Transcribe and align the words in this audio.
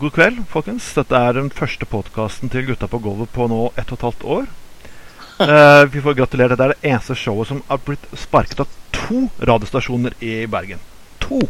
God 0.00 0.14
kveld, 0.16 0.38
folkens. 0.48 0.86
Dette 0.96 1.12
er 1.12 1.34
den 1.36 1.50
første 1.52 1.84
podkasten 1.84 2.48
til 2.48 2.70
Gutta 2.70 2.86
på 2.88 3.02
gulvet 3.04 3.28
på 3.34 3.44
nå 3.50 3.66
ett 3.76 3.90
og 3.92 3.98
et 3.98 4.04
halvt 4.06 4.22
år. 4.32 4.46
Eh, 5.44 5.82
vi 5.92 6.00
får 6.00 6.14
gratulere. 6.16 6.54
Dette 6.54 6.64
er 6.64 6.72
det 6.72 6.88
eneste 6.88 7.16
showet 7.20 7.50
som 7.50 7.58
har 7.68 7.82
blitt 7.84 8.06
sparket 8.16 8.62
av 8.64 8.70
to 8.96 9.26
radiostasjoner 9.50 10.16
i 10.24 10.46
Bergen. 10.48 10.80
To! 11.26 11.42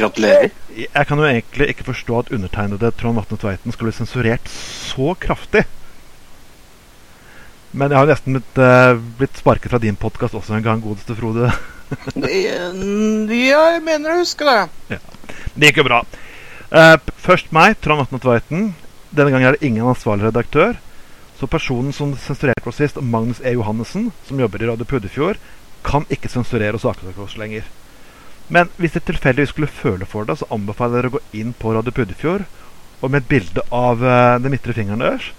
Gratulerer. 0.00 0.50
Jeg 0.74 1.06
kan 1.06 1.22
jo 1.22 1.28
egentlig 1.28 1.70
ikke 1.70 1.86
forstå 1.92 2.18
at 2.24 2.34
undertegnede 2.34 2.90
Trond 2.98 3.22
Vatne 3.22 3.38
Tveiten 3.38 3.76
skal 3.76 3.92
bli 3.92 3.94
sensurert 3.94 4.50
så 4.50 5.14
kraftig. 5.14 5.62
Men 7.70 7.94
jeg 7.94 8.00
har 8.02 8.10
nesten 8.10 8.40
blitt, 8.40 8.58
uh, 8.58 8.98
blitt 9.22 9.38
sparket 9.38 9.70
fra 9.70 9.82
din 9.82 9.94
podkast 9.94 10.34
også 10.34 10.58
en 10.58 10.66
gang, 10.66 10.82
godeste 10.82 11.14
Frode. 11.22 11.54
ja, 12.18 13.64
jeg 13.70 13.82
mener 13.86 14.10
å 14.10 14.20
huske 14.24 14.50
det. 14.50 14.60
Ja. 14.96 15.02
Det 15.54 15.70
gikk 15.70 15.84
jo 15.84 15.90
bra. 15.92 16.02
P- 16.70 17.14
først 17.16 17.52
meg, 17.54 17.76
Trond 17.80 18.02
Atne 18.04 18.20
Tveiten. 18.22 18.74
Denne 19.14 19.30
gangen 19.30 19.46
er 19.48 19.56
det 19.56 19.66
ingen 19.66 19.86
ansvarlig 19.86 20.28
redaktør. 20.28 20.76
Så 21.38 21.46
personen 21.50 21.92
som 21.92 22.14
sensurerte 22.18 22.68
oss 22.70 22.78
sist, 22.80 22.96
Magnus 23.02 23.40
E. 23.42 23.52
Johannessen, 23.54 24.12
som 24.26 24.40
jobber 24.40 24.62
i 24.62 24.68
Radio 24.70 24.86
Puddefjord, 24.88 25.40
kan 25.84 26.06
ikke 26.10 26.30
sensurere 26.32 26.78
og 26.78 26.82
saksøke 26.84 27.20
oss 27.22 27.36
lenger. 27.36 27.66
Men 28.48 28.70
hvis 28.76 28.94
dere 28.94 29.08
tilfeldigvis 29.08 29.52
skulle 29.54 29.68
føle 29.72 30.06
for 30.08 30.24
det, 30.28 30.38
så 30.40 30.48
anbefaler 30.52 30.96
jeg 30.96 31.02
dere 31.02 31.12
å 31.12 31.16
gå 31.16 31.40
inn 31.40 31.54
på 31.58 31.72
Radio 31.74 31.94
Puddefjord 31.96 32.44
og 33.00 33.10
med 33.10 33.22
et 33.22 33.28
bilde 33.28 33.64
av 33.74 34.00
uh, 34.00 34.36
den 34.40 34.54
midtre 34.54 34.72
fingeren 34.76 35.02
deres, 35.02 35.30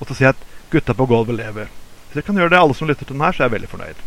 og 0.00 0.08
så 0.08 0.16
si 0.16 0.26
at 0.28 0.36
'gutta 0.70 0.92
på 0.92 1.06
gulvet 1.08 1.36
lever'. 1.38 1.70
Hvis 2.08 2.14
dere 2.18 2.26
kan 2.26 2.36
gjøre 2.36 2.50
det, 2.52 2.58
alle 2.58 2.74
som 2.74 2.88
lytter 2.88 3.06
til 3.06 3.16
den 3.16 3.24
her, 3.24 3.32
så 3.32 3.42
er 3.42 3.48
jeg 3.48 3.56
veldig 3.56 3.68
fornøyd. 3.68 4.02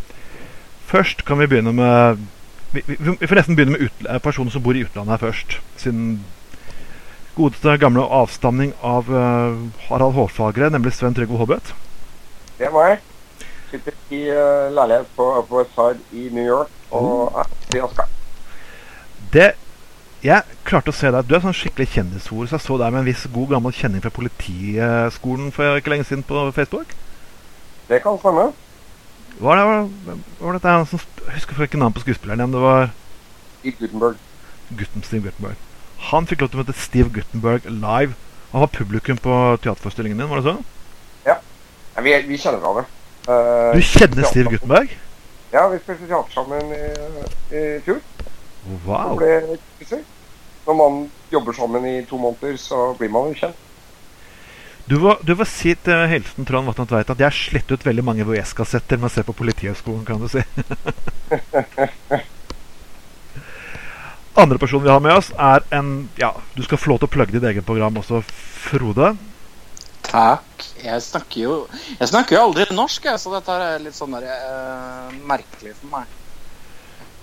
Først 0.85 1.25
kan 1.25 1.39
vi 1.39 1.47
begynne 1.47 1.73
med 1.73 2.27
Vi, 2.71 2.83
vi, 2.85 2.95
vi 3.01 3.27
får 3.27 3.35
nesten 3.35 3.55
begynne 3.57 3.77
med 3.79 4.21
personer 4.21 4.51
som 4.53 4.61
bor 4.61 4.77
i 4.77 4.83
utlandet 4.85 5.15
her 5.15 5.17
først. 5.17 5.55
Siden 5.77 6.19
godeste 7.39 7.77
gamle 7.79 8.03
avstamning 8.03 8.73
av 8.85 9.07
uh, 9.11 9.55
Harald 9.87 10.17
Hårfagre, 10.17 10.69
nemlig 10.73 10.93
Sven 10.97 11.15
Trygve 11.15 11.39
Hobbet. 11.39 11.71
Det 12.59 12.71
var 12.73 12.91
jeg. 12.91 12.99
Sitter 13.71 13.95
i 14.11 14.21
uh, 14.33 14.67
leilighet 14.75 15.09
på 15.15 15.27
Upper 15.39 15.61
West 15.61 15.75
Side 15.77 16.19
i 16.19 16.29
New 16.35 16.45
York 16.45 16.73
og 16.91 17.39
er 17.39 17.77
i 17.77 17.83
Aska. 17.85 18.07
Det 19.33 19.51
Jeg 20.19 20.57
klarte 20.67 20.91
å 20.91 20.95
se 20.95 21.07
deg. 21.15 21.27
Du 21.29 21.37
er 21.37 21.43
sånn 21.45 21.55
skikkelig 21.55 21.93
kjendishore, 21.93 22.49
så 22.49 22.57
jeg 22.57 22.65
så 22.65 22.75
deg 22.81 22.91
med 22.91 23.05
en 23.05 23.07
viss 23.07 23.21
god 23.31 23.53
gammel 23.53 23.71
kjenning 23.71 24.03
fra 24.03 24.11
Politiskolen 24.11 25.53
for 25.55 25.79
ikke 25.79 25.93
lenge 25.93 26.09
siden 26.09 26.25
på 26.27 26.41
Facebook. 26.57 26.91
Det 27.87 28.01
kan 28.03 28.19
stemme. 28.19 28.49
Hva 29.39 29.55
var, 29.55 29.87
det, 29.87 30.17
var 30.41 30.59
dette 30.59 30.75
Jeg 30.75 31.37
husker 31.37 31.63
ikke 31.63 31.79
navnet 31.79 32.01
på 32.01 32.03
skuespilleren. 32.03 32.51
Det 32.51 32.65
var 32.65 32.91
I 33.63 33.71
Gutenberg. 33.79 34.19
Gutten 34.75 35.07
Steve 35.07 35.29
Guttenberg. 35.29 35.68
Han 36.09 36.27
fikk 36.29 36.41
lov 36.41 36.51
til 36.53 36.59
å 36.59 36.63
møte 36.63 36.75
Steve 36.79 37.11
Guttenberg 37.13 37.67
live. 37.69 38.15
Han 38.53 38.63
var 38.63 38.71
publikum 38.73 39.19
på 39.21 39.35
teaterforestillingen 39.61 40.17
din, 40.21 40.29
var 40.31 40.39
det 40.41 40.47
sånn? 40.47 40.63
Ja, 41.27 41.35
vi, 42.01 42.15
vi 42.29 42.39
kjenner 42.39 42.63
hverandre. 42.63 42.85
Uh, 43.27 43.75
Du 43.75 43.81
kjenner 43.83 44.25
Steve 44.31 44.53
Guttenberg? 44.55 44.95
Ja, 45.53 45.67
vi 45.69 45.79
spilte 45.83 46.07
teater 46.07 46.33
sammen 46.33 46.71
i, 46.73 46.83
i 47.57 47.63
fjor. 47.85 47.99
Så 48.63 48.77
Wow. 48.85 49.15
ble 49.17 49.33
kompiser. 49.47 50.01
Når 50.67 50.75
man 50.77 50.97
jobber 51.33 51.55
sammen 51.57 51.85
i 51.89 51.95
to 52.05 52.17
måneder, 52.21 52.57
så 52.61 52.91
blir 52.99 53.09
man 53.13 53.31
jo 53.31 53.37
kjent. 53.39 53.65
Du 54.89 54.95
var, 55.03 55.19
du 55.21 55.35
var 55.37 55.45
si 55.49 55.75
til 55.85 56.07
Helsen 56.09 56.47
Trond 56.49 56.65
Vatnan 56.65 56.87
Tveit 56.89 57.09
at 57.13 57.19
jeg 57.21 57.27
har 57.27 57.35
slettet 57.37 57.77
ut 57.77 57.85
veldig 57.85 58.03
mange 58.05 58.25
VS-kassetter 58.25 58.97
med 58.97 59.09
å 59.11 59.13
se 59.13 59.21
på 59.25 59.35
Politihøgskolen, 59.37 60.01
kan 60.05 60.21
du 60.21 60.25
si. 60.31 60.41
Andre 64.39 64.59
personen 64.61 64.85
vi 64.85 64.91
har 64.93 65.01
med 65.03 65.17
oss, 65.19 65.31
er 65.35 65.65
en 65.75 66.09
Ja, 66.19 66.31
du 66.55 66.63
skal 66.63 66.79
få 66.79 66.93
lov 66.93 67.01
til 67.01 67.09
å 67.09 67.11
plugge 67.11 67.35
ditt 67.35 67.47
eget 67.49 67.65
program 67.67 67.97
også, 67.99 68.21
Frode. 68.69 69.11
Takk. 70.05 70.63
Jeg 70.79 71.03
snakker 71.03 71.41
jo 71.41 71.55
Jeg 71.99 72.07
snakker 72.11 72.37
jo 72.37 72.45
aldri 72.47 72.69
norsk, 72.75 73.09
jeg, 73.09 73.19
så 73.19 73.33
dette 73.35 73.57
er 73.65 73.83
litt 73.83 73.97
sånn 73.97 74.15
der, 74.15 74.29
uh, 74.29 75.11
merkelig 75.27 75.75
for 75.81 75.91
meg. 75.97 76.15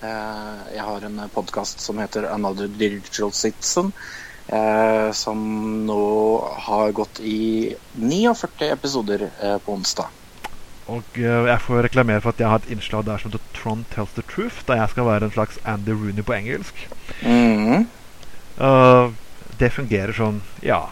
Uh, 0.03 0.61
jeg 0.75 0.85
har 0.85 1.09
en 1.09 1.25
podkast 1.33 1.81
som 1.81 1.99
heter 2.03 2.29
Another 2.29 2.69
Digital 2.69 3.33
Citizen. 3.33 3.93
Uh, 4.47 5.09
som 5.17 5.41
nå 5.89 6.03
har 6.69 6.93
gått 6.95 7.19
i 7.25 7.73
49 7.97 8.71
episoder 8.77 9.31
på 9.65 9.81
onsdag. 9.81 10.13
Og 10.93 11.19
eh, 11.19 11.47
jeg 11.51 11.63
får 11.65 11.83
reklamere 11.89 12.23
for 12.23 12.35
at 12.35 12.41
jeg 12.41 12.51
har 12.51 12.63
et 12.63 12.71
innslag 12.71 13.07
der 13.07 13.19
som 13.19 13.33
heter 13.33 13.55
Trond 13.57 13.87
Tells 13.95 14.13
the 14.15 14.23
Truth, 14.23 14.63
da 14.69 14.79
jeg 14.79 14.93
skal 14.93 15.09
være 15.09 15.27
en 15.27 15.35
slags 15.35 15.59
Andy 15.67 15.95
Rooney 15.95 16.23
på 16.27 16.37
engelsk. 16.37 16.87
Mhm. 17.23 17.89
Uh, 18.57 19.13
det 19.61 19.69
fungerer 19.75 20.15
sånn, 20.17 20.39
ja. 20.65 20.87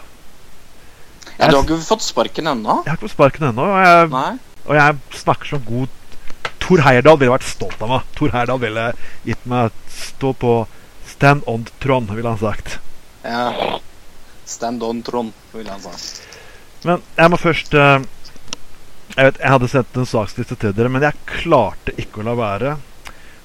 Ja, 1.39 1.47
du 1.49 1.55
har 1.55 1.63
ikke 1.63 1.79
fått 1.81 2.03
sparken 2.05 2.47
ennå? 2.51 2.81
Jeg 2.85 2.91
har 2.91 2.99
ikke 2.99 3.07
fått 3.07 3.15
sparken 3.15 3.47
ennå, 3.49 3.65
og 3.65 3.79
jeg, 3.81 4.37
og 4.65 4.75
jeg 4.77 5.21
snakker 5.23 5.55
som 5.55 5.63
god 5.65 6.01
Tor 6.65 6.81
Heyerdahl 6.81 7.19
ville 7.21 7.33
vært 7.33 7.45
stolt 7.45 7.81
av 7.85 7.91
meg. 7.91 8.05
Tor 8.17 8.31
Heyerdahl 8.33 8.61
ville 8.61 8.85
gitt 9.27 9.43
meg 9.49 9.73
stå 9.93 10.31
på 10.41 10.53
stand 11.05 11.45
on 11.49 11.67
Trond, 11.83 12.09
ville 12.09 12.31
han 12.31 12.41
sagt. 12.41 12.79
Ja. 13.21 13.79
Stand 14.49 14.83
on 14.85 15.03
Trond, 15.05 15.33
ville 15.53 15.69
han 15.69 15.83
sagt. 15.83 16.23
Men 16.85 17.03
jeg 17.17 17.33
må 17.33 17.37
først 17.41 17.77
eh, 17.77 17.99
Jeg 19.15 19.29
vet, 19.29 19.37
jeg 19.39 19.53
hadde 19.53 19.67
sendt 19.71 19.95
en 19.95 20.07
saksliste 20.09 20.57
til 20.59 20.73
dere, 20.75 20.89
men 20.91 21.03
jeg 21.05 21.15
klarte 21.29 21.93
ikke 22.01 22.19
å 22.19 22.25
la 22.27 22.33
være 22.35 22.71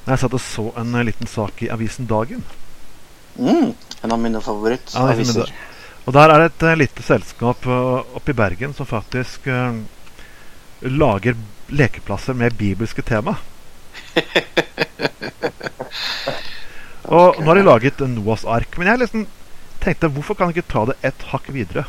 når 0.03 0.11
jeg 0.11 0.21
satt 0.25 0.35
og 0.35 0.43
så 0.43 0.65
en 0.81 0.97
eh, 0.99 1.07
liten 1.07 1.29
sak 1.31 1.61
i 1.63 1.69
avisen 1.71 2.09
Dagen. 2.11 2.41
Mm, 3.37 3.69
en 4.03 4.15
av 4.15 4.19
mine 4.19 4.41
er 4.41 4.43
favorittaviser. 4.43 5.47
Ja, 5.53 5.55
Og 6.09 6.17
der 6.17 6.33
er 6.33 6.43
det 6.43 6.49
et 6.51 6.63
uh, 6.67 6.79
lite 6.81 7.03
selskap 7.07 7.67
uh, 7.69 8.03
oppe 8.19 8.33
i 8.33 8.39
Bergen 8.41 8.75
som 8.75 8.89
faktisk 8.89 9.47
uh, 9.47 9.79
lager 10.83 11.39
lekeplasser 11.71 12.35
med 12.35 12.59
bibelske 12.59 13.03
tema. 13.07 13.37
Og 17.11 17.39
nå 17.39 17.47
har 17.47 17.57
de 17.61 17.67
laget 17.67 18.03
Noas 18.11 18.43
ark. 18.49 18.75
Men 18.81 18.91
jeg 18.91 19.03
liksom 19.05 19.27
tenkte 19.85 20.11
hvorfor 20.11 20.35
kan 20.35 20.51
de 20.51 20.59
ikke 20.59 20.73
ta 20.73 20.83
det 20.91 20.99
et 21.07 21.21
hakk 21.31 21.47
videre? 21.55 21.87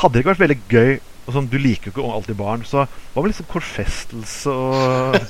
Hadde 0.00 0.12
det 0.14 0.20
ikke 0.22 0.32
vært 0.32 0.42
veldig 0.44 0.60
gøy 0.72 0.92
og 1.26 1.30
sånn, 1.36 1.48
Du 1.52 1.58
liker 1.60 1.86
jo 1.90 1.94
ikke 1.94 2.12
alltid 2.16 2.36
barn, 2.38 2.62
så 2.66 2.78
hva 3.14 3.22
med 3.22 3.30
liksom 3.32 3.46
korfestelse 3.52 4.50
og 4.50 5.16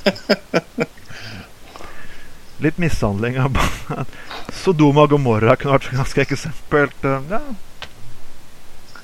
Litt 2.63 2.79
mishandling 2.79 3.39
av 3.43 3.51
barn? 3.57 4.07
Sodoma 4.55 5.03
og 5.07 5.11
Gomorra 5.17 5.57
kunne 5.59 5.75
vært 5.79 5.91
ganske 5.97 6.21
eksempelt. 6.23 6.99
eh, 7.05 7.21
Ja, 7.33 7.41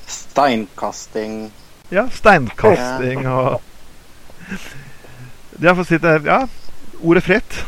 Steinkasting. 0.09 1.51
ja 1.91 2.05
steinkasting 2.13 3.27
og 3.27 3.61
Ja, 5.59 5.73
for 5.75 5.83
å 5.83 5.87
si 5.89 5.99
det 5.99 6.21
Ja, 6.25 6.45
ordet 7.03 7.25
fritt. 7.27 7.65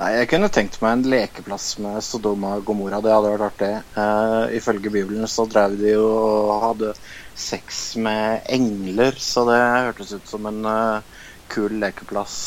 Nei, 0.00 0.14
jeg 0.16 0.28
kunne 0.30 0.48
tenkt 0.48 0.78
meg 0.80 0.94
en 0.94 1.02
lekeplass 1.12 1.74
med 1.84 1.98
Sodoma 2.00 2.54
og 2.56 2.62
Gomorra. 2.64 3.02
Det 3.04 3.10
hadde 3.12 3.32
vært 3.34 3.42
artig. 3.50 3.68
Uh, 3.92 4.46
ifølge 4.56 4.88
Bibelen 4.94 5.28
så 5.28 5.44
drev 5.44 5.74
de 5.76 5.90
jo 5.92 6.06
og 6.08 6.62
hadde 6.62 6.94
sex 7.36 7.82
med 8.00 8.46
engler, 8.48 9.18
så 9.20 9.44
det 9.50 9.58
hørtes 9.60 10.14
ut 10.16 10.32
som 10.32 10.48
en 10.48 10.64
uh, 10.64 11.20
kul 11.52 11.76
lekeplass. 11.82 12.38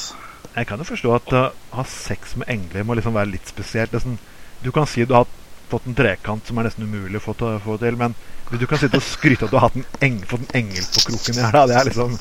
Jeg 0.56 0.66
kan 0.66 0.82
jo 0.82 0.90
forstå 0.90 1.14
at 1.14 1.38
uh, 1.38 1.46
å 1.54 1.78
ha 1.78 1.86
sex 1.94 2.34
med 2.42 2.50
engler 2.50 2.90
må 2.90 2.98
liksom 2.98 3.14
være 3.22 3.36
litt 3.36 3.54
spesielt. 3.54 3.94
Sånn, 4.02 4.18
du 4.66 4.74
kan 4.74 4.90
si 4.90 5.06
du 5.06 5.14
har 5.14 5.30
fått 5.70 5.86
en 5.86 5.98
trekant 5.98 6.50
som 6.50 6.58
er 6.58 6.72
nesten 6.72 6.90
umulig 6.90 7.22
å 7.22 7.28
få, 7.28 7.38
til, 7.38 8.02
men 8.02 8.18
du 8.50 8.66
kan 8.66 8.82
sitte 8.82 8.98
og 8.98 9.06
skryte 9.06 9.46
av 9.46 9.52
at 9.52 9.54
du 9.54 9.60
har 9.60 9.70
hatt 9.70 9.78
en 9.78 10.08
eng, 10.10 10.24
fått 10.26 10.50
en 10.50 10.64
engel 10.64 10.90
på 10.90 11.06
kroken 11.12 11.46
her, 11.46 11.54
da, 11.54 11.68
det 11.70 11.78
er 11.78 11.92
liksom 11.92 12.18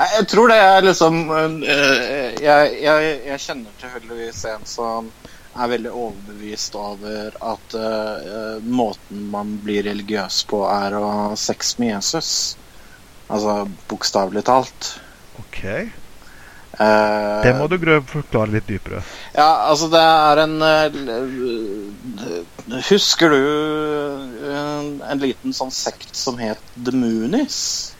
Jeg 0.00 0.28
tror 0.32 0.48
det 0.48 0.56
er 0.64 0.84
liksom 0.86 1.16
eh, 1.28 2.38
jeg, 2.40 2.68
jeg, 2.80 3.08
jeg 3.26 3.42
kjenner 3.44 3.74
tilfeldigvis 3.82 4.44
en 4.48 4.64
som 4.68 5.10
er 5.50 5.68
veldig 5.72 5.90
overbevist 5.90 6.76
over 6.78 7.34
at 7.42 7.74
uh, 7.74 8.62
måten 8.62 9.24
man 9.32 9.56
blir 9.64 9.82
religiøs 9.88 10.44
på, 10.48 10.62
er 10.70 10.94
å 10.94 11.02
ha 11.10 11.36
sex 11.36 11.74
med 11.80 11.90
Jesus. 11.96 12.30
Altså 13.30 13.66
bokstavelig 13.90 14.44
talt. 14.46 14.92
OK. 15.42 15.64
Uh, 16.78 17.42
Det 17.42 17.52
må 17.58 17.66
du 17.68 17.76
forklare 18.08 18.54
litt 18.54 18.70
dypere. 18.70 19.02
Ja, 19.34 19.66
altså 19.68 19.90
det 19.92 20.00
er 20.00 20.44
en 20.46 20.62
uh, 20.62 20.86
Husker 22.88 23.34
du 23.34 23.40
en, 24.54 25.02
en 25.02 25.20
liten 25.20 25.52
sånn 25.56 25.74
sekt 25.74 26.14
som 26.16 26.38
het 26.40 26.62
The 26.78 26.94
Moonies? 26.94 27.90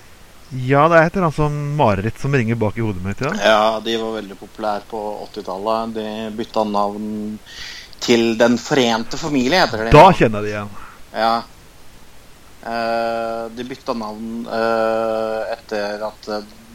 Ja, 0.51 0.89
det 0.91 0.99
er 0.99 1.07
et 1.07 1.15
eller 1.15 1.29
annet 1.29 1.37
som 1.37 1.59
mareritt 1.79 2.19
som 2.19 2.35
ringer 2.35 2.59
bak 2.59 2.79
i 2.79 2.83
hodet 2.83 3.05
mitt. 3.05 3.21
Ja. 3.23 3.31
Ja, 3.39 3.81
de 3.85 3.95
var 4.01 4.17
veldig 4.17 4.39
populære 4.41 4.83
på 4.91 5.03
80-tallet. 5.29 5.95
De 5.95 6.07
bytta 6.35 6.65
navn 6.67 7.39
til 8.01 8.35
Den 8.41 8.57
forente 8.59 9.19
familie, 9.21 9.61
heter 9.61 9.85
det. 9.85 9.95
Da 9.95 10.09
kjenner 10.17 10.41
jeg 10.41 10.49
det 10.49 10.55
igjen. 10.57 10.77
Ja. 11.15 11.35
Uh, 12.61 13.47
de 13.57 13.65
bytta 13.65 13.95
navn 13.97 14.45
uh, 14.51 15.47
etter 15.55 16.03
at 16.09 16.29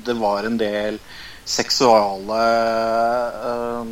det 0.06 0.16
var 0.18 0.48
en 0.48 0.56
del 0.58 0.98
seksuale 1.46 2.40
uh, 3.38 3.92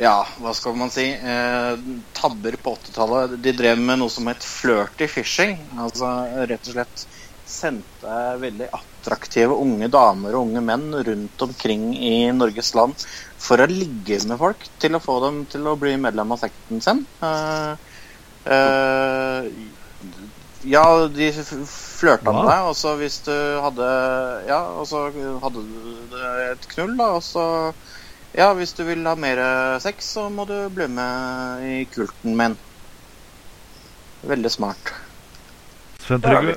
Ja, 0.00 0.16
hva 0.42 0.54
skal 0.56 0.74
man 0.74 0.90
si? 0.90 1.04
Eh, 1.14 1.74
tabber 2.16 2.56
på 2.58 2.72
80-tallet. 2.74 3.36
De 3.44 3.52
drev 3.54 3.78
med 3.78 4.00
noe 4.00 4.10
som 4.10 4.26
het 4.26 4.42
flirty 4.42 5.06
fishing. 5.06 5.54
Altså 5.78 6.08
rett 6.50 6.66
og 6.66 6.74
slett 6.74 7.04
sendte 7.44 8.18
veldig 8.40 8.70
attraktive 8.72 9.56
unge 9.60 9.90
damer 9.92 10.34
og 10.34 10.48
unge 10.48 10.62
menn 10.64 10.86
rundt 11.08 11.44
omkring 11.44 11.90
i 11.96 12.14
Norges 12.32 12.72
land 12.76 12.96
for 13.40 13.60
å 13.60 13.68
ligge 13.70 14.22
med 14.28 14.40
folk 14.40 14.64
til 14.80 14.96
å 14.96 15.02
få 15.02 15.18
dem 15.26 15.42
til 15.52 15.68
å 15.68 15.76
bli 15.80 15.94
medlem 16.00 16.32
av 16.32 16.40
sekten 16.40 16.80
sin. 16.84 17.04
Uh, 17.20 17.76
uh, 18.48 19.44
ja, 20.64 20.84
de 21.12 21.30
flørta 21.68 22.32
med 22.32 22.48
deg, 22.48 22.70
og 22.70 22.76
så 22.80 22.94
hvis 22.96 23.20
du 23.26 23.34
hadde 23.60 23.88
Ja, 24.48 24.62
og 24.80 24.88
så 24.88 25.06
hadde 25.42 25.64
du 25.68 26.16
et 26.48 26.68
knull, 26.72 26.96
da, 27.00 27.10
og 27.18 27.24
så 27.26 27.46
Ja, 28.34 28.48
hvis 28.56 28.72
du 28.74 28.82
vil 28.88 29.04
ha 29.06 29.14
mer 29.14 29.38
sex, 29.84 30.08
så 30.16 30.30
må 30.32 30.48
du 30.48 30.56
bli 30.74 30.88
med 30.90 31.66
i 31.68 31.82
kulten 31.92 32.34
min. 32.40 32.56
Veldig 34.24 34.50
smart. 34.50 34.94
Sven 36.00 36.24
Trygve, 36.24 36.56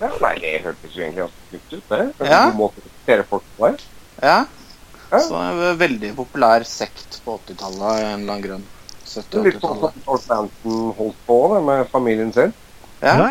Ja, 0.00 0.08
nei, 0.22 0.34
det 0.42 0.52
hørtes 0.62 0.94
jo 0.94 1.02
egentlig 1.02 1.24
ganske 1.24 1.50
kult 1.50 1.72
ut, 1.72 1.88
det. 1.90 2.00
En 2.20 2.26
Ja. 2.30 2.40
måte 2.54 2.78
å 2.78 2.84
rekruttere 2.86 3.24
folk 3.26 3.44
på. 3.58 3.70
Ja. 4.22 4.44
Ja. 5.10 5.18
Så 5.24 5.28
det 5.32 5.56
var 5.58 5.74
veldig 5.80 6.10
populær 6.16 6.64
sekt 6.68 7.20
på 7.24 7.38
80-tallet 7.40 7.80
av 7.82 7.96
en 7.98 8.04
eller 8.04 8.32
annen 8.32 8.42
grunn. 8.44 8.64
Det 9.08 9.24
er 9.34 9.42
Litt 9.48 9.60
sånn 9.62 9.78
70-80-tallet. 9.80 9.94
som 9.94 10.02
George 10.04 10.28
Manson 10.28 10.92
holdt 10.98 11.22
på 11.26 11.38
det, 11.54 11.62
med 11.64 11.88
familien 11.90 12.32
sin. 12.32 12.52
Ja. 13.00 13.14
ja. 13.16 13.30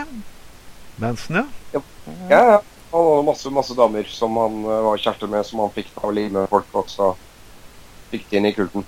Manson, 0.98 1.36
ja. 1.36 1.46
Ja, 1.74 1.82
ja. 2.30 2.62
Han 2.92 3.04
hadde 3.04 3.24
masse, 3.28 3.50
masse 3.52 3.76
damer 3.78 4.04
som 4.10 4.36
han 4.40 4.64
eh, 4.64 4.82
var 4.88 4.98
kjæreste 4.98 5.28
med, 5.30 5.46
som 5.46 5.60
han 5.60 5.72
fikk 5.76 5.90
ta 5.94 6.10
liv 6.10 6.32
med 6.32 6.48
folk, 6.50 6.66
og 6.74 6.88
så 6.90 7.12
fikk 8.12 8.30
de 8.32 8.38
inn 8.40 8.46
i 8.50 8.54
kulten. 8.56 8.86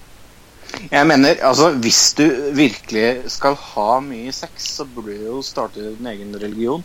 Jeg 0.92 1.07
mener, 1.10 1.36
altså, 1.45 1.71
hvis 1.81 2.13
du 2.18 2.25
virkelig 2.56 3.30
skal 3.33 3.56
ha 3.56 4.00
mye 4.06 4.31
sex, 4.36 4.68
så 4.77 4.86
burde 4.86 5.16
du 5.18 5.25
jo 5.25 5.42
starte 5.45 5.81
din 5.98 6.07
egen 6.12 6.36
religion. 6.42 6.83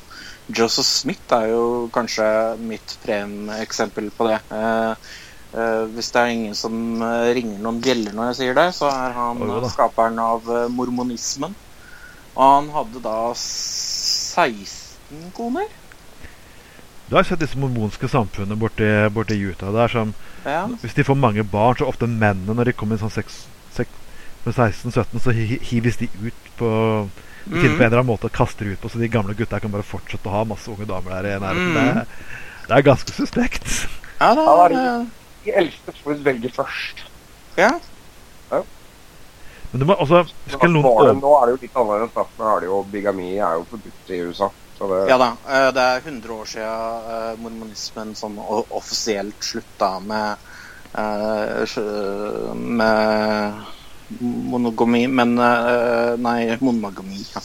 Joseph 0.48 0.86
Smith 0.88 1.32
er 1.32 1.46
jo 1.52 1.88
kanskje 1.94 2.24
mitt 2.60 2.96
premeksempel 3.04 4.10
på 4.16 4.26
det. 4.28 4.40
Eh, 4.52 5.12
eh, 5.56 5.84
hvis 5.94 6.10
det 6.12 6.20
er 6.22 6.32
ingen 6.34 6.56
som 6.58 6.74
eh, 7.02 7.30
ringer 7.36 7.60
noen 7.64 7.80
bjeller 7.84 8.12
når 8.16 8.32
jeg 8.32 8.40
sier 8.42 8.58
det, 8.58 8.66
så 8.76 8.90
er 8.92 9.14
han 9.16 9.40
Oi, 9.44 9.62
skaperen 9.72 10.20
av 10.20 10.48
eh, 10.52 10.66
mormonismen. 10.72 11.54
Og 12.34 12.42
han 12.44 12.68
hadde 12.74 13.00
da 13.04 13.16
16 13.36 15.30
koner. 15.36 15.68
Du 17.08 17.16
har 17.18 17.24
sett 17.28 17.40
disse 17.44 17.58
mormonske 17.60 18.08
samfunnene 18.08 18.56
borti, 18.58 18.86
borti 19.12 19.36
Utah. 19.44 19.72
Det 19.76 19.82
er 19.86 19.92
som, 19.92 20.14
Ja. 20.44 20.66
Hvis 20.82 20.94
de 20.96 21.04
får 21.04 21.16
mange 21.16 21.44
barn, 21.44 21.76
så 21.78 21.86
ofte 21.88 22.06
mennene 22.08 22.52
når 22.56 22.64
de 22.68 22.72
kommer 22.76 22.96
i 22.96 23.00
sånn 23.00 23.12
seks- 23.12 23.44
sek- 23.44 23.53
med 24.46 24.54
16-17, 24.54 25.20
så 25.20 25.30
hi- 25.32 25.60
hives 25.62 25.96
de 25.96 26.08
ut 26.22 26.50
på 26.58 26.70
de 27.44 27.60
finner 27.60 27.76
på 27.76 27.82
en 27.82 27.82
Mm. 27.82 27.86
eller 27.86 27.98
annen 27.98 28.06
måte 28.08 28.24
og 28.24 28.32
kaster 28.32 28.64
ut 28.66 28.80
på, 28.80 28.88
så 28.88 28.98
de 28.98 29.08
gamle 29.08 29.34
gutta 29.36 29.58
kan 29.60 29.70
bare 29.70 29.82
fortsette 29.84 30.26
å 30.28 30.32
ha 30.32 30.44
masse 30.48 30.68
unge 30.72 30.86
damer 30.88 31.10
der 31.22 31.36
i 31.36 31.40
nærheten. 31.40 31.72
Mm. 31.72 31.74
Det, 31.74 31.84
er- 31.96 32.06
det 32.68 32.76
er 32.78 32.82
ganske 32.82 33.12
suspekt. 33.12 33.66
Ja, 34.20 34.34
det 34.34 34.44
Ja, 34.44 34.64
er, 34.64 35.06
De 35.44 35.52
eldste 35.52 35.92
får 36.02 36.22
velge 36.24 36.48
først. 36.56 37.02
ja. 37.58 37.70
Men 39.74 39.80
du 39.80 39.84
må 39.86 39.94
også 39.98 40.20
skal 40.48 40.70
noen 40.70 40.84
det, 41.08 41.16
nå 41.20 41.30
er 41.42 41.46
det 41.46 41.52
jo 41.56 41.58
litt 41.62 41.74
annerledes. 41.76 42.12
da. 42.14 42.24
Nå 42.38 42.44
er 42.56 42.60
det 42.60 42.66
jo 42.68 42.82
Bigami 42.92 43.30
er 43.42 43.54
jo 43.58 43.64
forbudt 43.72 44.10
i 44.14 44.20
USA. 44.22 44.48
Så 44.78 44.86
det, 44.88 45.08
Ja 45.08 45.18
da. 45.18 45.32
eh, 45.48 45.70
Det 45.72 45.82
er 45.82 46.00
100 46.00 46.30
år 46.30 46.44
siden 46.46 46.68
eh, 47.10 47.36
mormonismen 47.42 48.14
sånn 48.14 48.38
offisielt 48.70 49.34
slutta 49.42 50.00
med 50.00 50.36
eh, 50.94 52.54
med 52.54 53.54
monogami 54.20 55.06
Men 55.08 55.38
eh, 55.38 56.14
Nei, 56.20 56.56
monogami. 56.60 57.20
Ja. 57.34 57.40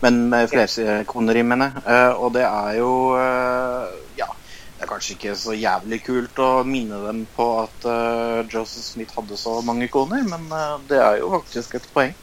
Men 0.00 0.28
med 0.32 0.50
flerkoneri, 0.50 1.42
mener 1.42 1.72
jeg. 1.74 1.84
Eh, 1.86 2.12
Og 2.20 2.32
det 2.34 2.44
er 2.46 2.78
jo 2.80 2.92
eh, 3.16 3.98
Ja. 4.20 4.28
Det 4.80 4.86
er 4.86 4.88
kanskje 4.94 5.14
ikke 5.18 5.36
så 5.36 5.52
jævlig 5.52 5.98
kult 6.06 6.38
å 6.40 6.50
minne 6.64 7.02
dem 7.04 7.18
på 7.36 7.46
at 7.60 7.84
Joseph 8.48 8.86
Smith 8.86 9.12
hadde 9.12 9.36
så 9.36 9.58
mange 9.60 9.90
koner, 9.92 10.22
men 10.24 10.46
det 10.88 10.96
er 10.96 11.18
jo 11.20 11.28
faktisk 11.34 11.74
et 11.76 11.88
poeng. 11.92 12.14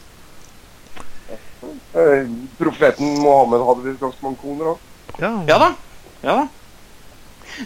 Profeten 2.58 3.20
Mohammed 3.22 3.62
hadde 3.68 3.86
visst 3.86 4.02
ganske 4.02 4.26
mange 4.26 4.42
koner 4.42 4.72
òg. 4.74 4.82
Ja, 5.22 5.32
Ja 5.46 5.60
da. 5.62 5.70
Ja 6.24 6.40
da. 6.40 6.48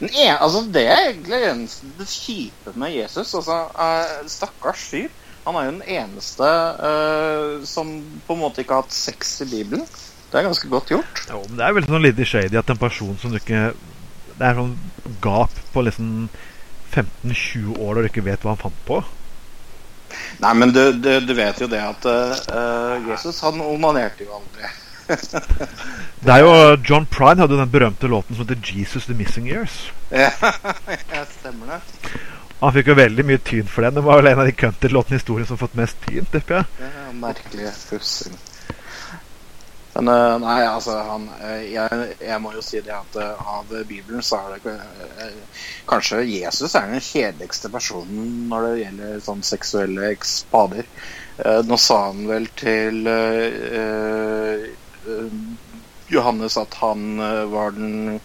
Nei, 0.02 0.28
en, 0.28 0.38
altså, 0.44 0.62
det 0.76 0.84
er 0.88 1.02
egentlig 1.08 1.40
det 1.40 1.50
eneste 1.54 1.90
det 1.98 2.08
kjipe 2.12 2.76
med 2.76 2.94
Jesus. 2.96 3.32
Altså, 3.40 3.58
stakkars 4.32 4.84
fyr. 4.92 5.10
Han 5.46 5.58
er 5.58 5.66
jo 5.66 5.74
den 5.74 5.88
eneste 5.90 6.48
uh, 6.48 7.62
som 7.66 7.94
på 8.28 8.36
en 8.36 8.42
måte 8.44 8.62
ikke 8.62 8.78
har 8.78 8.86
hatt 8.86 8.96
sex 8.96 9.40
i 9.46 9.50
Bibelen. 9.50 9.86
Det 10.32 10.40
er 10.40 10.48
ganske 10.48 10.70
godt 10.72 10.92
gjort. 10.94 11.24
Jo, 11.28 11.42
men 11.50 11.58
det 11.60 11.66
er 11.66 11.76
vel 11.76 11.88
sånn 11.88 12.06
litt 12.06 12.22
shady 12.28 12.60
at 12.60 12.70
en 12.72 12.80
person 12.80 13.18
som 13.20 13.34
du 13.34 13.40
ikke 13.42 13.72
Det 14.38 14.46
er 14.48 14.56
sånn 14.58 14.78
gap 15.22 15.58
på 15.74 15.84
liksom 15.84 16.30
15-20 16.94 17.82
år 17.82 17.98
der 17.98 18.06
du 18.06 18.12
ikke 18.12 18.24
vet 18.26 18.46
hva 18.46 18.54
han 18.54 18.62
fant 18.62 18.86
på. 18.88 19.02
Nei, 20.42 20.54
men 20.58 20.74
du, 20.76 20.82
du, 21.00 21.12
du 21.24 21.34
vet 21.38 21.60
jo 21.62 21.68
det 21.72 21.82
at 21.84 22.08
uh, 22.08 22.96
Jesus 23.10 23.42
han 23.46 23.62
onanerte 23.64 24.28
jo 24.28 24.40
aldri. 24.40 24.72
Det 26.24 26.32
er 26.32 26.44
jo 26.44 26.52
John 26.88 27.08
Prine 27.10 27.44
hadde 27.44 27.58
den 27.60 27.72
berømte 27.72 28.08
låten 28.08 28.36
som 28.36 28.46
heter 28.46 28.60
'Jesus 28.62 29.08
The 29.10 29.16
Missing 29.18 29.50
Years'. 29.50 29.92
Ja, 30.12 30.32
ja, 31.16 31.26
stemmer 31.40 31.76
det. 31.76 31.82
Han 32.62 32.74
fikk 32.76 32.92
jo 32.92 33.00
veldig 33.00 33.26
mye 33.26 33.42
tyn 33.42 33.68
for 33.70 33.88
den. 33.88 33.98
Det 33.98 34.06
var 34.06 34.22
vel 34.22 34.32
en 34.32 34.44
av 34.44 34.50
de 34.50 34.54
countrylåtene 34.54 35.18
i 35.18 35.20
historien 35.20 35.48
som 35.50 35.58
har 35.58 35.66
fått 35.66 35.78
mest 35.80 36.02
tyn. 36.06 36.30
tipper 36.30 36.62
jeg. 36.62 36.72
Det 36.78 36.90
er 37.02 37.20
merkelig 37.24 37.76
pussing. 37.90 38.40
Men 39.94 40.08
eh, 40.08 40.36
nei, 40.40 40.60
altså 40.66 40.96
han 41.04 41.26
eh, 41.44 41.64
jeg, 41.74 42.06
jeg 42.24 42.40
må 42.44 42.54
jo 42.56 42.62
si 42.64 42.80
det 42.84 42.94
at 42.96 43.18
eh, 43.20 43.48
av 43.56 43.74
Bibelen 43.88 44.24
så 44.24 44.40
er 44.40 44.62
det 44.64 44.76
Kanskje 45.90 46.22
Jesus 46.24 46.76
er 46.80 46.88
den 46.94 47.04
kjedeligste 47.04 47.72
personen 47.74 48.46
når 48.52 48.68
det 48.68 48.78
gjelder 48.84 49.26
sånn 49.26 49.44
seksuelle 49.44 50.12
ekspader. 50.14 50.88
Nå 51.66 51.78
sa 51.80 51.98
han 52.06 52.28
vel 52.30 52.46
til 52.60 53.08
uh, 53.10 54.60
uh, 55.02 55.32
Johannes 56.12 56.58
at 56.62 56.76
han 56.78 57.18
var 57.50 57.74
den 57.74 58.20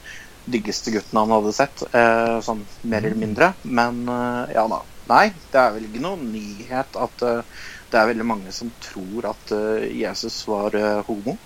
diggeste 0.46 0.92
gutten 0.94 1.18
han 1.20 1.32
hadde 1.34 1.52
sett. 1.56 1.82
eh, 1.92 2.36
sånn 2.46 2.62
mer 2.82 3.04
eller 3.04 3.18
mindre. 3.20 3.52
Men 3.62 4.04
eh, 4.08 4.54
ja 4.56 4.66
da. 4.70 4.82
Nei, 5.06 5.28
det 5.52 5.60
er 5.60 5.72
vel 5.76 5.86
ikke 5.86 6.02
noen 6.02 6.24
nyhet 6.32 6.96
at 6.98 7.22
eh, 7.26 7.56
det 7.92 7.98
er 8.00 8.08
veldig 8.10 8.26
mange 8.26 8.52
som 8.54 8.72
tror 8.82 9.28
at 9.30 9.52
eh, 9.54 9.86
Jesus 10.00 10.40
var 10.50 10.74
eh, 10.78 11.02
homo. 11.06 11.36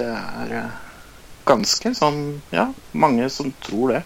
Det 0.00 0.08
er 0.08 0.54
eh, 0.58 0.78
ganske 1.48 1.94
sånn 1.96 2.20
Ja, 2.54 2.68
mange 2.92 3.28
som 3.32 3.52
tror 3.64 3.94
det. 3.96 4.02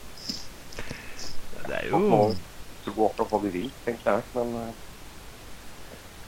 Det 1.65 1.77
er 1.81 1.91
jo 1.91 2.01
tro 2.85 3.07
akkurat 3.09 3.31
hva 3.33 3.41
de 3.43 3.51
vil, 3.55 3.71
jeg. 3.89 4.25
Men 4.35 4.55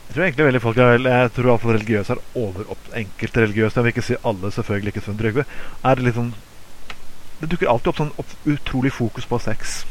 Jeg 0.07 0.13
tror 0.15 0.23
egentlig 0.25 0.47
veldig 0.47 0.61
folk 0.63 0.79
er 0.81 0.97
Jeg 1.03 1.31
tror 1.35 1.49
iallfall 1.51 1.75
religiøse 1.77 2.15
er 2.15 2.23
overopp 2.41 2.91
enkelte 3.03 3.43
religiøse. 3.45 3.77
Jeg 3.77 3.85
vil 3.87 3.95
ikke 3.95 4.07
si 4.09 4.19
alle, 4.31 4.51
selvfølgelig 4.55 4.93
ikke 4.95 5.05
Svein 5.05 5.19
Trygve. 5.21 5.47
Er 5.85 5.99
det 5.99 6.07
liksom 6.09 6.33
Det 7.39 7.49
dukker 7.51 7.69
alltid 7.69 7.91
opp 7.91 8.01
sånn 8.01 8.13
utrolig 8.49 8.91
fokus 8.95 9.27
på 9.29 9.39
sex. 9.41 9.83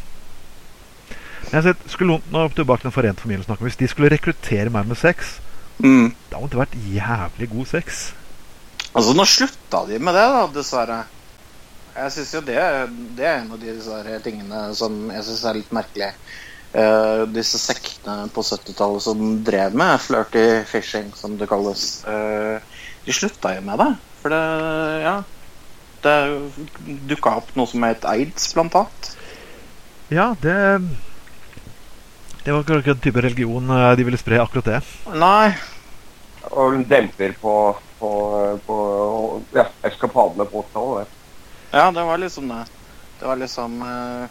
Jeg 1.47 1.55
har 1.55 1.67
sett, 1.69 1.83
skulle 1.93 2.17
noen, 2.19 2.51
tilbake 2.55 2.83
til 2.83 2.91
den 2.91 2.95
forente 2.97 3.23
familien 3.23 3.45
snakke 3.47 3.63
om. 3.63 3.69
Hvis 3.69 3.79
de 3.79 3.89
skulle 3.91 4.11
rekruttere 4.11 4.73
meg 4.75 4.89
med 4.91 4.99
sex, 4.99 5.37
Mm. 5.79 6.15
da 6.31 6.39
måtte 6.41 6.57
det 6.57 6.63
vært 6.63 6.79
jævlig 6.89 7.51
god 7.51 7.67
sex. 7.69 8.13
Altså, 8.97 9.13
nå 9.13 9.27
slutta 9.29 9.87
de 9.87 9.99
med 9.99 10.15
det, 10.17 10.25
da, 10.33 10.47
dessverre. 10.47 11.05
Jeg 11.97 12.13
syns 12.13 12.33
jo 12.35 12.41
det, 12.41 12.57
det 13.17 13.25
er 13.25 13.39
en 13.43 13.53
av 13.53 13.61
de 13.61 14.19
tingene 14.25 14.75
som 14.75 15.11
jeg 15.11 15.25
syns 15.25 15.45
er 15.45 15.59
litt 15.61 15.73
merkelig. 15.73 16.11
Uh, 16.77 17.25
disse 17.33 17.57
sektene 17.61 18.27
på 18.35 18.43
70-tallet 18.45 19.05
som 19.05 19.45
drev 19.45 19.77
med 19.77 20.01
flirty 20.01 20.65
fishing, 20.69 21.13
som 21.17 21.39
det 21.39 21.49
kalles. 21.49 22.03
Uh, 22.05 22.59
de 23.07 23.15
slutta 23.17 23.55
jo 23.57 23.63
med 23.65 23.81
det. 23.81 23.93
For 24.21 24.35
det 24.35 24.43
Ja. 25.05 25.23
Det 26.07 26.17
dukka 27.11 27.37
opp 27.41 27.55
noe 27.59 27.67
som 27.71 27.85
het 27.87 28.07
aids, 28.07 28.53
blant 28.55 28.77
annet. 28.79 29.13
Ja, 30.13 30.35
det 30.43 30.57
Det 32.45 32.55
var 32.55 32.63
ikke 32.63 32.93
den 32.93 33.03
type 33.03 33.23
religion 33.25 33.71
eh, 33.75 33.97
de 33.99 34.05
ville 34.07 34.19
spre 34.21 34.39
akkurat 34.39 34.69
det. 34.71 34.81
Nei. 35.19 35.57
Og 36.55 36.79
demper 36.87 37.35
på, 37.43 37.55
på, 37.99 38.11
på 38.69 38.77
ja, 39.57 39.67
eskapadene 39.89 40.47
på 40.47 40.63
80-tallet. 40.63 41.09
det. 41.09 41.17
Ja, 41.79 41.91
det 41.91 42.05
var 42.07 42.23
liksom 42.23 42.49
det. 42.49 42.63
Det 43.19 43.27
var 43.27 43.37
liksom 43.37 43.83
uh, 43.83 44.29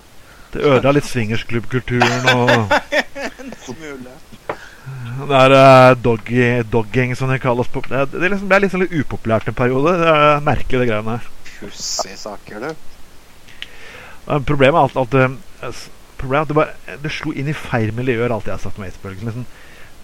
Det 0.53 0.63
ødela 0.63 0.91
litt 0.95 1.09
swingersklubbkulturen 1.09 2.29
og 2.35 2.71
Det 5.25 5.37
er 5.41 5.53
uh, 5.55 5.97
doggy, 5.97 6.63
dogging 6.71 7.15
som 7.15 7.31
det 7.31 7.41
kalles. 7.43 7.67
På, 7.67 7.81
det, 7.89 8.05
det 8.13 8.29
liksom 8.31 8.47
ble 8.47 8.69
sånn 8.69 8.85
litt 8.85 8.95
upopulært 8.95 9.49
en 9.49 9.57
periode. 9.57 9.97
Det 9.99 10.11
er 10.11 10.43
merkelig, 10.45 10.85
det 10.85 10.89
greiene 10.91 11.17
her. 11.17 11.31
Pussige 11.59 12.17
saker, 12.19 12.65
du. 12.67 12.69
Eh, 14.27 14.41
Problemet 14.47 14.79
er 14.79 14.89
at, 14.89 14.97
at 15.03 15.15
det, 15.15 15.71
problemet 16.17 16.39
er 16.39 16.45
at 16.45 16.51
det, 16.51 16.59
bare, 16.59 16.99
det 17.03 17.13
slo 17.13 17.33
inn 17.35 17.51
i 17.51 17.57
feil 17.57 17.93
miljøer, 17.95 18.31
alt 18.33 18.49
jeg 18.49 18.57
har 18.57 18.63
sagt 18.63 18.81
om 18.81 18.87
aids-bølgen. 18.87 19.29
Liksom, 19.29 19.47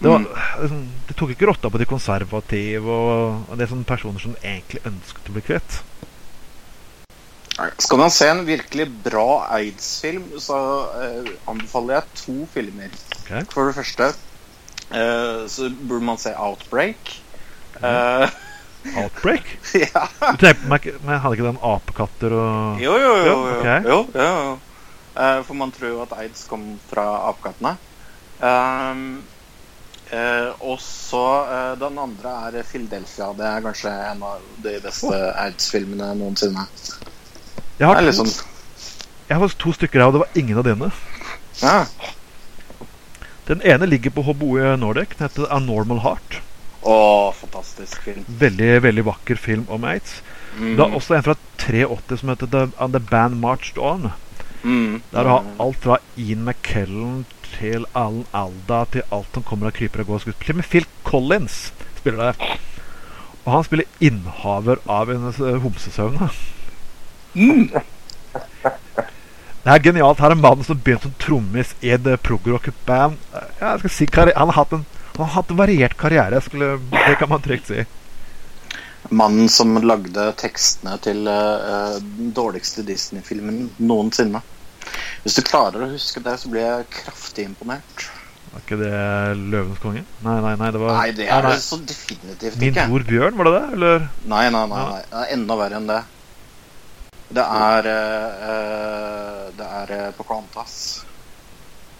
Det, 0.02 0.10
var, 0.10 0.24
liksom, 0.58 0.82
det 1.08 1.16
tok 1.18 1.30
ikke 1.30 1.46
rotta 1.46 1.70
på 1.70 1.78
de 1.78 1.86
konservative 1.86 2.90
og, 2.90 3.44
og 3.46 3.54
det 3.54 3.66
er 3.66 3.70
sånne 3.70 3.86
personer 3.86 4.22
som 4.22 4.34
egentlig 4.42 4.82
ønsket 4.88 5.30
å 5.30 5.36
bli 5.36 5.44
kvitt. 5.46 5.82
Skal 7.78 8.00
man 8.00 8.10
se 8.10 8.26
en 8.32 8.46
virkelig 8.48 8.86
bra 9.04 9.44
aids-film, 9.58 10.24
så 10.40 10.58
eh, 10.98 11.32
anbefaler 11.50 11.98
jeg 11.98 12.20
to 12.22 12.36
filmer. 12.54 12.94
Okay. 13.20 13.44
For 13.52 13.68
det 13.68 13.76
første 13.76 14.08
eh, 14.08 15.42
så 15.52 15.68
burde 15.70 16.06
man 16.08 16.18
se 16.18 16.32
Outbreak. 16.32 17.12
Eh, 17.78 18.26
Outbreak? 18.96 19.46
ja. 19.94 20.08
Du 20.32 20.42
tenker 20.42 20.98
men 21.04 21.20
hadde 21.22 21.38
ikke 21.38 21.48
den 21.48 21.60
apekatter 21.62 22.34
og 22.34 22.82
Jo, 22.82 22.96
jo, 22.98 23.12
jo. 23.16 23.26
Jo, 23.26 23.36
okay. 23.58 23.80
jo, 23.86 23.98
jo. 24.14 24.58
Eh, 25.12 25.42
for 25.46 25.58
man 25.58 25.72
tror 25.74 25.92
jo 25.92 26.00
at 26.04 26.14
aids 26.22 26.46
kom 26.50 26.64
fra 26.90 27.06
apekattene. 27.28 27.76
Um, 28.42 29.22
uh, 30.10 30.48
og 30.66 30.80
så 30.82 31.26
uh, 31.46 31.78
Den 31.78 31.98
andre 32.02 32.32
er 32.48 32.64
Philadelphia. 32.66 33.28
Det 33.38 33.46
er 33.46 33.60
kanskje 33.62 33.92
en 34.08 34.24
av 34.26 34.40
de 34.64 34.72
beste 34.82 35.20
aids-filmene 35.44 36.08
noensinne. 36.18 36.64
Jeg 37.78 37.86
har, 37.86 38.02
to, 38.02 38.16
sånn. 38.16 38.32
jeg 39.28 39.38
har 39.38 39.54
to 39.62 39.74
stykker 39.76 40.02
her, 40.02 40.10
og 40.10 40.16
det 40.16 40.24
var 40.24 40.42
ingen 40.42 40.58
av 40.58 40.66
dine. 40.66 40.90
ja. 41.62 41.84
Den 43.48 43.62
ene 43.66 43.88
ligger 43.90 44.12
på 44.14 44.22
Hoboe 44.22 44.76
Nordic. 44.78 45.16
Den 45.18 45.26
heter 45.26 45.50
A 45.50 45.58
Normal 45.58 45.98
Heart. 46.04 46.38
Å, 46.82 46.96
fantastisk 47.38 48.02
film. 48.02 48.24
Veldig 48.26 48.70
veldig 48.82 49.04
vakker 49.06 49.38
film 49.38 49.66
om 49.70 49.84
aids. 49.86 50.20
Mm. 50.58 50.74
Det 50.76 50.84
er 50.84 50.96
også 50.98 51.16
en 51.16 51.26
fra 51.28 51.36
83 51.62 52.18
som 52.20 52.32
heter 52.32 52.50
The, 52.50 52.64
The 52.82 53.02
Band 53.10 53.38
Marched 53.40 53.78
On. 53.78 54.10
Mm. 54.62 55.02
Der 55.12 55.22
du 55.22 55.30
har 55.30 55.46
alt 55.62 55.78
fra 55.82 55.98
Ian 56.16 56.44
McKellen 56.44 57.24
til 57.52 57.86
Alan 57.94 58.26
Alda 58.34 58.84
til 58.92 59.06
alt 59.12 59.30
som 59.34 59.46
kommer 59.46 59.70
av 59.70 59.76
krypere 59.76 60.06
og 60.06 60.12
går. 60.12 60.34
Til 60.40 60.54
og 60.54 60.60
med 60.60 60.70
Phil 60.70 60.86
Collins 61.06 61.72
spiller 62.00 62.32
der. 62.32 62.58
Og 63.44 63.52
han 63.52 63.64
spiller 63.66 63.86
innehaver 64.00 64.82
av 64.90 65.10
en 65.10 65.30
uh. 65.30 66.30
Mm. 67.34 67.70
Det 69.62 69.70
er 69.70 69.82
genialt. 69.82 70.18
Her 70.18 70.34
er 70.34 70.38
mannen 70.38 70.66
som 70.66 70.78
begynte 70.78 71.08
som 71.08 71.18
trommis 71.22 71.74
i 71.82 71.92
et 71.94 72.06
progrock-band. 72.22 73.18
Ja, 73.60 73.76
si, 73.86 74.08
han, 74.14 74.32
har 74.34 74.56
hatt 74.56 74.72
en, 74.74 74.86
han 75.16 75.26
har 75.26 75.34
hatt 75.42 75.50
variert 75.56 75.96
karriere, 76.00 76.40
skulle, 76.40 76.78
det 76.92 77.18
kan 77.20 77.28
man 77.32 77.42
trygt 77.44 77.68
si. 77.68 77.84
Mannen 79.10 79.50
som 79.50 79.74
lagde 79.82 80.28
tekstene 80.38 80.94
til 81.02 81.26
uh, 81.26 81.98
den 82.00 82.30
dårligste 82.36 82.84
Disney-filmen 82.86 83.66
noensinne. 83.82 84.40
Hvis 85.22 85.36
du 85.38 85.42
klarer 85.46 85.84
å 85.84 85.90
huske 85.92 86.22
det, 86.22 86.36
så 86.40 86.50
blir 86.50 86.64
jeg 86.64 86.88
kraftig 87.02 87.46
imponert. 87.50 88.08
Var 88.52 88.64
ikke 88.64 88.78
det 88.80 88.92
'Løvenes 88.92 89.78
konge'? 89.80 90.04
Nei, 90.24 90.38
nei, 90.44 90.54
nei. 90.60 90.70
Det 90.74 90.80
var 90.80 90.96
Nei, 90.98 91.12
det 91.16 91.28
er 91.32 91.46
det 91.46 91.54
så 91.64 91.78
definitivt 91.80 92.58
Min 92.60 92.74
ikke. 92.74 92.88
bror 92.90 93.06
Bjørn, 93.08 93.38
var 93.38 93.48
det 93.48 93.52
det? 93.54 93.62
Eller? 93.76 94.08
Nei, 94.28 94.42
nei, 94.52 94.66
nei. 94.72 94.82
Nei. 94.90 94.98
Det 95.12 95.22
er 95.22 95.30
enda 95.36 95.56
verre 95.60 95.78
enn 95.78 95.88
det. 95.88 96.02
Det 97.32 97.46
er 97.68 97.88
uh, 97.88 98.50
eh, 98.50 99.46
Det 99.56 99.68
er 99.78 99.94
på 100.12 100.20
Pocahontas. 100.20 100.74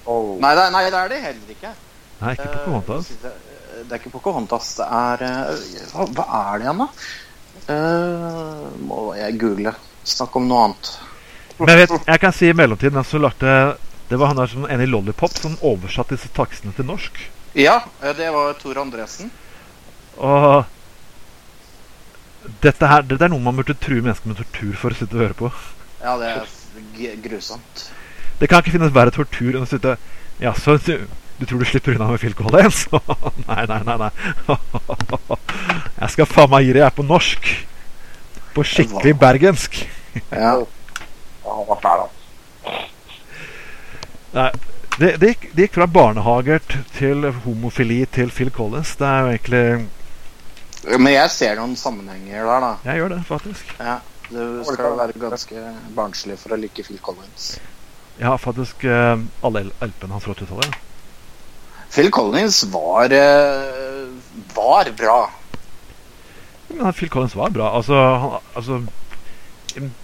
Oh. 0.04 0.36
Nei, 0.42 0.52
det 0.58 0.68
nei, 0.74 0.84
det 0.90 0.98
er 0.98 1.08
det 1.12 1.22
heller 1.24 1.56
ikke. 1.56 1.72
Nei, 2.22 2.34
ikke 2.36 2.48
Eh, 2.48 2.56
Pocahontas. 2.56 3.12
Det, 3.22 3.32
det 3.82 3.92
er 3.92 4.00
ikke 4.00 4.14
Pocahontas. 4.16 4.72
Det 4.78 4.88
er 4.88 5.24
eh, 5.28 5.86
hva, 5.92 6.08
hva 6.16 6.26
er 6.40 6.58
det 6.58 6.68
igjen, 6.68 6.82
da? 6.82 6.88
Uh, 7.62 8.68
må 8.88 9.00
jeg 9.14 9.38
google. 9.38 9.72
Snakk 10.08 10.36
om 10.38 10.48
noe 10.50 10.66
annet. 10.66 10.92
Men 11.58 11.70
jeg, 11.70 11.80
vet, 11.82 12.06
jeg 12.08 12.22
kan 12.22 12.34
si 12.34 12.48
i 12.50 12.56
mellomtiden 12.56 12.96
den 12.98 13.06
som 13.06 13.22
Det 14.08 14.18
var 14.18 14.32
han 14.32 14.36
der 14.36 14.50
som 14.50 14.66
en 14.66 14.80
i 14.82 14.86
Lollipop 14.86 15.36
som 15.38 15.54
oversatte 15.62 16.16
disse 16.16 16.28
takstene 16.34 16.72
til 16.76 16.88
norsk. 16.88 17.20
Ja, 17.54 17.82
eh, 18.02 18.14
det 18.16 18.30
var 18.32 18.54
Tor 18.60 18.80
Andresen. 18.82 19.30
Og 20.16 20.64
dette 22.62 22.86
her, 22.86 23.02
dette 23.06 23.24
er 23.24 23.32
noe 23.32 23.40
man 23.40 23.56
burde 23.56 23.78
true 23.78 24.02
mennesker 24.02 24.28
med 24.28 24.40
tortur 24.40 24.74
for 24.76 24.92
å 24.92 24.98
sitte 24.98 25.16
og 25.16 25.24
høre 25.26 25.38
på. 25.38 25.52
Ja, 26.02 26.16
det 26.18 26.32
er 26.34 27.16
grusomt. 27.22 27.86
Det 28.40 28.48
kan 28.50 28.62
ikke 28.62 28.74
finnes 28.74 28.94
verre 28.94 29.14
tortur 29.14 29.54
enn 29.54 29.66
å 29.66 29.70
sitte 29.70 29.96
Ja, 30.42 30.50
så 30.58 30.74
du, 31.42 31.48
tror 31.50 31.62
du 31.62 31.68
slipper 31.68 31.96
unna 31.96 32.08
med 32.12 32.22
Phil 32.22 32.34
Collins? 32.38 32.86
nei, 33.48 33.64
nei, 33.68 33.80
nei. 33.88 33.96
nei. 33.98 35.38
jeg 36.00 36.14
skal 36.14 36.28
faen 36.30 36.50
meg 36.52 36.66
gi 36.66 36.74
det, 36.76 36.82
jeg 36.84 36.88
er 36.88 36.96
på 36.96 37.06
norsk. 37.06 37.52
På 38.52 38.64
skikkelig 38.66 39.14
bergensk. 39.20 39.78
Ja. 40.30 40.58
Han 41.46 41.64
var 41.68 41.80
fæl, 41.82 42.04
altså. 42.04 42.18
Nei, 44.32 44.50
det, 44.98 45.16
det, 45.20 45.32
gikk, 45.32 45.48
det 45.56 45.66
gikk 45.66 45.74
fra 45.76 45.88
barnehager 45.88 46.62
til 46.96 47.26
homofili 47.44 48.04
til 48.12 48.30
Phil 48.32 48.52
Collins. 48.54 48.94
Det 49.00 49.08
er 49.08 49.20
jo 49.20 49.34
egentlig 49.34 50.94
Men 50.98 51.12
jeg 51.12 51.32
ser 51.34 51.58
noen 51.60 51.76
sammenhenger 51.76 52.46
der, 52.48 52.64
da. 52.64 52.72
Jeg 52.86 53.02
gjør 53.02 53.14
det, 53.16 53.20
faktisk. 53.28 53.76
Ja, 53.80 53.98
Du 54.32 54.62
skal 54.64 54.96
være 54.96 55.18
ganske 55.20 55.66
barnslig 55.96 56.38
for 56.40 56.54
å 56.54 56.60
like 56.60 56.84
Phil 56.86 57.00
Collins. 57.04 57.56
Jeg 58.18 58.28
har 58.28 58.40
faktisk 58.40 58.84
eh, 58.84 59.18
alle 59.44 59.66
LP-ene 59.80 60.12
hans 60.14 60.24
fra 60.24 60.34
80-tallet. 60.36 60.80
Phil 61.92 62.10
Collins 62.10 62.62
var 62.72 63.12
eh, 63.12 64.08
var 64.54 64.90
bra. 64.96 65.30
Men 66.68 66.92
Phil 66.92 67.10
Collins 67.12 67.34
var 67.36 67.50
bra. 67.52 67.68
Altså, 67.76 67.94
han, 67.94 68.38
altså 68.54 68.78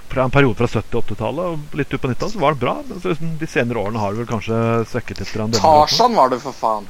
Fra 0.09 0.25
en 0.25 0.33
periode 0.33 0.57
fra 0.57 0.67
70- 0.67 1.01
80-tallet 1.03 1.45
og 1.45 1.77
litt 1.77 1.93
ut 1.93 2.01
på 2.01 2.11
90-tallet 2.11 2.35
så 2.35 2.43
var 2.43 2.57
det 2.57 2.63
bra. 2.65 2.75
Men 2.89 3.01
liksom, 3.05 3.33
de 3.41 3.49
senere 3.49 3.81
årene 3.85 4.03
har 4.03 4.13
det 4.13 4.23
vel 4.23 4.31
kanskje 4.31 4.59
svekket 4.93 5.23
litt. 5.23 5.33
Tarzan 5.57 6.17
var 6.17 6.33
det, 6.33 6.41
for 6.45 6.57
faen. 6.57 6.89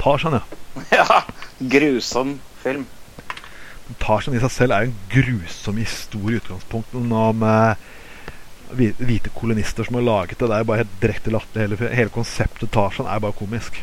Tarzan, 0.00 0.40
ja. 0.40 0.42
Ja, 1.00 1.22
Grusom 1.58 2.38
film. 2.62 2.86
Tarzan 3.98 4.36
i 4.38 4.42
seg 4.42 4.52
selv 4.54 4.74
er 4.76 4.86
en 4.86 4.98
grusom 5.10 5.78
historie 5.82 6.38
i 6.38 6.42
utgangspunktet. 6.42 6.98
Om 6.98 7.40
med 7.42 7.88
hvite 8.70 9.32
kolonister 9.34 9.86
som 9.86 9.98
har 9.98 10.06
laget 10.06 10.38
det. 10.38 10.46
Det 10.50 10.58
er 10.58 10.66
bare 10.68 10.84
helt 10.84 11.00
direkte 11.02 11.32
latterlig. 11.34 11.78
Hele, 11.80 11.94
hele 11.98 12.14
konseptet 12.14 12.70
Tarzan 12.74 13.10
er 13.10 13.22
bare 13.22 13.34
komisk. 13.38 13.80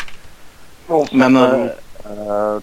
Men 1.14 1.36
uh, 1.36 2.62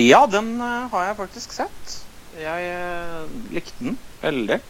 Ja, 0.00 0.26
den 0.30 0.54
har 0.60 1.04
jeg 1.08 1.16
faktisk 1.18 1.52
sett. 1.52 1.96
Jeg 2.32 3.28
likte 3.50 3.76
den 3.82 3.98
veldig. 4.22 4.60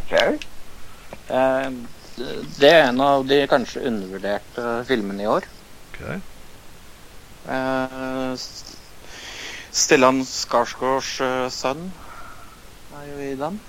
Ok. 0.00 0.12
Eh, 1.30 1.70
det- 2.58 2.70
er 2.72 2.88
en 2.88 3.00
av 3.00 3.26
de 3.28 3.46
kanskje 3.46 3.84
undervurderte 3.86 4.84
filmene 4.88 5.22
i 5.22 5.30
år. 5.30 5.46
Okay. 5.92 6.20
Stellan 9.70 10.22
Skarsgårds 10.26 11.12
sønn 11.54 11.86
er 12.98 13.06
jo 13.12 13.18
i 13.30 13.34
den. 13.38 13.60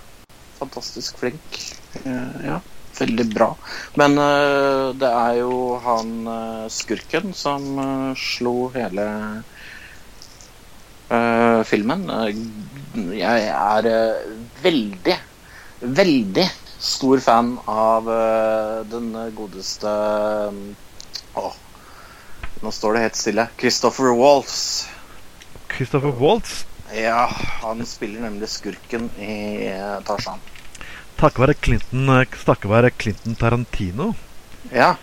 Fantastisk 0.60 1.20
flink. 1.22 1.62
Ja, 2.06 2.60
veldig 3.00 3.26
bra. 3.34 3.50
Men 4.00 4.18
uh, 4.20 4.92
det 4.98 5.10
er 5.10 5.40
jo 5.42 5.78
han 5.84 6.14
uh, 6.28 6.70
skurken 6.72 7.34
som 7.38 7.68
uh, 7.80 8.12
slo 8.18 8.72
hele 8.76 9.08
filmen. 11.68 12.06
Jeg 13.12 13.48
er 13.52 13.88
veldig, 14.64 15.16
veldig 15.82 16.46
stor 16.80 17.20
fan 17.20 17.50
av 17.68 18.08
den 18.88 19.10
godeste 19.36 19.92
Åh, 21.42 21.58
nå 22.64 22.72
står 22.72 22.96
det 22.96 23.04
helt 23.04 23.20
stille. 23.20 23.48
Christopher 23.60 24.16
Waltz. 24.16 24.88
Christopher 25.76 26.16
Waltz, 26.16 26.62
Ja, 26.96 27.28
han 27.60 27.84
spiller 27.84 28.24
nemlig 28.30 28.48
skurken 28.56 29.12
i 29.20 29.68
Tarzan. 30.08 30.40
Takket 31.22 31.44
være 31.46 31.56
Clinton, 31.62 32.10
eh, 32.18 32.38
takket 32.46 32.70
være 32.72 32.92
Clinton 32.98 33.36
Tarantino, 33.40 34.14
Ja. 34.72 34.96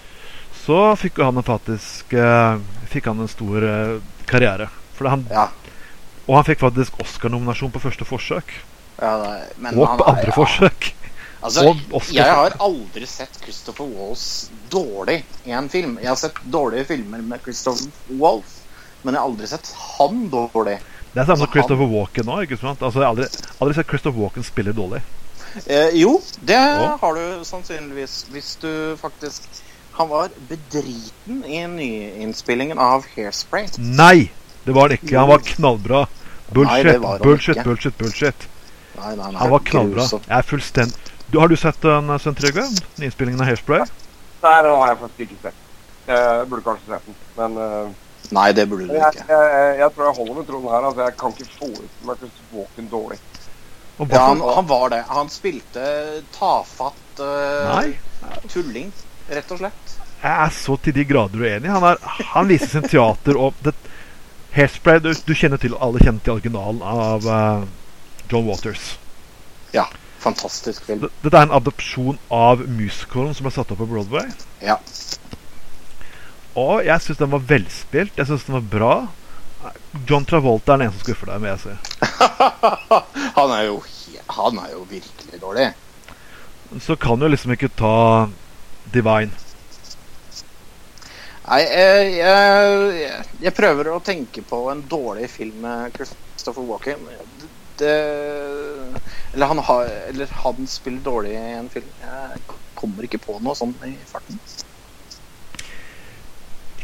så 0.64 0.96
fikk 0.96 1.20
han 1.22 1.42
faktisk 1.42 2.12
eh, 2.14 2.58
Fikk 2.88 3.06
han 3.06 3.20
en 3.20 3.28
stor 3.28 3.64
eh, 3.64 3.98
karriere. 4.26 4.68
Han, 4.98 5.26
ja. 5.30 5.48
og 6.26 6.34
han 6.34 6.44
fikk 6.44 6.62
faktisk 6.64 6.96
Oscar-nominasjon 7.00 7.70
på 7.70 7.82
første 7.82 8.04
forsøk. 8.08 8.54
ja 8.98 9.12
men 9.58 9.76
Og 9.78 9.86
han 9.86 9.98
på 9.98 10.08
andre 10.08 10.32
forsøk. 10.32 10.92
Altså, 11.38 11.62
Og 11.94 12.02
jeg 12.10 12.26
har 12.26 12.56
aldri 12.58 13.06
sett 13.06 13.36
Christopher 13.44 13.86
Walls 13.86 14.50
dårlig 14.72 15.20
i 15.46 15.52
en 15.54 15.68
film. 15.70 15.92
Jeg 16.02 16.08
har 16.10 16.16
sett 16.18 16.40
dårlige 16.50 16.88
filmer 16.88 17.22
med 17.22 17.38
Christopher 17.44 17.86
Walls, 18.18 18.56
men 19.04 19.14
jeg 19.14 19.20
har 19.22 19.28
aldri 19.28 19.46
sett 19.46 19.70
han 19.98 20.24
dårlig. 20.32 20.80
Det 21.12 21.22
er 21.22 21.28
samme 21.28 21.44
som 21.44 21.52
Christopher 21.52 21.86
Christopher 21.86 21.92
Walken 21.94 22.26
nå. 22.26 22.40
ikke 22.42 22.58
sant? 22.58 22.82
Altså, 22.82 22.98
jeg 22.98 23.06
har 23.06 23.14
aldri, 23.14 23.28
aldri 23.60 23.78
sett 23.78 23.92
Christopher 23.92 24.24
Walken 24.24 24.48
spille 24.48 24.74
dårlig. 24.74 25.04
Eh, 25.66 25.88
jo, 25.98 26.20
det 26.40 26.54
Ja. 26.58 26.96
har 27.00 27.14
du 27.14 27.44
sannsynligvis. 27.44 28.26
Hvis 28.32 28.56
du 28.60 28.96
faktisk 29.00 29.42
Han 29.98 30.08
var 30.08 30.28
bedriten 30.48 31.40
i 31.44 31.64
nyinnspillingen 31.66 32.78
av 32.78 33.04
Hairspray. 33.16 33.66
Nei! 33.78 34.30
Det 34.64 34.72
var 34.74 34.88
han 34.88 34.98
ikke. 34.98 35.18
Han 35.18 35.28
var 35.28 35.38
knallbra. 35.42 36.04
Bullshit, 36.54 36.84
Nei, 36.86 36.96
var 37.02 37.18
bullshit, 37.18 37.58
bullshit, 37.64 37.96
bullshit. 37.98 38.46
Nei, 38.96 39.14
nei, 39.16 39.30
nei. 39.32 39.38
Han 39.40 39.50
var 39.50 39.58
knallbra. 39.66 40.06
Jeg 40.12 40.38
er 40.38 40.42
fullstendig 40.46 40.94
du, 41.28 41.38
Har 41.40 41.48
du 41.48 41.56
sett 41.56 41.80
den, 41.82 42.08
Sven 42.18 42.34
Trygve? 42.38 42.62
Nyinnspillingen 42.98 43.40
av 43.42 43.46
Hairspray? 43.50 43.82
Nei, 44.42 44.62
den 44.62 44.70
har 44.70 44.88
jeg 44.92 44.98
faktisk 45.02 45.20
ikke 45.26 45.40
sett. 45.42 45.64
Jeg 46.08 46.46
burde 46.48 46.62
kanskje 46.64 46.94
sett 46.94 47.06
den, 47.10 47.16
men 47.36 47.58
uh, 47.58 47.90
Nei, 48.38 48.46
det 48.52 48.68
burde 48.70 48.86
du 48.88 48.94
jeg, 48.94 49.02
ikke. 49.12 49.26
jeg, 49.28 49.50
jeg, 49.52 49.78
jeg 49.82 49.90
tror 49.96 50.04
jeg 50.08 50.16
holder 50.20 50.34
med 50.38 50.46
Trond 50.48 50.70
her. 50.70 50.86
Altså, 50.88 51.02
jeg 51.08 51.16
kan 51.20 51.34
ikke 51.34 51.50
forestille 51.58 52.06
meg 52.08 52.22
Christopher 52.22 52.56
Walken 52.62 52.88
dårlig. 52.94 53.18
Ja, 53.98 54.20
han, 54.28 54.40
han 54.40 54.66
var 54.66 54.90
det. 54.94 55.04
Han 55.08 55.30
spilte 55.32 55.84
tafatt 56.36 57.22
uh, 57.22 57.80
tulling, 58.46 58.92
rett 59.28 59.54
og 59.54 59.62
slett. 59.62 59.94
Jeg 60.22 60.34
er 60.34 60.54
så 60.54 60.76
til 60.82 60.94
de 60.94 61.04
grader 61.06 61.42
uenig. 61.42 61.70
Han, 61.70 61.86
er, 61.86 61.98
han 62.32 62.50
viser 62.50 62.70
sin 62.76 62.86
teater 62.86 63.38
og 63.38 63.58
det, 63.66 63.74
Hairspray, 64.54 65.02
du, 65.02 65.12
du 65.12 65.34
kjenner 65.36 65.60
til 65.60 65.76
Alle 65.78 66.00
kjenner 66.02 66.22
til 66.24 66.38
originalen 66.38 66.80
av 66.82 67.26
uh, 67.26 67.66
John 68.30 68.46
Waters. 68.48 68.94
Ja, 69.74 69.84
fantastisk 70.22 70.86
film. 70.88 71.04
Dette 71.22 71.36
er 71.36 71.48
en 71.48 71.54
adopsjon 71.58 72.18
av 72.32 72.64
musicalen 72.64 73.36
som 73.36 73.50
er 73.50 73.54
satt 73.54 73.74
opp 73.74 73.82
på 73.82 73.90
Broadway. 73.90 74.30
Ja. 74.64 74.78
Og 76.58 76.86
jeg 76.86 77.04
syns 77.04 77.20
den 77.20 77.34
var 77.34 77.44
velspilt. 77.50 78.16
Jeg 78.18 78.30
syns 78.30 78.46
den 78.48 78.56
var 78.58 78.68
bra. 78.72 78.92
John 80.08 80.24
Travolta 80.24 80.74
er 80.74 80.78
den 80.78 80.86
eneste 80.86 81.00
som 81.00 81.06
skuffer 81.08 81.32
deg, 81.32 81.42
vil 81.42 81.50
jeg 81.50 81.60
si. 81.64 81.74
han 83.38 83.54
er 83.56 83.64
jo 83.68 83.78
Han 84.36 84.58
er 84.62 84.72
jo 84.74 84.84
virkelig 84.90 85.40
dårlig. 85.40 85.68
Så 86.84 86.96
kan 87.00 87.18
du 87.18 87.28
liksom 87.28 87.54
ikke 87.54 87.70
ta 87.72 88.28
Divine. 88.92 89.32
Nei, 91.48 91.62
jeg, 91.64 92.08
jeg, 92.18 93.12
jeg 93.40 93.54
prøver 93.56 93.88
å 93.88 94.02
tenke 94.04 94.42
på 94.44 94.66
en 94.68 94.82
dårlig 94.84 95.30
film 95.32 95.62
med 95.64 95.96
Christopher 95.96 96.66
Walken. 96.68 97.08
Det, 97.80 97.94
eller, 99.32 99.46
han 99.46 99.62
har, 99.64 99.88
eller 100.10 100.34
han 100.44 100.68
spiller 100.68 101.00
dårlig 101.06 101.32
i 101.38 101.54
en 101.56 101.70
film. 101.72 101.88
Jeg 102.04 102.42
kommer 102.76 103.08
ikke 103.08 103.22
på 103.24 103.38
noe 103.40 103.56
sånn 103.56 103.72
i 103.88 103.94
farten. 104.10 104.40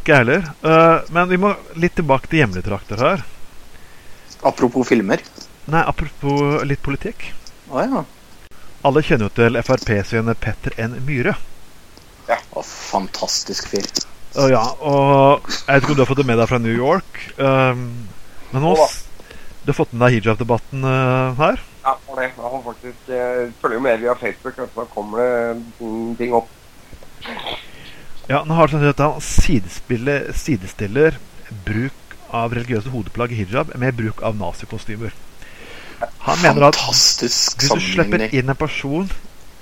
Ikke 0.05 0.19
jeg 0.19 0.21
heller. 0.21 0.49
Eh, 0.69 1.07
men 1.17 1.29
vi 1.31 1.37
må 1.41 1.51
litt 1.81 1.95
tilbake 1.97 2.29
til 2.29 2.43
hjemlige 2.43 2.67
trakter 2.67 3.01
her. 3.01 3.23
Apropos 4.45 4.85
filmer. 4.85 5.23
Nei, 5.73 5.81
apropos 5.81 6.59
litt 6.69 6.83
politikk. 6.85 7.31
Å 7.73 7.81
ja. 7.81 8.03
Alle 8.85 9.01
kjenner 9.01 9.31
jo 9.31 9.33
til 9.39 9.57
Frp 9.65 9.95
sin 10.05 10.29
Petter 10.37 10.77
N. 10.77 10.99
Myhre. 11.09 11.33
Å, 12.29 12.67
fantastisk 12.69 13.73
fyr. 13.73 13.89
Uh, 14.37 14.51
ja, 14.53 14.61
og 14.85 15.49
jeg 15.49 15.73
vet 15.73 15.87
ikke 15.87 15.95
om 15.95 15.97
du 15.97 16.05
har 16.05 16.13
fått 16.13 16.21
det 16.21 16.29
med 16.35 16.43
deg 16.43 16.53
fra 16.53 16.61
New 16.61 16.77
York. 16.77 17.25
Um, 17.41 17.89
men 18.53 18.69
nå 18.69 18.77
Du 18.77 19.73
har 19.73 19.81
fått 19.81 19.97
med 19.97 20.05
deg 20.05 20.19
hijab-debatten 20.19 20.85
uh, 20.85 21.33
her? 21.41 21.65
Ja, 21.81 21.97
for 22.05 22.21
det. 22.21 22.29
Jeg 22.35 22.45
har 22.59 22.65
faktisk 22.69 23.09
jeg 23.09 23.53
følger 23.65 23.81
jo 23.81 23.89
med 23.89 24.05
via 24.05 24.21
Facebook, 24.21 24.61
og 24.61 24.77
så 24.77 24.85
kommer 24.93 25.25
det 25.25 26.19
ting 26.21 26.37
opp. 26.37 26.53
Ja, 28.29 28.41
nå 28.49 28.57
har 28.57 28.71
sånn 28.73 28.87
at 28.89 29.03
han 29.05 29.21
sidestiller 29.21 31.19
bruk 31.67 32.17
av 32.35 32.55
religiøse 32.57 32.89
hodeplagg 32.93 33.35
i 33.35 33.43
hijab 33.43 33.75
med 33.79 33.99
bruk 33.99 34.23
av 34.25 34.39
nazikostymer. 34.39 35.13
Han 36.25 36.41
mener 36.41 36.71
at 36.71 36.79
Fantastisk 36.81 37.61
hvis 37.61 37.75
du 37.75 37.85
slipper 37.85 38.25
inn 38.31 38.49
en 38.49 38.59
person 38.59 39.11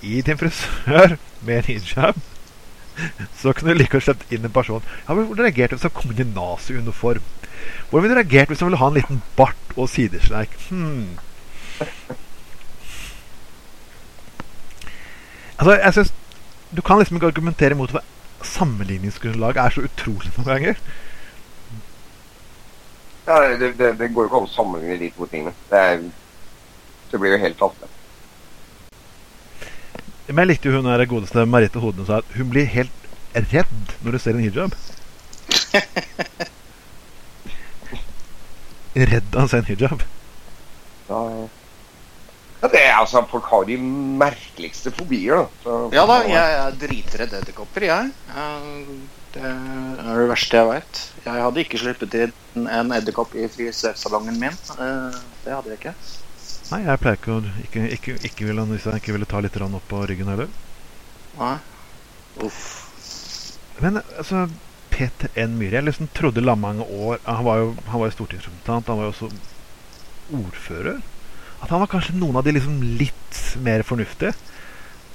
i 0.03 0.23
din 0.25 0.39
frisør 0.39 1.17
med 1.43 1.59
en 1.59 1.69
hijab, 1.69 2.21
så 3.41 3.53
kan 3.57 3.69
du 3.69 3.75
like 3.75 3.91
godt 3.93 4.07
slippe 4.07 4.35
inn 4.35 4.45
en 4.45 4.53
person 4.53 4.83
Hvordan 5.07 5.47
reagerte 5.47 5.73
du 5.73 5.79
hvis 5.79 5.87
han 5.89 5.95
kom 5.97 6.13
inn 6.13 6.23
i 6.23 6.31
naziuniform? 6.37 7.27
Hvordan 7.91 8.05
ville 8.05 8.15
du 8.15 8.21
reagert 8.21 8.53
hvis 8.53 8.63
han 8.63 8.71
ville 8.71 8.81
ha 8.83 8.91
en 8.91 8.99
liten 8.99 9.23
bart 9.39 9.77
og 9.77 9.89
sidesleik? 9.91 10.55
Hmm. 10.69 11.19
Altså, 15.59 15.79
jeg 15.79 15.93
synes 15.93 16.13
Du 16.77 16.83
kan 16.83 16.99
liksom 16.99 17.19
ikke 17.19 17.33
argumentere 17.33 17.77
mot 17.77 17.91
hva 17.93 18.01
sammenligningsgrunnlaget 18.47 19.63
er 19.63 19.75
så 19.75 19.87
utrolig 19.87 20.31
noen 20.37 20.49
ganger. 20.49 20.83
Ja, 23.27 23.39
det, 23.59 23.79
det, 23.79 23.99
det 24.01 24.11
går 24.15 24.27
jo 24.27 24.29
ikke 24.31 24.41
an 24.43 24.49
å 24.49 24.53
sammenligne 24.53 24.99
de 25.01 25.11
to 25.15 25.27
tingene. 25.31 25.55
Det, 25.71 25.79
er, 25.79 26.03
det 27.13 27.21
blir 27.23 27.37
jo 27.37 27.43
helt 27.45 27.59
tatt. 27.61 27.77
Men 30.33 30.43
jeg 30.43 30.51
likte 30.53 30.69
jo 30.71 30.77
hun 30.79 30.89
der 30.89 31.11
godeste 31.11 31.45
Marite 31.47 31.83
Hodne 31.83 32.05
sa 32.09 32.15
at 32.23 32.29
hun 32.37 32.49
blir 32.51 32.67
helt 32.73 32.99
redd 33.35 33.95
når 34.03 34.11
du 34.17 34.19
ser 34.23 34.35
en 34.37 34.45
hijab. 34.45 34.73
Redd 39.13 39.31
av 39.33 39.45
å 39.45 39.49
se 39.49 39.57
en 39.63 39.69
hijab. 39.71 40.01
Ja, 41.09 41.21
ja, 41.33 41.47
det 42.71 42.81
er 42.85 42.95
altså, 42.95 43.25
Folk 43.31 43.49
har 43.51 43.65
de 43.67 43.77
merkeligste 44.23 44.93
fobier, 44.95 45.43
da. 45.43 45.47
Så, 45.65 45.79
Ja 45.95 46.05
da, 46.07 46.21
jeg 46.29 46.55
er 46.61 46.77
dritredd 46.79 47.35
edderkopper, 47.41 47.89
jeg. 47.89 48.13
Eh, 48.37 48.95
Det 49.33 49.43
er 49.43 50.19
det 50.21 50.29
verste 50.29 50.59
jeg 50.61 50.69
veit. 50.69 50.99
Jeg 51.25 51.43
hadde 51.47 51.63
ikke 51.65 51.79
sluppet 51.81 52.15
inn 52.21 52.67
en 52.69 52.93
edderkopp 52.93 53.33
i 53.35 53.47
frisørsalongen 53.49 54.39
min. 54.39 54.59
Eh, 54.79 55.21
Det 55.45 55.55
hadde 55.57 55.73
jeg 55.73 55.81
ikke. 55.81 55.95
Nei, 56.73 56.83
jeg 56.87 57.01
pleier 57.03 57.19
ikke 57.19 57.33
å 57.35 57.41
ikke, 57.65 57.87
ikke, 57.97 58.19
ikke 58.29 58.47
ville, 58.49 58.65
Hvis 58.71 58.87
jeg 58.87 59.01
ikke 59.03 59.13
ville 59.17 59.29
ta 59.29 59.41
litt 59.41 59.57
opp 59.61 59.89
på 59.89 60.07
ryggen 60.09 60.29
heller. 60.29 60.49
Nei. 61.39 61.57
Uff. 62.45 62.61
Men 63.81 63.99
altså 64.19 64.47
Peter 64.93 65.29
N. 65.37 65.57
Myhre 65.59 65.81
Jeg 65.81 65.85
liksom 65.85 66.09
trodde 66.15 66.41
la 66.45 66.55
mange 66.57 66.85
år 66.85 67.19
Han 67.27 67.45
var 67.45 67.59
jo, 67.61 67.75
han 67.89 68.01
var 68.01 68.09
jo 68.09 68.15
stortingsrepresentant, 68.17 68.87
han 68.87 69.01
var 69.01 69.09
jo 69.09 69.13
også 69.13 69.31
ordfører. 70.33 71.01
At 71.63 71.71
han 71.71 71.83
var 71.83 71.91
kanskje 71.93 72.17
noen 72.19 72.37
av 72.41 72.45
de 72.47 72.57
liksom 72.57 72.81
litt 72.99 73.41
mer 73.63 73.85
fornuftige. 73.87 74.35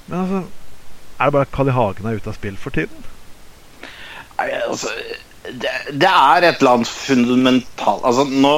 Men 0.08 0.20
altså 0.24 0.44
Er 1.20 1.26
det 1.32 1.34
bare 1.34 1.50
Kalli. 1.52 1.74
Hagen 1.74 2.06
er 2.06 2.20
ute 2.20 2.30
av 2.30 2.38
spill 2.38 2.58
for 2.62 2.76
tiden? 2.76 3.04
Nei, 4.38 4.52
altså 4.68 4.92
det, 5.48 5.72
det 5.98 6.10
er 6.12 6.46
et 6.46 6.60
eller 6.62 6.76
annet 6.78 6.92
fundamentalt 6.92 8.04
Altså, 8.06 8.26
nå, 8.30 8.52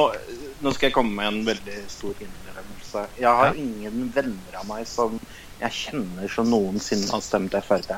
nå 0.60 0.72
skal 0.74 0.90
jeg 0.90 0.94
komme 0.96 1.14
med 1.16 1.28
en 1.30 1.38
veldig 1.46 1.78
stor 1.88 2.18
innrømmelse. 2.20 3.06
Jeg 3.16 3.30
har 3.30 3.54
Ja. 3.54 3.54
ingen 3.62 4.10
venner 4.12 4.58
av 4.60 4.66
meg 4.68 4.86
som 4.90 5.16
jeg 5.62 5.72
kjenner 5.78 6.28
som 6.28 6.50
noensinne 6.52 7.08
har 7.14 7.22
stemt 7.24 7.56
Frp. 7.64 7.94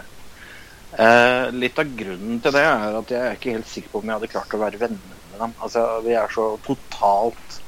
Eh, 0.92 1.46
litt 1.56 1.78
av 1.80 1.88
grunnen 1.96 2.40
til 2.44 2.52
det 2.52 2.62
er 2.68 2.98
at 3.00 3.10
jeg 3.10 3.20
er 3.24 3.36
ikke 3.38 3.54
helt 3.56 3.70
sikker 3.70 3.90
på 3.94 4.02
om 4.02 4.10
jeg 4.12 4.18
hadde 4.20 4.30
klart 4.34 4.54
å 4.58 4.60
være 4.62 4.78
venner 4.82 5.18
med 5.24 5.40
dem. 5.40 5.54
Altså, 5.58 5.86
Vi 6.04 6.12
er 6.14 6.28
så 6.30 6.50
totalt 6.62 7.61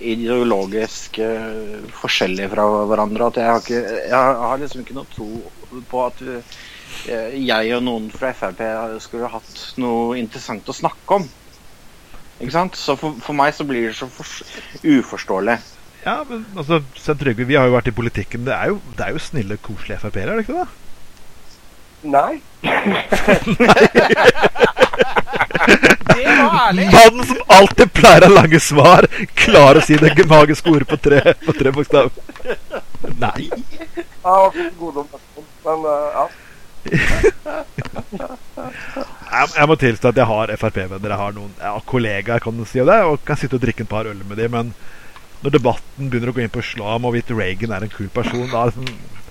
ideologisk 0.00 1.18
forskjellige 1.98 2.48
fra 2.52 2.64
hverandre 2.88 3.26
at 3.28 3.36
jeg 3.40 3.46
har, 3.50 3.60
ikke, 3.60 3.80
jeg 4.08 4.22
har 4.42 4.56
liksom 4.62 4.80
ikke 4.84 4.96
noe 4.96 5.08
tro 5.12 5.28
på 5.90 5.96
at 6.06 6.18
eh, 6.26 6.42
jeg 7.42 7.64
og 7.76 7.82
noen 7.86 8.06
fra 8.12 8.28
Frp 8.36 8.60
skulle 9.02 9.28
hatt 9.32 9.54
noe 9.80 10.18
interessant 10.20 10.68
å 10.68 10.74
snakke 10.76 11.10
om. 11.20 11.24
Ikke 12.40 12.54
sant? 12.54 12.74
Så 12.78 12.90
for, 12.98 13.10
for 13.22 13.32
meg 13.38 13.50
så 13.56 13.64
blir 13.68 13.82
det 13.88 13.96
så 13.98 14.06
fors- 14.10 14.44
uforståelig. 14.82 15.56
Ja, 16.02 16.16
men 16.28 16.38
altså, 16.58 16.74
Svein 16.98 17.18
Trygve, 17.20 17.44
vi 17.46 17.56
har 17.58 17.66
jo 17.68 17.76
vært 17.76 17.90
i 17.92 17.94
politikken. 17.94 18.46
Det 18.48 18.54
er 18.56 18.66
jo, 18.72 18.76
det 18.98 19.04
er 19.06 19.12
jo 19.14 19.20
snille, 19.22 19.56
koselige 19.62 20.00
Frp-ere, 20.02 20.30
er 20.32 20.36
det 20.36 20.44
ikke 20.48 20.60
det? 20.62 20.68
Nei. 22.02 22.32
Det 26.12 26.36
var 26.38 26.58
ærlig! 26.68 26.86
Mannen 26.92 27.26
som 27.30 27.40
alltid 27.56 27.92
pleier 27.96 28.26
å 28.26 28.30
ha 28.30 28.36
lange 28.40 28.60
svar, 28.62 29.08
klarer 29.38 29.80
å 29.80 29.84
si 29.86 29.98
det 30.00 30.26
magiske 30.30 30.70
ordet 30.72 30.88
på 30.90 30.98
tre, 31.08 31.20
på 31.42 31.56
tre 31.56 31.74
bokstav. 31.74 32.12
Nei. 33.22 33.48
Jeg 33.48 34.46
ja. 35.62 36.26
Jeg, 39.32 39.48
jeg 39.56 39.68
må 39.70 39.76
tilstå 39.80 40.10
at 40.10 40.18
jeg 40.20 40.28
har 40.28 40.52
Frp-venner. 40.60 41.12
Jeg 41.14 41.20
har 41.20 41.36
noen 41.36 41.52
ja, 41.56 41.72
kollegaer 41.88 42.42
kan 42.44 42.64
si, 42.68 42.82
det, 42.84 42.98
og 43.08 43.22
kan 43.26 43.38
sitte 43.40 43.56
og 43.58 43.64
drikke 43.64 43.86
et 43.86 43.92
par 43.92 44.08
øl 44.10 44.20
med 44.28 44.36
dem. 44.42 44.52
Men 44.52 44.74
når 45.42 45.56
debatten 45.56 46.10
begynner 46.10 46.32
å 46.32 46.36
gå 46.36 46.44
inn 46.44 46.52
på 46.52 46.62
islam 46.62 47.02
og 47.02 47.10
hvorvidt 47.10 47.32
Reagan 47.34 47.74
er 47.74 47.86
en 47.86 47.92
kul 47.92 48.10
person, 48.12 48.46
da, 48.50 48.66
er 48.66 48.70
det 48.70 48.76
sånn, 48.78 49.21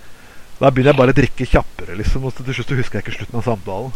da 0.62 0.70
begynner 0.70 0.94
jeg 0.94 1.00
bare 1.00 1.14
å 1.14 1.18
drikke 1.18 1.48
kjappere, 1.50 1.96
liksom. 1.98 2.26
Og 2.30 2.36
til 2.38 2.54
slutt 2.54 2.74
husker 2.78 3.00
jeg 3.00 3.06
ikke 3.08 3.16
slutten 3.18 3.40
av 3.40 3.48
samtalen. 3.48 3.96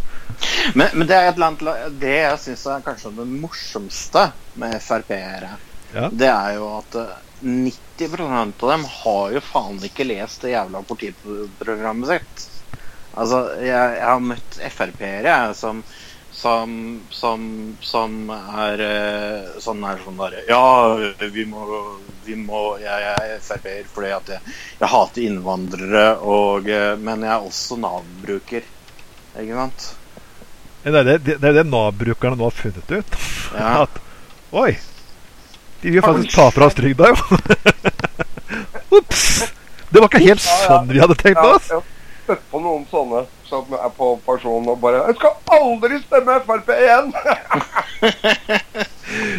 Men, 0.74 0.90
men 0.98 1.06
det 1.10 1.16
er 1.18 1.28
et 1.30 1.38
eller 1.38 1.52
annet 1.52 2.00
Det 2.02 2.16
jeg 2.16 2.42
syns 2.42 2.66
er 2.74 2.84
kanskje 2.88 3.12
det 3.20 3.28
morsomste 3.30 4.26
med 4.62 4.76
Frp-ere, 4.82 5.52
Ja. 5.94 6.10
det 6.10 6.28
er 6.32 6.56
jo 6.58 6.72
at 6.80 6.98
eh, 6.98 7.14
90% 7.46 8.64
av 8.66 8.72
dem 8.74 8.86
har 8.90 9.36
jo 9.36 9.44
faen 9.46 9.78
ikke 9.86 10.08
lest 10.10 10.42
det 10.44 10.56
jævla 10.56 10.82
partiprogrammet 10.90 12.10
sitt. 12.10 12.48
Altså, 13.16 13.44
jeg, 13.62 13.70
jeg 14.00 14.08
har 14.10 14.24
møtt 14.26 14.58
Frp-ere 14.76 15.36
som 15.56 15.84
som, 16.36 17.00
som, 17.16 17.44
som 17.82 18.16
er 18.36 18.82
eh, 18.84 19.60
sånn 19.64 19.84
er 19.88 20.02
sånn 20.04 20.18
der 20.20 20.36
Ja, 20.50 20.96
vi 21.32 21.46
må, 21.48 21.64
vi 22.26 22.36
må 22.36 22.64
Jeg 22.82 23.14
er 23.16 23.38
Frp-er 23.44 23.88
fordi 23.94 24.12
at 24.16 24.32
jeg, 24.36 24.56
jeg 24.82 24.92
hater 24.92 25.26
innvandrere, 25.30 26.08
og, 26.20 26.68
eh, 26.70 26.96
men 27.00 27.24
jeg 27.24 27.32
er 27.38 27.46
også 27.48 27.78
Nav-bruker. 27.80 28.68
Ikke 29.36 29.62
sant? 29.62 29.88
Det 30.84 30.92
er 30.94 31.08
det, 31.08 31.16
det, 31.26 31.38
det, 31.42 31.50
er 31.50 31.56
det 31.62 31.66
Nav-brukerne 31.72 32.38
nå 32.38 32.50
har 32.50 32.58
funnet 32.60 32.92
ut. 32.92 33.18
Ja. 33.56 33.72
At 33.86 34.02
Oi! 34.56 34.76
De 35.82 35.92
vil 35.92 36.04
faktisk 36.04 36.36
ta 36.36 36.50
fra 36.54 36.68
oss 36.70 36.76
trygda, 36.78 37.10
jo. 37.12 37.40
Ops! 39.00 39.24
Det 39.90 40.02
var 40.02 40.08
ikke 40.10 40.24
helt 40.24 40.44
sånn 40.44 40.88
vi 40.92 41.02
hadde 41.02 41.18
tenkt 41.20 41.42
Ja, 41.42 41.56
oss. 41.56 41.72
ja. 41.72 41.82
støtt 42.26 42.46
på 42.52 42.62
noen 42.64 42.86
sånne 42.92 43.26
som 43.50 43.66
er 43.78 43.90
på 43.98 44.12
pensjon 44.26 44.68
og 44.70 44.80
bare 44.82 45.04
'Jeg 45.08 45.16
skal 45.16 45.32
aldri 45.52 46.00
stemme 46.04 46.40
Frp 46.46 46.70
igjen!' 46.76 47.14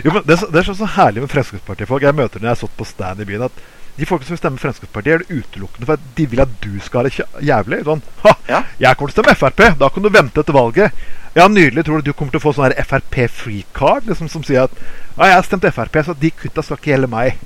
Jo, 0.05 0.12
men 0.12 0.23
det, 0.27 0.37
så- 0.38 0.51
det 0.51 0.59
er 0.61 0.64
sånn 0.69 0.79
så 0.79 0.87
herlig 0.97 1.21
med 1.25 1.31
Fremskrittspartifolk. 1.33 2.03
Jeg 2.03 2.14
møter 2.14 2.38
når 2.40 2.47
jeg 2.49 2.55
har 2.55 2.61
stått 2.62 2.77
på 2.79 2.87
stand 2.87 3.21
i 3.21 3.25
byen, 3.29 3.42
at 3.49 3.53
de 3.97 4.07
folkene 4.07 4.27
som 4.29 4.35
vil 4.37 4.42
stemme 4.42 4.61
Fremskrittspartiet, 4.62 5.14
er 5.14 5.19
det 5.25 5.33
utelukkende 5.42 5.87
for 5.88 5.95
at 5.97 6.05
de 6.16 6.25
vil 6.27 6.40
at 6.45 6.53
du 6.61 6.75
skal 6.85 7.01
ha 7.01 7.05
det 7.09 7.16
jævlig. 7.49 7.79
Sånn 7.85 8.03
Ha! 8.25 8.33
Ja. 8.49 8.61
Jeg 8.79 8.97
kommer 8.97 9.11
til 9.12 9.23
å 9.23 9.25
stemme 9.25 9.37
Frp! 9.40 9.61
Da 9.81 9.88
kan 9.88 10.03
du 10.05 10.09
vente 10.12 10.40
etter 10.40 10.53
valget. 10.57 10.92
Ja, 11.37 11.49
nydelig. 11.49 11.85
Tror 11.85 11.97
du 12.01 12.11
du 12.11 12.12
kommer 12.12 12.31
til 12.33 12.40
å 12.40 12.47
få 12.47 12.53
sånn 12.57 12.77
Frp 12.87 13.16
free 13.33 13.64
card? 13.75 14.03
Liksom, 14.07 14.29
som 14.29 14.42
sier 14.47 14.62
at 14.69 14.73
Ja, 15.16 15.25
jeg 15.33 15.38
har 15.40 15.49
stemt 15.49 15.64
Frp, 15.75 15.97
så 16.05 16.14
de 16.19 16.31
kutta 16.31 16.62
skal 16.62 16.77
ikke 16.77 16.92
gjelde 16.95 17.09
meg. 17.11 17.38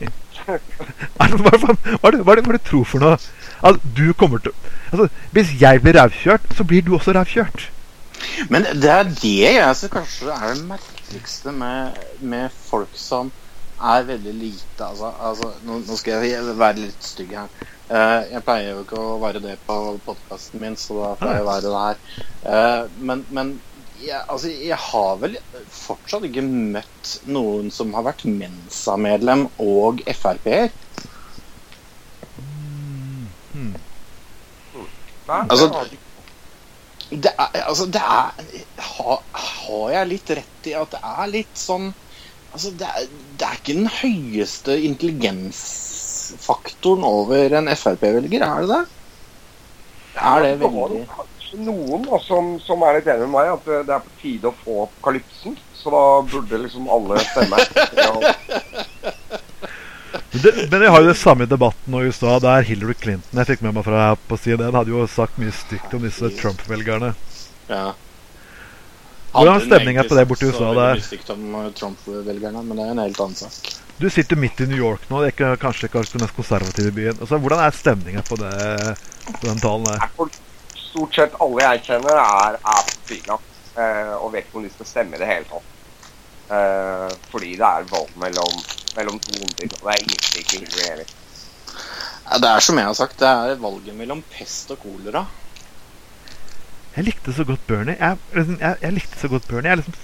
Er 0.48 1.28
det 1.28 1.38
hva 1.44 1.52
er 1.52 1.58
det- 2.14 2.22
hva 2.24 2.32
er 2.32 2.36
det 2.40 2.44
du 2.46 2.58
tror 2.64 2.84
for 2.88 2.98
noe? 3.02 3.16
At 3.62 3.80
du 3.96 4.12
kommer 4.12 4.38
til 4.38 4.52
Altså, 4.92 5.08
Hvis 5.32 5.60
jeg 5.60 5.82
blir 5.82 5.98
rævkjørt, 6.00 6.46
så 6.56 6.64
blir 6.64 6.82
du 6.82 6.94
også 6.94 7.12
rævkjørt. 7.12 7.70
Men 8.50 8.64
det 8.82 8.90
er 8.90 9.02
det 9.02 9.34
jeg 9.42 9.76
synes 9.76 9.92
kanskje 9.92 10.32
er 10.34 10.54
det 10.54 10.64
merkeligste 10.66 11.52
med, 11.52 11.98
med 12.20 12.48
folk 12.70 12.94
som 12.94 13.30
er 13.78 14.02
veldig 14.02 14.34
lite 14.34 14.84
Altså, 14.84 15.12
altså 15.20 15.50
nå, 15.66 15.78
nå 15.86 15.96
skal 15.96 16.24
jeg 16.26 16.58
være 16.58 16.82
litt 16.82 17.04
stygg 17.04 17.34
her. 17.36 17.52
Uh, 17.88 18.24
jeg 18.32 18.42
pleier 18.44 18.74
jo 18.74 18.82
ikke 18.82 19.00
å 19.00 19.20
være 19.22 19.40
det 19.40 19.54
på 19.66 19.76
podkasten 20.04 20.60
min, 20.60 20.76
så 20.76 20.98
da 20.98 21.12
får 21.20 21.36
jeg 21.38 21.46
være 21.46 21.64
det 21.68 21.84
her. 21.84 22.02
Uh, 22.42 22.98
men 23.00 23.24
men 23.30 23.54
jeg, 24.02 24.20
altså, 24.28 24.50
jeg 24.50 24.78
har 24.78 25.16
vel 25.22 25.38
fortsatt 25.74 26.26
ikke 26.28 26.44
møtt 26.46 27.14
noen 27.30 27.72
som 27.74 27.94
har 27.96 28.06
vært 28.06 28.26
Mensa-medlem 28.28 29.48
og 29.62 30.02
Frp-er. 30.06 30.70
Nei, 35.28 35.42
Altså, 35.44 35.66
det 37.10 37.32
er, 37.32 37.62
altså, 37.62 37.86
det 37.92 38.02
er 38.02 38.30
ha, 38.90 39.16
Har 39.44 39.90
jeg 39.94 40.08
litt 40.12 40.30
rett 40.38 40.66
i 40.68 40.74
at 40.76 40.90
det 40.94 41.00
er 41.04 41.26
litt 41.32 41.58
sånn 41.58 41.94
Altså, 42.48 42.70
det 42.80 42.88
er, 42.88 43.04
det 43.38 43.44
er 43.44 43.54
ikke 43.58 43.76
den 43.76 43.90
høyeste 43.92 44.72
intelligensfaktoren 44.88 47.04
over 47.04 47.52
en 47.58 47.68
Frp-velger, 47.76 48.40
er 48.40 48.60
det 48.64 48.70
det? 48.72 48.84
Er 50.18 50.42
det 50.42 50.60
veldig 50.62 51.02
noen 51.56 52.04
da, 52.04 52.18
som, 52.24 52.58
som 52.60 52.82
er 52.84 52.98
litt 52.98 53.08
enig 53.08 53.26
med 53.26 53.34
meg, 53.36 53.52
at 53.54 53.64
det, 53.86 53.94
er 53.94 54.02
på 54.04 54.10
tide 54.20 54.50
å 54.50 54.56
få 54.64 54.74
opp 54.84 54.94
kalypsen. 55.04 55.56
Så 55.78 55.92
da 55.94 56.02
burde 56.28 56.60
liksom 56.64 56.88
alle 56.92 57.20
stemme. 57.24 57.56
Ja, 57.96 58.12
det, 60.42 60.52
men 60.70 60.84
jeg 60.84 60.92
har 60.94 61.04
jo 61.04 61.08
det 61.10 61.18
samme 61.20 61.46
i 61.46 61.50
debatten 61.50 61.94
nå 61.94 62.02
i 62.02 62.10
USA, 62.10 62.36
der 62.42 62.66
Hillary 62.66 62.96
Clinton 62.98 63.40
jeg 63.40 63.50
fikk 63.52 63.64
med 63.66 63.76
meg 63.76 63.86
fra 63.86 64.02
her 64.02 64.20
på 64.28 64.38
CNN, 64.40 64.74
hadde 64.76 64.94
jo 64.94 65.06
sagt 65.10 65.40
mye 65.40 65.54
stygt 65.54 65.94
om 65.96 66.04
disse 66.04 66.30
Trump-velgerne. 66.40 67.12
Ja. 67.68 67.92
Hvordan 69.32 69.58
er 69.58 69.66
stemninga 69.66 70.06
på 70.08 70.16
det 70.16 70.24
borte 70.28 70.46
i 70.46 70.50
USA 70.50 70.72
Det 70.72 70.86
er 70.86 70.96
mye 70.96 71.06
stygt 71.06 71.32
om 71.34 71.44
uh, 71.52 71.68
Trump-velgerne, 71.76 72.64
men 72.64 72.80
det 72.80 72.86
er 72.86 72.94
en 72.94 73.04
helt 73.04 73.22
annen 73.24 73.38
sak. 73.38 73.72
Du 73.98 74.06
sitter 74.14 74.38
midt 74.38 74.60
i 74.62 74.68
New 74.70 74.78
York 74.78 75.08
nå, 75.10 75.20
det 75.20 75.30
er 75.30 75.34
ikke, 75.34 75.54
kanskje 75.62 75.90
ikke 75.90 76.04
den 76.12 76.22
mest 76.24 76.36
konservative 76.36 76.92
byen. 76.94 77.18
Altså, 77.18 77.40
hvordan 77.42 77.64
er 77.64 77.74
stemningen 77.74 78.26
på, 78.28 78.38
på 78.38 79.42
den 79.42 79.64
talen 79.64 79.88
der? 79.90 80.06
er 80.06 80.36
stort 80.88 81.14
sett 81.14 81.34
alle 81.42 81.64
jeg 81.64 81.82
kjenner, 81.88 82.20
er, 82.22 82.58
er 82.62 82.86
fortvila 82.86 83.38
eh, 83.78 84.14
og 84.18 84.32
vet 84.32 84.46
ikke 84.46 84.60
om 84.60 84.66
de 84.66 84.72
skal 84.72 84.88
stemme 84.88 85.18
i 85.18 85.20
det 85.20 85.28
hele 85.28 85.48
tatt. 85.50 85.74
Eh, 86.58 87.16
fordi 87.32 87.54
det 87.60 87.68
er 87.68 87.88
valg 87.90 88.14
mellom, 88.22 88.62
mellom 88.98 89.18
to 89.22 89.34
onder, 89.38 89.70
og 89.78 89.88
det 89.88 89.94
er 89.94 90.42
ikke 90.42 90.58
Hillary 90.58 90.86
heller. 90.90 91.16
Det 92.28 92.48
er 92.50 92.64
som 92.64 92.76
jeg 92.76 92.90
har 92.90 92.96
sagt, 92.98 93.20
det 93.22 93.28
er 93.28 93.60
valget 93.62 93.96
mellom 93.96 94.20
pest 94.34 94.74
og 94.74 94.82
kolera. 94.82 95.24
Jeg 96.96 97.06
likte 97.06 97.32
så 97.32 97.44
godt 97.46 97.66
Bernie. 97.66 97.96
Jeg, 97.96 98.18
liksom, 98.34 98.58
jeg, 98.60 98.76
jeg 98.82 98.92
likte 98.96 99.20
så 99.20 99.30
godt 99.32 99.48
Bernie. 99.48 99.70
Jeg 99.70 99.80
liksom 99.80 99.98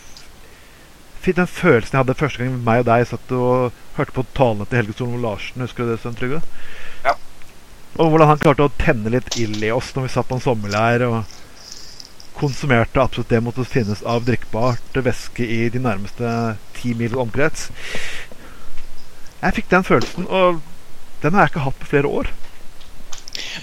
fikk 1.24 1.38
den 1.38 1.48
følelsen 1.48 1.96
jeg 1.96 2.02
hadde 2.02 2.16
første 2.20 2.42
gang 2.42 2.56
meg 2.66 2.82
og 2.82 2.88
deg 2.90 3.06
satt 3.08 3.30
og 3.32 3.78
hørte 3.96 4.12
på 4.16 4.26
talene 4.36 4.66
til 4.68 4.80
Helge 4.80 4.96
Solmo 4.98 5.20
Larsen. 5.20 5.64
Husker 5.64 5.84
du 5.84 5.92
det, 5.92 6.00
Svein 6.02 6.18
Trygve? 6.18 6.42
Ja. 7.04 7.14
Og 7.96 8.10
hvordan 8.12 8.30
han 8.32 8.42
klarte 8.42 8.66
å 8.66 8.74
tenne 8.80 9.12
litt 9.14 9.38
ild 9.40 9.64
i 9.64 9.72
oss 9.72 9.92
når 9.94 10.08
vi 10.08 10.12
satt 10.14 10.28
på 10.28 10.38
en 10.38 10.44
sommerleir 10.44 11.06
og 11.08 11.18
konsumerte 12.34 13.00
absolutt 13.00 13.30
det 13.30 13.40
måtte 13.46 13.64
finnes 13.68 14.02
av 14.10 14.24
drikkbart 14.26 14.98
væske 15.06 15.46
i 15.46 15.68
de 15.72 15.82
nærmeste 15.82 16.30
ti 16.76 16.92
mil 16.98 17.14
omkrets. 17.22 17.68
Jeg 19.44 19.58
fikk 19.58 19.70
den 19.70 19.84
følelsen, 19.84 20.26
og 20.26 20.60
den 21.20 21.34
har 21.36 21.44
jeg 21.44 21.52
ikke 21.52 21.66
hatt 21.66 21.80
på 21.82 21.90
flere 21.90 22.10
år. 22.20 22.30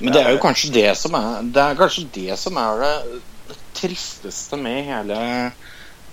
Men 0.01 0.13
det 0.13 0.21
er 0.21 0.33
jo 0.35 0.41
kanskje 0.43 0.73
det 0.75 0.89
som 0.99 1.15
er 1.15 1.45
Det 1.55 1.61
er 1.63 1.77
kanskje 1.79 2.03
det 2.13 2.37
som 2.39 2.57
er 2.59 2.81
det, 2.81 3.21
tristeste 3.73 4.57
med 4.59 4.83
hele 4.85 5.17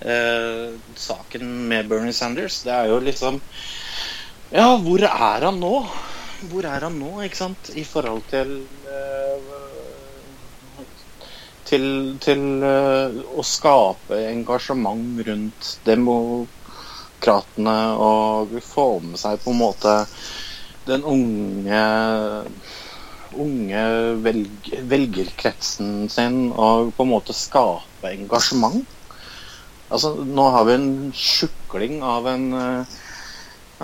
eh, 0.01 0.69
saken 0.95 1.51
med 1.69 1.89
Bernie 1.91 2.15
Sanders. 2.15 2.61
Det 2.65 2.73
er 2.73 2.89
jo 2.89 2.99
liksom 3.03 3.41
Ja, 4.49 4.77
hvor 4.81 5.03
er 5.05 5.45
han 5.45 5.59
nå? 5.61 5.73
Hvor 6.49 6.65
er 6.65 6.87
han 6.87 6.97
nå, 6.97 7.19
ikke 7.27 7.41
sant? 7.43 7.69
I 7.75 7.83
forhold 7.85 8.23
til 8.31 8.55
eh, 8.89 9.49
til, 11.69 11.85
til 12.23 12.63
eh, 12.65 13.19
å 13.37 13.45
skape 13.45 14.17
engasjement 14.31 15.21
rundt 15.27 15.73
demokratene 17.19 17.75
og 17.99 18.53
få 18.63 18.99
med 19.03 19.19
seg 19.19 19.41
på 19.43 19.51
en 19.51 19.59
måte 19.59 20.05
den 20.87 21.03
unge 21.03 21.81
unge 23.31 23.81
velg, 24.25 24.69
velgerkretsen 24.89 26.07
sin 26.09 26.47
og 26.51 26.95
på 26.97 27.03
en 27.05 27.09
måte 27.11 27.33
skape 27.37 28.07
engasjement. 28.09 28.87
Altså, 29.89 30.15
nå 30.25 30.47
har 30.53 30.65
vi 30.65 30.73
en 30.77 31.11
sjukling 31.13 32.01
av 32.05 32.27
en 32.29 32.47
eh, 32.53 32.83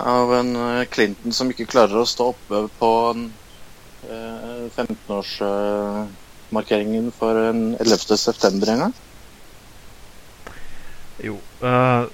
av 0.02 0.34
en 0.34 0.56
eh, 0.56 0.84
Clinton 0.90 1.32
som 1.34 1.50
ikke 1.52 1.66
klarer 1.70 1.96
å 2.02 2.06
stå 2.08 2.26
oppe 2.32 2.64
på 2.80 2.90
eh, 3.14 4.66
15-årsmarkeringen 4.74 7.12
for 7.14 7.36
en 7.48 7.62
11. 7.78 8.16
september 8.18 8.68
en 8.74 8.80
gang. 8.86 8.94
Jo. 11.22 11.38
eh, 11.64 12.04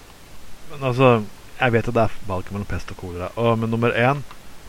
men 0.72 0.82
altså 0.88 1.22
Jeg 1.60 1.72
vet 1.72 1.88
at 1.88 1.94
det 1.94 2.02
er 2.02 2.14
valget 2.26 2.52
mellom 2.52 2.66
pest 2.66 2.90
og 2.90 2.96
kolera. 2.98 3.28
Og, 3.36 3.58
men 3.58 3.70
nummer 3.70 3.92
én 3.94 4.22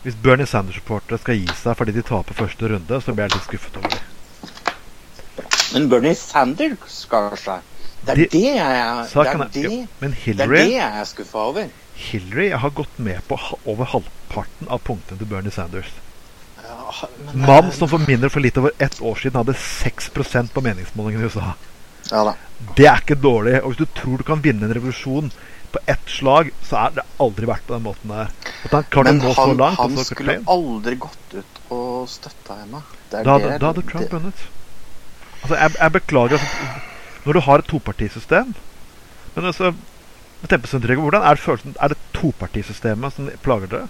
Hvis 0.04 0.14
Bernie 0.22 0.46
Sanders-supportere 0.46 1.18
skal 1.18 1.38
gi 1.40 1.46
seg 1.56 1.76
fordi 1.78 1.92
de 1.96 2.02
taper 2.04 2.34
første 2.36 2.68
runde, 2.68 3.00
så 3.00 3.12
blir 3.14 3.24
jeg 3.24 3.34
litt 3.38 3.46
skuffet 3.48 3.78
over 3.80 3.88
dem. 3.88 4.02
Men 5.74 5.88
Bernie 5.90 6.14
Sanders 6.14 6.84
skal 6.92 7.30
seg. 7.40 7.62
Det 8.04 8.12
er 8.12 8.18
De- 8.20 8.28
det 8.34 8.42
jeg 8.44 8.58
er, 8.80 8.98
det 9.00 9.08
Saken 9.10 9.40
er, 9.40 9.44
er, 9.44 9.48
det, 9.54 9.62
jo, 9.64 10.10
Hillary, 10.26 10.52
det 10.52 10.60
er 10.60 10.68
det 10.68 10.74
jeg 10.76 11.00
er 11.00 11.04
skuffa 11.08 11.38
over. 11.48 11.70
Hillary 11.96 12.50
har 12.52 12.70
gått 12.76 12.98
med 12.98 13.22
på 13.28 13.38
over 13.64 13.88
halvparten 13.94 14.68
av 14.68 14.82
punktene 14.84 15.18
til 15.18 15.30
Bernie 15.30 15.50
Sanders. 15.54 15.88
Ja, 16.64 17.08
Mann 17.34 17.72
som 17.72 17.88
for 17.88 17.98
mindre 18.04 18.28
for 18.30 18.44
litt 18.44 18.58
over 18.60 18.76
ett 18.78 19.00
år 19.00 19.16
siden 19.22 19.40
hadde 19.40 19.56
6% 19.56 20.52
på 20.52 20.60
meningsmålingene 20.68 21.24
i 21.24 21.32
USA. 21.32 21.54
Ja. 22.10 22.34
Det 22.76 22.86
er 22.86 23.00
ikke 23.00 23.16
dårlig. 23.16 23.56
Og 23.62 23.72
hvis 23.72 23.80
du 23.80 23.86
tror 23.96 24.20
du 24.20 24.24
kan 24.28 24.42
vinne 24.44 24.68
en 24.68 24.74
revolusjon 24.76 25.32
på 25.74 25.80
ett 25.90 26.10
slag, 26.10 26.50
så 26.62 26.76
er 26.86 26.96
det 26.98 27.04
aldri 27.22 27.48
vært 27.50 27.64
på 27.66 27.74
den 27.74 27.84
måten 27.86 28.12
der. 28.12 28.30
At 28.68 28.94
han 28.94 29.08
Men 29.08 29.20
å 29.20 29.24
gå 29.24 29.32
så 29.34 29.46
han, 29.48 29.56
langt 29.60 29.80
han 29.80 29.96
og 29.96 29.98
så 29.98 30.04
skulle 30.08 30.36
aldri 30.54 30.94
gått 31.02 31.34
ut 31.34 31.58
og 31.74 32.04
støtta 32.12 32.58
henne. 32.60 32.82
Det 33.10 33.20
er 33.20 33.24
Da 33.24 33.32
hadde, 33.38 33.48
det- 33.50 33.60
da 33.60 33.72
hadde 33.72 33.82
Trump 33.90 34.14
vunnet. 34.14 34.44
Altså, 35.42 35.56
jeg, 35.60 35.74
jeg 35.80 35.92
beklager 35.92 36.38
altså, 36.38 36.68
Når 37.24 37.32
du 37.32 37.40
har 37.40 37.58
et 37.58 37.66
topartisystem 37.68 38.54
Men 39.34 39.44
altså 39.44 39.74
med 40.40 40.96
Hvordan 40.96 41.22
er 41.22 41.36
følelsen 41.36 41.76
Er 41.80 41.88
det 41.88 41.98
topartisystemet 42.14 43.12
som 43.12 43.28
plager 43.42 43.66
dere? 43.66 43.88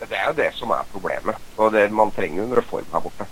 Det 0.00 0.16
er 0.16 0.26
jo 0.28 0.32
det 0.36 0.54
som 0.54 0.70
er 0.70 0.86
problemet. 0.92 1.36
Og 1.56 1.72
det, 1.72 1.90
man 1.92 2.10
trenger 2.10 2.42
jo 2.42 2.46
en 2.48 2.56
reform 2.56 2.86
her 2.92 3.00
borte. 3.04 3.26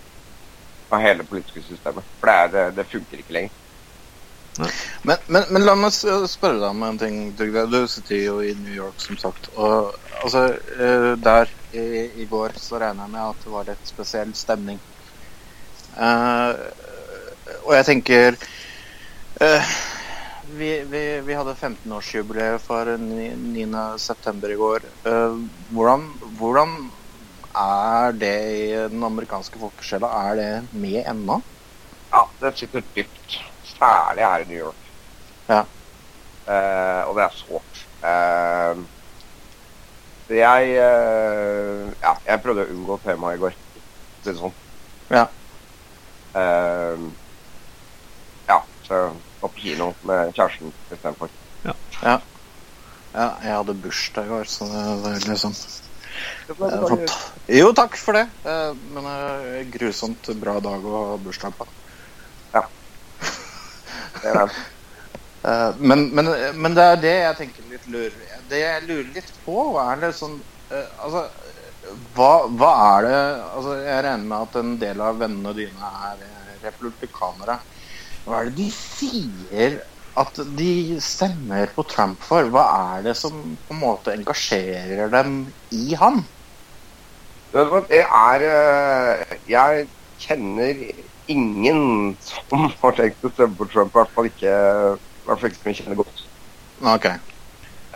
Av 0.93 1.01
hele 1.01 1.23
det 1.23 1.29
politiske 1.29 1.63
systemet. 1.63 2.05
For 2.21 2.29
det, 2.29 2.35
er, 2.35 2.51
det, 2.53 2.77
det 2.77 2.87
funker 2.87 3.23
ikke 3.23 3.33
lenger. 3.33 3.51
Men, 4.59 5.17
men, 5.27 5.45
men 5.55 5.65
la 5.65 5.75
meg 5.79 5.95
spørre 5.95 6.59
deg 6.59 6.69
om 6.71 6.85
en 6.87 6.99
ting, 7.01 7.19
Trygve. 7.39 7.67
Du 7.71 7.81
sitter 7.91 8.23
jo 8.25 8.39
i 8.43 8.55
New 8.59 8.75
York, 8.75 8.99
som 9.03 9.19
sagt. 9.21 9.51
Og 9.55 9.95
altså, 10.23 10.49
eh, 10.79 11.13
der 11.23 11.51
i, 11.73 11.85
i 12.23 12.29
går 12.31 12.57
så 12.59 12.81
regner 12.83 13.07
jeg 13.07 13.15
med 13.15 13.25
at 13.27 13.45
det 13.45 13.53
var 13.55 13.69
litt 13.69 13.91
spesiell 13.91 14.35
stemning. 14.37 14.81
Uh, 15.99 16.55
og 17.65 17.73
jeg 17.75 17.87
tenker 17.89 18.37
uh, 19.41 19.71
vi, 20.59 20.69
vi, 20.87 21.03
vi 21.27 21.35
hadde 21.35 21.57
15-årsjubileet 21.57 22.63
for 22.63 22.93
9.9. 23.01 24.53
i 24.53 24.59
går. 24.61 24.87
Uh, 25.07 25.41
hvordan, 25.75 26.07
hvordan 26.39 26.77
er 27.59 28.17
det 28.17 28.37
i 28.55 28.67
den 28.93 29.05
amerikanske 29.05 29.61
folkesjela? 29.61 30.11
Er 30.31 30.41
det 30.41 30.51
med 30.73 31.03
ennå? 31.05 31.41
Ja, 32.13 32.25
det 32.41 32.57
sitter 32.61 32.85
dypt. 32.97 33.41
Særlig 33.79 34.25
her 34.27 34.45
i 34.45 34.49
New 34.51 34.59
York. 34.59 34.93
Ja. 35.49 35.61
Uh, 36.49 37.03
og 37.09 37.17
det 37.19 37.25
er 37.25 37.35
sårt. 37.37 37.83
Uh, 38.03 38.85
så 40.29 40.35
jeg 40.37 40.71
uh, 40.81 41.93
Ja, 42.03 42.15
jeg 42.27 42.43
prøvde 42.45 42.65
å 42.67 42.73
unngå 42.75 42.99
temaet 43.05 43.39
i 43.39 43.43
går. 43.45 43.57
for 43.59 43.79
å 43.79 43.83
si 44.25 44.31
Det 44.33 44.37
sånn. 44.41 44.57
Ja. 45.15 45.25
Eh, 46.37 47.05
ja, 48.51 48.59
så 48.85 48.99
på 49.41 49.49
kino 49.57 49.87
med 50.07 50.35
kjæresten 50.37 50.75
istedenfor. 50.93 51.31
Ja, 51.65 52.19
jeg 53.43 53.55
hadde 53.55 53.75
bursdag 53.83 54.27
i 54.29 54.33
går, 54.35 54.45
så 54.53 54.69
det 54.69 54.83
var 55.03 55.17
liksom 55.31 55.55
Det 55.57 56.57
er 56.69 56.85
fant- 56.91 57.17
Jo, 57.57 57.73
takk 57.73 57.97
for 57.97 58.13
det. 58.19 58.27
Eh, 58.45 58.75
Men 58.77 59.07
eh, 59.09 59.65
grusomt 59.73 60.29
bra 60.41 60.59
dag 60.61 60.85
å 60.85 61.05
ha 61.13 61.17
bursdag 61.25 61.57
på. 61.57 61.67
Det 62.53 62.61
er 62.61 62.67
det. 62.67 62.73
Eh, 63.25 64.08
Men, 65.79 66.09
men, 66.15 66.29
men 66.59 66.75
det 66.77 66.85
er 66.85 67.03
det 67.03 67.13
jeg 67.15 67.37
tenker 67.39 67.67
litt 67.71 67.85
lurer 67.87 68.41
Det 68.51 68.59
jeg 68.59 68.87
lurer 68.89 69.11
litt 69.15 69.31
på, 69.47 69.55
er 69.81 70.01
det 70.03 70.11
sånn 70.19 70.35
eh, 70.75 70.89
Altså, 71.05 71.23
hva, 72.17 72.33
hva 72.59 72.71
er 72.97 73.07
det 73.07 73.19
Altså, 73.53 73.77
jeg 73.85 74.03
regner 74.07 74.27
med 74.33 74.47
at 74.49 74.59
en 74.61 74.73
del 74.83 75.05
av 75.05 75.21
vennene 75.23 75.55
dine 75.57 75.93
er 76.11 76.25
eh, 76.27 76.57
republikanere. 76.65 77.61
Hva 78.27 78.41
er 78.41 78.51
det 78.51 78.57
de 78.59 78.67
sier 78.75 79.79
at 80.19 80.41
de 80.59 80.73
stemmer 81.05 81.71
på 81.77 81.85
Trump 81.93 82.25
for? 82.27 82.51
Hva 82.53 82.65
er 82.97 83.07
det 83.07 83.15
som 83.21 83.39
på 83.63 83.77
en 83.77 83.83
måte 83.85 84.15
engasjerer 84.17 85.13
dem 85.15 85.39
i 85.75 85.95
han? 86.03 86.25
Det 87.55 88.03
er 88.05 88.45
eh, 88.51 89.39
Jeg 89.49 89.87
kjenner 90.21 90.83
ingen 91.33 92.17
som 92.25 92.69
har 92.83 92.97
tenkt 92.99 93.25
å 93.25 93.33
stemme 93.33 93.57
på 93.59 93.69
Trump, 93.73 93.93
i 93.95 94.01
hvert 94.01 94.15
fall 94.17 94.31
ikke, 94.31 94.55
hvert 95.29 95.43
fall 95.43 95.51
ikke 95.51 95.61
som 95.61 95.71
jeg 95.73 95.81
kjenner 95.83 96.01
godt. 96.01 96.25
Ok. 96.95 97.09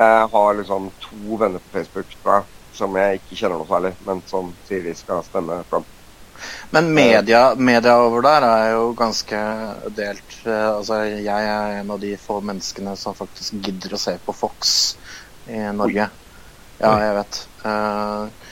Jeg 0.02 0.28
har 0.34 0.54
liksom 0.58 0.90
to 1.04 1.38
venner 1.40 1.62
på 1.62 1.74
Facebook 1.78 2.14
da, 2.24 2.42
som 2.74 2.96
jeg 2.98 3.20
ikke 3.20 3.38
kjenner 3.40 3.60
noe 3.60 3.70
særlig, 3.70 3.96
men 4.06 4.22
som 4.28 4.54
sier 4.68 4.84
de 4.86 4.94
skal 4.96 5.24
stemme 5.26 5.62
Trump. 5.70 5.88
Men 6.72 6.88
media, 6.96 7.42
media 7.60 7.98
over 8.00 8.24
der 8.24 8.46
er 8.46 8.70
jo 8.72 8.94
ganske 8.96 9.40
delt. 9.92 10.38
Altså, 10.48 11.02
jeg 11.04 11.28
er 11.28 11.80
en 11.82 11.92
av 11.92 12.00
de 12.00 12.14
få 12.20 12.38
menneskene 12.40 12.94
som 12.96 13.16
faktisk 13.18 13.58
gidder 13.60 13.92
å 13.92 14.00
se 14.00 14.16
på 14.24 14.34
Fox 14.36 14.72
i 15.44 15.60
Norge. 15.76 16.08
Ja, 16.82 16.92
jeg 17.04 17.14
vet. 17.18 17.40
Eh, 17.68 18.51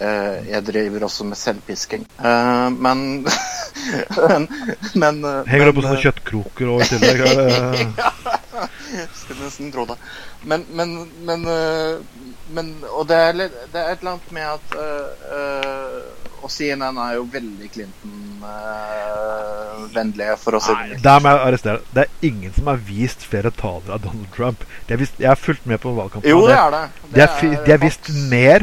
jeg 0.00 0.62
driver 0.64 1.02
også 1.04 1.24
med 1.28 1.36
selvpisking. 1.36 2.06
Eh, 2.18 2.68
men 2.72 3.02
Men, 4.28 4.46
men 4.94 5.24
eh, 5.26 5.42
Henger 5.48 5.66
du 5.66 5.72
på 5.76 5.82
sånne 5.84 6.00
kjøttkroker 6.04 6.66
og 6.70 6.80
i 6.84 6.86
tillegg? 6.92 7.18
ja. 7.98 8.10
Skulle 9.16 9.42
nesten 9.48 9.72
tro 9.74 9.82
det. 9.88 9.96
Men, 10.46 10.60
men, 10.76 10.88
men, 11.26 11.40
men 12.52 12.66
Og 12.92 13.06
det 13.08 13.16
er, 13.16 13.32
litt, 13.40 13.54
det 13.72 13.80
er 13.80 13.88
et 13.94 14.00
eller 14.02 14.12
annet 14.14 14.30
med 14.36 14.46
at 14.52 14.66
uh, 14.76 16.44
Og 16.44 16.50
CNN 16.52 16.96
er 17.00 17.12
jo 17.16 17.24
veldig 17.32 17.68
Clinton-vennlige, 17.72 20.36
for 20.42 20.52
å 20.58 20.60
si 20.62 20.72
det 20.74 20.82
mildt. 20.92 21.04
der 21.06 21.18
må 21.22 21.26
jeg 21.32 21.40
arrestere. 21.48 21.78
Det 21.94 22.00
er 22.04 22.10
ingen 22.30 22.52
som 22.56 22.64
har 22.72 22.78
vist 22.88 23.20
flere 23.28 23.50
taler 23.54 23.90
av 23.96 24.00
Donald 24.04 24.30
Trump. 24.36 24.58
De 24.86 24.90
har 24.96 25.00
vist, 25.02 25.16
jeg 25.22 25.30
har 25.32 25.40
fulgt 25.40 25.66
med 25.70 25.78
på 25.82 25.90
valgkampen. 25.96 26.28
Jo, 26.30 26.40
det 26.50 26.58
er 26.58 26.70
det. 26.76 26.84
De 27.14 27.18
har, 27.24 27.32
fi- 27.40 27.58
de 27.66 27.70
har 27.76 27.82
vist 27.82 28.04
mer 28.30 28.60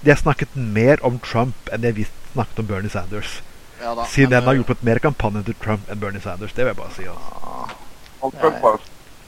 De 0.00 0.10
har 0.10 0.20
snakket 0.20 0.54
mer 0.54 1.02
om 1.06 1.18
Trump 1.18 1.70
enn 1.72 1.82
de 1.82 1.90
har 1.90 1.96
visst 1.96 2.14
snakket 2.32 2.58
om 2.62 2.66
Bernie 2.66 2.90
Sanders. 2.90 3.40
ja, 3.82 3.94
da, 3.94 4.04
Siden 4.10 4.30
den 4.30 4.46
har 4.46 4.54
hjulpet 4.58 4.82
mer 4.86 4.98
kampanje 5.02 5.42
til 5.46 5.54
Trump 5.62 5.90
enn 5.90 6.00
Bernie 6.00 6.20
Sanders. 6.22 6.52
Det 6.54 6.64
vil 6.64 6.72
jeg 6.72 6.78
bare 6.78 6.94
si. 6.96 7.06
Altså. 7.10 7.76
Han 8.22 8.34
Trump 8.40 8.62
har 8.62 8.76
jo 8.78 8.80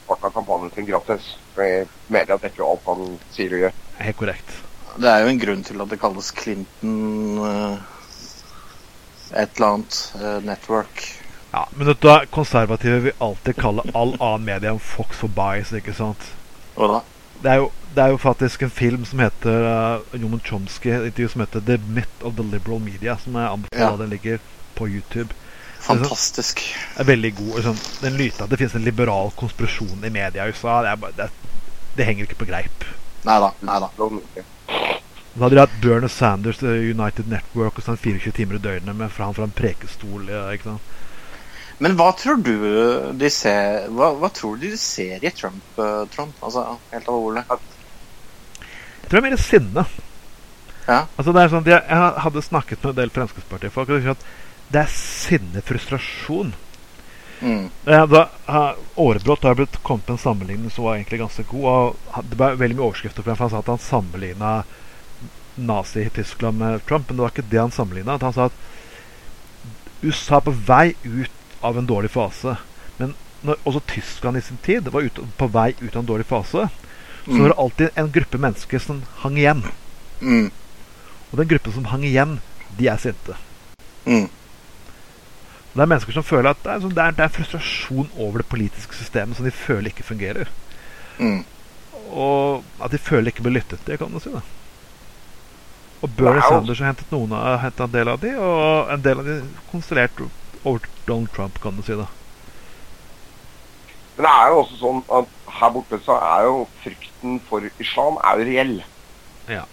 starta 0.05 0.29
kampanjen 0.35 0.71
sin 0.75 0.85
gratis. 0.89 1.29
Media 2.11 2.37
dekker 2.37 2.63
jo 2.63 2.71
alt 2.73 2.87
han 2.91 3.17
sier 3.31 3.55
og 3.55 3.65
gjør. 3.65 3.79
Helt 4.01 4.19
korrekt. 4.19 4.51
Det 4.99 5.07
er 5.07 5.23
jo 5.23 5.31
en 5.31 5.39
grunn 5.39 5.63
til 5.63 5.81
at 5.81 5.91
det 5.93 5.99
kalles 6.01 6.31
Clinton 6.35 7.39
øh, 7.47 7.77
et 9.39 9.49
eller 9.55 9.67
annet 9.67 9.99
øh, 10.19 10.39
network. 10.43 11.03
Ja, 11.53 11.63
Men 11.71 11.87
vet 11.87 12.01
du, 12.03 12.07
hva, 12.07 12.17
konservative 12.31 12.99
vil 13.05 13.23
alltid 13.23 13.55
kalle 13.59 13.83
all 13.95 14.13
annen 14.19 14.45
media 14.47 14.71
enn 14.71 14.79
Fox 14.83 15.15
for 15.19 15.31
bias. 15.35 15.71
ikke 15.75 15.95
sant? 15.95 16.27
Hva 16.75 16.87
da 16.95 16.99
Det 17.43 17.51
er 17.51 17.55
jo, 17.63 17.71
det 17.95 18.03
er 18.03 18.13
jo 18.13 18.17
faktisk 18.17 18.63
en 18.63 18.71
film 18.71 19.05
som 19.05 19.19
heter 19.19 19.65
uh, 19.67 20.19
Noman 20.19 20.41
Chomsky, 20.45 20.93
intervju 20.93 21.29
som 21.29 21.41
heter 21.43 21.59
'The 21.59 21.77
Myth 21.87 22.25
of 22.25 22.35
the 22.35 22.43
Liberal 22.43 22.79
Media', 22.79 23.17
som 23.23 23.35
jeg 23.35 23.51
anbefaler. 23.51 23.91
Ja. 23.91 23.97
Den 23.97 24.09
ligger 24.09 24.39
på 24.75 24.87
YouTube. 24.87 25.33
Fantastisk. 25.81 26.61
Det 26.93 27.01
er 27.01 27.03
veldig 27.03 27.35
god. 27.35 27.55
Liksom, 27.55 27.77
den 28.01 28.13
lyta 28.13 28.47
det 28.47 28.57
finnes 28.57 28.75
en 28.75 28.85
liberal 28.85 29.31
konspirasjon 29.35 30.05
i 30.05 30.09
media 30.09 30.45
i 30.45 30.49
USA. 30.49 30.81
Det, 30.81 30.89
er 30.89 30.95
bare, 30.95 31.11
det, 31.17 31.29
det 31.97 32.05
henger 32.05 32.29
ikke 32.29 32.43
på 32.45 32.49
greip. 32.51 32.85
Nei 33.25 33.39
da. 33.41 33.51
Nei 33.65 33.79
da. 33.81 33.89
Da 35.33 35.43
hadde 35.43 35.55
de 35.55 35.61
hatt 35.61 35.81
Bernie 35.81 36.09
Sanders 36.09 36.63
eh, 36.63 36.91
United 36.91 37.27
Network 37.31 37.79
og 37.79 37.85
sånn 37.85 37.97
24 37.97 38.31
timer 38.35 38.59
i 38.59 38.63
døgnet 38.63 38.95
med 38.95 39.11
fra 39.11 39.29
han 39.29 39.37
fra 39.37 39.47
en 39.47 39.55
prekestol. 39.55 40.29
Ikke 40.53 40.73
sant? 40.73 40.97
Men 41.81 41.95
hva 41.97 42.11
tror 42.13 42.37
du 42.45 42.53
de 43.17 43.29
ser 43.33 43.87
Hva, 43.89 44.11
hva 44.21 44.29
tror 44.29 44.59
du 44.61 44.67
de 44.69 44.77
ser 44.77 45.23
i 45.25 45.31
Trump, 45.33 45.63
øh, 45.81 46.03
Trond? 46.13 46.35
Altså, 46.45 46.65
helt 46.91 47.09
alvorlig. 47.09 47.41
Tror 49.11 49.19
det 49.19 49.27
er 49.27 49.33
mer 49.33 49.41
sinne. 49.43 49.83
Ja. 50.87 51.01
Altså, 51.19 51.33
det 51.35 51.41
er 51.41 51.49
sånn 51.51 51.65
jeg, 51.67 51.83
jeg 51.83 52.11
hadde 52.23 52.43
snakket 52.45 52.79
med 52.79 52.93
en 52.93 52.99
del 53.01 53.09
Fremskrittspartifolk, 53.11 53.89
og 53.89 53.97
de 53.97 54.05
sier 54.05 54.15
at 54.15 54.29
det 54.71 54.79
er 54.85 54.93
sinnefrustrasjon. 54.95 56.53
Mm. 57.41 57.65
Ja, 57.89 58.05
da, 58.07 58.21
ha, 58.45 58.61
Årebrott 58.95 59.43
har 59.43 59.57
blitt 59.59 59.75
kommet 59.83 60.07
med 60.07 60.15
en 60.15 60.23
sammenligning 60.23 60.71
som 60.71 60.87
var 60.87 60.95
egentlig 60.95 61.19
ganske 61.19 61.43
god. 61.49 61.65
Og 61.73 62.23
det 62.29 62.39
ble 62.39 62.53
veldig 62.61 62.77
mye 62.77 62.87
overskrifter 62.87 63.25
for 63.25 63.33
ham, 63.33 63.39
for 63.41 63.49
han 63.49 63.53
sa 63.53 63.63
at 63.65 63.71
han 63.73 63.83
sammenligna 63.83 64.51
Nazi-Tyskland 65.59 66.63
med 66.63 66.85
Trump. 66.87 67.09
Men 67.09 67.19
det 67.19 67.25
var 67.25 67.35
ikke 67.35 67.49
det 67.51 67.59
han 67.59 67.75
sammenligna. 67.75 68.15
Han 68.21 68.37
sa 68.37 68.47
at 68.47 70.05
USA 70.05 70.39
er 70.39 70.45
på 70.47 70.55
vei 70.71 70.85
ut 71.03 71.65
av 71.67 71.77
en 71.77 71.89
dårlig 71.89 72.13
fase. 72.15 72.55
Men 72.95 73.17
når 73.43 73.59
også 73.67 73.83
Tyskland 73.91 74.39
i 74.39 74.45
sin 74.45 74.61
tid 74.63 74.87
var 74.93 75.03
ut, 75.03 75.19
på 75.37 75.51
vei 75.51 75.73
ut 75.81 75.91
av 75.95 76.05
en 76.05 76.11
dårlig 76.13 76.29
fase, 76.29 76.69
så 77.25 77.31
Mm. 77.31 77.41
var 77.41 77.47
det 77.49 77.57
alltid 77.57 77.89
en 77.95 78.11
gruppe 78.11 78.37
mennesker 78.37 78.79
som 78.79 79.03
hang 79.21 79.37
igjen. 79.37 79.63
Mm. 80.21 80.51
Og 81.31 81.37
den 81.37 81.47
gruppen 81.47 81.73
som 81.73 81.85
hang 81.85 82.03
igjen, 82.03 82.39
de 82.77 82.87
er 82.87 82.97
sinte. 82.97 83.35
Mm. 84.05 84.29
Det 85.73 85.81
er 85.81 85.85
mennesker 85.87 86.11
som 86.13 86.23
føler 86.23 86.49
at 86.49 86.63
det 86.63 86.71
er, 86.73 86.79
sånn- 86.79 86.93
det 86.95 87.03
er, 87.03 87.11
det 87.11 87.23
er 87.23 87.27
frustrasjon 87.35 88.09
over 88.17 88.37
det 88.41 88.47
politiske 88.49 88.93
systemet 88.95 89.35
som 89.37 89.45
de 89.45 89.51
føler 89.51 89.87
ikke 89.93 90.03
fungerer. 90.03 90.47
Mm. 91.19 91.45
Og 92.11 92.63
at 92.81 92.91
de 92.91 92.97
føler 92.97 93.27
ikke 93.31 93.43
blir 93.43 93.53
lyttet 93.61 93.79
til, 93.85 93.97
kan 93.97 94.11
du 94.11 94.19
si. 94.19 94.29
det. 94.29 94.41
Og 96.01 96.09
Bernie 96.17 96.41
Wow. 96.41 96.49
Sanders 96.49 96.79
har 96.79 96.87
hentet 96.87 97.11
noen 97.11 97.31
av, 97.31 97.59
hentet 97.61 97.79
en 97.85 97.91
del 97.93 98.07
av 98.09 98.19
de, 98.19 98.35
og 98.39 98.91
en 98.91 99.01
del 99.01 99.19
av 99.19 99.25
de 99.25 99.43
konstellert 99.71 100.11
over 100.65 100.79
Donald 101.07 101.29
Trump, 101.35 101.61
kan 101.61 101.75
du 101.77 101.83
si. 101.83 101.93
det. 101.93 102.07
Men 104.17 104.25
det 104.25 104.31
er 104.31 104.47
jo 104.49 104.57
også 104.63 104.77
sånn 104.81 105.03
at 105.17 105.27
her 105.61 105.73
borte 105.73 105.99
så 106.01 106.17
er 106.17 106.47
jo 106.47 106.65
frykten 106.83 107.37
for 107.47 107.65
islam 107.81 108.17
er 108.25 108.41
jo 108.41 108.47
reell. 108.49 108.75
Ja. 109.49 109.65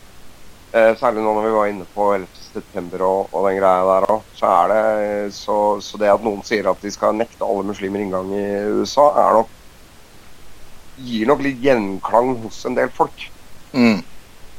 Eh, 0.68 0.92
særlig 1.00 1.22
nå 1.24 1.32
når 1.32 1.46
vi 1.46 1.54
var 1.54 1.70
inne 1.70 1.86
på 1.94 2.10
11. 2.14 2.26
september 2.48 3.04
og, 3.06 3.30
og 3.32 3.46
den 3.48 3.56
greia 3.60 3.86
der 3.88 4.08
òg. 4.12 4.26
Så 4.36 4.50
er 4.50 4.72
det 4.72 5.32
så, 5.36 5.56
så 5.84 6.00
det 6.00 6.10
at 6.12 6.24
noen 6.24 6.44
sier 6.44 6.68
at 6.68 6.82
de 6.84 6.92
skal 6.92 7.16
nekte 7.16 7.46
alle 7.46 7.64
muslimer 7.70 8.04
inngang 8.04 8.34
i 8.36 8.44
USA, 8.80 9.08
er 9.24 9.40
nok 9.40 9.54
gir 10.98 11.28
nok 11.30 11.42
litt 11.46 11.60
gjenklang 11.62 12.36
hos 12.42 12.60
en 12.66 12.76
del 12.76 12.90
folk. 12.94 13.28
Mm. 13.72 14.00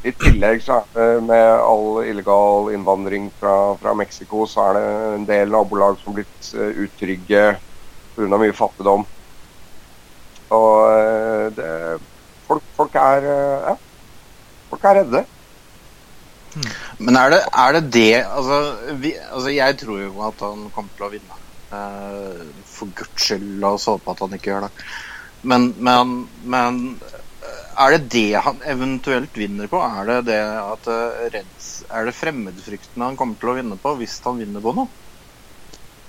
I 0.07 0.11
tillegg 0.15 0.61
så 0.63 0.79
er 0.79 0.93
det 0.95 1.23
med 1.27 1.47
all 1.59 2.05
illegal 2.07 2.69
innvandring 2.71 3.27
fra, 3.39 3.75
fra 3.81 3.93
Mexico, 3.97 4.45
så 4.47 4.69
er 4.69 4.77
det 4.77 4.85
en 5.17 5.25
del 5.27 5.51
nabolag 5.51 5.99
som 5.99 6.13
har 6.13 6.21
blitt 6.21 6.51
eh, 6.55 6.85
utrygge 6.85 7.43
pga. 8.15 8.37
mye 8.39 8.55
fattigdom. 8.55 9.03
Og 10.55 10.77
eh, 10.91 11.49
det, 11.57 11.67
folk, 12.47 12.63
folk 12.77 12.95
er 13.01 13.27
eh, 13.33 13.67
Ja. 13.69 13.75
Folk 14.69 14.83
er 14.85 14.99
redde. 14.99 15.23
Men 17.01 17.17
er 17.17 17.31
det 17.33 17.39
er 17.41 17.75
det, 17.75 17.83
det 17.93 18.09
altså, 18.21 18.57
vi, 19.01 19.13
altså, 19.17 19.49
jeg 19.53 19.77
tror 19.81 20.01
jo 20.01 20.25
at 20.27 20.43
han 20.45 20.67
kommer 20.75 20.91
til 20.97 21.07
å 21.07 21.11
vinne. 21.13 21.39
Eh, 21.73 22.43
for 22.69 22.93
guds 22.97 23.25
skyld, 23.25 23.47
la 23.61 23.73
oss 23.77 23.87
håpe 23.89 24.13
at 24.13 24.21
han 24.25 24.37
ikke 24.37 24.51
gjør 24.51 24.67
det. 24.67 24.85
Men, 25.49 25.69
men, 25.81 26.13
men 26.53 26.79
er 27.79 27.95
det 27.95 28.01
det 28.13 28.43
han 28.45 28.61
eventuelt 28.67 29.41
vinner 29.41 29.69
på? 29.71 29.81
Er 29.81 30.09
det 30.09 30.19
det 30.29 30.39
at 30.43 30.89
reds, 31.33 31.69
Er 31.89 32.09
det 32.09 32.17
fremmedfrykten 32.17 33.05
han 33.05 33.17
kommer 33.17 33.39
til 33.41 33.53
å 33.53 33.57
vinne 33.61 33.77
på 33.81 33.95
hvis 34.01 34.19
han 34.25 34.41
vinner 34.41 34.61
på 34.61 34.75
noe? 34.77 34.89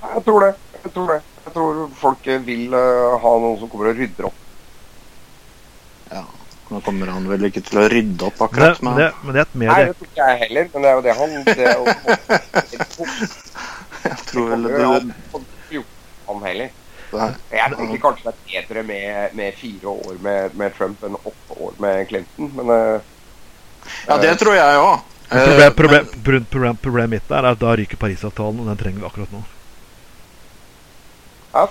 Jeg 0.00 0.24
tror 0.26 0.46
det. 0.46 0.54
Jeg 0.80 0.92
tror 0.96 1.14
det. 1.14 1.20
Jeg 1.50 1.56
tror 1.56 1.78
folk 1.98 2.26
vil 2.46 2.74
eh, 2.78 3.14
ha 3.22 3.30
noen 3.42 3.56
som 3.58 3.70
kommer 3.72 3.88
og 3.90 3.96
rydder 3.98 4.28
opp. 4.28 4.36
Ja, 6.12 6.20
Nå 6.70 6.78
kommer 6.86 7.10
han 7.10 7.26
vel 7.26 7.48
ikke 7.48 7.64
til 7.66 7.80
å 7.82 7.86
rydde 7.90 8.28
opp 8.28 8.38
Men 8.38 8.52
det, 8.54 8.68
akkurat, 8.68 8.82
men 8.86 9.00
det, 9.00 9.08
men 9.24 9.34
det 9.34 9.40
er 9.40 9.48
et 9.48 9.56
Nei, 9.58 9.78
det 9.88 9.96
tror 9.98 10.10
ikke 10.12 10.28
jeg 10.28 10.38
heller, 10.44 10.68
men 10.70 10.86
det 10.86 10.92
er 10.92 10.94
jo 10.94 11.02
det 11.08 11.16
han 11.18 11.34
det 11.48 11.66
er 11.66 11.74
jo, 11.74 11.84
jeg 14.06 14.20
tror 14.30 14.48
vel 14.52 14.68
det 14.68 14.78
er 14.78 15.82
han 16.30 16.46
heller. 16.46 16.72
Jeg 17.18 17.74
tenker 17.74 18.02
kanskje 18.06 18.30
det 18.30 18.34
er 18.38 18.70
bedre 18.70 18.88
med, 18.94 19.36
med 19.42 19.60
fire 19.66 19.98
år 20.06 20.24
med, 20.30 20.58
med 20.62 20.78
Trump 20.78 21.02
enn 21.02 21.18
åtte 21.18 21.58
år 21.58 21.78
med 21.82 22.04
Clinton, 22.12 22.52
men 22.60 22.74
eh, 22.78 23.14
Ja, 24.06 24.22
det 24.22 24.36
tror 24.38 24.54
jeg 24.54 24.84
òg. 24.86 25.00
Problemet 25.30 25.80
problem, 25.82 26.12
problem, 26.14 26.50
problem, 26.54 26.84
problemet 26.86 27.16
mitt 27.18 27.32
der 27.34 27.42
er 27.42 27.56
at 27.56 27.66
da 27.66 27.74
ryker 27.82 27.98
Parisavtalen, 27.98 28.62
og 28.62 28.70
den 28.70 28.78
trenger 28.78 29.02
vi 29.02 29.10
akkurat 29.10 29.34
nå. 29.34 29.42
Ja, 31.54 31.66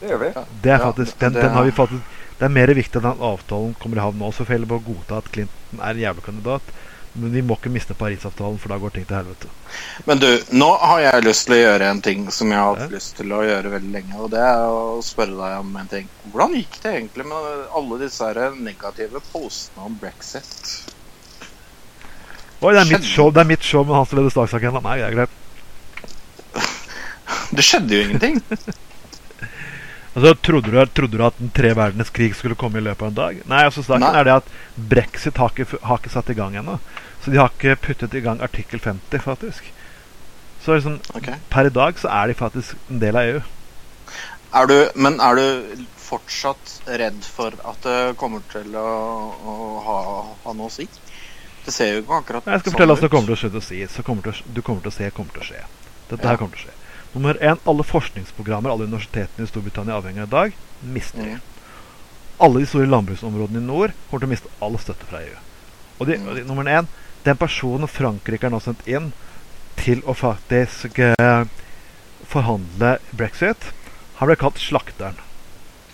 det 0.00 0.10
gjør 0.12 0.20
vi. 0.22 0.32
Det 0.62 0.72
er 0.76 0.78
faktisk, 0.84 1.18
den, 1.18 1.32
det- 1.34 1.42
den 1.42 1.56
har 1.56 1.64
vi 1.64 1.70
faktisk 1.74 2.02
Det 2.38 2.44
er 2.46 2.52
mer 2.54 2.70
viktig 2.70 2.96
at 3.00 3.02
den 3.02 3.18
avtalen 3.26 3.72
kommer 3.82 3.96
i 3.98 4.00
havn 4.04 4.18
nå, 4.22 4.28
så 4.30 4.44
får 4.46 4.54
heller 4.54 4.66
bare 4.70 4.84
godta 4.86 5.16
at 5.18 5.30
Clinton 5.34 5.80
er 5.82 5.90
en 5.90 5.98
jævla 6.04 6.22
kandidat. 6.22 6.62
Men 7.18 7.32
vi 7.34 7.40
må 7.42 7.56
ikke 7.56 7.70
miste 7.74 7.94
Parisavtalen, 7.98 8.60
for 8.62 8.68
da 8.70 8.76
går 8.78 8.92
ting 8.94 9.06
til 9.08 9.16
helvete. 9.16 9.48
Men 10.06 10.20
du, 10.22 10.26
nå 10.54 10.68
har 10.78 11.00
jeg 11.02 11.24
lyst 11.24 11.48
til 11.48 11.56
å 11.56 11.58
gjøre 11.58 11.88
en 11.90 12.02
ting 12.04 12.28
som 12.30 12.52
jeg 12.52 12.60
har 12.60 12.76
hatt 12.76 12.84
Ja. 12.84 12.94
lyst 12.94 13.16
til 13.18 13.32
å 13.34 13.40
gjøre 13.42 13.72
veldig 13.72 13.90
lenge, 13.90 14.14
og 14.22 14.30
det 14.30 14.38
er 14.38 14.68
å 14.70 15.02
spørre 15.02 15.34
deg 15.34 15.56
om 15.64 15.74
en 15.82 15.88
ting. 15.90 16.06
Hvordan 16.30 16.54
gikk 16.60 16.78
det 16.84 16.92
egentlig 16.94 17.26
med 17.26 17.66
alle 17.74 17.98
disse 18.04 18.30
negative 18.60 19.20
postene 19.32 19.84
om 19.88 19.98
brexit? 19.98 20.94
Oi, 22.62 22.72
det 22.74 22.80
er 22.84 22.92
mitt 22.98 23.04
show, 23.06 23.32
det 23.34 23.40
er 23.42 23.50
mitt 23.50 23.62
show 23.66 23.82
med 23.86 23.96
han 23.98 24.06
som 24.06 24.18
leder 24.18 24.30
Statsagendaen. 24.30 24.82
Nei, 24.86 24.96
det 24.98 25.08
er 25.10 25.18
greit. 25.18 25.30
Det 27.58 27.64
skjedde 27.66 27.94
jo 27.98 28.06
ingenting. 28.06 28.38
Altså, 30.14 30.32
trodde, 30.42 30.72
du, 30.72 30.78
trodde 30.96 31.18
du 31.18 31.24
at 31.26 31.36
den 31.38 31.50
tre 31.54 31.74
verdenes 31.76 32.10
krig 32.14 32.32
skulle 32.34 32.56
komme 32.58 32.80
i 32.80 32.84
løpet 32.84 33.04
av 33.04 33.10
en 33.12 33.18
dag? 33.18 33.42
Nei, 33.50 33.64
altså 33.68 33.84
saken 33.86 34.06
Nei. 34.06 34.14
er 34.18 34.26
det 34.26 34.36
at 34.40 34.48
brexit 34.90 35.38
har 35.38 35.52
ikke, 35.52 35.78
har 35.84 36.00
ikke 36.00 36.14
satt 36.14 36.32
i 36.32 36.38
gang 36.38 36.56
ennå. 36.58 36.78
Så 37.22 37.34
de 37.34 37.38
har 37.40 37.52
ikke 37.52 37.76
puttet 37.88 38.16
i 38.16 38.22
gang 38.24 38.40
artikkel 38.42 38.80
50, 38.82 39.22
faktisk. 39.22 39.68
Så 40.64 40.74
liksom, 40.78 40.98
okay. 41.14 41.38
per 41.52 41.68
i 41.68 41.74
dag 41.74 42.00
så 42.00 42.10
er 42.10 42.32
de 42.32 42.38
faktisk 42.38 42.90
en 42.90 43.02
del 43.02 43.20
av 43.20 43.28
EU. 43.30 43.44
Er 44.58 44.70
du, 44.70 44.76
men 44.96 45.20
er 45.20 45.36
du 45.36 45.84
fortsatt 46.00 46.78
redd 46.88 47.20
for 47.28 47.52
at 47.68 47.84
det 47.84 47.98
kommer 48.20 48.40
til 48.52 48.72
å, 48.80 48.88
å 49.44 49.56
ha, 49.84 49.98
ha 50.46 50.56
noe 50.56 50.70
å 50.70 50.72
si? 50.72 50.88
Det 51.66 51.74
ser 51.74 51.92
jo 51.92 52.00
ikke 52.00 52.22
akkurat 52.22 52.46
Jeg 52.48 52.62
skal 52.62 52.74
fortelle 52.78 52.94
oss 52.96 53.04
det 53.04 53.10
kommer 53.12 53.28
til 53.28 53.36
å 53.36 53.40
skje 53.42 53.50
å 53.60 53.64
si. 53.64 53.80
Så 53.92 54.04
kommer 54.06 54.24
til, 54.24 54.40
du 54.56 54.62
kommer 54.64 54.84
til 54.86 54.92
å 54.92 54.96
se 54.96 55.10
kommer 55.12 55.36
til 55.36 55.44
å 55.44 55.48
skje. 55.50 55.64
Dette 56.08 56.22
Ja. 56.24 56.30
her 56.30 56.40
kommer 56.40 56.56
til 56.56 56.64
å 56.64 56.70
skje. 56.70 56.77
Nummer 57.18 57.34
én, 57.42 57.58
alle 57.66 57.82
forskningsprogrammer 57.82 58.70
alle 58.70 58.86
universitetene 58.86 59.42
i 59.42 59.50
Storbritannia 59.50 59.96
er 59.96 59.98
avhengig 59.98 60.22
av 60.22 60.28
i 60.28 60.34
dag, 60.36 60.52
mister 60.94 61.24
de. 61.26 61.32
Alle 62.38 62.60
de 62.62 62.68
store 62.70 62.86
landbruksområdene 62.86 63.58
i 63.58 63.66
nord 63.66 63.94
kommer 64.06 64.22
til 64.22 64.28
å 64.28 64.30
miste 64.30 64.52
all 64.62 64.76
støtte 64.78 65.08
fra 65.10 65.24
EU. 65.26 65.40
Og 65.98 66.06
de, 66.06 66.14
de, 66.36 66.44
nummer 66.46 66.68
én, 66.70 66.86
den 67.26 67.40
personen 67.40 67.90
Frankrike 67.90 68.46
har 68.46 68.52
nå 68.54 68.60
sendt 68.62 68.84
inn 68.86 69.08
til 69.80 70.04
å 70.06 70.14
faktisk 70.14 71.00
eh, 71.02 71.42
forhandle 72.30 72.92
brexit, 73.18 73.72
han 74.20 74.30
ble 74.30 74.36
kalt 74.38 74.62
slakteren. 74.62 75.18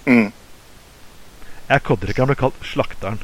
Mm. 0.04 0.28
Jeg 1.70 1.84
kødder 1.88 2.12
ikke, 2.12 2.20
han 2.26 2.32
ble 2.34 2.40
kalt 2.42 2.60
slakteren. 2.68 3.22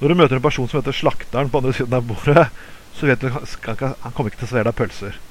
Når 0.00 0.10
du 0.10 0.18
møter 0.18 0.40
en 0.40 0.46
person 0.48 0.66
som 0.66 0.80
heter 0.82 0.98
slakteren 0.98 1.54
på 1.54 1.62
andre 1.62 1.76
siden 1.78 1.94
av 1.94 2.10
bordet, 2.10 2.48
så 2.98 3.06
vet 3.06 3.22
du 3.22 3.30
han, 3.30 3.46
ikke- 3.46 3.94
han 4.02 4.12
kommer 4.18 4.34
ikke 4.34 4.42
til 4.42 4.48
å 4.48 4.52
servere 4.56 4.72
deg 4.72 4.80
pølser. 4.82 5.22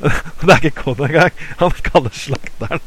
Det 0.44 0.50
er 0.50 0.60
ikke 0.60 0.82
Kon 0.82 1.04
engang. 1.06 1.32
Han 1.60 1.70
kaller 1.86 2.10
slakteren. 2.14 2.80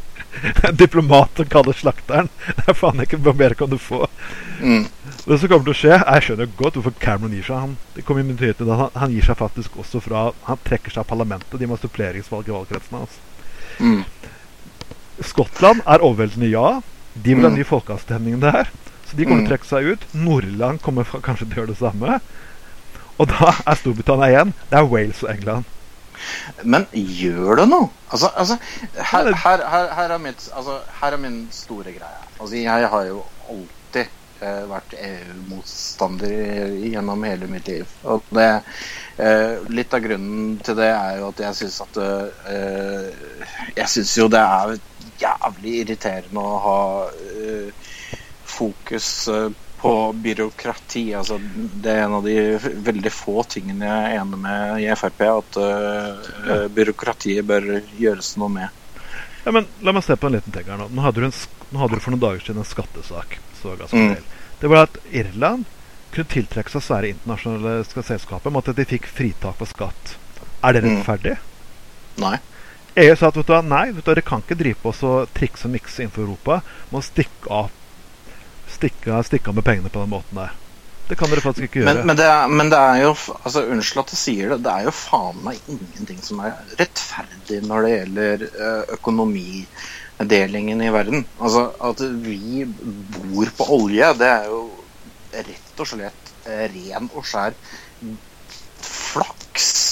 En 0.63 0.75
diplomat 0.77 1.29
som 1.39 1.45
kaller 1.49 1.73
slakteren. 1.73 2.29
Det 2.45 2.67
er 2.69 2.77
faen 2.77 3.01
ikke 3.01 3.17
mer 3.33 3.55
kan 3.57 3.69
du 3.71 3.77
få. 3.81 4.03
Mm. 4.61 4.85
Det 5.27 5.39
som 5.39 5.49
kommer 5.49 5.65
til 5.67 5.73
å 5.73 5.77
skje 5.77 5.95
Jeg 5.97 6.23
skjønner 6.25 6.49
godt 6.57 6.77
hvorfor 6.77 6.93
Cameron 7.01 7.33
gir 7.35 7.45
seg. 7.45 7.57
Han, 7.63 7.77
det 7.95 8.05
kom 8.05 8.19
i 8.21 8.25
han, 8.25 8.89
han 8.95 9.11
gir 9.13 9.25
seg 9.25 9.37
faktisk 9.37 9.77
også 9.77 10.01
fra 10.03 10.31
Han 10.47 10.61
trekker 10.65 10.93
seg 10.93 11.03
av 11.03 11.09
parlamentet. 11.09 11.59
De 11.59 11.67
må 11.67 11.77
ha 11.77 11.81
suppleringsvalg 11.81 12.47
i 12.49 12.55
valgkretsene 12.55 13.01
hans. 13.03 13.17
Mm. 13.79 14.03
Skottland 15.25 15.81
er 15.85 16.03
overveldende 16.05 16.51
ja. 16.51 16.81
De 17.17 17.33
vil 17.33 17.43
ha 17.45 17.49
Mm. 17.49 17.57
ny 17.57 17.63
folkeavstemning 17.65 18.39
der. 18.41 18.69
Så 19.07 19.17
de 19.17 19.25
kommer 19.25 19.41
til 19.41 19.47
å 19.47 19.47
Mm. 19.47 19.51
trekke 19.57 19.65
seg 19.65 19.83
ut. 19.93 20.05
Nordland 20.13 20.81
kommer 20.81 21.03
kanskje 21.03 21.47
til 21.47 21.53
å 21.55 21.61
gjøre 21.63 21.73
det 21.73 21.77
samme. 21.81 22.19
Og 23.17 23.27
da 23.27 23.55
er 23.65 23.75
Storbritannia 23.75 24.29
igjen. 24.29 24.53
Det 24.69 24.77
er 24.77 24.85
Wales 24.85 25.23
og 25.23 25.31
England. 25.31 25.65
Men 26.63 26.85
gjør 26.93 27.61
det 27.61 27.67
noe? 27.71 27.89
Altså, 28.11 28.29
altså 28.35 28.57
her, 28.95 29.31
her, 29.43 29.63
her, 29.73 29.89
her, 29.97 30.13
er 30.15 30.21
mitt, 30.23 30.47
altså, 30.55 30.79
her 31.01 31.17
er 31.17 31.21
min 31.21 31.41
store 31.51 31.95
greie. 31.95 32.23
Altså, 32.39 32.55
jeg 32.55 32.89
har 32.93 33.09
jo 33.09 33.23
alltid 33.49 34.07
eh, 34.41 34.63
vært 34.71 34.95
EU-motstander 35.09 36.77
gjennom 36.87 37.25
hele 37.27 37.49
mitt 37.51 37.69
liv. 37.71 37.95
Og 38.07 38.25
det, 38.37 38.49
eh, 39.17 39.67
litt 39.73 39.93
av 39.97 40.05
grunnen 40.05 40.57
til 40.65 40.79
det 40.79 40.91
er 40.93 41.21
jo 41.21 41.31
at 41.31 41.43
jeg 41.47 41.59
syns 41.61 41.79
at 41.87 42.01
eh, 42.03 43.29
Jeg 43.77 43.89
syns 43.93 44.17
jo 44.17 44.29
det 44.31 44.41
er 44.41 44.77
jævlig 45.21 45.79
irriterende 45.83 46.43
å 46.43 46.57
ha 46.65 46.81
eh, 47.11 47.87
fokus 48.57 49.09
eh, 49.33 49.49
på 49.81 49.91
byråkrati. 50.23 51.03
Altså, 51.15 51.37
det 51.83 51.91
er 51.93 52.03
en 52.07 52.15
av 52.17 52.23
de 52.25 52.35
veldig 52.87 53.11
få 53.13 53.43
tingene 53.49 53.85
jeg 53.85 54.15
er 54.15 54.19
enig 54.23 54.39
med 54.41 54.81
i 54.81 54.87
Frp, 54.97 55.21
at 55.29 55.59
eh, 55.61 56.65
byråkratiet 56.73 57.45
bør 57.45 57.67
gjøres 57.99 58.33
noe 58.41 58.49
med. 58.49 58.83
Ja, 59.45 59.53
men 59.55 59.67
La 59.85 59.93
meg 59.95 60.03
se 60.03 60.17
på 60.19 60.27
en 60.27 60.35
liten 60.35 60.51
ting 60.55 60.65
her 60.67 60.77
nå. 60.81 60.89
Nå 60.91 61.05
hadde 61.05 61.21
du, 61.23 61.27
en, 61.29 61.37
nå 61.71 61.79
hadde 61.83 61.95
du 61.99 62.03
for 62.03 62.11
noen 62.15 62.23
dager 62.25 62.43
siden 62.43 62.63
en 62.63 62.67
skattesak. 62.67 63.37
Så 63.61 63.71
jeg 63.73 63.79
ganske 63.85 64.01
Mm. 64.03 64.13
del. 64.15 64.23
Det 64.59 64.69
var 64.73 64.83
at 64.89 64.97
Irland 65.11 65.65
kunne 66.11 66.25
tiltrekke 66.33 66.71
seg 66.73 66.81
svære 66.81 67.09
internasjonale 67.13 67.83
sk- 67.85 68.03
selskaper 68.03 68.51
med 68.51 68.67
at 68.67 68.75
de 68.75 68.85
fikk 68.85 69.05
fritak 69.07 69.55
for 69.59 69.65
skatt. 69.69 70.15
Er 70.63 70.73
det 70.73 70.83
Mm. 70.83 71.37
Nei. 72.17 72.37
EU 72.97 73.15
sa 73.15 73.27
at 73.27 73.35
vet 73.37 73.45
du, 73.45 73.61
nei, 73.61 73.91
vet 73.91 74.03
du, 74.03 74.09
dere 74.13 74.21
kan 74.25 74.41
ikke 74.41 74.57
drive 74.57 74.79
på 74.81 74.91
så 74.91 75.11
og 75.21 75.33
trikse 75.37 75.65
og 75.69 75.71
mikse 75.75 76.01
innenfor 76.01 76.23
Europa. 76.25 76.61
med 76.91 77.01
å 77.01 77.05
stikke 77.05 77.51
av, 77.51 77.69
stikke, 78.71 79.19
stikke 79.27 79.51
av 79.51 79.59
med 79.59 79.67
pengene 79.67 79.91
på 79.93 80.03
den 80.03 80.13
måten 80.13 80.39
der. 80.39 80.55
Det 81.07 81.15
kan 81.15 81.31
dere 81.31 81.39
faktisk 81.43 81.69
ikke 81.69 81.79
gjøre. 81.81 81.93
Men, 81.93 82.07
men, 82.09 82.17
det 82.19 82.25
er, 82.27 82.49
men 82.51 82.71
det 82.71 82.79
er 82.83 82.97
jo 83.05 83.13
altså, 83.15 83.63
Unnskyld 83.71 84.01
at 84.01 84.09
jeg 84.11 84.19
sier 84.19 84.49
det, 84.51 84.57
det 84.65 84.73
er 84.73 84.87
jo 84.89 84.95
faen 84.95 85.39
meg 85.45 85.69
ingenting 85.71 86.19
som 86.23 86.41
er 86.43 86.57
rettferdig 86.81 87.61
når 87.63 87.85
det 87.85 87.93
gjelder 87.93 88.43
eh, 88.49 88.81
økonomidelingen 88.97 90.83
i 90.83 90.91
verden. 90.91 91.23
Altså 91.39 91.69
At 91.91 92.03
vi 92.25 92.65
bor 92.67 93.53
på 93.61 93.69
olje, 93.77 94.11
det 94.19 94.31
er 94.33 94.51
jo 94.51 94.61
rett 95.37 95.83
og 95.83 95.91
slett 95.93 96.33
ren 96.47 97.09
og 97.13 97.23
skjær 97.27 97.55
flaks. 98.83 99.86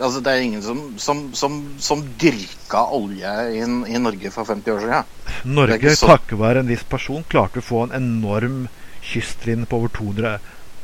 Altså, 0.00 0.20
det 0.22 0.30
er 0.32 0.44
ingen 0.46 0.62
som, 0.62 0.82
som, 1.02 1.22
som, 1.34 1.54
som 1.82 2.02
dyrka 2.22 2.84
olje 2.94 3.32
i, 3.56 3.62
i 3.66 3.98
Norge 3.98 4.30
for 4.30 4.46
50 4.46 4.70
år 4.70 4.84
siden. 4.84 4.92
Ja. 4.94 5.32
Norge, 5.44 5.94
så- 5.96 6.06
takket 6.12 6.38
være 6.38 6.60
en 6.62 6.68
viss 6.70 6.84
person, 6.86 7.24
klarte 7.28 7.58
å 7.58 7.66
få 7.66 7.80
en 7.88 7.96
enorm 7.98 8.68
kystlinje 9.02 9.66
på 9.66 9.80
over 9.80 9.88
200, 9.96 10.36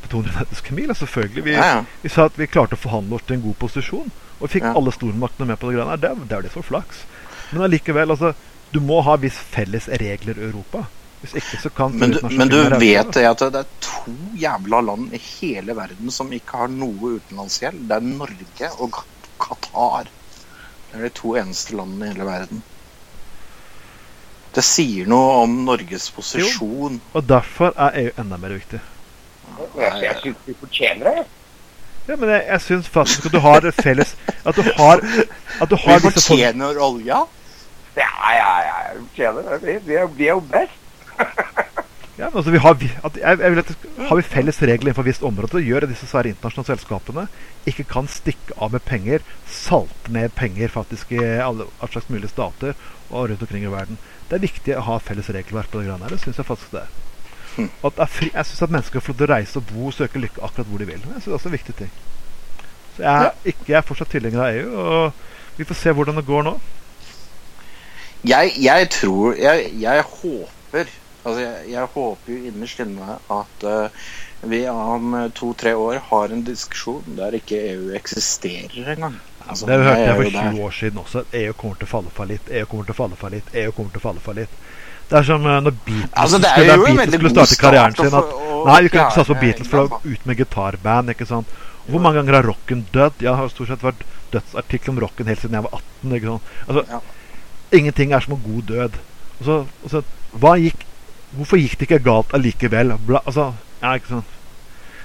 på 0.02 0.08
200 0.16 0.34
nautiske 0.40 0.74
mil. 0.74 0.90
og 0.90 0.96
Selvfølgelig. 0.98 1.44
Vi, 1.46 1.52
Ja, 1.54 1.68
ja. 1.76 1.84
vi 2.02 2.08
sa 2.10 2.24
at 2.26 2.38
vi 2.38 2.46
klarte 2.50 2.74
å 2.74 2.82
forhandle 2.82 3.14
oss 3.20 3.22
til 3.28 3.36
en 3.38 3.42
god 3.46 3.54
posisjon. 3.62 4.10
Og 4.40 4.50
fikk 4.50 4.66
alle 4.74 4.90
stormaktene 4.92 5.46
med 5.46 5.58
på 5.62 5.70
det 5.70 5.78
greiene. 5.78 6.00
Det, 6.00 6.10
er- 6.10 6.26
det 6.26 6.36
er 6.38 6.42
det 6.42 6.52
som 6.52 6.62
er 6.64 6.68
flaks. 6.72 7.04
Men 7.52 7.62
allikevel, 7.68 8.10
altså 8.10 8.34
Du 8.74 8.80
må 8.80 9.00
ha 9.06 9.14
viss 9.16 9.36
felles 9.38 9.86
regler 9.86 10.34
i 10.40 10.48
Europa. 10.50 10.88
Hvis 11.24 11.34
ikke 11.40 11.58
så 11.62 11.70
kan 11.72 11.94
Men 11.96 12.10
du, 12.12 12.18
men 12.28 12.50
du 12.52 12.58
vet 12.78 13.14
det 13.16 13.24
at 13.24 13.42
det 13.54 13.62
er 13.62 13.68
to 13.80 14.12
jævla 14.36 14.80
land 14.84 15.14
i 15.16 15.20
hele 15.24 15.76
verden 15.78 16.12
som 16.12 16.32
ikke 16.36 16.58
har 16.64 16.68
noe 16.68 17.14
utenlandsgjeld. 17.16 17.86
Det 17.88 17.96
er 17.96 18.04
Norge 18.10 18.70
og 18.76 18.98
Qa- 18.98 19.38
Qatar. 19.40 20.10
Det 20.90 20.98
er 21.00 21.06
de 21.06 21.12
to 21.16 21.32
eneste 21.40 21.76
landene 21.78 22.10
i 22.10 22.12
hele 22.12 22.26
verden. 22.28 22.60
Det 24.54 24.62
sier 24.62 25.08
noe 25.10 25.40
om 25.42 25.54
Norges 25.66 26.10
posisjon. 26.14 27.00
Og 27.12 27.24
derfor 27.26 27.72
er 27.74 27.96
EU 28.04 28.12
enda 28.22 28.36
mer 28.38 28.52
viktig. 28.54 28.82
Jeg, 29.78 29.96
jeg 30.04 30.20
syns 30.20 30.44
vi 30.46 30.54
fortjener 30.60 31.08
det. 31.10 31.24
Ja, 32.06 32.16
men 32.20 32.28
jeg, 32.28 32.44
jeg 32.50 32.60
syns 32.68 32.92
faktisk 32.92 33.26
at 33.30 33.32
du 33.32 33.40
har 33.40 33.64
et 33.64 33.78
felles 33.80 34.10
At 34.44 34.58
du 34.58 34.62
har, 34.76 35.00
at 35.64 35.70
du 35.70 35.76
har 35.80 36.02
Vi 36.04 36.10
fortjener 36.12 36.80
olja. 36.84 37.22
Ja, 37.96 38.10
ja, 38.36 38.54
ja, 38.68 38.78
vi 38.92 39.04
fortjener 39.08 39.58
det. 39.62 39.76
Vi 40.18 40.26
er 40.28 40.34
jo 40.34 40.40
best. 40.52 40.80
Ja, 42.14 42.28
altså 42.30 42.52
vi 42.54 42.60
har, 42.62 42.76
at, 42.78 43.16
jeg, 43.18 43.38
jeg 43.42 43.58
at, 43.58 43.70
har 44.06 44.16
vi 44.16 44.22
felles 44.22 44.60
regler 44.62 44.92
innenfor 44.92 45.02
visst 45.02 45.24
område, 45.26 45.64
gjør 45.66 45.82
at 45.82 45.90
disse 45.90 46.06
svære 46.06 46.30
internasjonale 46.30 46.68
selskapene 46.70 47.24
ikke 47.66 47.86
kan 47.90 48.06
stikke 48.10 48.54
av 48.62 48.70
med 48.70 48.84
penger, 48.86 49.24
salte 49.50 50.14
ned 50.14 50.30
penger 50.38 50.70
faktisk 50.70 51.10
i 51.16 51.18
alle 51.18 51.66
alle 51.66 51.90
slags 51.90 52.12
mulige 52.12 52.30
stater 52.30 52.78
og 53.10 53.32
rundt 53.32 53.42
omkring 53.42 53.66
i 53.66 53.72
verden. 53.72 53.98
Det 54.30 54.38
er 54.38 54.46
viktig 54.46 54.78
å 54.78 54.86
ha 54.86 55.00
felles 55.02 55.32
regelverk 55.34 55.72
på 55.72 55.82
det 55.82 55.88
greiene 55.88 56.06
her. 56.06 56.14
Det 56.14 56.22
syns 56.22 56.38
jeg 56.38 56.48
faktisk 56.52 56.76
det 56.76 56.84
er. 56.84 56.94
At 57.82 57.98
det 57.98 58.06
er 58.06 58.14
fri, 58.14 58.30
jeg 58.30 58.50
syns 58.50 58.62
at 58.68 58.74
mennesker 58.78 59.02
får 59.02 59.14
lov 59.14 59.18
til 59.18 59.26
å 59.26 59.32
reise 59.34 59.58
og 59.58 59.68
bo 59.74 59.90
og 59.90 59.98
søke 59.98 60.22
lykke 60.22 60.42
akkurat 60.42 60.70
hvor 60.70 60.82
de 60.82 60.90
vil. 60.94 61.02
Jeg 61.02 61.10
synes 61.10 61.26
det 61.26 61.34
er 61.34 61.38
også 61.40 61.50
en 61.50 61.58
viktig 61.58 61.78
ting. 61.82 61.94
Så 62.94 63.02
jeg 63.02 63.14
er, 63.26 63.30
ikke, 63.42 63.68
jeg 63.68 63.78
er 63.82 63.86
fortsatt 63.90 64.14
tilhenger 64.14 64.46
av 64.46 64.54
EU, 64.54 64.82
og 64.86 65.58
vi 65.58 65.66
får 65.66 65.82
se 65.82 65.94
hvordan 65.98 66.22
det 66.22 66.28
går 66.30 66.46
nå. 66.46 66.58
Jeg, 68.24 68.54
jeg 68.62 68.90
tror 68.94 69.34
jeg, 69.34 69.70
jeg 69.82 70.12
håper 70.14 71.00
Altså, 71.24 71.40
jeg, 71.40 71.70
jeg 71.72 71.90
håper 71.94 72.32
jo 72.32 72.38
innerst 72.50 72.80
inne 72.84 73.18
at 73.32 73.66
uh, 73.68 74.08
vi 74.44 74.60
om 74.68 75.14
to-tre 75.34 75.72
år 75.74 76.02
har 76.10 76.34
en 76.34 76.42
diskusjon 76.44 77.16
der 77.16 77.38
ikke 77.38 77.60
EU 77.72 77.94
eksisterer 77.96 78.92
engang. 78.94 79.16
Altså, 79.48 79.66
det 79.68 79.78
hørte 79.80 80.00
jeg 80.00 80.16
for 80.16 80.24
jo 80.24 80.30
der. 80.30 80.52
20 80.52 80.64
år 80.64 80.70
siden 80.70 80.98
også. 80.98 81.24
EU 81.40 81.52
kommer 81.52 81.80
til 81.80 81.88
å 81.88 81.90
falle 81.90 82.12
fallitt. 82.16 82.50
EU 82.50 82.68
kommer 82.68 82.88
til 82.88 82.94
å 82.94 82.98
falle 82.98 83.18
fallitt. 83.20 83.50
EU 83.62 83.72
kommer 83.76 83.92
til 83.94 84.00
å 84.02 84.04
falle 84.04 84.24
fallitt. 84.24 84.60
Det 85.10 85.18
er 85.18 85.26
som 85.28 85.46
eh, 85.46 85.58
når 85.60 85.74
Beatles, 85.84 86.14
Altså, 86.22 86.40
skulle, 86.40 86.76
Beatles 86.86 87.18
skulle 87.18 87.32
starte 87.34 87.58
karrieren 87.60 87.96
sin. 87.98 88.16
At 88.20 88.30
nei, 88.68 88.78
vi 88.86 88.92
kan 88.92 89.02
ikke 89.02 89.16
satse 89.18 89.34
på 89.34 89.40
Beatles 89.42 89.68
for 89.68 89.82
å 89.82 89.84
England, 89.88 90.06
ut 90.14 90.30
med 90.30 90.40
gitarband. 90.40 91.12
ikke 91.12 91.28
sant? 91.28 91.58
Hvor 91.84 92.00
mange 92.00 92.22
ganger 92.22 92.38
har 92.38 92.48
rocken 92.48 92.86
dødd? 92.94 93.20
Jeg 93.26 93.36
har 93.40 93.52
stort 93.52 93.72
sett 93.72 93.84
vært 93.84 94.06
dødsartikkel 94.32 94.94
om 94.94 95.02
rocken 95.04 95.28
helt 95.28 95.42
siden 95.42 95.58
jeg 95.58 95.66
var 95.66 95.76
18. 95.82 96.16
ikke 96.20 96.32
sant? 96.32 96.54
Altså, 96.68 96.86
Ja. 96.88 97.02
Ingenting 97.74 98.12
er 98.14 98.20
som 98.20 98.36
en 98.36 98.42
god 98.44 98.62
død. 98.70 98.96
Og 99.40 99.44
så, 99.44 99.54
og 99.82 99.90
så, 99.90 100.02
hva 100.38 100.54
gikk, 100.62 100.84
hvorfor 101.36 101.60
gikk 101.60 101.76
det 101.80 101.88
ikke 101.88 102.02
galt 102.04 102.32
allikevel? 102.36 102.94
Bla, 103.06 103.20
altså, 103.26 103.50
ja, 103.82 103.94
ikke 103.98 104.08
sant? 104.16 104.30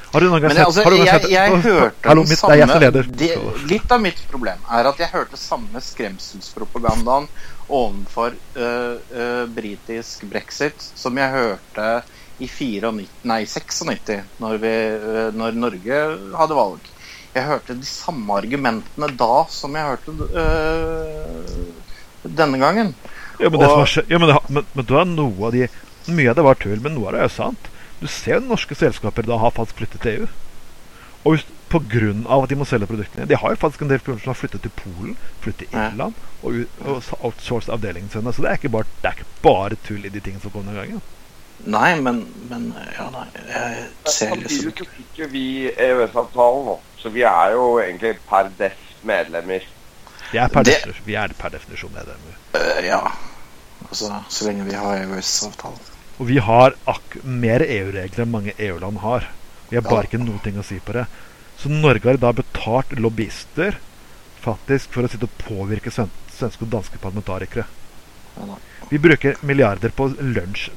Har 0.09 0.23
du 0.23 0.25
noen 0.25 0.41
gang 0.41 0.51
sett 0.55 0.65
altså, 0.65 0.83
har 0.87 0.89
du 0.95 0.97
jeg, 0.97 1.07
sett- 1.21 1.29
jeg 1.29 1.51
Å, 1.53 1.57
hørte 1.61 2.09
Hallo, 2.09 2.21
mitt, 2.25 2.39
det 2.41 2.49
er 2.49 2.57
jeg 2.57 2.65
som 2.65 2.71
samme 2.73 2.85
leder. 2.85 3.09
det, 3.19 3.27
Litt 3.69 3.91
av 3.93 3.99
mitt 4.01 4.21
problem 4.31 4.63
er 4.79 4.87
at 4.89 4.97
jeg 5.03 5.11
hørte 5.13 5.37
samme 5.37 5.81
skremselspropagandaen 5.85 7.27
overfor 7.69 8.33
uh, 8.57 8.95
uh, 9.13 9.43
britisk 9.53 10.23
brexit 10.31 10.81
som 10.97 11.17
jeg 11.21 11.29
hørte 11.35 11.89
i 12.41 12.47
94, 12.47 12.89
nei, 13.29 13.41
96, 13.45 14.15
når, 14.41 14.57
vi, 14.63 14.73
uh, 14.97 15.27
når 15.37 15.59
Norge 15.61 15.99
hadde 16.39 16.57
valg. 16.57 16.89
Jeg 17.35 17.45
hørte 17.45 17.75
de 17.77 17.85
samme 17.85 18.33
argumentene 18.39 19.11
da 19.19 19.43
som 19.53 19.75
jeg 19.77 19.85
hørte 19.85 20.15
øh, 20.33 21.59
denne 22.25 22.57
gangen. 22.57 22.95
Ja, 23.37 23.51
men, 23.51 23.59
det 23.61 23.67
som 23.69 23.75
Og- 23.75 23.83
har 23.83 23.91
skjedd, 23.93 24.09
ja, 24.09 24.17
men, 24.17 24.31
det, 24.33 24.39
men, 24.49 24.65
men 24.73 24.87
da 24.89 24.97
er 25.03 25.11
noe 25.11 25.45
av 25.45 25.53
de 25.53 25.67
Mye 26.15 26.29
av 26.31 26.35
det 26.39 26.45
var 26.47 26.55
tull, 26.61 26.79
men 26.83 26.95
noe 26.97 27.07
av 27.09 27.15
det 27.15 27.21
er 27.23 27.27
jo 27.29 27.35
sant. 27.37 27.69
Du 27.99 28.07
ser 28.07 28.37
jo 28.39 28.47
norske 28.47 28.75
selskaper 28.79 29.27
da 29.27 29.37
har 29.41 29.51
faktisk 29.55 29.81
flyttet 29.81 30.01
til 30.05 30.11
EU. 30.21 30.27
Og 31.27 31.33
hvis, 31.35 31.45
på 31.69 31.81
grunn 31.91 32.21
av 32.31 32.45
at 32.45 32.49
de 32.49 32.55
må 32.57 32.65
selge 32.65 32.87
produktene 32.87 33.25
De 33.27 33.35
har 33.37 33.51
jo 33.51 33.57
faktisk 33.59 33.81
en 33.83 33.89
del 33.91 33.99
produkter 33.99 34.23
som 34.23 34.31
har 34.31 34.39
flyttet 34.39 34.61
til 34.63 34.71
Polen, 34.79 35.17
flyttet 35.43 35.67
til 35.67 35.77
Irland 35.83 36.15
og, 36.41 36.55
og 36.87 37.09
outsourcet 37.19 37.73
avdelingen 37.75 38.09
sin. 38.13 38.29
Så 38.33 38.41
det 38.45 38.49
er 38.53 38.57
ikke 38.61 38.71
bare, 38.77 38.87
det 39.03 39.09
er 39.11 39.17
ikke 39.19 39.41
bare 39.43 39.77
tull 39.85 40.05
i 40.07 40.11
de 40.13 40.21
tingene 40.23 40.41
som 40.41 40.53
kom 40.55 40.65
den 40.69 40.79
gangen. 40.79 41.01
Nei, 41.67 41.89
men, 41.99 42.21
men 42.47 42.69
ja, 42.95 43.09
nei, 43.11 43.25
jeg 43.35 43.83
ser 44.07 44.31
Samtidig 44.31 44.45
liksom 44.47 44.77
så 44.79 44.87
fikk 44.95 45.17
jo 45.19 45.27
vi 45.33 45.43
EØS-avtalen 45.75 46.69
nå, 46.69 46.77
så 47.01 47.11
vi 47.11 47.25
er 47.27 47.51
jo 47.57 47.65
egentlig 47.83 48.13
per 48.29 48.47
def 48.57 48.79
medlemmer. 49.03 49.67
Vi 50.31 50.39
er 50.39 50.47
per, 50.53 50.63
Det- 50.63 50.77
definisjon, 50.79 51.05
vi 51.11 51.17
er 51.19 51.35
per 51.37 51.51
definisjon 51.57 51.91
medlemmer. 51.99 52.39
Uh, 52.55 52.79
Ja. 52.87 53.01
Altså, 53.89 54.09
så 54.29 54.45
lenge 54.47 54.65
vi 54.67 54.75
har 54.79 55.03
EØS-avtalen. 55.03 55.83
Og 56.19 56.27
vi 56.27 56.39
har 56.43 56.75
mer 57.23 57.63
EU-regler 57.63 58.25
enn 58.25 58.31
mange 58.31 58.55
EU-land 58.59 58.99
har. 59.05 59.29
Vi 59.69 59.77
har 59.77 59.85
bare 59.85 60.09
ikke 60.09 60.19
noe 60.19 60.41
ting 60.43 60.57
å 60.59 60.65
si 60.65 60.79
på 60.83 60.95
det. 60.97 61.05
Så 61.59 61.71
Norge 61.71 62.07
har 62.07 62.17
i 62.19 62.21
dag 62.21 62.35
betalt 62.35 62.91
lobbyister 62.99 63.77
faktisk 64.39 64.93
for 64.95 65.05
å 65.05 65.11
sitte 65.11 65.27
og 65.27 65.39
påvirke 65.43 65.91
sven 65.91 66.11
svenske 66.39 66.63
og 66.63 66.71
danske 66.71 66.99
parlamentarikere. 67.03 67.65
Vi 68.89 68.99
bruker 69.01 69.35
milliarder 69.43 69.91
på 69.91 70.07
lunsj. 70.19 70.69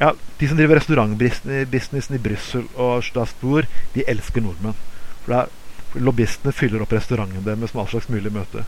Ja, 0.00 0.14
De 0.38 0.48
som 0.48 0.56
driver 0.56 0.78
restaurantbusinessen 0.80 2.16
i 2.16 2.22
Brussel 2.24 2.64
og 2.74 3.04
Strasbourg, 3.04 3.68
de 3.94 4.04
elsker 4.08 4.42
nordmenn. 4.42 4.78
For, 5.24 5.32
det 5.32 5.40
er, 5.40 5.82
for 5.92 6.06
Lobbyistene 6.06 6.54
fyller 6.56 6.82
opp 6.82 6.94
restauranten 6.96 7.44
deres 7.44 7.74
med 7.74 7.82
all 7.82 7.90
slags 7.92 8.08
mulig 8.08 8.32
møte. 8.32 8.64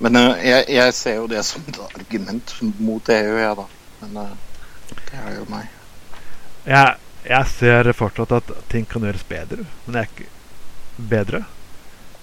Men 0.00 0.16
øh, 0.16 0.30
jeg, 0.42 0.64
jeg 0.72 0.94
ser 0.96 1.18
jo 1.20 1.26
det 1.30 1.44
som 1.44 1.66
et 1.68 1.80
argument 1.84 2.54
mot 2.80 3.12
EU, 3.12 3.36
jeg, 3.36 3.58
da. 3.60 3.66
Men 4.00 4.22
øh, 4.24 4.32
det 4.98 5.20
er 5.20 5.38
jo 5.38 5.46
meg. 5.50 5.70
Jeg, 6.66 6.98
jeg 7.26 7.50
ser 7.54 7.92
fortsatt 7.96 8.36
at 8.40 8.52
ting 8.72 8.86
kan 8.88 9.04
gjøres 9.06 9.24
bedre, 9.28 9.64
men 9.86 9.98
jeg 9.98 10.02
er 10.02 10.12
ikke 10.12 11.08
bedre. 11.10 11.42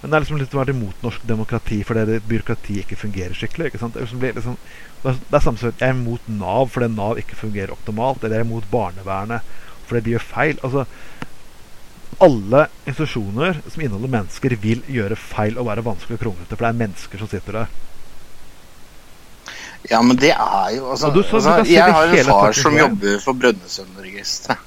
Men 0.01 0.11
det 0.11 0.17
er 0.17 0.23
liksom 0.23 0.37
litt 0.37 0.53
å 0.53 0.59
være 0.59 0.75
imot 0.75 0.99
norsk 1.01 1.23
demokrati 1.25 1.79
fordi 1.85 2.03
det 2.05 2.19
byråkrati 2.29 2.75
ikke 2.83 2.99
fungerer 3.01 3.37
skikkelig. 3.37 3.71
ikke 3.71 3.81
sant? 3.81 3.97
Det 3.97 4.03
er, 4.05 4.35
liksom, 4.37 4.57
det 5.01 5.09
er, 5.11 5.21
det 5.23 5.39
er 5.39 5.45
samme 5.45 5.61
som 5.61 5.71
at 5.71 5.81
jeg 5.81 5.89
er 5.89 5.97
imot 5.97 6.27
Nav 6.29 6.69
fordi 6.73 6.91
Nav 6.93 7.21
ikke 7.21 7.39
fungerer 7.39 7.73
optimalt, 7.73 8.21
eller 8.21 8.37
jeg 8.37 8.45
er 8.45 8.49
imot 8.49 8.69
barnevernet 8.73 9.55
fordi 9.87 10.03
de 10.03 10.13
gjør 10.17 10.27
feil. 10.27 10.61
Altså, 10.67 10.83
alle 12.23 12.63
institusjoner 12.83 13.61
som 13.65 13.81
inneholder 13.81 14.11
mennesker, 14.11 14.55
vil 14.61 14.81
gjøre 14.91 15.17
feil 15.19 15.57
og 15.57 15.69
være 15.69 15.85
vanskelig 15.85 16.17
og 16.17 16.23
kronglete, 16.25 16.55
for 16.55 16.65
det 16.65 16.71
er 16.71 16.81
mennesker 16.81 17.21
som 17.21 17.29
sitter 17.31 17.61
der. 17.61 17.75
Ja, 19.89 20.01
men 20.03 20.17
det 20.19 20.33
er 20.33 20.71
jo 20.75 20.89
altså, 20.91 21.09
du- 21.15 21.23
så 21.23 21.37
altså 21.39 21.63
Jeg 21.71 21.83
har 21.93 22.07
en 22.11 22.25
far 22.25 22.51
som 22.53 22.73
der. 22.73 22.79
jobber 22.85 23.19
for 23.23 23.33
Brønnøysundregisteret. 23.33 24.57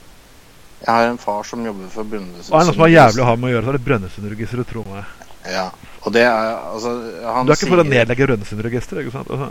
Jeg 0.81 0.95
har 0.95 1.11
en 1.11 1.19
far 1.19 1.43
som 1.45 1.65
jobber 1.67 1.89
for 1.93 2.03
Brønnøysundregisteret. 2.05 2.55
er 2.55 2.65
det 2.65 2.67
noe 2.71 2.75
som 2.79 2.87
har 2.87 2.95
jævlig 2.95 3.23
å 3.23 3.27
ha 3.29 3.35
med 3.37 3.51
å 3.51 3.53
gjøre, 3.53 3.65
så 3.65 3.69
er 3.69 3.79
det 3.79 3.85
Brønnøysundregisteret, 3.89 4.67
tro 4.71 4.85
meg. 4.89 5.05
Ja, 5.51 5.67
og 6.05 6.13
det 6.13 6.23
er 6.23 6.57
altså 6.73 6.95
han 7.35 7.47
Du 7.47 7.53
er 7.53 7.57
ikke 7.57 7.69
for 7.75 7.83
å 7.85 7.89
nedlegge 7.89 8.27
Brønnøysundregisteret, 8.31 9.05
ikke 9.05 9.13
sant? 9.19 9.31
Altså, 9.31 9.51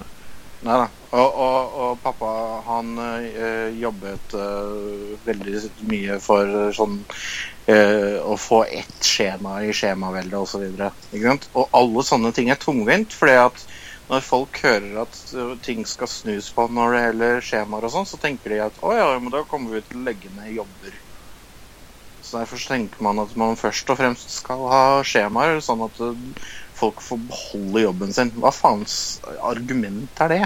Nei 0.61 0.75
da. 0.75 0.87
Og, 1.15 1.37
og, 1.39 1.75
og 1.79 1.99
pappa 2.03 2.29
han 2.65 2.89
øh, 2.99 3.79
jobbet 3.79 4.33
øh, 4.35 5.13
veldig 5.25 5.61
mye 5.87 6.17
for 6.19 6.43
øh, 6.65 6.73
sånn 6.75 6.99
å 7.69 8.33
få 8.41 8.63
ett 8.65 9.05
skjema 9.05 9.59
i 9.61 9.69
skjemaveldet 9.77 10.33
osv. 10.33 10.63
Og, 10.81 11.43
og 11.53 11.67
alle 11.77 12.01
sånne 12.03 12.31
ting 12.33 12.49
er 12.49 12.57
tungvint. 12.57 13.13
fordi 13.13 13.35
at 13.37 13.61
når 14.09 14.25
folk 14.25 14.57
hører 14.63 15.03
at 15.03 15.19
øh, 15.37 15.53
ting 15.61 15.83
skal 15.87 16.09
snus 16.09 16.49
på 16.55 16.65
når 16.73 16.95
det 16.95 17.01
gjelder 17.03 17.43
skjemaer 17.45 17.85
og 17.85 17.93
sånn, 17.93 18.07
så 18.09 18.17
tenker 18.21 18.55
de 18.55 18.63
at 18.65 18.79
å 18.81 18.93
ja, 18.95 19.11
men 19.21 19.33
da 19.33 19.43
kommer 19.47 19.77
vi 19.77 19.83
til 19.85 20.01
å 20.01 20.07
legge 20.07 20.31
ned 20.37 20.55
jobber. 20.55 20.95
Så 22.25 22.39
derfor 22.39 22.61
tenker 22.71 23.03
man 23.05 23.21
at 23.21 23.35
man 23.39 23.57
først 23.57 23.89
og 23.89 23.99
fremst 24.01 24.33
skal 24.33 24.65
ha 24.69 24.81
skjemaer, 25.05 25.61
sånn 25.65 25.85
at 25.85 26.01
øh, 26.05 26.17
folk 26.79 27.03
får 27.05 27.21
beholde 27.29 27.85
jobben 27.85 28.15
sin. 28.15 28.33
Hva 28.41 28.53
faens 28.55 28.97
argument 29.45 30.25
er 30.25 30.33
det? 30.33 30.41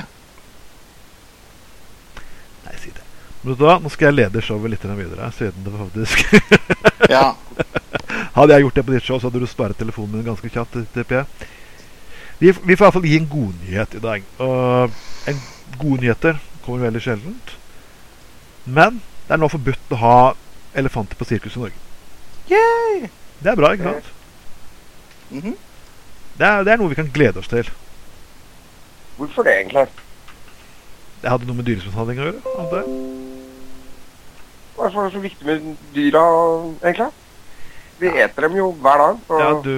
Nei, 2.68 2.76
si 2.84 2.92
det. 2.92 3.08
Men 3.44 3.60
da, 3.60 3.80
nå 3.80 3.92
skal 3.92 4.10
jeg 4.10 4.20
lede 4.22 4.44
showet 4.44 4.76
litt 4.76 4.86
videre, 4.88 5.32
siden 5.36 5.66
det 5.66 5.74
faktisk 5.76 7.12
Ja, 7.12 7.34
Hadde 8.38 8.56
jeg 8.56 8.64
gjort 8.64 8.78
det 8.78 8.84
på 8.88 8.94
ditt 8.94 9.04
show, 9.06 9.20
så 9.20 9.28
hadde 9.30 9.42
du 9.44 9.48
sparet 9.50 9.78
telefonen 9.78 10.16
min 10.18 10.26
ganske 10.26 10.50
kjapt. 10.50 10.80
tipper 10.96 11.22
jeg. 11.22 11.50
Vi, 12.40 12.52
vi 12.52 12.76
får 12.76 12.92
fall 12.96 13.06
gi 13.08 13.18
en 13.20 13.30
godnyhet 13.30 13.96
i 13.98 14.02
dag. 14.04 14.24
Og 14.44 14.92
en 15.32 15.42
gode 15.80 16.02
nyheter 16.04 16.40
kommer 16.66 16.88
veldig 16.88 17.02
sjeldent. 17.04 17.54
Men 18.66 19.02
det 19.28 19.36
er 19.36 19.42
nå 19.42 19.50
forbudt 19.52 19.94
å 19.96 20.00
ha 20.02 20.16
elefanter 20.80 21.20
på 21.20 21.28
sirkus 21.28 21.56
i 21.58 21.64
Norge. 21.64 21.80
Yay! 22.52 23.10
Det 23.44 23.52
er 23.52 23.60
bra, 23.60 23.74
ikke 23.76 23.92
sant? 23.92 24.12
Mhm. 25.34 25.56
Det 26.34 26.48
er, 26.48 26.64
det 26.66 26.74
er 26.74 26.80
noe 26.82 26.90
vi 26.90 26.98
kan 26.98 27.12
glede 27.14 27.40
oss 27.44 27.52
til. 27.52 27.68
Hvorfor 29.20 29.46
det, 29.46 29.54
egentlig? 29.62 29.86
Det 31.22 31.30
hadde 31.30 31.46
noe 31.48 31.60
med 31.60 31.68
dyresmishandling 31.70 32.20
å 32.20 32.26
gjøre. 32.26 32.54
Hadde. 32.58 32.80
Hvorfor 34.74 35.04
er 35.04 35.06
det 35.12 35.14
så 35.14 35.22
viktig 35.24 35.46
med 35.48 35.68
dyra, 35.94 36.24
egentlig? 36.82 37.12
Vi 38.02 38.10
eter 38.10 38.48
dem 38.48 38.58
jo 38.58 38.72
hver 38.82 39.04
dag. 39.04 39.20
Så 39.28 39.40
Ja, 39.40 39.52
du 39.64 39.76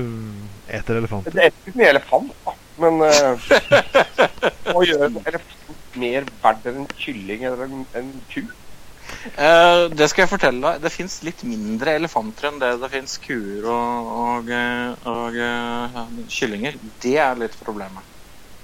eter 0.67 0.99
elefanter. 0.99 1.35
Det 1.35 1.49
eter 1.49 1.71
ikke 1.71 1.79
mye 1.79 1.93
elefant, 1.93 2.35
da. 2.45 2.53
Men 2.81 2.99
uh, 3.05 4.75
å 4.75 4.83
gjøre 4.83 5.09
en 5.09 5.19
elefant 5.23 5.95
mer 5.95 6.27
verdt 6.43 6.69
enn 6.69 6.81
en 6.83 6.93
kylling 6.99 7.45
eller 7.47 7.69
en, 7.69 7.85
en 7.95 8.09
ku 8.27 8.41
uh, 8.43 9.85
det 9.95 10.09
skal 10.11 10.25
jeg 10.25 10.31
fortelle 10.33 10.59
deg. 10.59 10.81
Det 10.83 10.91
fins 10.93 11.21
litt 11.23 11.45
mindre 11.47 11.95
elefanter 12.01 12.49
enn 12.49 12.59
det 12.59 12.73
det 12.81 12.91
fins 12.91 13.15
kuer 13.23 13.69
og, 13.71 14.11
og, 14.25 14.51
eh, 14.51 15.07
og 15.11 15.39
uh, 15.39 16.01
kyllinger. 16.31 16.79
Det 17.03 17.15
er 17.21 17.39
litt 17.39 17.55
problemet. 17.63 18.13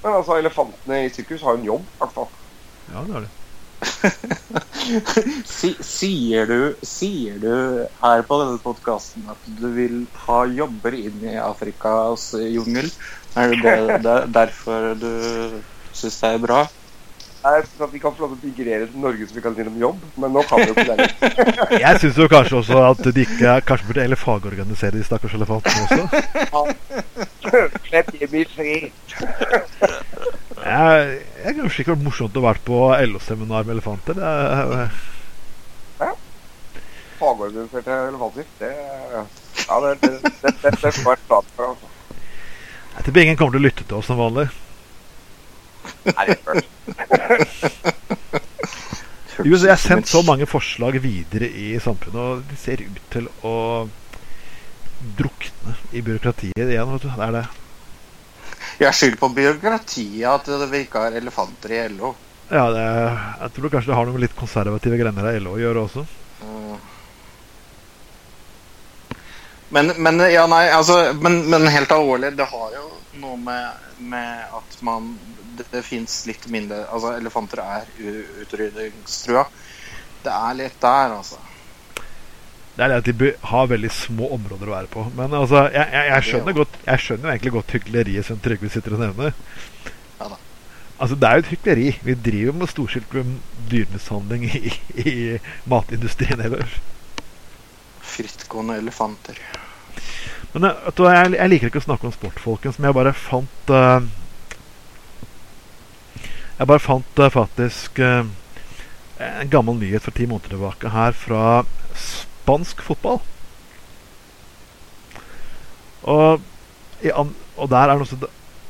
Men 0.01 0.17
altså, 0.17 0.39
elefantene 0.41 1.05
i 1.05 1.11
sirkus 1.13 1.45
har 1.45 1.55
jo 1.55 1.61
en 1.61 1.69
jobb, 1.69 1.85
i 1.85 2.01
hvert 2.01 2.17
fall. 2.17 2.31
Ja, 2.91 3.05
det 3.05 3.15
er 3.15 3.27
det. 3.27 3.35
Si, 5.45 5.71
sier, 5.85 6.49
du, 6.49 6.75
sier 6.85 7.37
du 7.39 7.53
her 8.01 8.23
på 8.27 8.39
denne 8.41 8.59
podkasten 8.63 9.29
at 9.31 9.49
du 9.59 9.67
vil 9.75 10.01
ha 10.25 10.41
jobber 10.49 10.97
inn 10.97 11.21
i 11.31 11.37
Afrikas 11.39 12.31
jungel? 12.41 12.89
Er 13.39 13.53
det, 13.53 13.61
det, 13.63 13.97
det 14.03 14.17
derfor 14.35 14.93
du 14.99 15.11
syns 15.93 16.19
det 16.19 16.33
er 16.33 16.43
bra? 16.43 16.61
Jeg 17.41 17.63
synes 17.65 17.81
at 17.81 17.93
vi 17.93 17.99
kan 17.99 18.13
få 18.13 18.21
lov 18.21 18.33
til 18.35 18.37
å 18.37 18.51
migrere 18.51 18.87
til 18.89 19.01
Norge 19.01 19.25
så 19.25 19.33
vi 19.33 19.41
kan 19.41 19.55
si 19.57 19.63
dem 19.65 19.77
jobb, 19.81 20.01
men 20.21 20.35
nå 20.35 20.43
kan 20.45 20.61
vi 20.61 20.67
jo 20.69 20.75
ikke 20.77 20.97
det. 20.99 21.07
Jeg 21.85 22.01
syns 22.03 22.19
jo 22.21 22.27
kanskje 22.29 22.59
også 22.59 22.83
at 22.85 23.01
de 23.15 23.23
ikke 23.25 23.55
kanskje 23.65 23.87
burde 23.87 24.03
eller 24.03 24.19
fagorganisere 24.21 24.93
de 24.97 25.07
stakkars 25.07 25.33
elefantene 25.39 25.87
også. 25.87 26.03
Slipp 27.87 28.13
Jimmy 28.19 28.45
fri. 28.53 28.75
Jeg, 30.71 31.15
jeg 31.43 31.55
kan 31.57 31.71
sikkert 31.73 31.97
vært 31.97 32.05
morsomt 32.05 32.37
å 32.39 32.43
være 32.45 32.61
på 32.67 32.77
LO-seminar 33.11 33.65
med 33.67 33.73
elefanter. 33.75 34.15
Det 34.15 34.27
er, 34.27 34.93
Fagorganiserte 37.21 37.97
elefanter. 38.07 38.45
Det, 38.59 38.69
ja, 39.13 39.79
det, 39.83 39.91
det, 40.01 40.11
det, 40.23 40.53
det, 40.63 40.71
det 40.71 40.93
får 40.95 41.05
være 41.05 41.25
klart 41.27 41.49
for, 41.57 41.73
altså. 41.73 41.87
jeg 42.95 43.05
tipper 43.05 43.25
ingen 43.25 43.37
kommer 43.37 43.57
til 43.57 43.61
å 43.61 43.67
lytte 43.67 43.85
til 43.85 43.99
oss 43.99 44.09
som 44.09 44.21
vanlig. 44.21 44.47
Nei. 46.07 46.25
Jo, 49.41 49.57
så 49.57 49.65
jeg 49.65 49.73
har 49.73 49.79
sendt 49.81 50.09
så 50.09 50.19
mange 50.21 50.45
forslag 50.45 50.99
videre 51.01 51.47
i 51.49 51.71
samfunnet, 51.81 52.19
og 52.19 52.43
de 52.45 52.57
ser 52.61 52.83
ut 52.83 52.99
til 53.09 53.29
å 53.47 53.53
drukne 55.17 55.73
i 55.97 56.03
byråkratiet 56.05 56.61
igjen. 56.61 56.91
Det 57.01 57.13
er 57.15 57.33
det. 57.39 57.45
Jeg 58.79 58.93
skylder 58.95 59.19
på 59.19 59.29
byråkratiet 59.35 60.27
at 60.31 60.71
vi 60.71 60.85
ikke 60.85 61.03
har 61.03 61.17
elefanter 61.19 61.73
i 61.75 61.81
LO. 61.93 62.13
Ja, 62.51 62.65
det, 62.73 62.85
jeg 63.41 63.53
tror 63.55 63.71
kanskje 63.71 63.91
det 63.91 63.97
har 63.99 64.07
noe 64.07 64.15
med 64.15 64.25
litt 64.25 64.35
konservative 64.39 64.97
grener 64.99 65.27
av 65.31 65.37
LO 65.43 65.55
å 65.55 65.61
gjøre 65.61 65.85
også. 65.87 66.05
Eh, 66.43 66.89
Men, 69.71 69.87
men 70.03 70.19
ja, 70.27 70.43
nei, 70.51 70.65
altså 70.75 71.13
men, 71.15 71.45
men 71.47 71.63
helt 71.71 71.91
alvorlig, 71.95 72.33
det 72.35 72.43
har 72.51 72.73
jo 72.75 72.89
noe 73.21 73.37
med, 73.39 73.85
med 74.11 74.57
at 74.57 74.73
man 74.83 75.13
Det, 75.55 75.63
det 75.71 75.81
fins 75.83 76.25
litt 76.27 76.43
mindre 76.51 76.81
Altså, 76.91 77.13
elefanter 77.19 77.59
er 77.63 77.87
utrydningstrua. 78.43 79.45
Det 80.23 80.31
er 80.31 80.57
litt 80.59 80.77
der, 80.83 81.15
altså. 81.15 81.39
Det 82.75 82.85
er 82.85 82.91
det 82.91 82.99
at 83.01 83.19
de 83.19 83.31
har 83.51 83.67
veldig 83.67 83.89
små 83.91 84.29
områder 84.37 84.69
å 84.69 84.75
være 84.75 84.89
på. 84.93 85.03
Men 85.17 85.33
altså, 85.35 85.65
jeg, 85.73 85.87
jeg, 85.91 86.05
jeg, 86.07 86.27
skjønner, 86.29 86.55
godt, 86.55 86.77
jeg 86.85 87.03
skjønner 87.03 87.27
jo 87.27 87.33
egentlig 87.33 87.53
godt 87.57 87.73
hykleriet 87.75 88.27
som 88.27 88.39
Trygve 88.43 88.71
sitter 88.71 88.95
og 88.95 89.03
nevner. 89.03 89.35
Ja 90.21 90.29
da. 90.31 90.37
Altså, 91.01 91.17
det 91.17 91.27
er 91.27 91.35
jo 91.35 91.43
et 91.43 91.51
hykleri. 91.51 91.89
Vi 92.05 92.15
driver 92.29 92.57
med 92.61 92.71
storskilt 92.71 93.17
dyremishandling 93.71 94.47
i, 94.47 94.71
i 95.03 95.15
matindustrien 95.69 96.45
ellers. 96.45 96.77
Frittgående 98.05 98.79
elefanter. 98.79 99.39
Men 100.53 100.69
eh, 100.69 100.89
du, 100.95 101.05
jeg, 101.09 101.35
jeg 101.35 101.51
liker 101.51 101.71
ikke 101.71 101.83
å 101.83 101.87
snakke 101.89 102.07
om 102.07 102.15
sport, 102.15 102.39
folkens, 102.43 102.79
men 102.79 102.89
jeg 102.89 102.97
bare 102.97 103.15
fant 103.17 103.71
uh, 103.71 103.99
Jeg 106.59 106.69
bare 106.69 106.83
fant 106.83 107.21
uh, 107.21 107.31
faktisk 107.33 108.01
uh, 108.03 108.23
en 109.21 109.51
gammel 109.53 109.79
nyhet 109.79 110.03
for 110.05 110.15
ti 110.17 110.27
måneder 110.29 110.55
tilbake 110.55 110.91
her 110.93 111.15
fra 111.17 111.43
spansk 112.41 112.81
fotball. 112.81 113.19
Og, 116.01 116.41
i 117.01 117.11
an, 117.13 117.35
og 117.57 117.69
der 117.69 117.77
er 117.77 117.91
det 117.91 118.01
også 118.01 118.17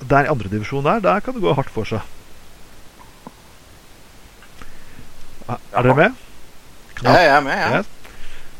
Der 0.09 0.23
i 0.25 0.27
andredivisjon 0.27 0.85
der, 0.85 0.99
der 0.99 1.19
kan 1.19 1.33
det 1.33 1.41
gå 1.41 1.53
hardt 1.53 1.69
for 1.69 1.83
seg. 1.87 1.99
Er, 5.47 5.57
er 5.73 5.81
dere 5.81 5.95
med? 5.95 6.11
Ja, 7.03 7.11
jeg 7.11 7.35
er 7.35 7.39
med, 7.39 7.51
Ja. 7.53 7.83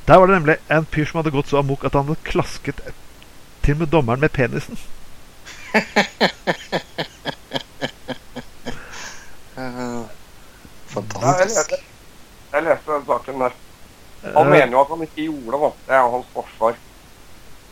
Der 0.07 0.17
var 0.17 0.25
det 0.25 0.35
nemlig 0.35 0.55
en 0.71 0.85
fyr 0.91 1.05
som 1.05 1.17
hadde 1.19 1.31
gått 1.31 1.49
så 1.49 1.57
amok 1.57 1.83
at 1.85 1.93
han 1.93 2.07
hadde 2.07 2.23
klasket 2.25 2.81
til 3.63 3.73
og 3.73 3.79
med 3.79 3.87
dommeren 3.87 4.19
med 4.19 4.29
penisen. 4.29 4.77
Ja, 9.57 9.67
jeg, 9.67 10.05
fantastisk. 10.93 11.71
leste, 11.71 11.75
jeg 12.53 12.63
leste 12.63 12.91
den 12.91 13.03
saken 13.05 13.41
der. 13.41 13.53
Han 14.23 14.47
Eh, 14.47 14.51
mener 14.51 14.71
jo 14.75 14.81
at 14.81 14.89
han 14.93 15.01
ikke 15.05 15.25
gjorde 15.27 15.51
det. 15.51 15.61
da. 15.61 15.69
Det 15.87 15.95
er 15.95 16.01
jo 16.05 16.11
hans 16.15 16.33
forsvar. 16.33 16.75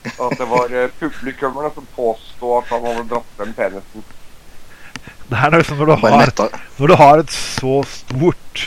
At 0.05 0.37
det 0.39 0.47
var 0.49 0.71
eh, 0.73 0.89
publikummerne 0.99 1.71
som 1.75 1.87
påstod 1.95 2.63
at 2.63 2.69
han 2.73 2.85
hadde 2.87 3.07
dratt 3.11 3.35
frem 3.37 3.53
penisen. 3.53 4.03
Det 5.29 5.37
er 5.37 5.53
liksom 5.53 5.77
når 5.77 5.85
du 5.85 5.95
har, 6.01 6.31
når 6.79 6.87
du 6.87 6.95
har 6.97 7.19
et 7.21 7.29
så 7.29 7.83
stort 7.85 8.63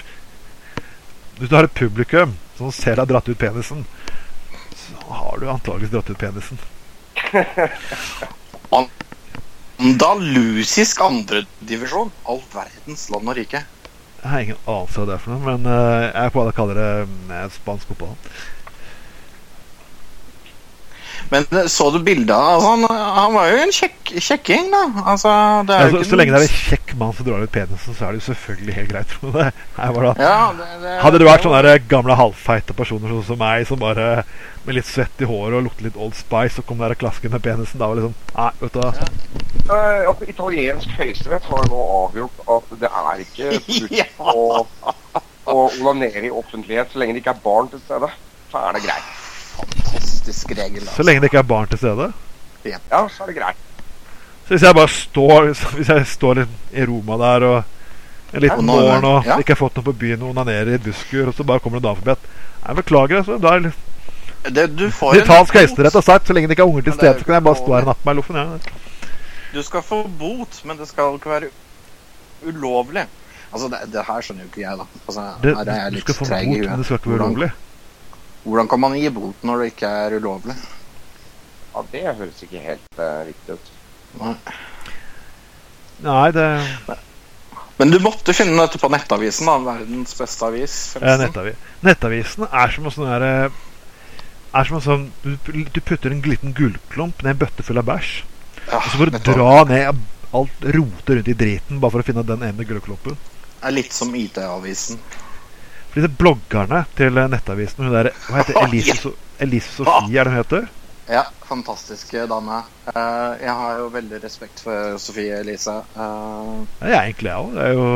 Hvis 1.39 1.49
du 1.51 1.57
har 1.57 1.65
et 1.67 1.75
publikum 1.75 2.37
som 2.59 2.71
ser 2.71 2.95
deg 3.01 3.09
dratt 3.11 3.29
ut 3.29 3.39
penisen, 3.41 3.83
så 4.79 4.95
har 5.11 5.41
du 5.41 5.49
antakeligvis 5.51 5.91
dratt 5.91 6.11
ut 6.13 6.19
penisen. 6.21 6.59
Andalusisk 9.83 11.01
andredivisjon. 11.03 12.13
All 12.29 12.43
verdens 12.53 13.09
land 13.11 13.29
og 13.33 13.37
rike. 13.41 13.65
Jeg 14.23 14.31
har 14.31 14.45
ingen 14.45 14.59
anelse 14.71 15.01
hva 15.01 15.07
det 15.09 15.15
er 15.17 15.23
for 15.25 15.35
noe, 15.35 15.43
men 15.43 15.65
eh, 15.67 16.05
jeg 16.07 16.27
er 16.29 16.35
hva 16.35 16.45
de 16.47 16.55
kaller 16.55 16.79
det 16.79 16.91
eh, 17.35 17.47
spansk 17.57 17.91
fotball. 17.91 18.13
Men 21.33 21.47
så 21.73 21.87
du 21.95 21.99
bildet 22.05 22.35
av 22.37 22.61
altså, 22.61 22.71
han, 22.93 23.05
han 23.17 23.33
var 23.33 23.47
jo 23.49 23.61
en 23.63 23.71
kjekk, 23.73 24.11
kjekking, 24.21 24.67
da. 24.73 24.83
Altså, 25.15 25.31
det 25.65 25.73
er 25.73 25.81
jo 25.81 25.87
Altså, 25.87 26.01
ikke 26.03 26.11
så 26.11 26.19
lenge 26.21 26.35
det 26.35 26.41
er 26.41 26.45
en 26.45 26.59
kjekk 26.67 26.93
mann 27.01 27.15
som 27.17 27.29
drar 27.29 27.47
ut 27.47 27.53
penisen, 27.55 27.97
så 27.97 28.05
er 28.05 28.13
det 28.13 28.21
jo 28.21 28.27
selvfølgelig 28.27 28.75
helt 28.77 28.91
greit. 28.91 29.15
tror 29.15 29.33
det. 29.39 29.47
Her 29.79 29.95
var 29.97 30.05
det 30.05 30.11
at 30.13 30.21
ja, 30.27 30.35
det, 30.59 30.67
det, 30.83 30.97
Hadde 31.07 31.23
det 31.23 31.29
vært 31.31 31.47
sånne 31.47 31.63
der 31.65 31.81
gamle 31.95 32.19
halvfeite 32.21 32.77
personer 32.77 33.15
sånn 33.15 33.25
som 33.31 33.41
meg, 33.41 33.65
som 33.71 33.81
bare 33.81 34.11
med 34.67 34.77
litt 34.77 34.91
svett 34.91 35.25
i 35.25 35.31
håret 35.31 35.57
og 35.59 35.65
lukter 35.71 35.89
litt 35.89 35.97
Old 35.97 36.19
Spice, 36.19 36.61
og 36.61 36.69
kom 36.69 36.85
der 36.85 36.93
og 36.95 37.01
klasket 37.01 37.33
med 37.33 37.43
penisen, 37.49 37.81
da 37.81 37.89
var 37.89 37.99
liksom 38.03 38.15
Nei, 38.37 38.51
vet 38.61 38.77
du 38.77 38.83
hva. 38.83 38.93
Ja. 39.01 39.09
Uh, 39.73 40.23
italiensk 40.29 40.95
høyesterett 40.99 41.49
har 41.49 41.67
nå 41.71 41.81
avgjort 42.03 42.45
at 42.59 42.77
det 42.83 42.93
er 42.93 43.25
ikke 43.25 43.51
Ja. 44.03 44.07
å, 44.21 44.67
å 45.49 45.59
onanere 45.81 46.29
i 46.29 46.35
offentlighet 46.35 46.93
så 46.93 47.01
lenge 47.01 47.17
det 47.17 47.25
ikke 47.25 47.37
er 47.39 47.45
barn 47.49 47.73
til 47.73 47.81
stede. 47.87 48.13
Så 48.53 48.61
er 48.61 48.77
det 48.77 48.85
greit. 48.85 49.22
Fantastisk 49.63 50.51
regel. 50.59 50.87
Så 50.97 51.03
lenge 51.07 51.21
det 51.23 51.31
ikke 51.31 51.43
er 51.43 51.49
barn 51.49 51.71
til 51.71 51.79
stede. 51.79 52.11
Ja, 52.65 52.79
så 53.11 53.25
er 53.25 53.33
det 53.33 53.37
greit. 53.37 53.63
Så 54.47 54.55
hvis 54.55 54.63
jeg 54.63 54.75
bare 54.75 54.89
står 54.91 55.47
Hvis 55.77 55.89
jeg 55.89 56.07
står 56.07 56.35
litt 56.41 56.75
i 56.75 56.85
Roma 56.87 57.17
der 57.19 57.47
og 57.47 57.57
en 58.33 58.41
liten 58.41 58.63
Ja, 58.63 58.65
morgen 58.65 59.05
og 59.05 59.27
ja. 59.27 59.37
ikke 59.43 59.53
har 59.53 59.61
fått 59.61 59.77
noe 59.77 59.87
på 59.91 59.93
byen 60.01 60.23
og 60.25 60.31
onanerer 60.33 60.71
i 60.71 60.77
et 60.79 60.85
busskur, 60.85 61.27
og 61.29 61.35
så 61.37 61.45
bare 61.45 61.61
kommer 61.61 61.81
det 61.81 61.85
en 61.85 61.91
dame 61.91 62.01
forbi 62.01 62.15
Jeg 62.67 62.79
beklager, 62.79 63.19
altså. 63.21 63.37
Da 63.43 63.51
er 63.53 63.67
litt 63.67 64.55
Det, 64.57 64.65
du 64.79 64.87
får 64.91 65.19
Italsk 65.21 65.59
høyesterett 65.59 65.99
har 65.99 66.07
sagt 66.07 66.31
så 66.31 66.37
lenge 66.37 66.49
det 66.49 66.57
ikke 66.57 66.65
er 66.65 66.71
unger 66.73 66.87
til 66.87 66.93
det 66.93 66.99
stede, 66.99 67.19
så 67.19 67.29
kan 67.29 67.37
jeg 67.37 67.45
bare 67.45 67.61
stå 67.61 67.75
her 67.75 67.85
og 67.85 67.91
nappe 67.93 68.09
meg 68.09 68.15
i 68.17 68.19
loffen. 68.19 68.39
Ja. 68.41 69.11
Du 69.53 69.61
skal 69.63 69.85
få 69.85 69.99
bot, 70.19 70.63
men 70.65 70.81
det 70.81 70.89
skal 70.89 71.19
ikke 71.19 71.31
være 71.31 71.51
ulovlig. 72.49 73.05
Altså, 73.53 73.69
det, 73.69 73.83
det 73.93 74.05
her 74.09 74.25
skjønner 74.25 74.47
jo 74.47 74.49
ikke 74.49 74.63
jeg, 74.65 74.79
da. 74.81 74.87
Altså, 75.07 75.27
Det, 75.43 75.55
her 75.59 75.69
er 75.69 75.83
jeg 75.83 75.93
du 75.93 76.01
skal 76.01 76.15
få 76.15 76.25
bot, 76.31 76.71
men 76.71 76.79
det 76.81 76.89
skal 76.89 76.99
ikke 76.99 77.13
være 77.13 77.21
ulovlig. 77.21 77.51
Hvordan 78.43 78.69
kan 78.69 78.81
man 78.83 78.97
gi 78.99 79.11
bot 79.15 79.45
når 79.47 79.63
det 79.63 79.71
ikke 79.73 79.91
er 80.05 80.17
ulovlig? 80.19 80.57
Ja, 81.73 81.85
Det 81.93 82.03
høres 82.19 82.43
ikke 82.45 82.63
helt 82.63 83.01
uh, 83.01 83.23
riktig 83.29 83.57
ut. 83.57 83.73
Nei. 84.21 84.35
Nei, 86.03 86.31
det 86.35 86.47
Men 87.79 87.93
du 87.93 87.99
måtte 88.03 88.35
finne 88.37 88.59
dette 88.59 88.81
på 88.83 88.91
Nettavisen, 88.93 89.49
da. 89.49 89.57
Verdens 89.63 90.17
beste 90.19 90.49
avis. 90.49 90.75
er 91.01 91.21
nettavi. 91.23 91.55
Nettavisen 91.87 92.49
er 92.51 92.75
som 92.75 92.87
en 92.87 92.95
sånn 92.95 93.09
derre 93.09 93.33
er 94.53 94.69
som 94.69 94.77
en 94.77 94.85
sånn 94.85 95.05
du, 95.25 95.37
du 95.49 95.81
putter 95.81 96.13
en 96.13 96.21
liten 96.27 96.53
gullklump 96.57 97.23
ned 97.23 97.31
i 97.31 97.35
en 97.37 97.41
bøtte 97.41 97.65
full 97.65 97.81
av 97.81 97.89
bæsj. 97.89 98.11
Ja, 98.69 98.79
Og 98.83 98.91
så 98.91 98.99
får 99.01 99.13
du 99.13 99.19
dra 99.33 99.55
ned 99.71 100.03
alt 100.33 100.67
rotet 100.77 101.17
rundt 101.17 101.29
i 101.29 101.37
driten 101.37 101.81
bare 101.81 101.95
for 101.95 102.05
å 102.05 102.07
finne 102.07 102.25
den 102.27 102.45
ene 102.47 102.67
gullklumpen. 102.69 103.17
Det 103.17 103.71
er 103.71 103.77
litt 103.77 103.95
som 103.95 104.13
IT-avisen. 104.17 105.01
For 105.93 106.01
disse 106.01 106.13
bloggerne 106.17 106.85
til 106.97 107.19
eh, 107.21 107.29
Nettavisen 107.29 107.85
hun 107.85 107.93
der, 107.93 108.09
Hva 108.29 108.41
heter 108.41 108.61
Elise, 108.65 108.97
so 108.97 109.13
Elise 109.43 109.75
Sofie, 109.77 110.17
er 110.17 110.25
det 110.25 110.33
hun 110.33 110.39
heter? 110.41 110.71
Ja, 111.13 111.27
fantastiske 111.45 112.23
dame. 112.31 112.63
Uh, 112.95 113.35
jeg 113.43 113.53
har 113.59 113.81
jo 113.83 113.89
veldig 113.93 114.21
respekt 114.23 114.63
for 114.65 114.97
Sofie 115.03 115.41
Elise. 115.43 115.75
Uh, 115.97 116.63
Ja, 116.81 116.95
jeg 116.95 117.11
egentlig 117.11 117.33
jeg 117.33 117.43
òg. 117.43 117.53
Det 117.57 117.67
er 117.67 117.75
jo 117.77 117.89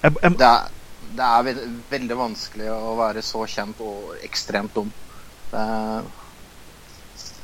jeg, 0.00 0.16
jeg, 0.22 0.32
det 0.40 0.48
er, 0.48 0.70
det 1.20 1.26
er 1.28 1.46
veld, 1.46 1.64
veldig 1.92 2.18
vanskelig 2.18 2.70
å 2.72 2.94
være 2.98 3.22
så 3.22 3.44
kjent 3.52 3.82
og 3.84 4.14
ekstremt 4.26 4.74
dum. 4.74 4.90
Det, 5.52 5.64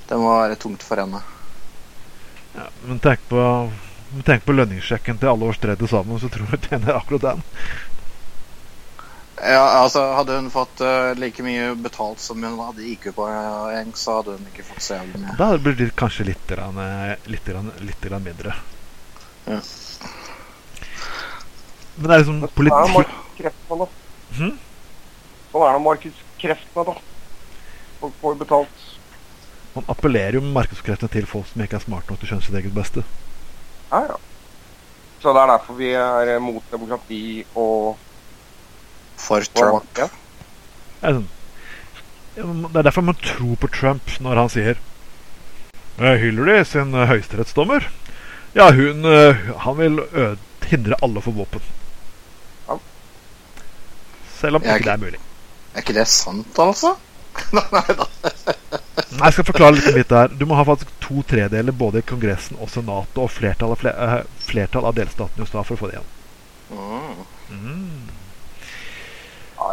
det 0.08 0.18
må 0.22 0.32
være 0.40 0.58
tungt 0.62 0.82
for 0.86 1.04
henne. 1.04 1.20
ja, 2.56 2.70
Men 2.86 3.02
tenk 3.04 3.28
på 3.30 3.42
Tenk 4.24 4.44
på 4.46 4.54
lønningssjekken 4.54 5.18
til 5.18 5.28
alle 5.28 5.48
års 5.50 5.58
tredje 5.60 5.88
sammen, 5.90 6.16
så 6.22 6.30
tror 6.32 6.46
du 6.48 6.56
tjener 6.62 6.94
akkurat 6.94 7.24
den. 7.24 7.40
Ja, 9.46 9.62
altså 9.82 10.02
Hadde 10.16 10.36
hun 10.40 10.48
fått 10.50 10.80
uh, 10.82 11.12
like 11.18 11.44
mye 11.46 11.70
betalt 11.78 12.18
som 12.22 12.42
hun 12.42 12.58
hadde 12.58 12.86
IQ-poeng, 12.90 13.92
så 13.94 14.18
hadde 14.18 14.36
hun 14.38 14.48
ikke 14.50 14.64
fått 14.66 14.82
så 14.82 14.98
jævlig 14.98 15.20
mye. 15.22 15.36
Da 15.38 15.50
blir 15.62 15.76
det 15.78 15.92
kanskje 15.98 16.26
litt, 16.32 16.42
grann, 16.50 16.80
eh, 16.82 17.12
litt, 17.30 17.48
rann, 17.54 17.70
litt 17.86 18.08
rann 18.10 18.26
mindre. 18.26 18.56
Ja. 19.46 19.60
Men 21.96 22.08
det 22.08 22.16
er 22.16 22.24
liksom 22.24 22.42
politikk 22.58 23.52
sånn. 23.68 23.86
Sånn 24.36 25.62
er 25.62 25.76
det 25.78 25.82
markedskreftene, 25.86 26.86
da. 26.90 26.96
Folk 28.00 28.18
får 28.20 28.38
betalt. 28.42 28.86
Man 29.76 29.86
appellerer 29.92 30.38
jo 30.38 30.42
med 30.44 30.56
markedskreftene 30.56 31.12
til 31.12 31.28
folk 31.28 31.46
som 31.52 31.62
ikke 31.64 31.78
er 31.78 31.84
smarte 31.84 32.10
nok 32.10 32.20
til 32.20 32.26
å 32.26 32.32
skjønne 32.32 32.48
sitt 32.48 32.58
eget 32.58 32.74
beste. 32.76 33.04
Ja, 33.92 34.02
ja. 34.10 34.18
Så 35.22 35.32
det 35.32 35.42
er 35.42 35.54
derfor 35.54 35.78
vi 35.78 35.92
er 35.96 36.34
eh, 36.34 36.42
mot 36.42 36.64
demokrati 36.72 37.22
og, 37.54 37.96
For 39.26 39.46
Trump. 39.58 39.88
Det 39.96 40.08
Ja, 41.02 41.12
det 42.36 42.78
er 42.78 42.86
derfor 42.86 43.02
man 43.02 43.18
tror 43.22 43.56
på 43.60 43.70
Trump 43.72 44.12
når 44.22 44.38
han 44.42 44.52
sier 44.52 44.78
eh, 45.98 46.16
Hillary 46.20 46.60
sin 46.68 46.94
eh, 46.94 47.08
høyesterettsdommer 47.08 47.88
Ja, 48.56 48.70
hun 48.76 49.04
eh, 49.08 49.48
Han 49.64 49.78
vil 49.80 50.02
hindre 50.66 50.98
alle 51.02 51.20
å 51.20 51.24
få 51.24 51.32
våpen. 51.36 51.62
Ja. 52.66 52.78
Selv 54.40 54.58
om 54.58 54.66
er 54.66 54.80
ikke 54.80 54.88
det 54.88 54.94
er 54.96 55.04
mulig. 55.04 55.20
Er 55.74 55.84
ikke 55.84 55.96
det 55.96 56.06
sant, 56.10 56.58
altså? 56.58 56.96
Nei 57.56 57.84
da. 57.92 58.06
Nei, 59.16 59.28
Jeg 59.28 59.36
skal 59.36 59.46
forklare 59.46 59.76
litt 59.76 59.88
litt 59.94 60.10
der. 60.12 60.32
Du 60.32 60.46
må 60.48 60.56
ha 60.58 60.64
faktisk 60.66 60.90
to 61.04 61.22
tredeler 61.28 61.76
både 61.76 62.02
i 62.02 62.06
Kongressen 62.06 62.58
og 62.58 62.70
Senatet 62.72 63.20
og 63.22 63.30
flertall 63.32 63.74
av, 63.74 63.80
fle 63.80 63.92
eh, 63.92 64.18
flertall 64.48 64.88
av 64.88 64.96
delstatene 64.98 65.44
i 65.44 65.46
USA 65.46 65.62
for 65.62 65.76
å 65.76 65.80
få 65.80 65.90
det 65.90 65.98
igjen. 65.98 66.12
Mm. 67.52 68.05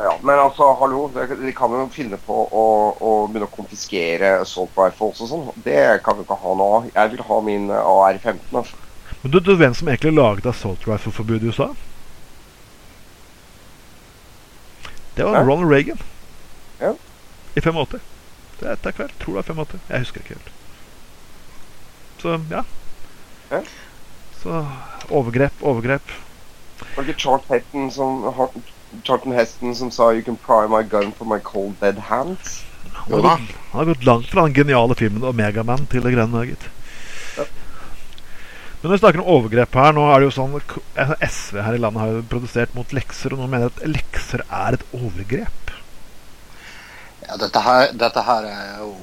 Ja. 0.04 0.14
Men 0.22 0.40
altså, 0.40 0.72
hallo. 0.80 1.08
De, 1.14 1.52
kan 1.56 1.72
jo 1.76 1.84
finne 1.94 2.18
på 2.26 2.38
å, 2.46 2.64
å 2.98 3.12
begynne 3.28 3.48
å 3.50 3.54
konfiskere 3.56 4.34
assault 4.42 4.74
rifles 4.80 5.22
og 5.22 5.30
sånn. 5.30 5.46
Det 5.66 6.02
kan 6.06 6.18
vi 6.18 6.26
ikke 6.26 6.38
ha 6.42 6.54
nå. 6.60 6.70
Jeg 6.94 7.14
vil 7.14 7.24
ha 7.28 7.40
min 7.46 7.70
eh, 7.70 7.92
AR-15. 7.94 8.40
altså. 8.54 8.80
Men 9.24 9.32
du, 9.32 9.40
du 9.40 9.54
hvem 9.56 9.76
som 9.78 9.88
egentlig 9.92 10.16
laget 10.18 10.50
assault 10.52 10.88
rifle-forbudet 10.90 11.46
i 11.48 11.52
USA? 11.54 11.70
Det 15.16 15.24
var 15.28 15.38
ja. 15.38 15.44
Ronald 15.46 15.70
Reagan. 15.72 16.00
Ja. 16.80 16.94
I 17.56 17.62
85. 17.62 18.00
Det 18.60 18.68
er 18.68 18.74
etter 18.78 18.96
kveld. 18.98 19.14
Tror 19.22 19.38
det 19.38 19.44
er 19.46 19.54
85. 19.54 19.80
Jeg 19.90 20.06
husker 20.06 20.24
ikke 20.24 20.38
helt. 20.38 20.52
Så 22.24 22.38
ja. 22.52 22.64
Ja. 23.52 23.60
Så 24.42 24.66
overgrep, 25.14 25.62
overgrep. 25.62 26.14
Var 26.96 27.04
det 27.06 27.14
ikke 27.14 27.22
Charles 27.28 27.46
Heston 27.52 27.92
som, 27.92 28.24
har- 28.36 28.56
Charlton 29.04 29.34
Heston 29.34 29.76
som 29.76 29.92
sa 29.92 30.12
'You 30.12 30.24
can 30.24 30.38
pry 30.38 30.68
my 30.68 30.84
gun 30.84 31.12
for 31.18 31.26
my 31.26 31.40
cold 31.40 31.80
dead 31.82 31.98
hands'? 32.10 32.62
Han 32.94 33.10
Jo 33.10 33.22
har, 33.22 33.24
da. 33.24 33.36
gått, 33.36 33.56
han 33.72 33.80
har 33.80 33.86
gått 33.94 34.04
langt 34.06 34.28
fra 34.30 34.44
den 34.46 34.54
geniale 34.54 34.96
filmen 34.96 35.24
Omegaman 35.24 35.88
til 35.92 36.04
det 36.04 36.14
greiene 36.14 36.38
der, 36.40 36.46
gitt. 36.54 36.68
Ja. 37.38 37.46
Men 38.82 38.90
når 38.90 38.96
vi 38.96 39.02
snakker 39.02 39.20
om 39.24 39.32
overgrep 39.38 39.74
her, 39.80 39.92
nå 39.96 40.06
er 40.12 40.20
det 40.20 40.30
jo 40.30 40.36
sånn 40.38 40.56
altså, 40.60 41.16
SV 41.20 41.62
her 41.62 41.74
i 41.74 41.82
landet 41.82 42.02
har 42.04 42.14
jo 42.14 42.24
produsert 42.30 42.76
mot 42.76 42.94
lekser, 42.94 43.34
og 43.34 43.40
noen 43.40 43.50
mener 43.56 43.72
at 43.72 43.84
lekser 43.88 44.44
er 44.50 44.78
et 44.78 44.86
overgrep. 44.94 45.74
Ja, 47.28 47.38
dette 47.40 47.60
her, 47.64 47.92
dette 47.96 48.22
her 48.28 48.44
er 48.52 48.80
jo 48.84 48.94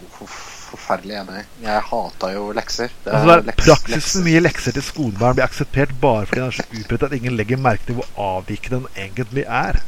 forferdelig 0.71 1.16
enig. 1.21 1.43
Jeg 1.64 1.83
hata 1.91 2.31
jo 2.35 2.43
lekser. 2.57 2.89
Det 3.05 3.12
Altså, 3.12 3.27
det 3.27 3.37
er 3.37 3.47
leks- 3.51 3.64
Praksisen 3.66 3.99
lekser. 4.01 4.25
med 4.27 4.43
lekser 4.47 4.73
til 4.77 4.83
skolebarn 4.87 5.35
blir 5.39 5.47
akseptert 5.49 5.93
bare 6.01 6.27
fordi 6.27 6.41
den 6.41 6.49
er 6.49 6.59
så 6.59 6.66
utbredt 6.81 7.07
at 7.09 7.16
ingen 7.18 7.37
legger 7.37 7.57
merke 7.59 7.85
til 7.87 7.95
hvor 8.01 8.09
avvikende 8.16 8.77
den 8.81 8.89
egentlig 9.07 9.45
er. 9.47 9.75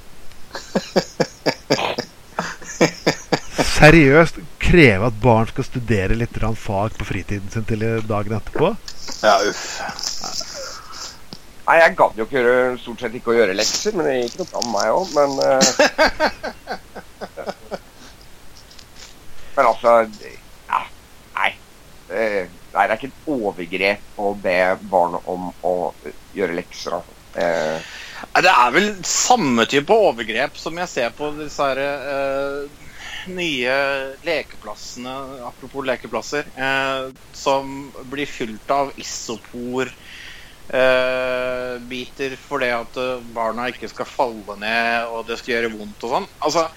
Seriøst 3.82 4.36
kreve 4.62 5.06
at 5.10 5.16
barn 5.22 5.46
skal 5.50 5.64
studere 5.66 6.14
litt 6.16 6.36
fag 6.38 6.90
på 6.98 7.04
fritiden 7.08 7.50
sin 7.50 7.64
til 7.64 7.80
dagen 8.08 8.32
etterpå? 8.36 8.72
Ja, 9.22 9.36
uff. 9.48 9.80
Nei, 11.66 11.76
jeg 11.78 11.94
gadd 11.96 12.16
jo 12.18 12.24
ikke 12.26 12.40
gjøre, 12.42 12.78
stort 12.82 13.00
sett 13.04 13.14
ikke 13.14 13.30
å 13.32 13.36
gjøre 13.38 13.54
lekser, 13.54 13.92
men 13.94 14.04
det 14.08 14.14
gikk 14.24 14.38
nok 14.42 14.52
an 14.58 14.72
meg 14.72 14.86
òg. 14.90 15.06
Men 15.14 15.30
uh, 15.46 15.62
Men 19.56 19.66
altså. 19.68 19.90
Nei, 22.12 22.84
det 22.86 22.92
er 22.92 22.94
ikke 22.98 23.10
et 23.10 23.32
overgrep 23.32 24.20
å 24.20 24.34
be 24.44 24.58
barn 24.92 25.18
om 25.24 25.50
å 25.64 25.74
gjøre 26.36 26.56
lekser. 26.58 26.98
Altså. 26.98 27.16
Eh, 27.36 27.92
Det 28.42 28.50
er 28.52 28.74
vel 28.74 28.90
samme 29.08 29.64
type 29.66 29.92
overgrep 29.92 30.56
som 30.60 30.76
jeg 30.78 30.88
ser 30.92 31.14
på 31.16 31.30
disse 31.38 31.64
her, 31.64 31.78
eh, 31.78 32.90
nye 33.32 33.76
lekeplassene, 34.24 35.14
apropos 35.48 35.86
lekeplasser, 35.88 36.52
eh, 36.56 37.08
som 37.32 37.92
blir 38.04 38.26
fylt 38.26 38.70
av 38.70 38.92
isopor. 38.96 39.92
biter 40.72 42.36
biter 42.36 42.36
det 42.62 42.72
at 42.72 42.96
eh, 42.96 43.20
barna 43.34 43.68
ikke 43.68 43.88
skal 43.90 44.06
falle 44.08 44.56
ned 44.56 45.10
og 45.10 45.26
det 45.28 45.38
skal 45.40 45.56
gjøre 45.56 45.72
vondt 45.74 46.06
og 46.06 46.14
sånn. 46.14 46.28
Altså, 46.46 46.68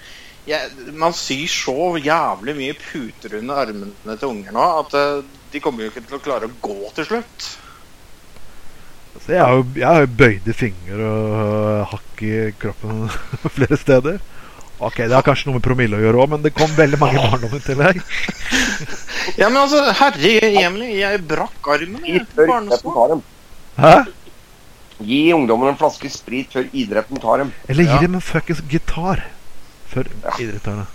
jeg, 0.46 0.70
man 0.94 1.12
syr 1.16 1.46
så 1.50 1.76
jævlig 1.98 2.54
mye 2.58 2.74
puter 2.78 3.38
under 3.40 3.62
armene 3.64 4.16
til 4.20 4.28
unger 4.30 4.54
nå 4.54 4.66
at 4.82 4.94
eh, 4.98 5.22
de 5.52 5.60
kommer 5.64 5.84
jo 5.86 5.90
ikke 5.92 6.04
til 6.06 6.18
å 6.18 6.22
klare 6.24 6.48
å 6.50 6.56
gå 6.62 6.90
til 6.96 7.06
slutt. 7.08 7.46
Altså, 9.16 9.32
jeg 9.32 9.42
har 9.42 9.54
jo 9.56 9.66
jeg 9.80 9.86
har 9.88 10.06
bøyde 10.20 10.54
fingre 10.56 11.10
og 11.10 11.92
hakk 11.94 12.22
i 12.26 12.32
kroppen 12.60 13.06
flere 13.56 13.78
steder. 13.80 14.18
Ok, 14.76 14.98
Det 15.08 15.14
har 15.16 15.24
kanskje 15.24 15.48
noe 15.48 15.56
med 15.56 15.64
promille 15.64 15.96
å 15.96 16.02
gjøre 16.02 16.20
òg, 16.20 16.28
men 16.34 16.42
det 16.44 16.50
kom 16.52 16.68
veldig 16.76 16.98
mange 17.00 17.22
barndommer 17.22 17.62
til 17.64 17.78
deg. 17.80 18.02
Ja, 19.40 19.48
men 19.50 19.56
altså, 19.58 19.80
herre 19.98 20.34
Emily, 20.60 20.92
jeg 21.00 21.22
brakk 21.26 21.66
armen 21.74 22.04
i 22.06 22.20
barneskolen. 22.36 23.22
Hæ? 23.74 23.94
Gi 25.02 25.22
ungdommen 25.34 25.72
en 25.72 25.78
flaske 25.80 26.08
sprit 26.12 26.52
før 26.54 26.68
idretten 26.70 27.18
tar 27.20 27.42
dem. 27.42 27.50
Eller 27.66 27.88
gi 27.88 27.96
Ja. 27.96 27.98
dem 28.04 28.14
en 28.20 28.22
fuckings 28.24 28.60
gitar 28.70 29.24
for 29.90 30.08
idretterne. 30.40 30.86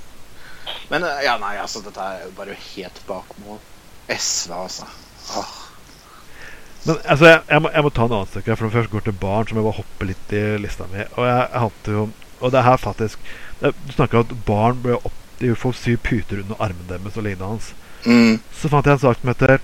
Men 0.92 1.04
eh, 1.08 1.24
ja, 1.26 1.38
nei, 1.42 1.56
altså, 1.62 1.82
dette 1.86 2.04
er 2.04 2.26
jo 2.26 2.32
bare 2.38 2.58
helt 2.76 3.04
bak 3.08 3.36
mål. 3.46 3.60
SV, 4.12 4.54
altså. 4.58 4.88
Åh. 5.38 5.54
Men 6.84 6.98
altså, 7.06 7.26
jeg, 7.30 7.42
jeg, 7.48 7.62
må, 7.62 7.70
jeg 7.74 7.86
må 7.86 7.94
ta 7.94 8.06
en 8.08 8.16
annen 8.18 8.32
stykke 8.32 8.58
for 8.58 8.68
når 8.68 8.76
først 8.76 8.92
går 8.92 9.06
til 9.06 9.18
barn, 9.22 9.48
så 9.48 9.56
må 9.56 9.62
jeg 9.62 9.70
bare 9.70 9.80
hoppe 9.80 10.10
litt 10.10 10.36
i 10.36 10.44
lista 10.62 10.88
mi. 10.92 11.06
Og 11.06 11.26
jeg, 11.28 11.42
jeg 11.46 11.66
hadde 11.66 11.98
jo 11.98 12.10
Og 12.42 12.50
det 12.50 12.58
er 12.58 12.66
her 12.66 12.78
faktisk 12.82 13.20
det, 13.60 13.70
Du 13.86 13.92
snakker 13.94 14.18
om 14.18 14.24
at 14.26 14.46
barn 14.48 14.80
ble 14.82 14.98
opp 14.98 15.18
de 15.42 15.56
får 15.58 15.74
sy 15.74 15.96
puter 15.98 16.44
under 16.44 16.60
armen 16.62 16.86
deres 16.86 17.16
og 17.18 17.26
lignende 17.26 17.48
hans. 17.50 17.72
Mm. 18.06 18.36
Så 18.54 18.70
fant 18.70 18.86
jeg 18.86 18.98
en 18.98 19.02
sak 19.02 19.18
som 19.22 19.32
heter 19.32 19.58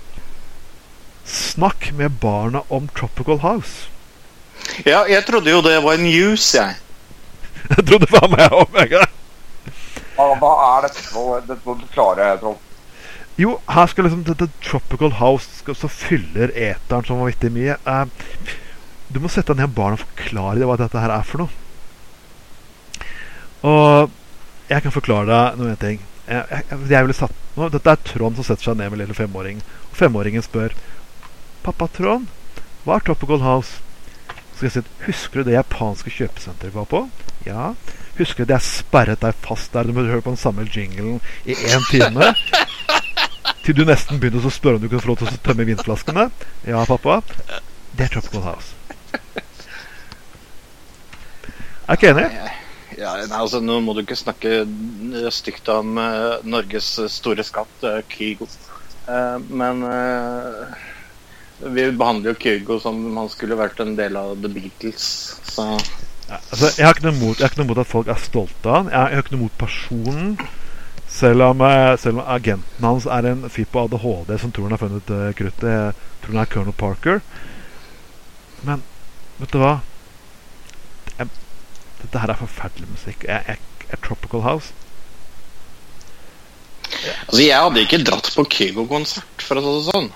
'Snakk 1.28 1.92
med 1.94 2.18
barna 2.20 2.64
om 2.68 2.88
Tropical 2.96 3.38
House'. 3.44 3.86
Ja, 4.86 5.04
jeg 5.04 5.26
trodde 5.26 5.50
jo 5.50 5.62
det 5.62 5.82
var 5.84 5.94
en 5.94 6.02
news, 6.02 6.54
jeg. 6.54 6.74
Jeg 7.68 7.84
trodde 7.84 8.08
faen 8.08 8.32
meg 8.32 8.54
om 8.56 8.80
en 8.80 8.90
gang. 8.94 9.14
Hva, 10.18 10.52
er 10.72 10.88
dette 10.88 11.04
for? 11.04 11.42
Dette 11.46 11.60
må 11.66 11.76
du 11.78 11.84
klare, 11.92 12.32
Trond. 12.40 12.64
Jo, 13.38 13.52
her 13.70 13.86
skal 13.86 14.08
liksom 14.08 14.24
dette 14.26 14.48
Tropical 14.64 15.12
House 15.20 15.60
skal, 15.60 15.76
Så 15.78 15.90
fyller 15.92 16.50
eteren 16.58 17.06
så 17.06 17.14
vanvittig 17.14 17.52
mye. 17.54 17.76
Uh, 17.86 18.08
du 19.08 19.20
må 19.22 19.30
sette 19.30 19.52
deg 19.52 19.62
ned 19.62 19.70
med 19.70 19.76
barna 19.76 19.98
og 19.98 20.02
forklare 20.02 20.58
dem 20.58 20.70
hva 20.70 20.78
dette 20.80 21.02
her 21.02 21.14
er 21.14 21.28
for 21.28 21.44
noe. 21.44 23.04
Og 23.68 24.16
jeg 24.68 24.84
kan 24.84 24.94
forklare 24.94 25.28
deg 25.30 25.60
noen 25.62 25.78
ting. 25.80 26.02
Jeg, 26.28 26.44
jeg, 26.50 26.80
jeg 26.90 27.06
ville 27.06 27.16
satt, 27.16 27.36
nå, 27.56 27.70
dette 27.72 27.94
er 27.94 28.02
Trond 28.10 28.36
som 28.36 28.46
setter 28.46 28.70
seg 28.70 28.80
ned 28.80 28.90
med 28.92 29.04
lille 29.04 29.16
femåring. 29.16 29.62
Og 29.92 30.00
femåringen 30.02 30.44
spør 30.44 30.74
Pappa 31.64 31.88
Trond, 31.94 32.26
hva 32.84 32.98
er 32.98 33.06
Tropical 33.06 33.44
House? 33.44 33.78
Så 34.58 34.66
skal 34.66 34.66
jeg 34.66 34.72
si 34.74 34.80
at, 34.82 34.94
Husker 35.06 35.38
du 35.38 35.46
det 35.46 35.52
japanske 35.54 36.10
kjøpesenteret 36.10 36.72
vi 36.72 36.78
var 36.80 36.86
på? 36.90 37.04
Ja. 37.46 37.66
Husker 38.18 38.42
du 38.42 38.48
det 38.50 38.56
jeg 38.56 38.66
sperret 38.66 39.22
deg 39.22 39.36
fast 39.44 39.70
der? 39.70 39.86
Du 39.86 39.94
måtte 39.94 40.10
høre 40.10 40.24
på 40.24 40.32
den 40.34 40.40
samme 40.40 40.64
jinglen 40.66 41.20
i 41.46 41.54
én 41.54 41.84
time. 41.92 42.32
Til 43.62 43.76
du 43.78 43.84
nesten 43.86 44.18
begynner 44.18 44.42
å 44.42 44.50
spørre 44.50 44.80
om 44.80 44.82
du 44.82 44.88
kunne 44.88 45.04
få 45.04 45.12
lov 45.12 45.20
til 45.20 45.30
å 45.30 45.38
tømme 45.46 45.68
vinflaskene. 45.68 46.24
Ja, 46.66 46.82
pappa. 46.90 47.20
Det 47.94 48.08
er 48.08 48.16
Tropical 48.16 48.42
House. 48.48 48.74
Er 51.86 51.94
ikke 51.94 52.10
enig? 52.10 52.26
Ja, 52.98 53.14
nei, 53.14 53.38
altså, 53.38 53.62
Nå 53.62 53.78
må 53.86 53.94
du 53.94 54.02
ikke 54.02 54.18
snakke 54.18 54.64
stygt 55.30 55.70
om 55.70 55.94
uh, 56.02 56.42
Norges 56.42 56.96
store 57.14 57.46
skatt, 57.46 57.78
uh, 57.86 58.00
Kygo. 58.10 58.50
Uh, 59.06 59.38
men 59.54 59.86
eh, 59.86 60.88
vi 61.58 61.90
behandler 61.92 62.32
jo 62.32 62.38
Kygo 62.42 62.78
som 62.80 63.00
om 63.08 63.16
han 63.18 63.30
skulle 63.32 63.58
vært 63.58 63.80
en 63.82 63.96
del 63.98 64.16
av 64.18 64.36
The 64.42 64.50
Beatles. 64.52 65.08
Så 65.50 65.66
Ja, 66.28 66.36
altså, 66.36 66.68
jeg, 66.76 66.84
har 66.84 66.92
ikke 66.92 67.06
noe 67.08 67.16
mot, 67.16 67.38
jeg 67.38 67.46
har 67.46 67.52
ikke 67.54 67.62
noe 67.62 67.70
mot 67.70 67.78
at 67.80 67.88
folk 67.88 68.08
er 68.12 68.18
stolte 68.20 68.68
av 68.68 68.74
han. 68.76 68.90
Jeg 68.92 69.00
har, 69.00 69.08
jeg 69.08 69.18
har 69.18 69.24
ikke 69.24 69.34
noe 69.34 69.44
mot 69.46 69.60
personen. 69.62 70.34
Selv 71.08 71.42
om, 71.46 71.62
eh, 71.64 71.94
selv 71.96 72.20
om 72.20 72.26
agenten 72.28 72.84
hans 72.84 73.06
er 73.08 73.30
en 73.30 73.46
fyr 73.48 73.64
på 73.72 73.86
ADHD 73.86 74.34
som 74.38 74.52
tror 74.52 74.68
han 74.68 74.74
har 74.76 74.82
funnet 74.82 75.08
uh, 75.10 75.30
kruttet. 75.38 75.64
Jeg 75.72 76.20
tror 76.20 76.34
han 76.34 76.42
er 76.42 76.50
Colonel 76.52 76.76
Parker. 76.76 77.22
Men 78.68 78.84
vet 79.38 79.54
du 79.54 79.58
hva? 79.62 79.78
Jeg, 81.16 81.32
dette 82.02 82.22
her 82.22 82.34
er 82.34 82.42
forferdelig 82.42 82.92
musikk. 82.92 83.24
Jeg, 83.24 83.56
jeg 83.88 84.02
Tropical 84.04 84.44
House. 84.44 84.76
altså, 86.92 87.40
jeg 87.40 87.56
hadde 87.56 87.86
ikke 87.88 88.04
dratt 88.04 88.28
på 88.36 88.44
Kygo-konsert, 88.52 89.48
for 89.48 89.56
å 89.56 89.64
si 89.64 89.76
det 89.78 89.86
sånn. 89.88 90.10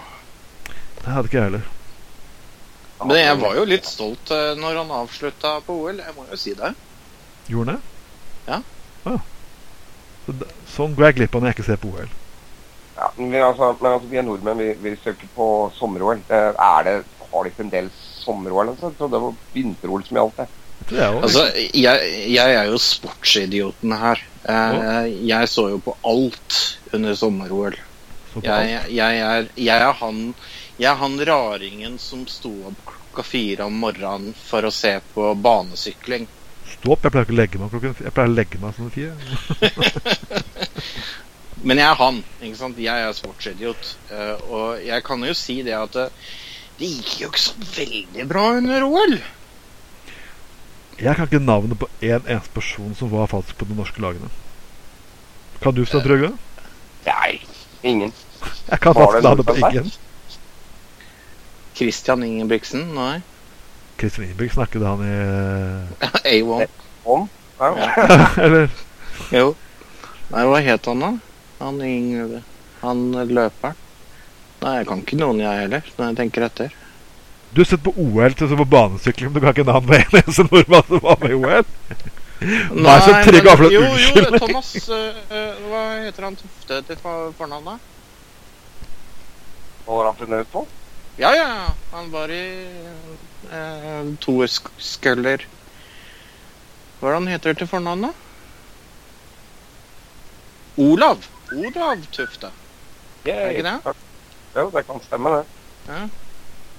Det 1.02 1.10
hadde 1.10 1.28
ikke 1.30 1.38
jeg 1.40 1.48
heller. 1.50 1.70
Men 3.02 3.18
jeg 3.18 3.38
var 3.40 3.56
jo 3.58 3.64
litt 3.66 3.86
stolt 3.88 4.30
eh, 4.30 4.52
når 4.58 4.76
han 4.82 4.92
avslutta 5.02 5.56
på 5.66 5.74
OL. 5.84 5.98
Jeg 5.98 6.14
må 6.16 6.26
jo 6.30 6.38
si 6.38 6.52
det. 6.58 6.70
Gjorde 7.50 7.74
han 7.74 7.80
det? 7.80 8.52
Ja. 8.52 8.58
Ah. 9.10 9.24
Så, 10.26 10.34
sånn 10.76 10.94
går 10.94 11.08
jeg 11.08 11.16
glipp 11.20 11.34
av 11.34 11.42
når 11.42 11.50
jeg 11.50 11.58
ikke 11.58 11.66
ser 11.72 11.80
på 11.82 11.90
OL. 11.96 12.12
Ja, 12.94 13.08
men, 13.16 13.32
vi, 13.32 13.40
altså, 13.42 13.72
men 13.80 13.90
altså, 13.96 14.08
vi 14.12 14.20
er 14.20 14.26
nordmenn, 14.28 14.60
vi, 14.62 14.70
vi 14.84 14.94
søker 15.02 15.30
på 15.34 15.46
sommer-OL. 15.78 16.22
Eh, 16.30 16.50
Er 16.54 16.86
det, 16.86 16.96
har 17.32 17.46
de 17.48 17.54
fremdeles 17.56 18.02
sommer-OL? 18.22 18.70
Altså? 18.74 18.92
Jeg 18.92 19.00
trodde 19.00 19.16
det 19.16 19.22
var 19.26 19.38
vinter-OL 19.56 20.04
som 20.06 20.20
gjaldt. 20.20 20.42
det. 20.44 20.50
Også. 20.92 21.22
Altså, 21.22 21.42
jeg, 21.78 22.12
jeg 22.34 22.54
er 22.58 22.70
jo 22.70 22.78
sportsidioten 22.82 23.92
her. 23.98 24.22
Jeg, 24.46 25.12
jeg 25.30 25.48
så 25.50 25.68
jo 25.72 25.78
på 25.82 25.94
alt 26.06 26.60
under 26.94 27.14
sommer-OL. 27.18 27.76
Jeg, 28.40 28.84
jeg, 28.88 29.20
er, 29.20 29.48
jeg, 29.56 29.76
er 29.76 29.92
han, 30.00 30.20
jeg 30.78 30.88
er 30.88 31.00
han 31.02 31.18
raringen 31.28 31.98
som 32.00 32.24
sto 32.30 32.52
opp 32.70 32.84
klokka 32.86 33.22
fire 33.28 33.64
om 33.68 33.74
morgenen 33.76 34.32
for 34.32 34.64
å 34.64 34.70
se 34.72 34.94
på 35.12 35.34
banesykling. 35.34 36.26
Stå 36.78 36.94
opp. 36.94 37.04
Jeg 37.04 37.12
pleier 37.12 37.26
ikke 37.26 37.34
å 37.34 37.40
legge 37.40 37.60
meg 37.60 37.74
klokken 37.74 37.94
fire 37.98 38.08
Jeg 38.08 38.16
pleier 38.16 38.30
å 38.30 38.36
legge 38.38 38.62
meg 38.62 38.78
sånn 38.78 38.94
fire. 38.94 39.14
Men 41.68 41.78
jeg 41.78 41.86
er 41.86 42.00
han. 42.00 42.22
ikke 42.40 42.58
sant? 42.58 42.80
Jeg 42.80 43.04
er 43.04 43.12
sportsidiot. 43.14 43.92
Eh, 44.10 44.48
og 44.48 44.80
jeg 44.82 45.04
kan 45.06 45.22
jo 45.28 45.34
si 45.36 45.60
det 45.66 45.76
at 45.78 45.92
det, 45.94 46.08
det 46.80 46.88
gikk 46.88 47.12
jo 47.20 47.30
ikke 47.30 47.44
så 47.44 47.68
veldig 47.76 48.26
bra 48.32 48.46
under 48.56 48.88
OL. 48.88 49.14
Jeg 51.02 51.18
kan 51.18 51.28
ikke 51.28 51.42
navnet 51.42 51.78
på 51.78 51.88
en 52.00 52.26
eneste 52.32 52.54
person 52.54 52.96
som 52.98 53.12
var 53.12 53.30
faktisk 53.30 53.60
på 53.60 53.68
de 53.68 53.76
norske 53.76 54.02
lagene. 54.02 54.30
Kan 55.62 55.76
du, 55.76 55.84
Stein 55.86 56.02
Trøgve? 56.02 56.32
Nei, 57.06 57.38
ingen. 57.86 58.12
Jeg 58.70 58.80
kan 58.80 58.94
Var 58.94 59.06
faktisk 59.12 59.36
det 59.36 59.46
på 59.46 59.54
ingen. 59.70 59.92
Christian 61.74 62.22
Ingebrigtsen? 62.26 62.86
Nei. 62.94 63.20
Kristin 64.00 64.24
Ingebrigt 64.24 64.54
snakket 64.54 64.82
han 64.86 65.02
i 65.04 65.12
A1. 66.42 66.68
A1? 67.04 67.28
Ja. 67.58 67.90
Eller 68.44 68.70
Jo. 69.32 69.54
Nei, 70.32 70.44
hva 70.48 70.60
het 70.64 70.86
han 70.88 71.02
da? 71.04 71.10
Han 71.60 71.80
Inge... 71.84 72.42
Han 72.82 73.02
løperen. 73.14 73.76
Nei, 74.62 74.72
jeg 74.80 74.86
kan 74.88 75.02
ikke 75.02 75.18
noen, 75.18 75.40
jeg 75.42 75.58
heller, 75.64 75.86
når 75.98 76.08
jeg 76.12 76.16
tenker 76.18 76.44
etter. 76.46 76.72
Du 77.52 77.60
har 77.62 77.68
sett 77.68 77.82
på 77.84 77.92
OL 78.00 78.34
til 78.34 78.46
å 78.46 78.50
se 78.50 78.56
på 78.58 78.66
banesykling, 78.72 79.28
men 79.30 79.36
du 79.38 79.44
kan 79.44 79.52
ikke 79.54 79.66
navnet 79.68 79.90
på 79.90 79.96
en 79.98 80.18
eneste 80.22 80.44
nordmann 80.48 80.86
som 80.88 81.02
var 81.04 81.18
med 81.22 81.34
i 81.34 81.38
OL? 81.38 81.66
Nei, 82.74 82.94
så 83.04 83.14
Trygve 83.26 83.52
har 83.52 83.60
fått 83.60 83.74
jo, 83.74 83.82
jo. 83.86 84.22
Thomas 84.42 84.70
eh, 84.90 85.58
Hva 85.68 85.82
heter 86.02 86.24
han 86.26 86.38
Tufte 86.40 86.78
til 86.88 86.98
for- 87.02 87.34
fornavn, 87.38 87.68
da? 87.68 87.76
Har 89.86 90.12
han 90.18 90.32
ut 90.40 90.52
på? 90.52 90.66
Ja, 91.16 91.34
ja. 91.36 91.74
Han 91.90 92.10
var 92.10 92.30
i 92.32 92.44
to 93.42 94.16
toerskuller 94.24 95.44
Hva 97.00 97.08
er 97.08 97.12
det 97.12 97.18
han 97.18 97.30
heter 97.32 97.58
til 97.58 97.68
fornavn, 97.68 98.06
da? 98.06 98.12
Olav. 100.80 101.26
Olav 101.52 102.06
Tufte. 102.14 102.48
Er 103.26 103.42
det 103.42 103.58
ikke 103.58 103.68
det? 103.68 103.94
Jo, 104.56 104.68
det 104.72 104.84
kan 104.86 105.02
stemme, 105.04 105.34
det. 105.36 105.44
Ja. 105.90 106.02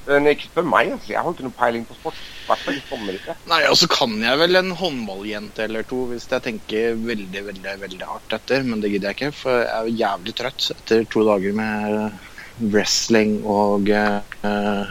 Men 0.08 0.28
ikke 0.28 0.49
spør 0.49 0.66
meg, 0.68 0.89
altså. 0.95 1.12
Jeg 1.14 1.24
har 1.24 1.36
ikke 1.36 1.45
noe 1.45 1.58
peiling 1.60 1.86
på 1.88 1.95
sport. 1.99 2.18
I 2.18 2.47
hvert 2.49 2.64
fall 2.66 2.80
sommer 2.89 3.20
ikke. 3.20 3.36
Nei, 3.51 3.62
og 3.70 3.78
så 3.80 3.88
kan 3.91 4.16
jeg 4.20 4.39
vel 4.41 4.60
en 4.60 4.74
håndballjente 4.80 5.64
eller 5.68 5.86
to 5.88 6.01
hvis 6.10 6.28
jeg 6.32 6.43
tenker 6.47 6.97
veldig, 6.99 7.45
veldig 7.51 7.76
veldig 7.86 8.10
hardt 8.10 8.36
etter, 8.39 8.66
men 8.68 8.84
det 8.84 8.91
gidder 8.91 9.12
jeg 9.12 9.20
ikke, 9.20 9.38
for 9.43 9.62
jeg 9.62 9.72
er 9.78 9.88
jo 9.88 9.97
jævlig 10.01 10.36
trøtt 10.39 10.70
etter 10.76 11.08
to 11.14 11.24
dager 11.30 11.56
med 11.60 12.32
wrestling 12.62 13.39
og 13.45 13.88
uh, 13.89 14.88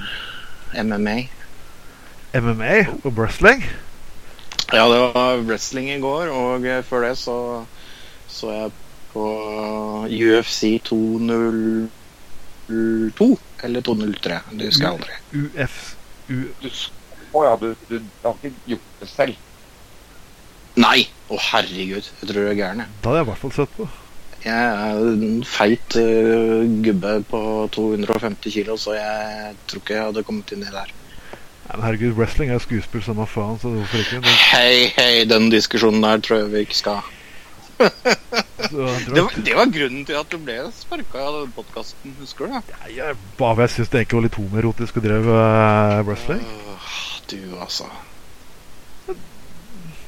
MMA. 0.85 1.17
MMA 2.35 2.77
og 3.05 3.13
wrestling. 3.19 3.63
Ja, 4.73 4.87
det 4.89 4.99
var 5.15 5.37
wrestling 5.45 5.91
i 5.93 5.99
går, 6.01 6.31
og 6.33 6.65
eh, 6.67 6.83
før 6.89 7.01
det 7.09 7.19
så 7.21 7.35
så 8.33 8.51
jeg 8.55 8.71
på 9.13 9.25
UFC 10.09 10.81
202 10.89 11.91
eller 13.63 13.81
203. 13.85 14.39
Det 14.57 14.67
husker 14.71 14.87
jeg 14.87 14.93
aldri. 14.97 15.13
UF... 15.43 15.77
U 16.31 16.37
Du, 16.63 16.69
s- 16.71 16.93
ja, 17.35 17.57
du, 17.61 17.75
du, 17.89 17.99
du 17.99 18.05
har 18.25 18.35
ikke 18.41 18.55
gjort 18.73 18.89
det 19.03 19.09
selv. 19.13 19.37
Nei! 20.81 21.03
Å, 21.29 21.37
herregud. 21.51 22.09
Jeg 22.21 22.29
tror 22.31 22.39
du 22.41 22.49
er 22.49 22.57
gæren, 22.57 22.81
jeg. 22.85 22.89
da 23.03 23.09
hadde 23.11 23.21
jeg 23.21 23.27
i 23.27 23.31
hvert 23.31 23.43
fall 23.43 23.55
sett 23.59 23.73
på. 23.77 23.85
Jeg 24.43 24.59
er 24.59 24.99
en 24.99 25.45
feit 25.47 25.95
uh, 26.01 26.67
gubbe 26.83 27.13
på 27.31 27.41
250 27.77 28.57
kilo, 28.57 28.77
så 28.77 28.97
jeg 28.97 29.55
tror 29.71 29.83
ikke 29.83 29.95
jeg 29.95 30.07
hadde 30.09 30.25
kommet 30.27 30.51
inn 30.55 30.65
i 30.65 30.67
det 30.67 30.75
der. 30.75 30.91
Men 31.69 31.85
herregud, 31.87 32.17
wrestling 32.19 32.51
er 32.51 32.59
skuespill 32.61 33.05
samme 33.07 33.27
faen, 33.31 33.59
så 33.63 33.71
hvorfor 33.71 34.03
ikke? 34.03 34.19
Men... 34.25 34.39
Hei, 34.51 34.91
hei, 34.97 35.25
den 35.31 35.47
diskusjonen 35.53 36.03
der 36.05 36.21
tror 36.27 36.43
jeg 36.43 36.51
vi 36.53 36.65
ikke 36.67 36.79
skal 36.81 36.99
ha. 36.99 37.13
så, 37.83 38.89
Det 39.07 39.23
var, 39.23 39.37
det 39.47 39.55
var 39.57 39.71
grunnen 39.75 40.05
til 40.07 40.19
at 40.19 40.35
du 40.35 40.39
ble 40.43 40.59
sparka 40.75 41.23
av 41.23 41.39
den 41.39 41.55
podkasten, 41.55 42.17
husker 42.21 42.51
du 42.51 42.57
det? 42.59 42.77
Nei, 42.83 42.91
jeg, 42.99 43.19
bare 43.39 43.67
jeg 43.67 43.77
syns 43.77 43.93
det 43.93 44.03
egentlig 44.03 44.19
var 44.19 44.27
litt 44.27 44.41
homoerotisk 44.43 44.99
å 44.99 45.05
drive 45.07 45.39
uh, 45.39 46.01
wrestling. 46.07 46.43
Uh, 46.43 46.91
du, 47.31 47.39
altså. 47.63 47.89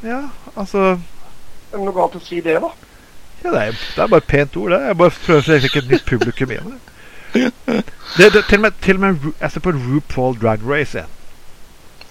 Ja, 0.05 0.21
altså 0.53 0.83
Er 0.91 1.79
det 1.79 1.87
noe 1.87 1.97
galt 1.97 2.19
å 2.19 2.23
si 2.23 2.43
det, 2.45 2.59
da? 2.61 2.75
Ja, 3.45 3.51
det 3.53 3.61
er, 3.61 3.73
det 3.77 4.03
er 4.03 4.07
bare 4.09 4.23
et 4.25 4.31
pent 4.31 4.57
ord, 4.57 4.71
det. 4.73 4.81
Jeg 4.89 4.97
bare 4.97 5.15
prøver 5.27 5.43
å 5.43 5.47
trekke 5.61 5.79
et 5.83 5.91
nytt 5.93 6.07
publikum 6.09 6.51
igjen. 6.55 6.75
Det, 7.35 8.29
det, 8.33 8.45
til, 8.49 8.57
og 8.57 8.63
med, 8.63 8.77
til 8.81 8.95
og 8.95 9.01
med 9.03 9.25
Jeg 9.41 9.51
ser 9.51 9.61
på 9.65 9.73
RuPaul 9.75 10.37
Drag 10.41 10.63
Race 10.71 10.97
igjen. 10.99 11.11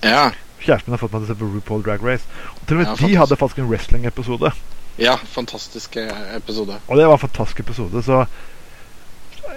Ja. 0.03 0.23
Kjæresten 0.63 0.91
min 0.91 0.97
har 0.97 1.01
fått 1.01 1.13
meg 1.15 1.23
til 1.23 1.29
å 1.29 1.33
se 1.33 1.39
på 1.39 1.49
RuPaul 1.55 1.83
Drag 1.85 2.03
Race. 2.05 2.27
Og 2.57 2.67
til 2.67 2.77
og 2.77 2.81
med 2.81 2.85
Ja, 2.85 2.91
de 2.91 2.97
fantastisk. 2.97 3.19
hadde 3.21 3.37
faktisk 3.39 3.59
en 3.63 3.69
wrestling-episode. 3.71 4.51
ja, 5.01 5.15
fantastisk 5.25 5.95
eh, 5.97 6.35
episode. 6.37 6.75
Og 6.87 6.97
det 6.99 7.07
var 7.07 7.13
en 7.17 7.23
fantastisk 7.23 7.59
episode, 7.63 8.03
så 8.05 8.25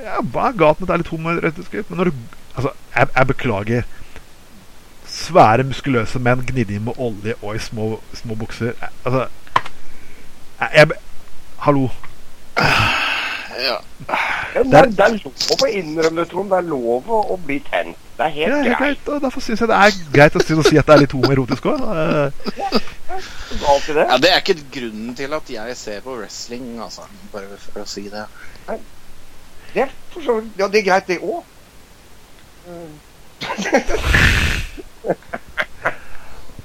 ja, 0.07 0.21
Hva 0.23 0.49
er 0.49 0.57
galt 0.59 0.81
med 0.81 0.87
at 0.87 0.89
det 0.89 0.95
er 0.95 1.03
litt 1.05 1.13
homoerotisk? 1.13 1.75
Men 1.91 1.99
når 2.01 2.05
du 2.05 2.13
Altså, 2.57 2.71
jeg, 2.97 3.09
jeg 3.17 3.27
beklager. 3.27 3.83
Svære, 5.07 5.65
muskuløse 5.69 6.19
menn 6.25 6.41
gnidd 6.49 6.71
inn 6.73 6.87
med 6.87 6.97
olje 6.99 7.35
og 7.43 7.57
i 7.57 7.61
små, 7.61 8.01
små 8.17 8.35
bukser. 8.41 8.73
Jeg, 8.81 8.89
altså 9.05 9.27
jeg, 10.61 10.71
jeg, 10.75 10.89
Hallo. 11.59 11.91
Ja. 12.57 13.77
Det, 14.07 14.17
er, 14.57 14.63
det 14.93 15.01
er 15.01 15.09
lov 15.25 15.63
å 15.65 15.67
innrømme 15.71 16.21
det, 16.23 16.29
Trond. 16.31 16.51
Det 16.53 16.59
er 16.61 16.67
lov 16.69 17.09
å, 17.11 17.37
bli 17.47 17.57
tent. 17.67 17.97
Det 18.17 18.25
er 18.27 18.31
helt 18.35 18.53
Ja, 18.53 18.57
helt 18.57 18.67
greit. 18.67 18.79
greit, 18.81 19.09
og 19.15 19.19
Derfor 19.25 19.41
syns 19.45 19.61
jeg 19.65 19.69
det 19.71 19.77
er 19.77 19.91
greit 20.15 20.37
å 20.37 20.39
si, 20.45 20.53
at 20.81 20.87
det 20.89 20.95
er 20.95 21.03
litt 21.03 21.15
homoerotisk 21.17 21.63
òg. 21.73 21.79
Ja, 23.97 24.17
Det 24.21 24.31
er 24.33 24.39
ikke 24.43 24.59
grunnen 24.77 25.11
til 25.19 25.31
at 25.37 25.47
jeg 25.57 25.69
ser 25.81 25.99
på 26.05 26.11
wrestling, 26.19 26.67
altså. 26.85 27.03
Bare 27.33 27.47
for 27.65 27.77
å 27.85 27.87
si 27.89 28.05
det. 28.13 28.25
Det 29.73 29.81
er, 29.85 29.91
for 30.13 30.21
så 30.25 30.33
vidt- 30.41 30.57
ja, 30.61 30.67
det 30.73 30.79
er 30.81 30.87
greit, 30.91 31.07
det 31.09 31.19
òg. 31.21 31.43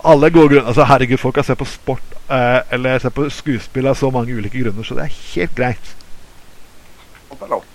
Alle 0.04 0.32
gode 0.34 0.56
grunner. 0.56 0.68
Altså, 0.68 0.86
herregud, 0.90 1.20
folk 1.22 1.38
har 1.38 1.46
sett 1.46 1.60
på 1.60 1.68
sport 1.70 2.16
eh, 2.28 2.60
eller 2.74 3.02
sett 3.02 3.14
på 3.16 3.28
skuespill 3.30 3.92
av 3.92 4.00
så 4.00 4.10
mange 4.14 4.34
ulike 4.34 4.58
grunner, 4.58 4.86
så 4.88 4.98
det 4.98 5.06
er 5.06 5.20
helt 5.36 5.56
greit. 5.58 5.94
Alt 7.30 7.46
er 7.46 7.54
lov. 7.54 7.66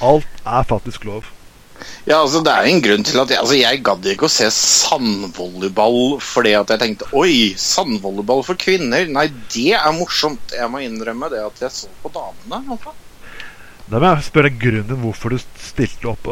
Alt 0.00 0.42
er 0.46 0.66
faktisk 0.70 1.04
lov. 1.08 1.28
Ja, 2.04 2.18
altså 2.20 2.42
Det 2.44 2.52
er 2.52 2.66
en 2.68 2.82
grunn 2.84 3.04
til 3.08 3.20
at 3.22 3.30
jeg, 3.32 3.40
altså, 3.40 3.56
jeg 3.56 3.80
gadd 3.84 4.06
ikke 4.12 4.28
å 4.28 4.32
se 4.32 4.50
sandvolleyball 4.52 6.18
fordi 6.20 6.52
at 6.58 6.72
jeg 6.74 6.82
tenkte 6.82 7.08
Oi, 7.16 7.54
sandvolleyball 7.56 8.42
for 8.44 8.60
kvinner? 8.60 9.06
Nei, 9.08 9.30
det 9.54 9.72
er 9.78 9.94
morsomt. 9.96 10.52
Jeg 10.56 10.68
må 10.72 10.82
innrømme 10.84 11.30
det 11.32 11.40
at 11.44 11.64
jeg 11.64 11.72
så 11.76 11.92
på 12.02 12.12
damene. 12.12 12.76
altså. 12.76 12.92
Da 13.90 13.98
må 13.98 14.12
jeg 14.12 14.28
spørre 14.28 14.52
grunnen 14.54 15.02
hvorfor 15.02 15.34
du 15.34 15.40
stilte 15.40 16.12
opp. 16.12 16.28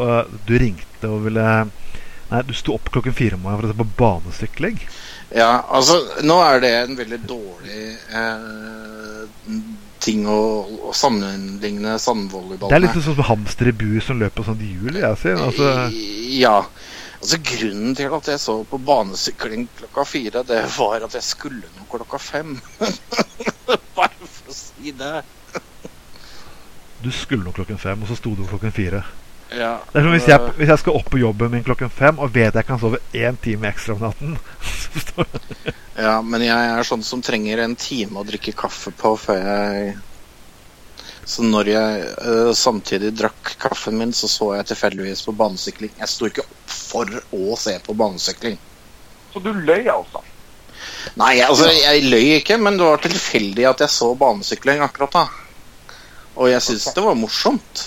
du 0.47 0.55
ringte 0.61 1.09
og 1.09 1.25
ville 1.25 1.49
Nei, 2.29 2.43
du 2.45 2.53
sto 2.53 2.75
opp 2.77 2.91
klokken 2.93 3.15
fire 3.17 3.39
om 3.39 3.41
morgenen 3.41 3.63
for 3.63 3.65
å 3.65 3.73
se 3.73 3.79
på 3.79 3.97
banesykling. 3.97 4.75
Ja, 5.35 5.51
altså 5.69 5.99
Nå 6.25 6.39
er 6.41 6.61
det 6.63 6.71
en 6.79 6.95
veldig 6.97 7.19
dårlig 7.29 7.81
eh, 8.17 9.59
ting 10.01 10.23
å, 10.29 10.39
å 10.89 10.93
sammenligne 10.95 11.97
sandvolleyball 12.01 12.71
Det 12.71 12.77
er 12.79 12.83
litt 12.85 12.97
sånn 12.97 13.19
som 13.19 13.27
hamster 13.27 13.69
i 13.69 13.75
bur 13.77 13.99
som 14.01 14.21
løper 14.21 14.47
sånn 14.47 14.63
hjul. 14.63 14.95
Jeg 15.01 15.19
sier. 15.21 15.43
Altså, 15.43 15.73
Ja. 16.39 16.55
Altså 17.19 17.37
Grunnen 17.43 17.97
til 17.99 18.13
at 18.15 18.29
jeg 18.31 18.39
så 18.39 18.53
på 18.63 18.77
banesykling 18.87 19.65
klokka 19.75 20.05
fire, 20.07 20.43
det 20.47 20.61
var 20.77 21.03
at 21.03 21.17
jeg 21.17 21.25
skulle 21.27 21.67
noe 21.75 21.87
klokka 21.91 22.15
fem. 22.23 22.53
Bare 23.97 24.15
for 24.23 24.53
å 24.53 24.55
si 24.55 24.93
det. 24.95 25.17
du 27.03 27.09
skulle 27.11 27.43
noe 27.43 27.55
klokken 27.55 27.79
fem, 27.79 27.99
og 27.99 28.07
så 28.07 28.15
sto 28.15 28.31
du 28.39 28.45
klokken 28.47 28.71
fire. 28.75 29.03
Ja, 29.49 29.79
Det 29.91 29.97
er 29.97 30.05
som 30.05 30.13
hvis 30.13 30.27
jeg, 30.29 30.51
hvis 30.59 30.69
jeg 30.69 30.81
skal 30.83 30.97
opp 30.99 31.07
på 31.09 31.21
jobben 31.21 31.49
min 31.49 31.63
klokken 31.65 31.89
fem 31.89 32.19
og 32.21 32.29
vet 32.35 32.53
jeg 32.53 32.67
kan 32.67 32.77
sove 32.81 32.99
én 33.17 33.37
time 33.41 33.71
ekstra 33.71 33.95
om 33.95 34.03
natten 34.05 34.35
ja, 36.05 36.19
men 36.21 36.45
jeg 36.45 36.67
er 36.75 36.85
sånn 36.85 37.05
som 37.05 37.23
trenger 37.25 37.63
en 37.63 37.73
time 37.79 38.21
å 38.21 38.27
drikke 38.27 38.53
kaffe 38.57 38.93
på 38.93 39.15
før 39.17 39.41
jeg 39.41 39.95
Så 41.29 41.45
når 41.45 41.71
jeg 41.73 42.05
uh, 42.21 42.53
samtidig 42.57 43.11
drakk 43.17 43.55
kaffen 43.61 43.97
min, 43.97 44.13
så 44.13 44.29
så 44.29 44.53
jeg 44.57 44.69
tilfeldigvis 44.71 45.21
på 45.27 45.35
banesykling. 45.37 45.91
Jeg 45.99 46.09
sto 46.09 46.25
ikke 46.25 46.41
opp 46.41 46.73
for 46.73 47.19
å 47.37 47.57
se 47.59 47.75
på 47.85 47.93
banesykling. 47.93 48.57
Så 49.29 49.41
du 49.45 49.51
løy, 49.53 49.85
altså? 49.93 50.23
Nei, 51.21 51.35
altså, 51.45 51.69
jeg 51.69 52.07
løy 52.09 52.39
ikke, 52.39 52.57
men 52.57 52.79
det 52.79 52.87
var 52.87 53.03
tilfeldig 53.03 53.67
at 53.69 53.85
jeg 53.85 53.93
så 53.93 54.09
banesykling 54.17 54.81
akkurat 54.81 55.19
da. 55.19 55.23
Og 56.39 56.49
jeg 56.49 56.65
syns 56.65 56.89
det 56.95 57.05
var 57.05 57.17
morsomt. 57.19 57.85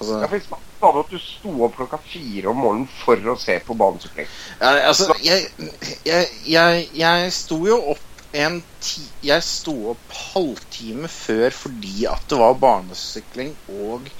Altså, 0.00 0.18
Ja, 0.20 0.28
for 0.28 0.40
sa 0.46 0.90
du 0.92 0.98
at 1.00 1.12
du 1.12 1.18
sto 1.22 1.52
opp 1.64 1.76
klokka 1.78 1.98
fire 2.04 2.50
om 2.52 2.58
morgenen 2.60 2.88
for 2.92 3.32
å 3.32 3.36
se 3.40 3.56
på 3.64 3.76
banesykling? 3.80 4.28
ja, 4.60 4.72
altså 4.90 5.14
jeg, 5.24 5.46
jeg, 6.04 6.26
jeg, 6.52 6.82
jeg 7.00 7.32
sto 7.32 7.62
jo 7.68 7.78
opp 7.94 8.26
en 8.36 8.58
ti... 8.82 9.06
Jeg 9.24 9.44
sto 9.46 9.74
opp 9.94 10.12
halvtime 10.34 11.08
før 11.12 11.48
fordi 11.56 12.04
at 12.10 12.26
det 12.28 12.40
var 12.42 12.58
banesykling, 12.60 13.54
og 13.72 14.10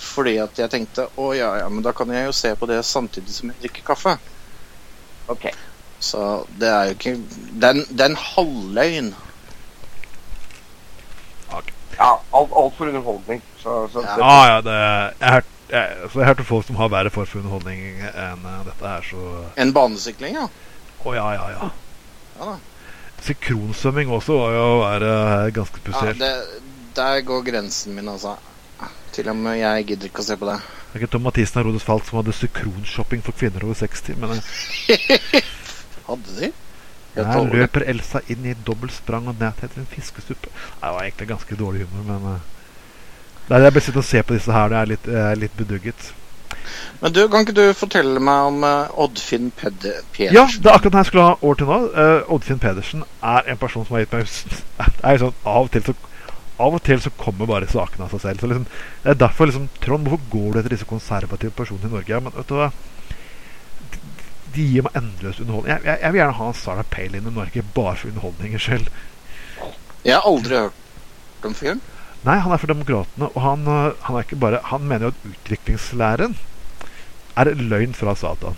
fordi 0.00 0.38
at 0.40 0.56
jeg 0.62 0.72
tenkte 0.72 1.10
å 1.20 1.32
ja, 1.36 1.50
ja, 1.60 1.68
men 1.68 1.84
da 1.84 1.92
kan 1.96 2.12
jeg 2.14 2.30
jo 2.30 2.36
se 2.36 2.54
på 2.56 2.68
det 2.70 2.80
samtidig 2.88 3.36
som 3.36 3.52
jeg 3.52 3.66
drikker 3.66 3.84
kaffe. 3.92 4.16
Ok. 5.28 5.50
Så 6.00 6.46
det 6.48 6.70
er 6.72 6.86
jo 6.88 6.96
ikke 6.96 7.16
det 7.60 7.74
er 8.00 8.06
en 8.08 8.16
halvløgn. 8.16 9.12
Ja, 12.00 12.10
alt, 12.32 12.52
alt 12.56 12.76
for 12.78 12.88
underholdning. 12.88 13.42
Så, 13.60 13.74
så 13.92 14.02
Ja. 14.06 14.16
Ah, 14.24 14.46
Ja, 14.48 14.54
ja, 14.54 14.60
det, 14.64 14.76
jeg, 15.20 15.28
har 15.28 15.34
hørt- 15.36 15.56
jeg, 15.70 15.96
altså, 16.02 16.20
jeg 16.24 16.26
folk 16.48 16.66
som 16.66 16.76
har 16.80 16.88
verre 16.88 17.10
for 17.12 17.28
for 17.28 17.38
underholdning 17.42 17.82
enn 18.08 18.46
uh, 18.46 18.64
dette 18.66 18.88
her, 18.88 19.04
så 19.04 19.44
En 19.60 19.72
banesykling, 19.76 20.34
ja. 20.40 20.46
Å 21.04 21.14
ja, 21.14 21.26
ja, 21.36 21.46
ja. 21.58 21.70
Ja 22.40 22.48
da. 22.54 22.56
Synkronsvømming 23.20 24.08
også 24.16 24.36
var 24.40 24.54
jo 24.56 24.64
å 24.64 25.02
uh, 25.04 25.50
ganske 25.52 25.52
ganske 25.52 25.80
Ja, 25.84 25.92
spesielt. 25.92 26.18
det, 26.24 26.62
der 26.96 27.20
går 27.28 27.44
grensen 27.50 27.94
min, 27.94 28.08
altså. 28.08 28.36
Til 29.12 29.28
og 29.28 29.36
med 29.36 29.58
jeg 29.60 29.86
gidder 29.90 30.08
ikke 30.08 30.22
å 30.22 30.26
se 30.30 30.36
på 30.40 30.46
det. 30.48 30.56
Det 30.90 30.96
er 30.96 31.02
ikke 31.04 31.12
Tom 31.12 31.22
Mathisen 31.28 31.60
og 31.60 31.66
Rodes 31.68 31.84
Falk 31.86 32.06
som 32.08 32.18
hadde 32.22 32.32
synkronshopping 32.34 33.22
for 33.26 33.36
kvinner 33.36 33.62
over 33.66 33.76
60, 33.78 34.16
men 34.22 34.38
eh, 34.40 35.42
Hadde 36.08 36.36
de? 36.40 36.50
Der 37.16 37.50
løper 37.50 37.84
Elsa 37.90 38.22
inn 38.30 38.46
i 38.46 38.54
dobbelt 38.66 38.94
sprang 38.94 39.28
og 39.28 39.40
ned 39.40 39.58
til 39.58 39.82
en 39.82 39.90
fiskesuppe. 39.90 40.52
Det 40.52 40.94
var 40.94 41.02
egentlig 41.02 41.28
ganske 41.28 41.58
dårlig 41.58 41.86
humor, 41.88 42.06
men 42.12 42.32
uh, 42.36 42.40
Jeg 43.50 43.72
bare 43.72 43.82
sittende 43.82 44.04
og 44.04 44.10
se 44.12 44.22
på 44.22 44.34
disse 44.34 44.52
her. 44.52 44.68
Det 44.68 44.78
er 44.78 44.90
litt, 44.92 45.08
uh, 45.10 45.32
litt 45.38 45.56
bedugget. 45.58 46.12
Men 47.00 47.14
du, 47.14 47.24
kan 47.28 47.46
ikke 47.46 47.56
du 47.56 47.72
fortelle 47.74 48.20
meg 48.22 48.50
om 48.50 48.62
uh, 48.66 49.00
Oddfinn 49.02 49.50
Pedersen? 49.56 50.04
Ja, 50.20 50.44
det 50.46 50.70
er 50.70 50.76
akkurat 50.76 50.92
det 50.92 51.02
jeg 51.02 51.10
skulle 51.10 51.26
ha 51.26 51.34
over 51.40 51.58
til 51.58 51.70
nå. 51.70 51.80
Uh, 51.96 52.34
Oddfinn 52.36 52.62
Pedersen 52.62 53.02
er 53.22 53.50
en 53.50 53.58
person 53.58 53.86
som 53.86 53.96
har 53.96 54.04
gitt 54.04 54.14
meg 54.14 54.30
er 55.10 55.22
sånn, 55.24 55.36
Av 55.44 55.66
og 55.66 55.74
til 55.74 55.86
så 55.88 55.96
av 56.60 56.76
og 56.76 56.82
til 56.84 57.00
så 57.00 57.08
kommer 57.16 57.48
bare 57.48 57.68
sakene 57.70 58.04
av 58.04 58.14
seg 58.14 58.22
selv. 58.24 58.42
Så 58.42 58.50
liksom, 58.50 58.66
det 59.04 59.12
er 59.14 59.20
derfor 59.22 59.48
liksom 59.48 59.68
Trond, 59.80 60.08
hvorfor 60.08 60.26
går 60.32 60.48
du 60.52 60.60
etter 60.60 60.74
disse 60.74 60.88
konservative 60.88 61.54
personene 61.56 61.88
i 61.88 61.94
Norge? 61.94 62.12
Ja, 62.12 62.20
men 62.20 62.34
vet 62.36 62.50
du 62.50 62.58
hva? 62.58 62.70
De, 64.54 64.66
gir 64.66 64.84
meg 64.86 64.96
endeløs 64.98 65.40
underholdning. 65.40 65.72
Jeg, 65.72 65.84
jeg, 65.86 65.98
jeg 66.02 66.12
vil 66.12 66.20
gjerne 66.20 66.38
ha 66.40 66.50
en 66.50 66.58
Sarah 66.58 66.86
Palin 66.90 67.28
i 67.28 67.34
Norge 67.34 67.64
bare 67.76 67.96
for 67.96 68.10
underholdningens 68.10 68.66
skyld. 68.66 68.90
Jeg 70.04 70.16
har 70.16 70.28
aldri 70.28 70.62
hørt 70.64 71.48
om 71.48 71.56
fyren. 71.56 71.82
Nei, 72.24 72.36
han 72.44 72.52
er 72.52 72.60
for 72.60 72.68
Demokratene, 72.68 73.30
og 73.32 73.42
han, 73.44 73.62
øh, 73.64 73.92
han 74.04 74.16
er 74.16 74.26
ikke 74.26 74.36
bare 74.36 74.60
Han 74.68 74.82
mener 74.84 75.08
jo 75.08 75.12
at 75.14 75.28
utviklingslæren 75.30 76.36
er 77.36 77.54
løgn 77.54 77.94
fra 77.94 78.14
Satan. 78.14 78.56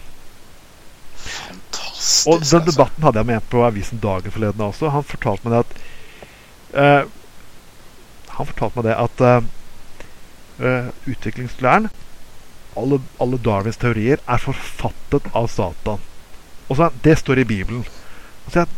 Fantastisk. 1.15 2.27
Og 2.27 2.33
den 2.33 2.43
altså. 2.43 2.63
debatten 2.71 3.05
hadde 3.07 3.19
jeg 3.19 3.27
med 3.27 3.41
på 3.51 3.65
avisen 3.65 4.01
Dagen 4.03 4.35
forleden 4.35 4.61
også. 4.61 4.91
Han 4.91 5.05
fortalte 5.07 5.49
meg 5.49 5.59
det 5.59 5.63
at 5.63 7.05
uh, 7.05 7.11
Han 8.39 8.47
fortalte 8.47 8.81
meg 8.81 8.89
det 8.89 8.97
at 8.99 9.21
uh, 9.21 9.51
eh, 10.63 10.89
utviklingslæren 11.07 11.91
alle, 12.79 13.01
alle 13.21 13.39
Darwins 13.43 13.81
teorier 13.81 14.23
er 14.27 14.43
forfattet 14.43 15.29
av 15.37 15.49
Satan. 15.53 16.01
Og 16.69 16.77
så, 16.79 16.91
Det 17.03 17.19
står 17.19 17.43
i 17.43 17.49
Bibelen. 17.49 17.85
Og 18.47 18.53
så 18.53 18.65
jeg 18.65 18.69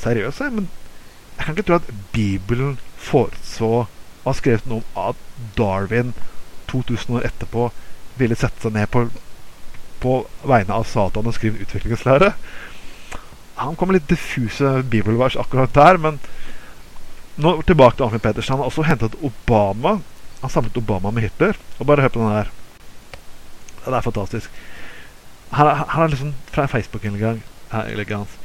seriøs, 0.00 0.40
jeg, 0.40 0.52
men 0.52 0.68
jeg 1.36 1.44
kan 1.44 1.56
ikke 1.56 1.66
tro 1.68 1.74
at 1.80 1.90
Bibelen 2.12 2.78
forutså 2.96 3.70
og 4.24 4.30
har 4.30 4.38
skrevet 4.38 4.66
noe 4.66 4.82
om 4.82 5.10
at 5.10 5.16
Darwin 5.58 6.14
2000 6.70 7.18
år 7.18 7.26
etterpå 7.28 7.68
ville 8.18 8.38
sette 8.38 8.62
seg 8.62 8.74
ned 8.74 8.88
på, 8.92 9.06
på 10.00 10.14
vegne 10.48 10.78
av 10.78 10.86
Satan 10.88 11.26
og 11.28 11.36
skrive 11.36 11.60
utviklingslære. 11.64 12.32
Han 13.60 13.76
kom 13.76 13.90
med 13.90 14.00
litt 14.00 14.10
diffuse 14.10 14.80
bibelvers 14.90 15.36
akkurat 15.38 15.74
der, 15.76 16.00
men 16.00 16.18
nå 17.36 17.54
tilbake 17.66 17.98
til 17.98 18.06
Arnfinn 18.06 18.22
Pedersen. 18.22 18.54
Han 18.54 18.64
har 18.64 18.70
også 18.70 18.86
hentet 18.86 19.16
Obama. 19.22 19.98
Han 20.42 20.50
samlet 20.50 20.76
Obama 20.78 21.10
med 21.14 21.26
Hitler. 21.28 21.58
Og 21.78 21.86
bare 21.86 22.06
hør 22.06 22.14
på 22.14 22.22
den 22.22 22.34
her. 22.34 22.50
Det 23.84 23.92
er 23.94 24.00
fantastisk. 24.04 24.50
Her, 25.54 25.64
er- 25.70 25.84
her 25.94 26.02
er 26.02 26.08
liksom 26.08 26.34
fra 26.52 26.66
Facebook-innlegget 26.66 28.16
hans. 28.16 28.38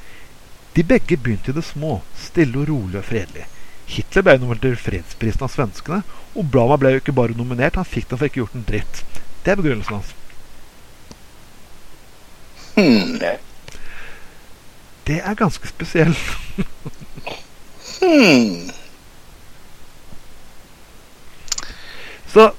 De 0.76 0.84
begge 0.84 1.18
begynte 1.18 1.52
i 1.52 1.56
det 1.56 1.64
små, 1.66 2.02
stille 2.18 2.60
og 2.62 2.68
rolig 2.70 3.00
og 3.00 3.06
fredelig. 3.08 3.46
Hitler 3.90 4.22
ble 4.22 4.36
nominert 4.38 4.62
til 4.62 4.76
fredsprisen 4.78 5.44
av 5.44 5.50
svenskene. 5.50 6.04
Obama 6.38 6.76
ble 6.78 6.92
jo 6.94 7.02
ikke 7.02 7.16
bare 7.18 7.34
nominert, 7.38 7.76
han 7.80 7.88
fikk 7.90 8.10
den 8.12 8.20
for 8.22 8.30
ikke 8.30 8.44
gjort 8.44 8.58
en 8.60 8.66
dritt. 8.68 9.04
Det 9.46 9.52
er 9.52 9.58
begrunnelsen 9.58 9.96
hans. 9.98 10.14
Hmm. 12.76 13.18
Det 15.10 15.18
er 15.26 15.34
ganske 15.40 15.68
spesielt. 15.68 16.20
Hmm. 18.00 18.70
Så 22.30 22.52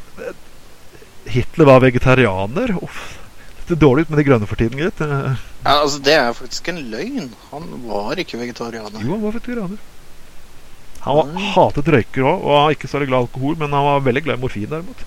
Hitler 1.31 1.68
var 1.68 1.81
vegetarianer. 1.85 2.74
Uff. 2.83 3.18
Det 3.61 3.74
ser 3.74 3.81
dårlig 3.85 4.03
ut 4.07 4.11
med 4.11 4.18
de 4.18 4.26
grønne 4.26 4.49
for 4.51 4.59
tiden, 4.59 4.81
gitt. 4.83 5.01
Ja, 5.01 5.76
altså, 5.76 6.01
det 6.03 6.16
er 6.16 6.35
faktisk 6.35 6.68
en 6.72 6.81
løgn. 6.91 7.31
Han 7.53 7.68
var 7.87 8.18
ikke 8.18 8.41
vegetarianer. 8.41 8.99
Jo, 8.99 9.14
han 9.14 9.22
var 9.22 9.37
vegetarianer. 9.37 9.78
Han 11.01 11.16
var, 11.16 11.31
hatet 11.55 11.89
røyker 11.95 12.26
òg, 12.26 12.43
og 12.43 12.51
var 12.51 12.74
ikke 12.74 12.89
så 12.91 12.99
veldig 12.99 13.09
glad 13.12 13.22
i 13.22 13.26
alkohol, 13.28 13.55
men 13.61 13.72
han 13.72 13.87
var 13.87 14.03
veldig 14.05 14.22
glad 14.26 14.41
i 14.41 14.43
morfin, 14.43 14.66
derimot. 14.68 15.05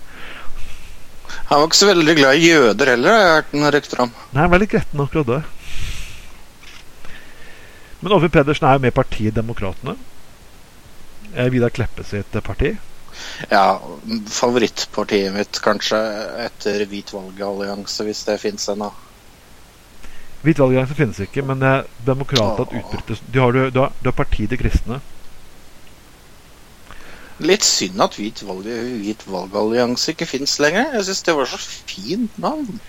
Han 1.49 1.59
var 1.59 1.67
ikke 1.67 1.81
så 1.81 1.89
veldig 1.89 2.15
glad 2.17 2.39
i 2.39 2.47
jøder 2.47 2.93
heller, 2.93 3.11
har 3.13 3.21
jeg 3.21 3.35
hørt 3.35 3.51
den 3.51 3.67
rykter 3.75 4.01
om. 4.05 4.15
Nei, 4.31 4.41
han 4.41 4.53
var 4.53 4.63
litt 4.63 4.73
gretten 4.73 5.03
akkurat 5.03 5.29
det. 5.29 5.41
Men 8.03 8.15
Oddvin 8.17 8.33
Pedersen 8.33 8.67
er 8.67 8.79
jo 8.79 8.83
med 8.83 8.91
i 8.91 8.95
partiet 8.97 9.37
Demokratene. 9.37 9.93
Eh, 11.35 11.51
Vidar 11.53 11.71
Kleppe 11.73 12.03
sitt 12.07 12.35
parti. 12.43 12.73
Ja, 13.51 13.79
favorittpartiet 14.29 15.33
mitt 15.35 15.59
kanskje 15.63 15.99
etter 16.45 16.85
Hvit 16.89 17.13
valgallianse, 17.13 18.05
hvis 18.07 18.23
det 18.27 18.39
fins 18.41 18.67
ennå. 18.71 18.91
Hvit 20.43 20.59
valgallianse 20.59 20.97
finnes 20.97 21.21
ikke, 21.23 21.45
men 21.47 21.63
eh, 21.63 21.81
Demokratet 22.05 22.67
Åh. 22.67 22.79
utbrytes 22.81 23.23
du 23.31 23.39
har, 23.39 23.51
du, 23.55 23.79
har, 23.79 23.93
du 24.01 24.09
har 24.09 24.17
Partiet 24.17 24.51
de 24.51 24.59
kristne. 24.59 24.99
Litt 27.43 27.65
synd 27.65 28.01
at 28.03 28.17
Hvit, 28.19 28.43
valg, 28.47 28.67
hvit 29.01 29.23
valgallianse 29.27 30.13
ikke 30.13 30.29
fins 30.29 30.59
lenger. 30.61 30.91
Jeg 30.97 31.07
syns 31.09 31.23
det 31.27 31.37
var 31.39 31.49
så 31.49 31.59
fint 31.63 32.37
navn. 32.41 32.79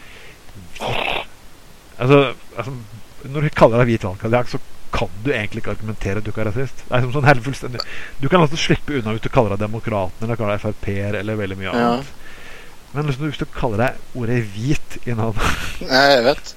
Altså, 1.98 2.34
altså 2.56 2.72
Når 3.24 3.46
du 3.46 3.54
kaller 3.56 3.80
deg 3.80 3.94
hvit 3.94 4.06
valgallianse, 4.06 4.58
så 4.58 4.73
kan 4.94 5.10
du 5.24 5.30
egentlig 5.34 5.62
ikke 5.64 5.72
argumentere 5.74 6.20
at 6.20 6.24
du 6.26 6.30
ikke 6.30 6.44
er 6.44 6.50
rasist. 6.52 6.82
Det 6.86 6.94
er 6.94 7.00
som 7.02 7.12
sånn 7.16 7.26
helt 7.26 7.42
fullstendig 7.42 7.80
Du 8.22 8.28
kan 8.30 8.40
altså 8.44 8.56
slippe 8.62 8.94
unna 9.00 9.14
hvis 9.16 9.24
du 9.24 9.30
kaller 9.34 9.54
deg 9.56 9.64
Demokratene 9.66 10.28
eller 10.28 10.38
kaller 10.38 10.54
deg 10.54 10.62
Frp-er 10.62 11.16
eller 11.20 11.38
veldig 11.40 11.56
mye 11.58 11.70
Ja. 11.72 11.72
annet. 11.94 12.12
Men 12.94 13.08
liksom, 13.10 13.26
hvis 13.26 13.40
du 13.42 13.46
kaller 13.50 13.80
deg 13.82 14.20
ordet 14.20 14.36
hvit 14.54 14.98
i 15.06 15.16
navnet 15.18 15.42
Nei, 15.90 16.04
Jeg 16.14 16.24
vet. 16.28 16.54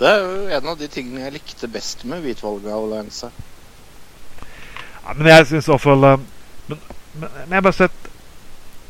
Det 0.00 0.08
er 0.10 0.18
jo 0.24 0.48
en 0.58 0.66
av 0.72 0.80
de 0.82 0.88
tingene 0.92 1.22
jeg 1.24 1.32
likte 1.38 1.68
best 1.72 2.02
med 2.04 2.20
Hvit 2.26 2.42
valgallianse. 2.44 3.30
ja, 5.06 5.14
Men 5.14 5.26
jeg 5.30 5.46
syns 5.46 5.68
i 5.68 5.72
hvert 5.72 5.84
fall 5.86 6.04
eh, 6.10 6.18
men, 6.68 6.80
men, 7.14 7.30
men 7.30 7.48
jeg 7.54 7.56
har 7.60 7.66
bare 7.68 7.78
sett 7.84 8.12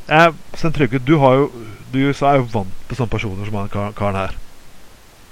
jeg, 0.08 0.34
Sten 0.54 0.72
Trygve, 0.72 0.98
du 1.02 1.16
har 1.18 1.34
jo 1.40 1.46
Du 1.92 1.98
i 1.98 2.08
USA 2.08 2.32
er 2.32 2.40
jo 2.40 2.48
vant 2.52 2.72
til 2.88 2.96
sånne 2.98 3.10
personer 3.12 3.46
som 3.46 3.56
han 3.60 3.68
kar- 3.70 3.92
karen 3.98 4.16
her. 4.18 4.32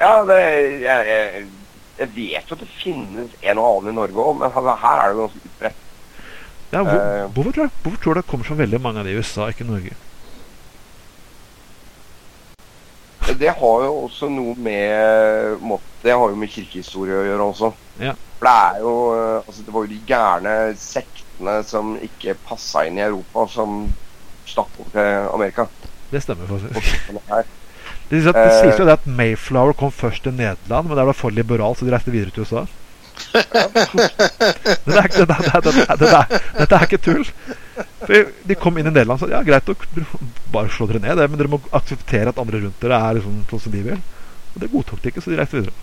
Ja, 0.01 0.13
det, 0.27 0.37
jeg, 0.83 1.07
jeg, 1.09 1.45
jeg 1.99 2.11
vet 2.17 2.51
jo 2.51 2.57
at 2.57 2.61
det 2.65 2.71
finnes 2.81 3.35
en 3.43 3.59
og 3.63 3.67
annen 3.71 3.93
i 3.93 3.99
Norge 4.01 4.25
òg, 4.25 4.39
men 4.41 4.51
her 4.55 4.77
her 4.83 5.03
er 5.05 5.13
det 5.13 5.21
ganske 5.23 5.49
utbredt. 5.51 5.81
Ja, 6.75 6.81
hvor, 6.83 6.97
Eh. 6.99 7.29
hvorfor, 7.35 7.53
tror 7.53 7.63
jeg, 7.69 7.71
hvorfor 7.83 8.01
tror 8.03 8.15
du 8.15 8.21
det 8.21 8.27
kommer 8.27 8.45
så 8.49 8.55
veldig 8.59 8.81
mange 8.83 8.99
av 8.99 9.05
de 9.07 9.13
i 9.15 9.19
USA, 9.21 9.49
ikke 9.53 9.65
Norge? 9.69 9.95
Det 13.39 13.49
har 13.51 13.85
jo 13.87 13.93
også 14.05 14.29
noe 14.31 14.55
med 14.61 15.59
Det 16.05 16.13
har 16.13 16.29
jo 16.29 16.37
med 16.37 16.51
kirkehistorie 16.53 17.17
å 17.17 17.25
gjøre 17.25 17.47
også. 17.51 17.71
Ja. 18.05 18.13
For 18.39 18.47
det 18.47 18.55
er 18.55 18.81
jo 18.85 18.93
eh, 19.15 19.39
Altså, 19.49 19.63
det 19.65 19.75
var 19.75 19.87
jo 19.87 19.93
de 19.95 20.01
gærne 20.07 20.55
sektene 20.79 21.55
som 21.67 21.95
ikke 22.05 22.37
passa 22.47 22.85
inn 22.87 22.99
i 23.01 23.07
Europa, 23.07 23.47
som 23.51 23.89
stakk 24.47 24.77
over 24.79 24.91
til 24.93 25.31
Amerika. 25.35 25.67
Det 26.13 26.21
stemmer 26.23 26.47
faktisk. 26.47 27.09
Det, 28.15 28.21
sies 28.23 28.31
at, 28.31 28.37
det 28.39 28.47
Eh. 28.53 28.61
sies 28.63 28.79
jo 28.79 28.85
det 28.87 28.95
at 29.01 29.07
Mayflower 29.11 29.75
kom 29.75 29.91
først 29.91 30.23
til 30.23 30.33
Nederland, 30.39 30.87
men 30.89 30.97
der 30.99 31.07
var 31.09 31.17
for 31.19 31.35
liberal, 31.35 31.75
så 31.75 31.85
de 31.89 31.91
reiste 31.95 32.13
videre 32.15 32.31
til 32.31 32.45
USA. 32.47 32.65
Dette 36.55 36.75
er, 36.75 36.85
ikke- 36.87 36.99
tull. 37.03 37.25
For 38.05 38.31
de 38.47 38.55
kom 38.59 38.77
inn 38.79 38.87
i 38.87 38.91
Nederland 38.91 39.17
og 39.19 39.25
sa 39.25 39.31
ja, 39.33 39.43
greit 39.47 39.67
nok, 39.69 39.85
bare 40.53 40.69
slå 40.71 40.87
dere 40.91 41.01
ned, 41.03 41.17
det, 41.19 41.29
men 41.31 41.39
dere 41.41 41.51
må 41.51 41.61
akseptere 41.75 42.29
at 42.31 42.39
andre 42.39 42.61
rundt 42.65 42.81
dere 42.83 42.99
er 43.01 43.19
liksom 43.19 43.41
sånn 43.51 43.61
som 43.67 43.73
de 43.75 43.83
vil. 43.83 44.01
Og 44.55 44.61
det 44.63 44.71
godtok 44.73 45.03
de 45.03 45.11
ikke, 45.11 45.23
så 45.25 45.33
de 45.33 45.39
reiste 45.41 45.59
videre. 45.59 45.75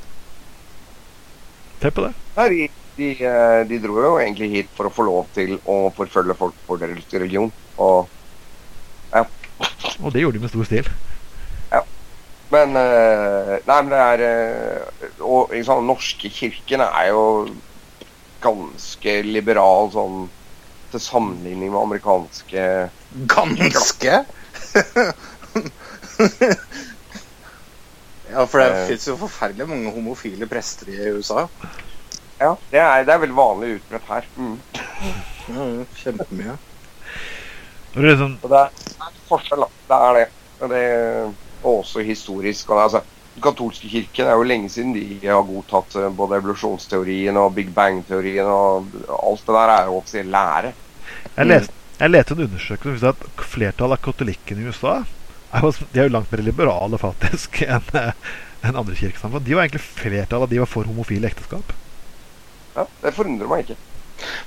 Tenk 1.81 1.95
på 1.97 2.05
det. 2.05 2.13
Nei, 2.37 2.47
de, 2.49 2.69
de, 2.97 3.09
eh, 3.25 3.79
dro 3.83 3.95
jo 4.05 4.13
egentlig 4.21 4.51
hit 4.53 4.69
for 4.77 4.87
å 4.87 4.93
få 4.93 5.03
lov 5.07 5.27
til 5.35 5.57
å 5.65 5.79
forfølge 5.97 6.35
folk 6.37 6.55
for 6.67 6.77
deres 6.81 7.03
religion. 7.11 7.51
Og, 7.77 8.07
Og 10.01 10.13
det 10.13 10.21
gjorde 10.23 10.37
de 10.39 10.41
med 10.45 10.49
stor 10.53 10.65
stil. 10.65 10.87
Men 12.51 12.75
eh, 12.79 13.57
Nei, 13.67 13.77
men 13.81 13.91
det 13.91 13.99
er 14.01 14.19
eh, 14.27 14.81
Og 15.23 15.51
ikke 15.53 15.65
sant, 15.69 15.85
norske 15.87 16.29
kirken 16.33 16.81
er 16.85 17.05
jo 17.11 17.23
ganske 18.41 19.11
liberal 19.27 19.91
sånn 19.93 20.29
til 20.91 20.99
sammenligning 21.03 21.71
med 21.71 21.81
amerikanske 21.81 22.63
Ganske? 23.31 24.13
ja, 28.31 28.45
for 28.47 28.59
det 28.59 28.67
Eh. 28.71 28.87
fins 28.87 29.07
jo 29.07 29.17
forferdelig 29.19 29.67
mange 29.69 29.91
homofile 29.91 30.47
prester 30.47 30.87
i 30.91 31.09
USA. 31.11 31.47
Ja, 32.41 32.55
det 32.71 32.79
er, 32.79 33.03
det 33.05 33.13
er 33.13 33.19
veldig 33.21 33.37
vanlig 33.37 33.75
utbredt 33.77 34.07
her. 34.09 34.25
Mm. 34.37 34.57
Ja, 35.51 35.65
Kjempemye. 36.01 36.55
Og 37.91 37.97
det 38.01 38.11
er 38.13 38.17
sånn, 38.21 38.37
Og 38.41 38.49
det 38.49 38.59
er, 38.63 38.69
det 38.87 39.07
er 39.07 39.11
forskjell, 39.27 39.65
da. 39.65 39.69
Det 39.89 39.97
er 40.07 40.11
det. 40.17 40.27
Og, 40.61 40.67
det, 40.71 40.83
og 41.63 41.81
også 41.81 42.03
historisk. 42.05 42.69
Og 42.69 42.83
altså, 42.83 43.01
den 43.35 43.43
katolske 43.45 43.89
kirken 43.89 44.27
er 44.27 44.37
jo 44.37 44.47
lenge 44.47 44.69
siden 44.69 44.93
de 44.95 45.19
har 45.23 45.43
godtatt 45.47 45.95
eh, 45.99 46.09
både 46.15 46.39
evolusjonsteorien 46.41 47.37
og 47.37 47.55
big 47.55 47.71
bang-teorien. 47.75 48.45
og 48.45 48.87
Alt 49.21 49.45
det 49.47 49.57
der 49.57 49.75
er 49.75 49.89
jo 49.89 49.97
offisiell 50.01 50.31
lære. 50.31 50.73
jeg, 51.37 51.47
leste, 51.47 51.73
jeg 51.99 52.09
leste 52.09 52.37
en 52.37 52.45
undersøkelse 52.47 52.99
som 52.99 52.99
viste 52.99 53.13
at 53.15 53.45
flertallet 53.53 53.99
av 53.99 54.05
katolikkene 54.09 54.63
i 54.63 54.71
USA 54.71 55.01
er 55.51 55.65
jo, 55.65 55.71
de 55.91 55.99
er 55.99 56.07
jo 56.07 56.15
langt 56.15 56.31
mer 56.31 56.43
liberale 56.45 56.97
faktisk 56.99 57.61
enn 57.67 57.87
en 58.61 58.75
andre 58.77 58.95
kirkesamfunn. 58.95 59.43
De 59.45 59.55
var 59.55 59.65
egentlig 59.65 59.81
flertallet 59.85 60.51
de 60.51 60.59
var 60.61 60.69
for 60.69 60.89
homofile 60.89 61.31
ekteskap. 61.31 61.73
Ja, 62.75 62.85
det 63.03 63.15
forundrer 63.15 63.49
meg 63.49 63.65
ikke. 63.65 63.79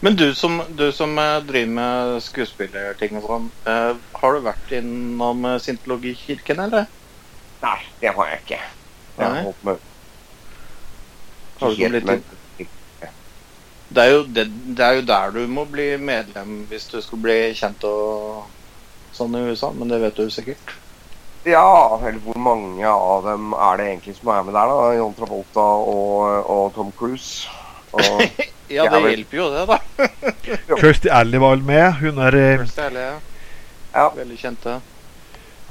Men 0.01 0.17
du 0.17 0.29
som, 0.39 0.61
du 0.79 0.93
som 0.95 1.19
eh, 1.19 1.41
driver 1.47 1.73
med 1.79 2.23
skuespillerting 2.23 3.19
og 3.19 3.27
sånn, 3.27 3.49
eh, 3.71 3.97
har 4.21 4.37
du 4.37 4.45
vært 4.45 4.75
innom 4.79 5.43
eh, 5.49 5.59
Scientologikirken, 5.63 6.63
eller? 6.69 6.87
Nei, 7.65 7.81
det 8.01 8.13
har 8.17 8.31
jeg 8.31 8.41
ikke. 8.45 8.61
Jeg 9.17 9.25
har 9.25 9.35
Nei. 9.35 9.43
holdt 9.47 9.65
meg 9.65 9.91
Har 11.61 11.71
du 11.71 11.85
blitt 11.95 12.09
med 12.09 12.23
Det 13.95 14.03
er, 14.03 14.11
jo 14.11 14.23
det, 14.27 14.45
det 14.75 14.85
er 14.85 14.97
jo 14.99 15.03
der 15.07 15.35
du 15.37 15.43
må 15.47 15.65
bli 15.71 15.93
medlem 16.03 16.65
hvis 16.71 16.89
du 16.91 16.97
skal 17.05 17.21
bli 17.23 17.37
kjent 17.55 17.85
og 17.87 18.49
sånn 19.15 19.37
i 19.39 19.45
USA, 19.47 19.71
men 19.71 19.93
det 19.93 20.01
vet 20.03 20.17
du 20.19 20.33
sikkert. 20.35 20.73
Ja, 21.47 22.01
eller 22.01 22.19
hvor 22.25 22.39
mange 22.41 22.89
av 22.89 23.29
dem 23.29 23.53
er 23.55 23.79
det 23.79 23.87
egentlig 23.93 24.17
som 24.17 24.33
er 24.35 24.43
med 24.49 24.57
der, 24.57 24.73
da? 24.73 24.89
John 24.97 25.15
Travolta 25.15 25.67
og, 25.93 26.49
og 26.51 26.65
Tom 26.75 26.91
Cruise. 26.99 27.47
Og, 27.93 28.25
Ja, 28.73 28.89
det 28.89 28.97
vel. 29.05 29.11
hjelper 29.13 29.37
jo 29.39 29.47
det, 29.53 29.65
da. 29.69 29.77
Kirsty 30.81 31.11
Alley 31.13 31.39
var 31.39 31.53
vel 31.55 31.65
med. 31.69 31.85
Hun 32.01 32.19
er 32.25 32.39
eh, 32.41 32.65
Alley, 32.87 33.03
ja. 33.05 33.19
ja, 33.93 34.07
Veldig 34.17 34.39
kjente. 34.41 34.79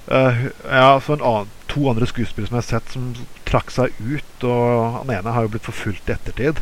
Eh, 0.08 0.46
Ja, 0.66 1.00
så 1.02 1.16
en 1.16 1.26
annen, 1.26 1.52
to 1.72 1.88
andre 1.90 2.08
skuespillere 2.10 2.50
som 2.50 2.58
jeg 2.60 2.64
har 2.64 2.70
sett 2.70 2.94
som 2.94 3.12
trakk 3.48 3.72
seg 3.74 3.96
ut. 4.02 4.48
Og 4.48 5.00
han 5.00 5.14
ene 5.18 5.36
har 5.36 5.46
jo 5.46 5.54
blitt 5.56 5.68
forfulgt 5.68 6.10
i 6.10 6.16
ettertid. 6.16 6.62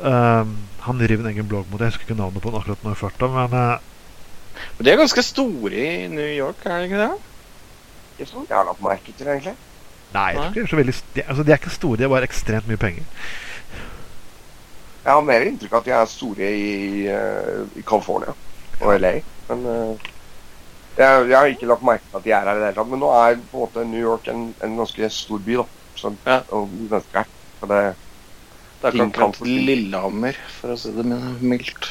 Um, 0.00 0.56
han 0.84 0.98
driver 0.98 1.22
en 1.22 1.30
egen 1.30 1.46
blogg 1.48 1.68
mot 1.70 1.78
det. 1.78 1.86
Jeg 1.86 1.94
husker 1.94 2.10
ikke 2.10 2.22
navnet 2.22 2.42
på 2.42 2.50
den 2.50 2.58
akkurat 2.60 2.82
nå 2.82 2.94
i 2.94 2.98
farta, 2.98 3.30
men 3.30 3.54
uh, 3.54 3.78
Men 4.78 4.86
de 4.86 4.90
er 4.90 4.98
ganske 4.98 5.22
store 5.22 5.84
i 5.84 6.08
New 6.10 6.30
York, 6.30 6.66
er 6.66 6.82
det 6.82 6.90
ikke 6.90 7.06
det? 7.06 7.14
ikke 8.14 8.30
sånn 8.30 8.46
jeg 8.46 8.54
har 8.54 8.66
lagt 8.68 8.82
merke 8.84 9.10
til, 9.10 9.26
egentlig. 9.26 9.54
Nei, 10.14 10.28
jeg 10.30 10.38
tror 10.38 10.50
ikke 10.50 10.60
de 10.60 10.62
er 10.62 10.70
så 10.70 10.78
veldig 10.78 10.94
de, 11.16 11.22
altså, 11.24 11.42
de 11.42 11.52
er 11.52 11.58
ikke 11.58 11.74
store, 11.74 11.98
de 11.98 12.06
har 12.06 12.12
bare 12.12 12.28
ekstremt 12.28 12.68
mye 12.70 12.78
penger. 12.78 13.06
Jeg 15.04 15.12
har 15.12 15.24
mer 15.26 15.46
inntrykk 15.48 15.74
av 15.74 15.80
at 15.82 15.88
de 15.88 15.94
er 15.94 16.10
store 16.12 16.50
i, 16.54 16.74
i 17.76 17.82
California 17.84 18.32
og 18.80 19.00
LA. 19.00 19.14
Men 19.50 19.66
eh, 19.68 20.06
jeg, 20.96 21.28
jeg 21.30 21.36
har 21.36 21.50
ikke 21.50 21.68
lagt 21.68 21.84
merke 21.86 22.06
til 22.10 22.18
at 22.20 22.24
de 22.24 22.32
er 22.34 22.48
her 22.48 22.54
i 22.54 22.60
det 22.60 22.68
hele 22.68 22.78
tatt. 22.78 22.90
Men 22.92 23.02
nå 23.02 23.10
er 23.18 23.38
på 23.50 23.58
en 23.58 23.64
måte 23.64 23.84
New 23.88 24.02
York 24.02 24.28
en, 24.30 24.46
en 24.62 24.76
ganske 24.78 25.10
stor 25.10 25.42
by, 25.46 25.60
da. 25.62 25.66
Så, 25.98 26.12
Ja. 26.26 26.40
Og 26.54 26.68
mennesker 26.70 27.22
her. 27.22 27.30
Så 27.60 27.70
det 27.70 27.82
Det 28.82 28.90
er 28.90 28.96
ikke 28.98 29.06
akkurat. 29.06 29.40
Lillehammer, 29.48 30.38
for 30.60 30.74
å 30.74 30.78
si 30.78 30.92
det 30.92 31.04
mildt. 31.40 31.90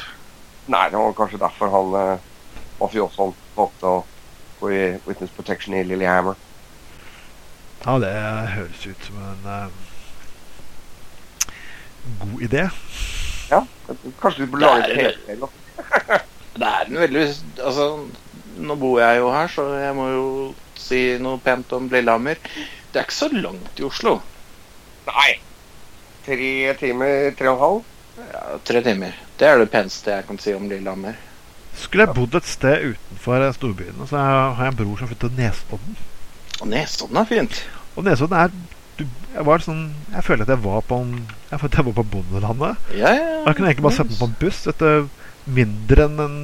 Nei, 0.70 0.84
det 0.90 1.00
var 1.00 1.16
kanskje 1.18 1.40
derfor 1.42 1.72
han 1.72 1.94
eh, 2.00 2.28
mafiosoen 2.80 3.34
valgte 3.56 3.90
å 3.90 4.04
gå 4.60 4.70
i 4.72 4.82
Witness 5.04 5.32
Protection 5.36 5.74
i 5.76 5.82
Lillehammer. 5.84 6.38
Ja, 7.84 7.98
det 8.00 8.12
høres 8.54 8.86
ut 8.86 9.08
som 9.08 9.18
en 9.20 9.50
eh, 9.50 9.68
god 12.22 12.46
idé. 12.46 12.68
Ja, 13.50 13.60
kanskje 14.22 14.44
du 14.46 14.54
burde 14.54 14.70
lage 14.70 14.94
helsespill, 14.94 15.44
da. 15.44 16.20
Det 16.54 16.68
er 16.70 16.84
en 16.86 17.00
veldig 17.02 17.22
Altså, 17.66 17.84
nå 18.58 18.76
bor 18.78 19.00
jeg 19.02 19.18
jo 19.20 19.32
her, 19.34 19.50
så 19.50 19.66
jeg 19.80 19.96
må 19.96 20.08
jo 20.12 20.28
si 20.78 21.02
noe 21.22 21.40
pent 21.42 21.72
om 21.76 21.88
Lillehammer. 21.92 22.40
Det 22.92 23.00
er 23.00 23.06
ikke 23.06 23.16
så 23.16 23.30
langt 23.32 23.80
i 23.80 23.86
Oslo. 23.86 24.18
Nei. 25.08 25.30
Tre 26.24 26.74
timer, 26.80 27.30
tre 27.36 27.50
og 27.50 27.56
en 27.56 27.62
halv? 27.64 27.80
Ja, 28.30 28.42
tre 28.64 28.82
timer. 28.84 29.16
Det 29.38 29.48
er 29.48 29.58
det 29.60 29.70
peneste 29.72 30.14
jeg 30.14 30.26
kan 30.28 30.38
si 30.40 30.54
om 30.56 30.68
Lillehammer. 30.70 31.16
Skulle 31.74 32.06
jeg 32.06 32.14
bodd 32.14 32.36
et 32.38 32.46
sted 32.46 32.92
utenfor 32.92 33.42
storbyen, 33.56 33.56
storbyene, 33.56 34.06
så 34.06 34.20
har 34.22 34.62
jeg 34.62 34.72
en 34.72 34.78
bror 34.78 35.00
som 35.00 35.10
flyttet 35.10 35.32
til 35.34 35.40
Nesodden. 35.40 35.98
Og 36.60 36.70
Nesodden 36.70 37.18
er 37.18 37.28
fint. 37.28 37.60
Og 37.96 38.06
Nesodden 38.06 38.38
er 38.38 38.54
du, 38.94 39.02
jeg, 39.34 39.42
var 39.42 39.62
sånn, 39.64 39.88
jeg 40.12 40.22
føler 40.22 40.46
at 40.46 40.52
jeg 40.54 40.62
var 40.62 40.84
på 40.86 41.00
en, 41.02 41.14
Jeg 41.50 41.60
følte 41.60 41.80
jeg 41.80 41.86
var 41.88 41.96
på 41.96 42.04
bondelandet. 42.12 42.90
Ja, 42.94 43.10
ja. 43.10 43.40
Jeg 43.42 43.56
kunne 43.56 43.72
egentlig 43.72 43.86
bare 43.88 43.96
sette 43.96 44.12
meg 44.12 44.20
på 44.20 44.28
en 44.28 44.36
buss. 44.38 44.60
Etter 44.70 45.08
mindre 45.58 46.06
enn 46.06 46.22
en 46.22 46.36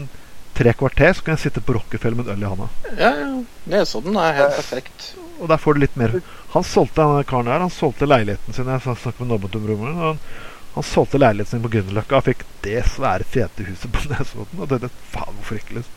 tre 0.61 0.75
kvarter 0.77 1.15
så 1.17 1.25
kan 1.25 1.37
jeg 1.37 1.47
sitte 1.47 1.63
på 1.65 1.75
Rockefeller 1.79 2.19
med 2.19 2.29
en 2.29 2.37
øl 2.37 2.45
i 2.45 2.51
handa. 2.51 2.69
Ja, 2.99 3.11
ja. 3.17 3.29
Nesodden 3.73 4.19
er 4.21 4.37
helt 4.37 4.59
perfekt. 4.59 5.11
Og 5.41 5.49
der 5.49 5.61
får 5.61 5.77
du 5.77 5.81
litt 5.81 5.95
mer 5.97 6.19
Han 6.53 6.65
solgte 6.67 7.01
denne 7.01 7.25
karen 7.25 7.49
her 7.49 7.63
Han 7.63 7.73
solgte 7.73 8.09
leiligheten 8.09 8.53
sin. 8.53 8.69
Jeg 8.69 8.83
snakket 8.85 9.23
med 9.23 9.31
naboen 9.31 9.55
til 9.55 9.63
broren 9.65 9.87
min. 9.87 10.03
Han, 10.03 10.21
han 10.75 10.87
solgte 10.87 11.21
leiligheten 11.23 11.57
sin 11.57 11.65
på 11.65 11.73
Grünerløkka 11.73 12.19
og 12.19 12.27
fikk 12.29 12.45
det 12.67 12.83
svære, 12.93 13.25
fete 13.25 13.65
huset 13.71 13.93
på 13.95 14.05
Nesodden. 14.13 14.61
Og 14.61 14.69
det, 14.69 14.83
er 14.91 14.97
faen, 15.15 15.39
hvorfor 15.39 15.63
ikke, 15.63 15.79
liksom? 15.81 15.97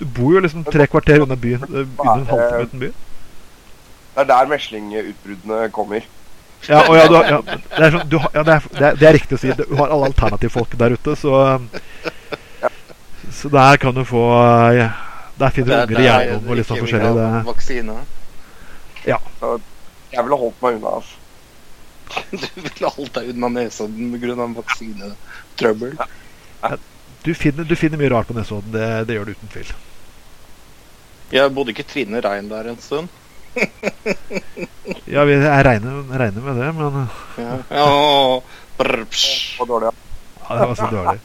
Du 0.00 0.06
bor 0.16 0.32
jo 0.34 0.42
liksom 0.42 0.64
tre 0.66 0.88
kvarter 0.90 1.22
unna 1.22 1.36
byen. 1.38 1.62
under 1.68 1.84
begynner 1.84 2.22
en 2.22 2.30
halvtime 2.32 2.68
uten 2.68 2.84
by. 2.86 2.92
Det 4.14 4.22
er 4.22 4.30
der 4.30 4.50
meslingutbruddene 4.50 5.68
kommer. 5.74 6.08
Ja, 6.68 6.80
og 6.88 6.96
ja, 6.96 7.06
du, 7.08 7.14
ja, 7.20 7.38
det, 7.44 7.80
er 7.84 7.92
sånn, 7.92 8.08
du, 8.08 8.16
ja 8.32 8.42
det, 8.46 8.54
er, 8.54 8.66
det, 8.72 8.84
er, 8.88 8.98
det 9.00 9.08
er 9.08 9.16
riktig 9.18 9.36
å 9.36 9.40
si. 9.42 9.52
Du 9.58 9.74
har 9.76 9.92
alle 9.92 10.08
alternativfolk 10.08 10.76
der 10.80 10.96
ute, 10.96 11.16
så 11.20 11.34
um, 11.60 11.66
Så 13.32 13.48
der 13.48 13.76
kan 13.76 13.94
du 13.94 14.04
få 14.04 14.22
uh, 14.30 14.76
ja, 14.76 14.90
Der 15.38 15.50
finner 15.50 15.86
du 15.86 15.94
unger 15.94 16.00
i 16.00 16.06
jernbanen 16.06 16.48
og 16.48 16.58
litt 16.58 16.68
sånn 16.68 16.82
forskjellig. 16.82 17.12
Det, 17.18 17.28
Vaksine. 17.48 17.96
Jeg 19.04 20.22
ville 20.22 20.38
holdt 20.38 20.62
meg 20.62 20.78
unna. 20.78 20.94
altså. 21.00 21.20
Du 22.44 22.60
vil 22.60 22.86
holdt 22.86 23.16
deg 23.16 23.32
unna 23.32 23.50
Nesodden 23.56 24.12
pga. 24.12 24.46
vaksinetrøbbel. 24.60 25.96
du, 27.24 27.34
finner, 27.34 27.64
du 27.64 27.74
finner 27.76 28.00
mye 28.00 28.12
rart 28.12 28.30
på 28.30 28.36
Nesodden. 28.36 28.72
Det, 28.74 28.86
det 29.08 29.18
gjør 29.18 29.30
du 29.30 29.34
uten 29.34 29.52
tvil. 29.56 29.74
Jeg 31.34 31.54
bodde 31.56 31.74
ikke 31.74 31.86
Trine 31.88 32.20
Rein 32.22 32.50
der 32.52 32.70
en 32.70 32.80
stund. 32.80 33.08
Ja, 35.08 35.22
jeg 35.24 35.40
regner, 35.66 36.02
regner 36.18 36.42
med 36.42 36.58
det, 36.58 36.70
men 36.74 37.08
Ja. 37.38 37.58
Ja, 37.70 38.40
brr, 38.78 39.04
ja, 39.08 40.56
det 40.58 40.66
var 40.68 40.74
så 40.74 40.88
dårlig. 40.90 41.20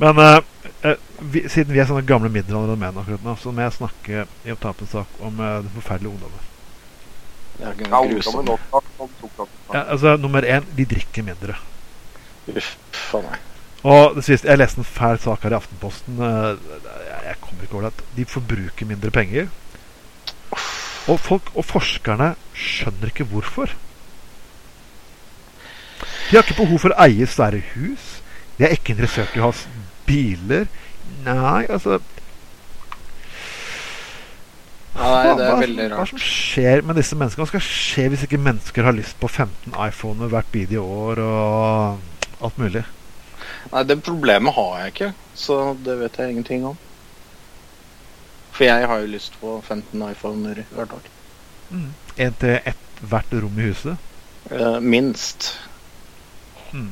Men 0.00 0.20
uh, 0.20 0.38
uh, 0.84 0.94
vi, 1.20 1.44
siden 1.52 1.74
vi 1.74 1.82
er 1.82 1.88
sånne 1.88 2.06
gamle 2.08 2.30
middelaldrende 2.32 2.80
menn 2.80 3.00
akkurat 3.02 3.24
nå, 3.26 3.34
så 3.40 3.52
må 3.52 3.66
jeg 3.66 3.76
snakke 3.76 4.24
i 4.48 4.54
en 4.54 4.86
sak 4.88 5.20
om 5.20 5.42
uh, 5.42 5.58
den 5.60 5.72
forferdelige 5.76 6.14
ungdommen. 6.14 6.46
Ja, 7.60 7.74
ungdommen 8.00 8.54
opp. 8.54 8.84
Ja, 9.74 9.82
altså, 9.82 10.16
nummer 10.16 10.42
én, 10.42 10.64
de 10.76 10.86
drikker 10.88 11.26
mindre. 11.26 11.58
Uff 12.48 13.14
a 13.14 13.20
meg. 13.26 13.46
Og 13.82 14.16
det 14.16 14.24
siste, 14.24 14.48
Jeg 14.48 14.58
leste 14.58 14.80
en 14.80 14.84
fæl 14.84 15.18
sak 15.18 15.42
her 15.42 15.54
i 15.54 15.56
Aftenposten. 15.56 16.18
eh, 16.20 16.56
Jeg, 17.24 17.36
kommer 17.40 17.62
ikke 17.62 17.74
over 17.74 17.90
det. 17.90 18.04
De 18.16 18.24
forbruker 18.24 18.86
mindre 18.86 19.10
penger. 19.10 19.48
Og, 21.08 21.20
folk, 21.20 21.50
og 21.54 21.64
forskerne 21.64 22.34
skjønner 22.54 23.08
ikke 23.08 23.24
hvorfor. 23.24 23.72
De 26.30 26.36
har 26.36 26.44
ikke 26.44 26.60
behov 26.62 26.78
for 26.78 26.92
å 26.92 27.06
eie 27.06 27.26
svære 27.26 27.62
hus. 27.74 28.20
De 28.58 28.64
er 28.64 28.76
ikke 28.76 28.92
interessert 28.92 29.32
i 29.36 29.40
å 29.40 29.48
ha 29.48 29.52
biler. 30.10 30.66
Nei, 31.24 31.64
altså 31.70 32.00
Nei, 35.00 35.36
det 35.38 35.44
er 35.46 35.60
veldig 35.60 35.60
veldig 35.62 35.84
hva 35.94 36.02
rart. 36.02 36.10
som 36.10 36.20
skjer 36.20 36.82
med 36.84 36.98
disse 36.98 37.16
menneskene? 37.16 37.44
Hva 37.46 37.50
skal 37.52 37.62
skje 37.64 38.06
hvis 38.12 38.24
ikke 38.26 38.40
mennesker 38.42 38.86
har 38.88 38.96
lyst 38.96 39.16
på 39.22 39.30
15 39.30 39.76
iPhoner 39.86 40.32
hvert 40.32 40.50
bidige 40.52 40.82
år 40.82 41.22
og 41.24 42.44
alt 42.44 42.58
mulig? 42.60 42.84
Nei, 43.70 43.82
det 43.86 44.00
problemet 44.02 44.54
har 44.56 44.76
jeg 44.80 44.94
ikke, 44.94 45.10
så 45.38 45.60
det 45.86 45.96
vet 46.02 46.18
jeg 46.18 46.34
ingenting 46.34 46.66
om. 46.72 46.78
For 48.52 48.66
jeg 48.66 48.88
har 48.90 49.02
jo 49.02 49.12
lyst 49.14 49.36
på 49.40 49.56
15 49.62 50.02
iPhoner 50.10 50.64
hvert 50.74 50.94
år. 50.98 51.10
En 51.70 52.38
til 52.42 52.56
ett 52.58 52.86
hvert 53.00 53.32
rom 53.32 53.58
i 53.58 53.68
huset. 53.70 53.96
Eh, 54.50 54.80
minst. 54.80 55.52
Mm. 56.72 56.90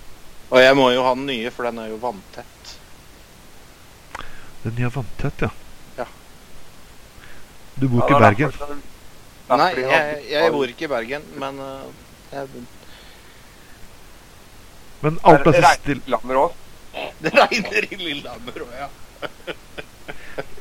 Og 0.48 0.62
jeg 0.62 0.76
må 0.78 0.90
jo 0.94 1.02
ha 1.04 1.14
den 1.18 1.26
nye, 1.28 1.50
for 1.52 1.68
den 1.68 1.82
er 1.82 1.90
jo 1.90 1.98
vanntett. 2.00 2.57
Den 4.62 4.74
nye 4.78 4.90
vanntett, 4.94 5.42
ja. 5.46 5.50
Ja. 5.98 6.06
Du 7.74 7.88
bor 7.88 8.02
ikke 8.04 8.16
i 8.16 8.22
Bergen? 8.24 8.80
Nei, 9.48 9.68
jeg, 9.80 10.16
jeg 10.28 10.52
bor 10.52 10.72
ikke 10.72 10.88
i 10.88 10.90
Bergen, 10.92 11.28
men 11.40 11.60
uh, 11.62 11.86
jeg, 12.32 12.64
Men 15.04 15.20
alt 15.22 15.46
er 15.46 15.60
så 15.62 15.74
stille. 15.78 16.18
Det 17.22 17.30
regner 17.34 17.86
i 17.86 17.96
Lillehammer 18.00 18.64
òg, 18.66 18.74
ja. 18.82 18.88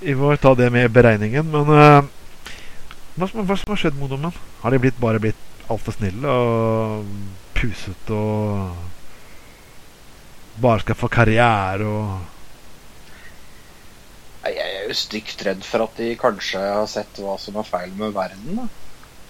Vi 0.01 0.13
må 0.17 0.35
ta 0.41 0.53
det 0.57 0.69
med 0.73 0.87
i 0.87 0.93
beregningen, 0.93 1.49
men 1.53 1.73
uh, 1.73 2.05
hva, 3.17 3.25
som, 3.25 3.41
hva 3.41 3.57
som 3.57 3.73
har 3.73 3.81
skjedd 3.81 3.97
med 3.97 4.07
ungdommen? 4.07 4.33
Har 4.61 4.73
de 4.73 4.81
blitt, 4.81 5.01
bare 5.01 5.21
blitt 5.21 5.41
altfor 5.67 5.97
snille 5.97 6.29
og 6.29 7.05
pusete 7.57 8.13
og 8.13 8.75
bare 10.61 10.83
skal 10.85 10.97
få 10.97 11.09
karriere 11.11 11.85
og 11.85 12.36
Jeg 14.47 14.73
er 14.79 14.87
jo 14.87 14.95
stygt 14.97 15.43
redd 15.47 15.63
for 15.67 15.85
at 15.87 15.99
de 15.99 16.11
kanskje 16.19 16.61
har 16.61 16.87
sett 16.91 17.19
hva 17.21 17.35
som 17.41 17.57
er 17.59 17.67
feil 17.67 17.93
med 17.99 18.15
verden. 18.15 18.61
da. 18.61 18.67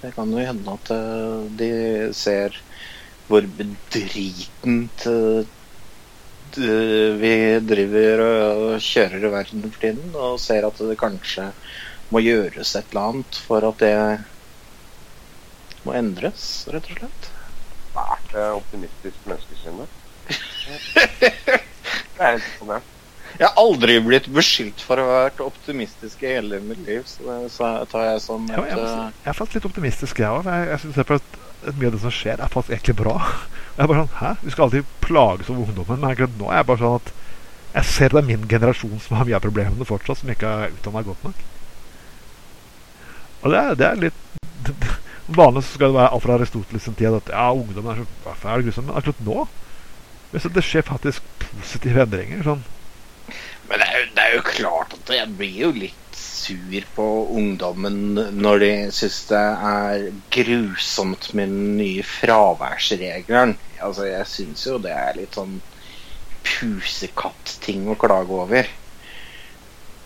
Det 0.02 0.14
kan 0.14 0.32
jo 0.32 0.44
hende 0.46 0.74
at 0.78 0.92
eh, 0.94 1.46
de 1.60 1.70
ser 2.14 2.58
hvor 3.28 3.48
bedritent 3.60 5.08
eh, 5.10 5.54
vi 7.22 7.34
driver 7.68 8.24
og 8.24 8.66
kjører 8.84 9.26
i 9.26 9.32
verden 9.34 9.66
for 9.66 9.82
tiden, 9.82 10.14
og 10.16 10.40
ser 10.40 10.68
at 10.68 10.80
det 10.80 11.00
kanskje 11.02 11.50
må 12.14 12.22
gjøres 12.24 12.76
et 12.78 12.94
eller 12.94 13.10
annet 13.12 13.40
for 13.48 13.68
at 13.68 13.82
det 13.84 13.96
må 15.84 15.96
endres, 15.98 16.46
rett 16.72 16.88
og 16.94 17.02
slett. 17.02 17.32
Svært 17.92 18.38
optimistisk 18.54 19.28
menneskesyn. 19.28 19.82
det. 19.82 19.90
Det 22.18 22.26
er 22.26 22.40
ja. 22.42 22.80
Jeg 23.38 23.46
har 23.46 23.60
aldri 23.62 24.00
blitt 24.02 24.28
beskyldt 24.34 24.82
for 24.82 24.98
å 24.98 25.04
ha 25.06 25.18
vært 25.28 25.42
optimistisk 25.46 26.24
i 26.26 26.32
hele 26.32 26.58
mitt 26.64 26.80
liv, 26.88 27.04
så 27.06 27.28
det 27.46 27.90
tar 27.92 28.08
jeg 28.08 28.22
som 28.24 28.48
Ja, 28.50 28.64
et 28.66 28.80
eh, 28.82 29.12
jeg 29.22 29.30
er 29.30 29.38
faktisk 29.38 29.60
litt 29.60 29.68
optimistisk, 29.70 30.22
jeg 30.24 30.32
òg. 30.34 30.48
Jeg, 30.50 30.70
jeg 30.72 30.82
synes 30.82 30.98
at, 31.04 31.12
at 31.70 31.78
mye 31.78 31.92
av 31.92 31.94
det 31.94 32.02
som 32.02 32.14
skjer, 32.18 32.42
er 32.42 32.54
faktisk 32.54 32.74
egentlig 32.74 32.96
bra. 33.04 33.18
Jeg 33.76 33.84
er 33.84 33.92
bare 33.92 34.00
sånn, 34.00 34.16
Hæ? 34.18 34.32
Vi 34.42 34.54
skal 34.56 34.66
alltid 34.66 34.88
plages 35.06 35.52
over 35.54 35.68
ungdommen, 35.68 36.00
men 36.02 36.16
akkurat 36.16 36.40
nå 36.40 36.48
er 36.50 36.64
jeg 36.64 36.70
bare 36.72 36.82
sånn 36.82 36.98
at 36.98 37.12
jeg 37.78 37.90
ser 37.92 38.16
det 38.16 38.22
er 38.24 38.26
min 38.32 38.48
generasjon 38.50 39.04
som 39.04 39.20
har 39.20 39.28
mye 39.28 39.38
av 39.38 39.44
problemene 39.46 39.86
fortsatt, 39.86 40.22
som 40.24 40.32
ikke 40.34 40.54
er 40.64 40.74
utdanna 40.74 41.04
godt 41.06 41.28
nok. 41.28 41.44
Og 43.44 43.54
det 43.54 43.60
er, 43.62 43.78
det 43.78 43.88
er 43.92 44.02
litt 44.08 44.24
Vanligvis 45.38 45.74
skal 45.76 45.92
det 45.92 46.00
være 46.00 46.10
alt 46.16 46.24
fra 46.24 46.36
Aristoteles 46.38 46.86
sin 46.88 46.96
tid 46.98 47.12
at 47.12 47.30
ja, 47.30 47.50
ungdommen 47.52 47.92
er 47.92 48.00
så 48.00 48.34
fæl 48.40 48.64
og 48.64 48.70
grusom, 48.70 48.88
men 48.88 48.98
akkurat 48.98 49.22
nå 49.28 49.46
det 50.32 50.64
skjer 50.64 50.86
faktisk 50.88 51.24
positive 51.44 52.02
endringer. 52.04 52.42
sånn 52.48 52.64
Men 53.68 53.82
det 53.82 53.88
er, 53.88 53.98
jo, 54.00 54.10
det 54.16 54.26
er 54.26 54.36
jo 54.36 54.44
klart 54.48 54.94
at 54.96 55.14
jeg 55.18 55.36
blir 55.40 55.58
jo 55.66 55.72
litt 55.76 56.04
sur 56.18 56.86
på 56.96 57.08
ungdommen 57.38 57.98
når 58.40 58.62
de 58.64 58.72
syns 58.96 59.20
det 59.30 59.44
er 59.72 60.06
grusomt 60.34 61.30
med 61.38 61.52
den 61.52 61.76
nye 61.80 62.06
fraværsregelen. 62.08 63.58
Altså, 63.84 64.08
jeg 64.08 64.30
syns 64.32 64.66
jo 64.70 64.78
det 64.82 64.94
er 64.96 65.20
litt 65.20 65.36
sånn 65.38 65.60
pusekatt-ting 66.48 67.90
å 67.92 67.98
klage 68.00 68.34
over. 68.34 68.72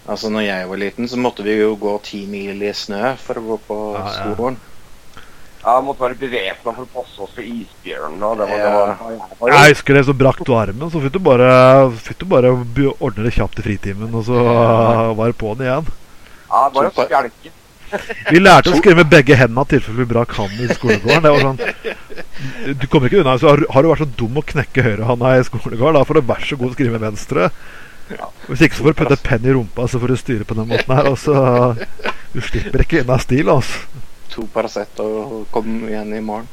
Altså, 0.09 0.31
når 0.33 0.47
jeg 0.47 0.69
var 0.71 0.81
liten, 0.81 1.07
så 1.07 1.19
måtte 1.21 1.45
vi 1.45 1.59
jo 1.59 1.75
gå 1.79 1.93
ti 2.03 2.23
mil 2.29 2.63
i 2.65 2.73
snø 2.73 3.13
for 3.21 3.37
å 3.37 3.45
gå 3.51 3.57
på 3.67 3.79
ja. 3.93 4.05
skolen. 4.17 4.57
Ja, 4.57 4.70
jeg 5.61 5.83
måtte 5.85 6.01
være 6.01 6.17
bevæpna 6.17 6.71
for 6.73 6.83
å 6.87 6.89
passe 6.95 7.21
oss 7.21 7.33
for 7.37 7.45
isbjørnen. 7.45 8.23
og 8.25 8.37
Det 8.39 8.47
var, 8.49 8.57
det 8.57 8.59
Ja. 8.63 8.71
var, 8.73 8.87
det 8.87 8.99
var, 9.05 9.11
jeg 9.11 9.39
var 9.39 9.49
Jeg 9.53 9.73
husker 9.75 9.93
det, 9.93 10.05
så 10.05 10.13
brakk 10.17 10.43
du 10.45 10.53
armen, 10.57 10.89
så 10.91 11.01
fikk 11.03 11.13
du 11.13 11.19
bare, 11.19 11.49
fikk 12.09 12.19
du 12.19 12.25
bare 12.25 12.51
ordne 12.99 13.23
det 13.27 13.33
kjapt 13.37 13.59
i 13.59 13.65
fritimen, 13.69 14.13
og 14.15 14.25
så 14.25 14.41
var 15.15 15.27
det 15.31 15.37
på'n 15.37 15.61
igjen. 15.65 15.85
Ja, 16.51 16.69
bare 16.73 16.89
å 16.89 16.95
spjelke. 16.95 17.51
Vi 18.31 18.39
lærte 18.39 18.71
å 18.71 18.77
skrive 18.79 19.01
med 19.03 19.09
begge 19.11 19.35
hendene 19.35 19.65
i 19.67 19.71
tilfelle 19.73 19.99
vi 19.99 20.05
brakk 20.13 20.31
hånden 20.37 20.63
i 20.63 20.73
skolegården. 20.73 21.23
Det 21.25 21.31
var 21.31 21.41
sånn, 21.43 22.77
du 22.79 22.85
kommer 22.87 23.09
ikke 23.11 23.19
unna. 23.21 23.37
Så 23.37 23.49
har, 23.51 23.63
har 23.69 23.83
du 23.83 23.89
vært 23.91 24.03
så 24.05 24.09
dum 24.17 24.37
å 24.39 24.43
knekke 24.47 24.85
høyrehånda 24.85 25.33
i 25.37 25.43
skolegården, 25.43 25.97
da 25.99 26.03
får 26.07 26.19
du 26.21 26.21
vær 26.31 26.45
så 26.47 26.57
god 26.61 26.73
skrive 26.77 26.95
med 26.95 27.03
venstre. 27.03 27.49
Hvis 28.47 28.63
ikke 28.65 28.75
så 28.79 28.83
får 28.87 28.95
du 28.95 28.99
putte 29.03 29.17
penn 29.27 29.45
i 29.45 29.53
rumpa, 29.55 29.85
så 29.91 29.99
får 29.99 30.07
du 30.15 30.17
styre 30.19 30.47
på 30.47 30.55
den 30.57 30.71
måten 30.71 30.95
her. 30.95 31.11
Og 31.11 31.19
så 31.19 31.35
Du 32.31 32.39
slipper 32.39 32.79
ikke 32.85 33.03
unna 33.03 33.17
stil, 33.19 33.49
altså. 33.51 33.83
To 34.31 34.47
Paracet 34.53 34.99
og 35.03 35.47
kom 35.51 35.83
igjen 35.89 36.13
i 36.15 36.23
morgen. 36.23 36.47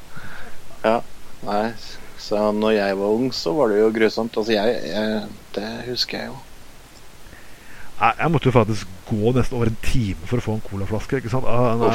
Ja, 0.83 0.99
nei, 1.47 1.73
så 2.19 2.51
når 2.55 2.75
jeg 2.77 2.99
var 2.99 3.15
ung, 3.15 3.31
så 3.35 3.55
var 3.55 3.71
det 3.71 3.81
jo 3.81 3.93
grusomt. 3.95 4.37
Altså, 4.37 4.53
jeg, 4.53 4.81
jeg 4.91 5.23
Det 5.55 5.69
husker 5.89 6.19
jeg 6.19 6.31
jo. 6.33 6.39
Nei, 8.01 8.13
Jeg 8.19 8.31
måtte 8.31 8.51
jo 8.51 8.55
faktisk 8.55 8.87
gå 9.09 9.33
nesten 9.35 9.57
over 9.59 9.71
en 9.71 9.79
time 9.83 10.27
for 10.27 10.39
å 10.39 10.45
få 10.45 10.57
en 10.59 10.67
colaflaske. 10.67 11.19
ikke 11.19 11.33
sant? 11.33 11.47
Ah. 11.47 11.87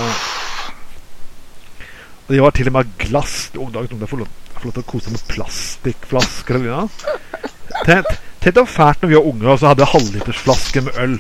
Og 2.23 2.31
De 2.31 2.41
var 2.41 2.55
til 2.55 2.71
og 2.71 2.77
med 2.77 2.95
glass. 2.99 3.51
Ungdagen 3.55 3.93
ungdom 3.93 4.07
får 4.07 4.23
lov, 4.23 4.31
til 4.63 4.79
å 4.79 4.87
kose 4.87 5.09
seg 5.09 5.17
med 5.17 5.27
plastikkflasker. 5.31 6.63
Tenk 7.83 8.13
tenk 8.43 8.67
fælt 8.67 9.03
når 9.03 9.09
vi 9.11 9.15
var 9.15 9.27
unge 9.27 9.51
og 9.51 9.59
så 9.59 9.71
hadde 9.71 9.87
halvlitersflaske 9.91 10.83
med 10.87 10.99
øl. 11.03 11.17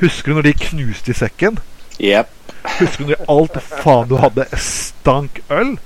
Husker 0.00 0.30
du 0.30 0.38
når 0.38 0.48
de 0.48 0.58
knuste 0.66 1.10
i 1.12 1.18
sekken? 1.18 1.58
Jepp. 2.00 2.39
Husker 2.80 3.04
du 3.04 3.12
når 3.12 3.24
alt 3.32 3.62
faen 3.80 4.10
du 4.10 4.18
hadde 4.20 4.46
stank 4.60 5.40
øl? 5.48 5.76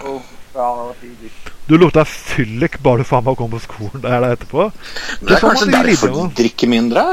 Ja, 0.00 0.14
det 0.52 0.60
var 0.60 0.94
tidlig. 1.00 1.30
Du 1.66 1.76
lukta 1.78 2.04
fyllik 2.04 2.78
bare 2.82 3.04
du 3.04 3.06
faen 3.06 3.24
meg 3.24 3.36
kom 3.38 3.52
på 3.52 3.60
skolen 3.62 4.02
der, 4.02 4.26
etterpå. 4.32 4.70
Men 5.20 5.28
det 5.28 5.36
er 5.36 5.44
kanskje 5.44 5.68
derfor 5.70 6.14
du 6.14 6.20
de 6.20 6.28
drikker 6.42 6.70
mindre. 6.72 7.04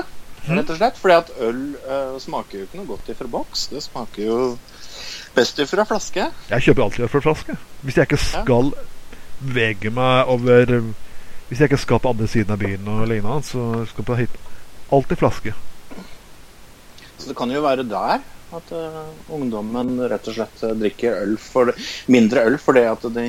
Mhm. 0.48 0.58
Rett 0.58 0.72
og 0.74 0.80
slett. 0.80 1.02
Fordi 1.02 1.18
at 1.18 1.32
øl 1.46 1.64
uh, 1.86 2.16
smaker 2.24 2.60
jo 2.62 2.68
ikke 2.68 2.82
noe 2.82 2.90
godt 2.90 3.12
ifra 3.14 3.30
boks. 3.32 3.68
Det 3.74 3.84
smaker 3.84 4.24
jo 4.24 4.40
best 5.36 5.60
ifra 5.62 5.86
flaske. 5.86 6.30
Jeg 6.50 6.66
kjøper 6.68 6.88
alltid 6.88 7.06
øl 7.06 7.14
fra 7.14 7.24
flaske. 7.28 7.58
Hvis 7.84 8.00
jeg 8.00 8.10
ikke 8.10 8.24
skal 8.24 8.74
bevege 9.38 9.94
meg 9.94 10.32
over 10.34 10.82
Hvis 11.48 11.60
jeg 11.60 11.70
ikke 11.70 11.80
skal 11.80 12.00
på 12.04 12.10
andre 12.10 12.28
siden 12.28 12.52
av 12.52 12.60
byen 12.60 12.88
og 12.92 13.08
lignende, 13.08 13.44
så 13.46 13.86
skal 13.88 14.02
jeg 14.04 14.08
på 14.10 14.16
hit. 14.20 14.34
Alltid 14.92 15.22
flaske. 15.22 15.54
Det 17.28 17.36
kan 17.38 17.52
jo 17.52 17.64
være 17.66 17.86
der 17.88 18.24
at 18.56 18.72
uh, 18.72 19.08
ungdommen 19.36 19.98
rett 20.08 20.28
og 20.32 20.38
slett 20.38 20.62
eh, 20.64 20.76
drikker 20.80 21.18
øl 21.26 21.34
for 21.42 21.74
mindre 22.14 22.46
øl 22.48 22.56
fordi 22.62 22.86
at 22.88 23.04
de 23.18 23.26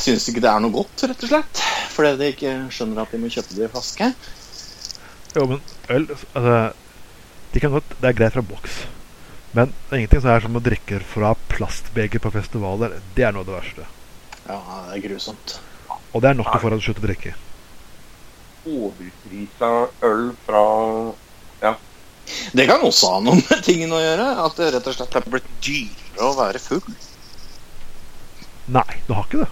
syns 0.00 0.24
ikke 0.30 0.40
det 0.42 0.48
er 0.50 0.62
noe 0.64 0.72
godt, 0.74 1.04
rett 1.04 1.26
og 1.26 1.30
slett. 1.30 1.60
Fordi 1.94 2.14
de 2.18 2.30
ikke 2.32 2.54
skjønner 2.74 3.04
at 3.04 3.12
de 3.12 3.20
må 3.20 3.30
kjøpe 3.30 3.54
det 3.54 3.68
i 3.68 3.70
flaske. 3.70 4.08
Jo, 5.34 5.44
men 5.50 5.60
øl 5.92 6.08
altså, 6.10 6.56
de 7.54 7.62
kan 7.62 7.70
godt, 7.76 7.94
Det 8.00 8.08
er 8.08 8.18
greit 8.18 8.34
fra 8.34 8.42
boks. 8.42 8.80
Men 9.54 9.70
det 9.70 9.92
er 9.92 10.00
ingenting 10.00 10.24
som 10.24 10.32
er 10.32 10.42
som 10.42 10.58
å 10.58 10.64
drikke 10.64 10.98
fra 11.06 11.36
plastbeger 11.52 12.22
på 12.24 12.32
festivaler. 12.34 12.96
Det 13.14 13.22
er 13.22 13.36
noe 13.36 13.44
av 13.44 13.50
det 13.52 13.54
verste. 13.54 13.86
Ja, 14.48 14.58
det 14.88 14.96
er 14.96 15.04
grusomt. 15.04 15.58
Og 16.10 16.22
det 16.22 16.32
er 16.32 16.40
nok 16.40 16.50
for 16.58 16.74
at 16.74 16.80
du 16.80 16.86
slutter 16.88 17.04
å 17.04 17.06
drikke. 17.06 17.36
Overprisa 18.64 19.70
øl 20.08 20.32
fra 20.48 20.64
Det 22.58 22.66
kan 22.70 22.84
også 22.86 23.14
ha 23.14 23.20
noe 23.24 23.40
med 23.40 23.64
tingene 23.66 23.98
å 23.98 24.02
gjøre. 24.02 24.28
At 24.44 24.58
det 24.60 24.70
rett 24.76 24.88
og 24.90 24.96
slett 24.96 25.18
er 25.18 25.28
blitt 25.34 25.50
dyrere 25.64 26.28
å 26.28 26.36
være 26.38 26.62
full. 26.62 26.82
Nei, 28.74 28.90
det 29.06 29.16
har 29.16 29.28
ikke 29.28 29.44
det. 29.44 29.50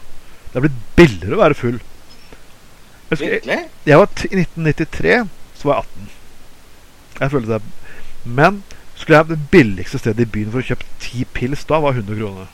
Det 0.53 0.59
er 0.59 0.67
blitt 0.67 0.81
billigere 0.97 1.37
å 1.37 1.43
være 1.43 1.59
full. 1.59 1.79
Jeg, 1.79 3.13
husker, 3.13 3.27
jeg, 3.27 3.41
Virkelig? 3.43 3.59
jeg 3.91 4.01
var 4.01 4.13
t 4.17 4.29
I 4.29 4.37
1993 4.41 5.17
så 5.61 5.69
var 5.69 5.83
jeg 5.83 5.89
18. 5.89 6.13
Jeg 7.21 7.35
følte 7.35 7.53
det. 7.59 7.63
Men 8.25 8.63
skulle 8.97 9.19
jeg 9.19 9.29
det 9.29 9.51
billigste 9.53 9.99
stedet 9.99 10.25
i 10.25 10.33
byen 10.37 10.53
for 10.55 10.63
å 10.63 10.67
kjøpe 10.67 10.89
ti 11.03 11.27
pils 11.35 11.65
da, 11.69 11.81
var 11.83 11.99
100 11.99 12.19
kroner. 12.19 12.51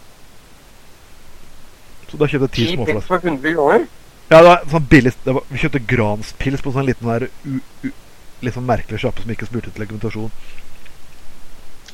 Så 2.09 2.17
da 2.17 2.29
kjøpte 2.29 2.49
jeg 2.49 2.57
ti 2.57 2.75
småflasker. 2.75 3.25
100 3.29 3.55
kroner. 3.55 3.87
Ja, 4.29 4.43
det 4.43 4.49
var 4.49 4.65
sånn 4.69 4.89
billig 4.93 5.13
det 5.25 5.33
var, 5.33 5.45
Vi 5.49 5.61
kjøpte 5.63 5.81
Granspils 5.89 6.65
på 6.65 6.73
sånn 6.75 6.89
liten 6.89 7.09
der 7.09 7.29
u, 7.49 7.61
u, 7.85 7.93
litt 8.45 8.57
sånn 8.57 8.69
merkelig 8.69 9.03
sjappe 9.03 9.25
som 9.25 9.33
ikke 9.35 9.49
spurte 9.49 9.73
til 9.73 9.85
dokumentasjon. 9.85 10.33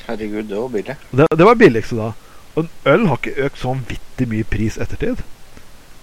Herregud, 0.05 0.49
det 0.49 0.59
var 0.59 0.73
billig. 0.73 0.95
Det, 1.11 1.27
det 1.33 1.47
var 1.47 1.57
billigste 1.59 1.97
da. 1.97 2.11
Og 2.55 2.63
en 2.63 2.91
øl 2.91 3.07
har 3.09 3.19
ikke 3.19 3.47
økt 3.47 3.61
så 3.61 3.71
vanvittig 3.73 4.27
mye 4.31 4.47
pris 4.47 4.77
ettertid. 4.81 5.23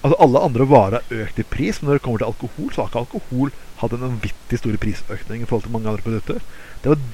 Altså 0.03 0.18
Alle 0.24 0.43
andre 0.43 0.66
varer 0.66 0.99
har 0.99 1.24
økt 1.24 1.38
i 1.38 1.47
pris, 1.47 1.78
men 1.80 1.90
når 1.90 2.01
det 2.01 2.05
kommer 2.07 2.22
til 2.22 2.32
alkohol, 2.32 2.70
så 2.72 2.83
har 2.83 2.91
ikke 2.91 3.04
alkohol 3.04 3.53
hatt 3.83 3.95
en 3.96 4.07
vanvittig 4.08 4.58
stor 4.58 4.79
prisøkning 4.83 5.45
i 5.45 5.49
forhold 5.49 5.68
til 5.68 5.75
mange 5.76 5.92
andre 5.92 6.07
produkter. 6.07 6.41
Det 6.83 6.95
var 6.95 7.04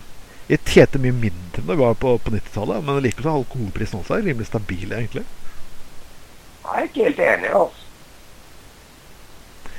Jeg 0.49 0.65
tjente 0.65 0.97
mye 0.97 1.13
mindre 1.13 1.61
enn 1.61 1.67
det 1.69 1.75
var 1.77 1.99
på, 2.01 2.15
på 2.25 2.31
90-tallet, 2.33 2.81
men 2.81 3.03
likevel 3.05 3.27
har 3.29 3.43
alkoholprisen 3.43 3.99
også 3.99 4.15
er 4.17 4.23
rimelig 4.25 4.47
stabil, 4.49 4.95
egentlig. 4.97 5.27
Jeg 6.65 6.73
er 6.73 6.87
ikke 6.89 7.05
helt 7.05 7.21
enig, 7.27 7.51
altså. 7.53 7.88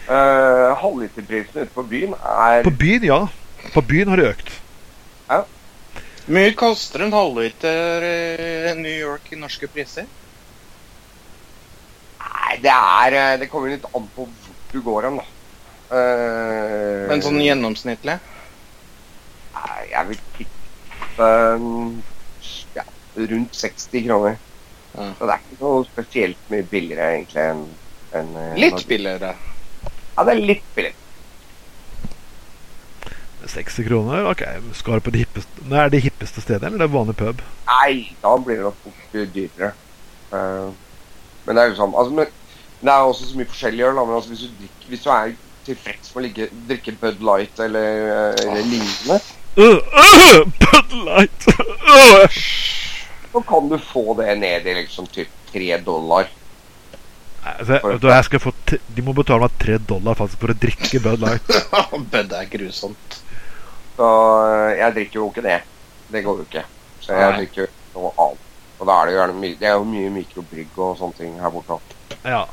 Uh, 0.09 0.73
Halvliterprisen 0.81 1.61
ute 1.61 1.73
på 1.73 1.83
byen 1.85 2.15
er 2.17 2.63
På 2.65 2.71
byen, 2.73 3.03
ja. 3.05 3.19
På 3.73 3.83
byen 3.85 4.09
har 4.09 4.17
det 4.17 4.29
økt. 4.31 4.47
Ja. 5.29 5.43
mye 6.33 6.53
koster 6.57 7.03
en 7.05 7.13
halvliter 7.13 8.05
i 8.05 8.73
New 8.79 8.95
York 8.95 9.29
i 9.33 9.37
norske 9.37 9.69
priser? 9.69 10.07
Nei, 12.23 12.57
det 12.63 12.73
er 12.73 13.17
eh, 13.19 13.35
Det 13.41 13.49
kommer 13.51 13.69
litt 13.69 13.85
an 13.93 14.07
på 14.15 14.25
hvor 14.25 14.55
du 14.71 14.81
går 14.85 15.07
hen, 15.09 15.19
da. 15.21 15.27
Uh, 15.89 17.05
Men 17.09 17.21
sånn 17.25 17.41
gjennomsnittlig? 17.41 18.17
Nei, 19.53 19.77
jeg 19.91 20.09
vil 20.09 20.19
tippe 20.39 21.29
um, 21.57 21.99
ja, 22.77 22.85
rundt 23.17 23.61
60 23.61 24.05
kroner. 24.07 24.41
Ja. 24.95 25.11
Så 25.17 25.29
det 25.29 25.35
er 25.37 25.45
ikke 25.45 25.61
noe 25.61 25.85
spesielt 25.85 26.51
mye 26.53 26.65
billigere, 26.73 27.13
egentlig, 27.17 27.45
enn 27.53 27.63
en, 28.17 28.57
Litt 28.57 28.85
billigere. 28.89 29.35
Ja, 30.19 30.25
det 30.27 30.33
er 30.33 30.41
litt 30.43 30.71
billig. 30.75 30.89
60 33.47 33.85
kroner? 33.87 34.25
Ok, 34.27 34.41
skal 34.75 34.99
du 34.99 35.05
på 35.05 35.13
det 35.15 35.21
hippeste 35.21 35.63
Nei, 35.71 35.85
Er 35.85 35.93
det 35.93 36.01
hippeste 36.03 36.43
stedet, 36.43 36.65
eller 36.67 36.81
det 36.81 36.89
er 36.89 36.91
vanlig 36.91 37.15
pub? 37.15 37.39
Nei, 37.69 37.93
da 38.19 38.33
blir 38.35 38.59
det 38.59 38.65
nok 38.65 38.81
fort 38.83 39.15
dyrere. 39.37 39.69
Uh, 40.33 40.75
men 41.45 41.55
det 41.55 41.63
er 41.63 41.71
jo 41.71 41.77
sånn 41.79 41.95
altså, 41.95 42.17
men, 42.19 42.35
Det 42.81 42.91
er 42.91 43.07
også 43.07 43.29
så 43.29 43.39
mye 43.39 43.51
forskjellig 43.53 43.85
øl. 43.87 44.01
Men 44.01 44.17
altså, 44.17 44.33
hvis, 44.33 44.43
du 44.43 44.59
drikker, 44.59 44.89
hvis 44.91 45.05
du 45.05 45.09
er 45.15 45.31
tilfreds 45.69 46.11
med 46.11 46.19
å 46.19 46.25
ligge, 46.27 46.49
drikke 46.67 46.95
Bud 46.99 47.23
Light 47.29 47.63
eller, 47.63 48.03
eh, 48.09 48.43
eller 48.43 48.67
lignende, 48.67 49.21
Uh, 49.57 49.79
uh, 50.03 50.43
Bud 50.59 50.91
Light! 51.07 51.47
Så 53.31 53.41
kan 53.47 53.69
du 53.69 53.77
få 53.79 54.13
det 54.19 54.35
ned 54.39 54.67
i 54.67 54.75
liksom 54.81 55.07
typ 55.07 55.31
tre 55.51 55.77
dollar. 55.83 56.29
Altså, 57.59 57.97
du 58.01 58.07
jeg 58.09 58.27
skal 58.27 58.41
få 58.43 58.53
t 58.67 58.79
de 58.95 59.05
må 59.05 59.13
betale 59.17 59.45
meg 59.45 59.57
tre 59.61 59.77
dollar 59.91 60.17
faktisk 60.19 60.43
for 60.43 60.53
å 60.53 60.57
drikke 60.65 61.01
Bud 61.03 61.23
Light. 61.23 61.55
Bud 62.13 62.35
er 62.37 62.51
grusomt. 62.51 63.17
Så 63.97 64.09
eh, 64.49 64.77
jeg 64.79 64.95
drikker 64.97 65.19
jo 65.19 65.29
ikke 65.31 65.45
det. 65.45 65.57
Det 66.09 66.23
går 66.25 66.41
jo 66.41 66.47
ikke. 66.47 66.63
Så 67.03 67.15
jeg 67.15 67.25
Nei. 67.25 67.41
drikker 67.43 67.71
noe 67.95 68.13
annet. 68.15 68.45
Og 68.79 68.87
da 68.87 68.95
er 68.95 69.09
det 69.09 69.13
jo 69.13 69.19
gjerne 69.19 69.41
mye 69.41 69.55
Det 69.59 69.67
er 69.67 69.73
jo 69.75 69.87
mye 69.89 70.09
mikrobrygg 70.15 70.77
og 70.79 70.93
sånne 70.99 71.17
ting 71.17 71.33
her 71.41 71.51
borte. 71.51 71.79
Ja. 72.23 72.45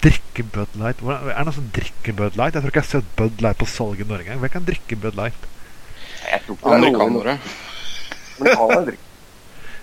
Drikke 0.00 0.46
Bud 0.54 0.78
Light 0.80 1.02
Hvordan, 1.04 1.26
Er 1.28 1.36
det 1.36 1.44
noen 1.50 1.56
som 1.58 1.66
drikker 1.76 2.16
Bud 2.16 2.38
Light? 2.40 2.56
Jeg 2.56 2.64
tror 2.64 2.72
ikke 2.72 2.80
jeg 2.80 2.88
har 2.88 2.94
sett 2.94 3.10
Bud 3.18 3.44
Light 3.44 3.60
på 3.60 3.68
salg 3.68 4.00
i 4.00 4.08
Norge 4.08 4.24
engang. 4.24 4.40
Hvem 4.44 4.54
kan 4.54 4.68
drikke 4.70 4.98
Bud 5.02 5.18
Light? 5.18 5.50
Jeg 6.24 6.40
tror 6.46 6.56
ikke 6.56 6.72
er 6.72 6.78
Amerikanere. 6.80 7.36
amerikanere 8.40 8.86
drikker. 8.88 9.12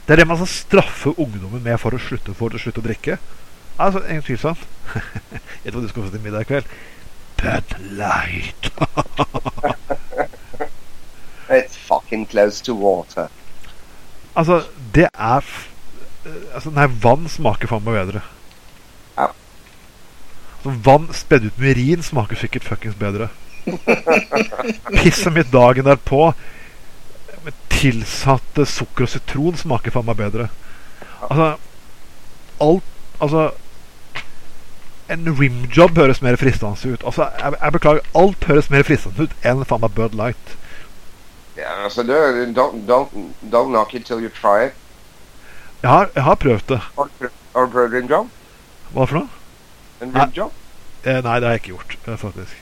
Det 0.03 0.11
er 0.11 0.19
det 0.19 0.27
man 0.27 0.39
skal 0.41 0.51
straffe 0.51 1.13
ungdommen 1.15 1.63
med 1.63 1.77
for 1.79 1.95
å 1.95 2.01
slutte 2.01 2.33
for 2.35 2.51
å 2.51 2.59
slutte 2.59 2.81
å 2.81 2.85
drikke. 2.85 3.15
Altså, 3.81 4.03
en 4.05 4.21
tvil 4.21 4.37
sånn. 4.37 4.59
Vet 5.63 5.73
du 5.73 5.87
skal 5.89 6.05
få 6.05 6.11
til 6.13 6.21
middag 6.21 6.45
i 6.45 6.49
kveld? 6.51 6.73
Bud 7.41 7.73
Light. 7.97 8.69
It's 11.53 11.77
fucking 11.77 12.25
close 12.29 12.63
to 12.63 12.73
water. 12.73 13.27
altså, 14.35 14.63
det 14.95 15.09
er 15.13 15.43
eh, 16.25 16.55
Altså, 16.55 16.69
nei, 16.69 16.87
vann 17.01 17.27
smaker 17.29 17.67
faen 17.67 17.83
meg 17.85 17.97
bedre. 17.99 18.21
Ja. 19.17 19.27
Altså, 20.61 20.77
vann 20.85 21.09
spedd 21.13 21.49
ut 21.49 21.59
med 21.59 21.75
urin 21.75 22.05
smaker 22.05 22.39
sikkert 22.39 22.69
fuckings 22.69 22.95
bedre. 22.95 23.29
Pisset 25.01 25.33
mitt 25.33 25.51
dagen 25.51 25.85
derpå 25.87 26.31
med 27.43 27.59
tilsatt 27.73 28.61
eh, 28.61 28.69
sukker 28.69 29.07
og 29.07 29.11
sitron 29.11 29.57
smaker 29.59 29.93
faen 29.93 30.07
meg 30.07 30.21
bedre. 30.21 30.49
Altså 31.27 31.55
Alt 32.61 32.89
Altså 33.23 33.51
En 35.11 35.25
rimjob 35.39 35.97
høres 35.99 36.21
mer 36.23 36.35
fristende 36.39 36.93
ut. 36.93 37.03
Altså, 37.05 37.27
jeg, 37.39 37.53
jeg 37.61 37.71
beklager, 37.75 38.05
alt 38.15 38.45
høres 38.49 38.69
mer 38.71 38.83
fristende 38.87 39.25
ut 39.27 39.33
enn 39.43 39.65
faen 39.67 39.81
meg 39.83 39.91
Bud 39.97 40.15
Light. 40.17 40.53
Ja, 41.57 41.73
altså, 41.83 42.03
du, 42.07 42.13
don't, 42.55 42.85
don't, 42.89 43.11
don't 43.51 43.69
knock 43.73 43.93
it 43.93 44.05
till 44.05 44.23
you 44.23 44.29
try 44.41 44.69
it. 44.69 44.79
Jeg 45.83 45.89
har, 45.91 46.09
jeg 46.15 46.23
har 46.23 46.35
prøvd 46.39 46.67
det. 46.71 46.79
Har 46.95 47.09
du 47.19 47.71
prøvd- 47.75 47.93
rimjob? 47.97 48.29
Hva 48.93 49.05
for 49.09 49.19
noe? 49.19 49.29
En 50.01 50.13
Nei. 50.15 50.23
rimjob? 50.23 50.51
Eh, 51.03 51.19
nei, 51.25 51.35
det 51.39 51.49
har 51.49 51.57
jeg 51.57 51.61
ikke 51.61 51.73
gjort, 51.75 51.97
eh, 52.07 52.17
faktisk. 52.17 52.59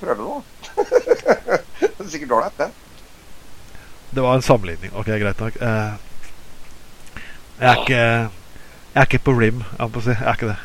Prøv 0.00 0.10
det 0.10 0.24
nå. 0.26 0.42
det 1.80 1.92
er 2.02 2.10
sikkert 2.10 2.34
ålreit, 2.34 2.58
det. 2.58 2.70
Det 4.10 4.24
var 4.24 4.34
en 4.34 4.42
sammenligning. 4.42 4.90
Ok, 4.98 5.06
greit 5.22 5.40
nok. 5.44 5.56
Eh, 5.62 5.92
jeg 7.60 7.68
er 7.70 7.82
ikke 7.84 8.02
Jeg 8.02 9.02
er 9.02 9.06
ikke 9.06 9.18
på 9.28 9.34
rim. 9.38 9.62
Jeg 9.78 10.16
er 10.18 10.32
ikke 10.34 10.50
det. 10.50 10.56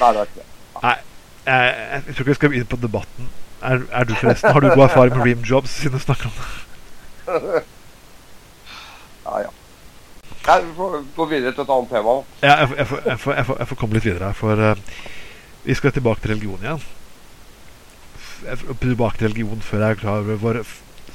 Nei, 0.00 0.10
det 0.12 0.20
er 0.20 0.28
ikke 0.28 0.40
det. 0.40 0.46
Jeg, 0.82 0.96
jeg, 1.46 2.02
jeg 2.06 2.14
tror 2.14 2.22
ikke 2.24 2.30
vi 2.32 2.38
skal 2.40 2.56
inn 2.60 2.66
på 2.72 2.78
debatten. 2.82 3.28
Er, 3.66 3.82
er 3.96 4.04
du 4.04 4.12
forresten 4.20 4.52
Har 4.52 4.60
du 4.60 4.68
god 4.68 4.84
erfaring 4.90 5.16
med 5.16 5.24
rimjobs, 5.30 5.70
siden 5.80 5.96
du 5.96 6.02
snakker 6.04 6.28
om 6.28 6.36
det? 6.40 7.62
Ja, 9.26 9.38
ja. 9.42 9.48
Nei, 10.46 10.56
vi 10.62 10.74
får 10.76 10.92
gå 11.16 11.24
videre 11.26 11.50
til 11.56 11.64
et 11.64 11.70
annet 11.74 11.88
tema. 11.90 12.12
Ja, 12.44 12.52
jeg, 12.60 12.68
jeg, 12.78 12.86
får- 12.86 13.00
jeg, 13.08 13.18
får- 13.18 13.38
får- 13.48 13.56
jeg 13.58 13.66
får 13.72 13.78
komme 13.80 13.96
litt 13.96 14.04
videre 14.06 14.28
her, 14.28 14.36
for 14.38 14.54
uh, 14.62 14.76
vi 15.66 15.74
skal 15.74 15.90
tilbake 15.96 16.22
til 16.22 16.30
religion 16.36 16.62
igjen. 16.62 16.84
Tilbake 18.84 19.18
til 19.18 19.26
religion 19.32 19.64
før 19.66 19.82
jeg 19.82 19.96
er 19.96 20.00
klar 20.04 20.20
over 20.22 20.38
vår 20.44 20.60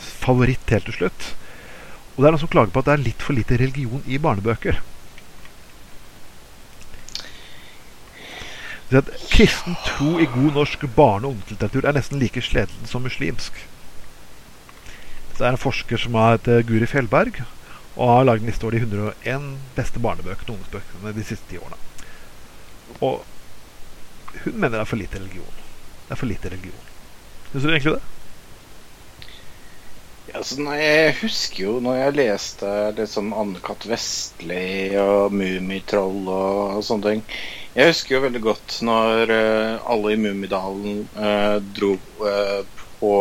favoritt 0.02 0.74
helt 0.76 0.90
til 0.90 0.98
slutt. 0.98 1.30
Og 2.12 2.20
det 2.20 2.28
er 2.28 2.36
noen 2.36 2.44
som 2.44 2.52
klager 2.52 2.74
på 2.76 2.82
at 2.84 2.90
det 2.90 2.98
er 2.98 3.06
litt 3.06 3.24
for 3.24 3.38
lite 3.38 3.56
religion 3.62 4.04
i 4.12 4.20
barnebøker. 4.20 4.76
Det 4.76 4.82
at 7.48 8.80
Kristen 9.32 9.78
tro 9.86 10.18
i 10.20 10.28
god 10.28 10.54
norsk 10.58 10.82
barne- 10.96 11.28
og 11.28 11.36
ungdomslitteratur 11.36 11.86
er 11.88 11.96
nesten 11.96 12.20
like 12.20 12.42
sleden 12.44 12.90
som 12.90 13.06
muslimsk. 13.08 13.56
Det 15.38 15.48
er 15.48 15.56
en 15.56 15.62
forsker 15.62 15.98
som 15.98 16.18
heter 16.20 16.62
Guri 16.68 16.86
Fjellberg, 16.86 17.40
og 17.96 18.10
har 18.12 18.26
laget 18.28 18.44
en 18.44 18.52
liste 18.52 18.68
over 18.68 18.76
de 18.76 18.84
101 18.84 19.48
beste 19.76 20.00
barnebøkene 20.00 20.52
og 20.52 20.58
ungdomsbøkene 20.58 21.16
de 21.16 21.24
siste 21.24 21.48
ti 21.50 21.58
årene. 21.58 21.80
Og 23.00 23.24
hun 24.44 24.60
mener 24.60 24.76
det 24.76 24.84
er 24.84 24.92
for 24.92 25.00
lite 25.00 25.20
religion. 25.20 25.62
Det 26.08 26.12
er 26.12 26.20
for 26.20 26.28
lite 26.28 26.52
religion. 26.52 26.92
Syns 27.52 27.64
du 27.64 27.70
egentlig 27.72 27.96
det? 27.96 28.21
Altså, 30.32 30.58
nei, 30.64 30.78
jeg 30.80 31.16
husker 31.22 31.64
jo 31.66 31.72
når 31.84 31.98
jeg 32.00 32.18
leste 32.20 32.70
liksom 32.98 33.34
Anne-Cath. 33.36 33.88
Vestli 33.92 34.94
og 35.02 35.34
Mummitroll 35.36 36.22
og, 36.28 36.78
og 36.78 36.86
sånne 36.88 37.10
ting. 37.10 37.26
Jeg 37.76 37.92
husker 37.92 38.18
jo 38.18 38.24
veldig 38.26 38.42
godt 38.44 38.78
når 38.88 39.32
uh, 39.32 39.92
alle 39.92 40.14
i 40.14 40.20
Mummidalen 40.20 41.06
uh, 41.16 41.58
dro 41.76 41.94
uh, 42.24 42.62
på 43.02 43.14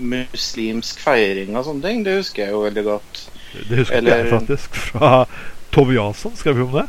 muslimsk 0.00 1.02
feiring 1.04 1.58
og 1.58 1.66
sånne 1.66 1.84
ting. 1.84 2.04
Det 2.06 2.20
husker 2.22 2.46
jeg 2.46 2.54
jo 2.54 2.62
veldig 2.64 2.86
godt. 2.86 3.24
Det 3.56 3.82
husker 3.82 3.98
Eller- 3.98 4.22
jeg 4.22 4.32
faktisk 4.32 4.78
fra 4.90 5.10
Tove 5.74 5.98
Jansson. 5.98 6.36
Skrev 6.38 6.56
vi 6.56 6.64
om 6.66 6.78
det? 6.78 6.86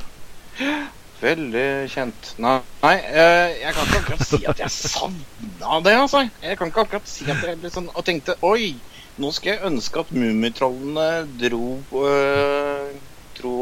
Veldig 1.17 1.89
kjent. 1.89 2.27
Nei, 2.37 2.59
nei 2.83 2.95
eh, 3.01 3.55
jeg 3.63 3.73
kan 3.73 3.87
ikke 3.87 4.01
akkurat 4.03 4.27
si 4.29 4.39
at 4.45 4.59
jeg 4.61 4.73
savna 4.73 5.79
det, 5.85 5.95
altså. 5.97 6.21
Jeg 6.43 6.59
kan 6.59 6.69
ikke 6.69 6.83
akkurat 6.85 7.09
si 7.09 7.25
at 7.25 7.41
jeg 7.41 7.57
ble 7.61 7.71
sånn 7.73 7.89
og 7.89 8.05
tenkte 8.05 8.35
Oi, 8.45 8.75
nå 9.17 9.31
skal 9.33 9.55
jeg 9.55 9.65
ønske 9.71 10.03
at 10.03 10.11
Mummitrollene 10.13 11.07
dro 11.41 11.79
øh, 12.03 12.91
Dro 13.39 13.55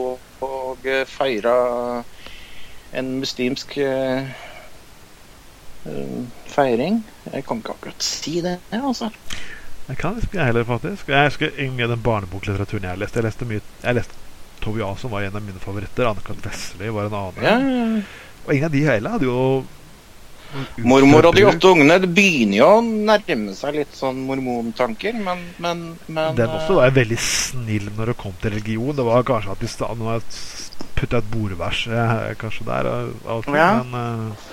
og 0.44 0.84
øh, 0.84 1.06
feira 1.07 1.56
en 2.95 3.14
muslimsk 3.19 3.77
øh, 3.84 4.27
feiring. 6.52 7.02
Jeg 7.32 7.48
kan 7.48 7.64
ikke 7.64 7.76
akkurat 7.77 8.03
si 8.03 8.41
det, 8.44 8.57
altså. 8.72 9.10
Jeg 9.88 9.98
kan 9.98 10.15
liksom 10.15 10.30
ikke 10.34 10.45
heller, 10.45 10.64
faktisk. 10.64 11.10
Jeg 11.10 11.32
husker 11.32 11.49
ingen 11.57 11.80
av 11.88 11.95
den 11.95 12.03
barneboklitteraturen 12.03 12.88
jeg 12.90 12.99
leste. 12.99 13.19
Jeg 13.19 13.30
leste 13.30 13.48
mye 13.49 13.61
Jeg 13.84 13.99
leste 13.99 14.24
Tove 14.65 14.81
Jansson 14.81 15.13
var 15.13 15.27
en 15.27 15.37
av 15.37 15.45
mine 15.45 15.61
favoritter. 15.61 16.09
Anne-Kat. 16.09 16.41
Vestli 16.45 16.89
var 16.89 17.09
en 17.09 17.17
annen. 17.21 17.45
Ja, 17.45 17.57
Og 18.45 18.53
ingen 18.53 18.67
av 18.67 18.73
de 18.75 18.85
hele 18.85 19.15
hadde 19.15 19.29
jo 19.29 19.39
Mormor 20.85 21.25
og 21.29 21.35
de 21.35 21.43
åtte 21.49 21.67
ungene. 21.67 21.97
Det 21.99 22.09
begynner 22.15 22.59
jo 22.61 22.67
å 22.77 22.81
nærme 22.85 23.55
seg 23.57 23.79
litt 23.79 23.95
sånn 23.97 24.21
mormontanker, 24.27 25.17
men, 25.19 25.41
men, 25.61 25.85
men 26.07 26.37
Den 26.37 26.53
også 26.53 26.77
øh, 26.77 26.79
var 26.79 26.95
veldig 26.95 27.17
snill 27.19 27.89
når 27.97 28.13
det 28.13 28.17
kom 28.21 28.35
til 28.41 28.55
religion. 28.55 28.95
Det 28.95 29.07
var 29.07 29.25
kanskje 29.27 29.55
at 29.55 29.65
de 29.65 30.19
putta 30.95 31.19
et 31.19 31.31
bordvers 31.33 31.85
eh, 31.91 32.35
kanskje 32.39 32.67
der. 32.69 32.91
og 32.91 33.31
alt, 33.35 33.49
Ja. 33.51 33.71
Men 33.83 34.29
eh, 34.31 34.51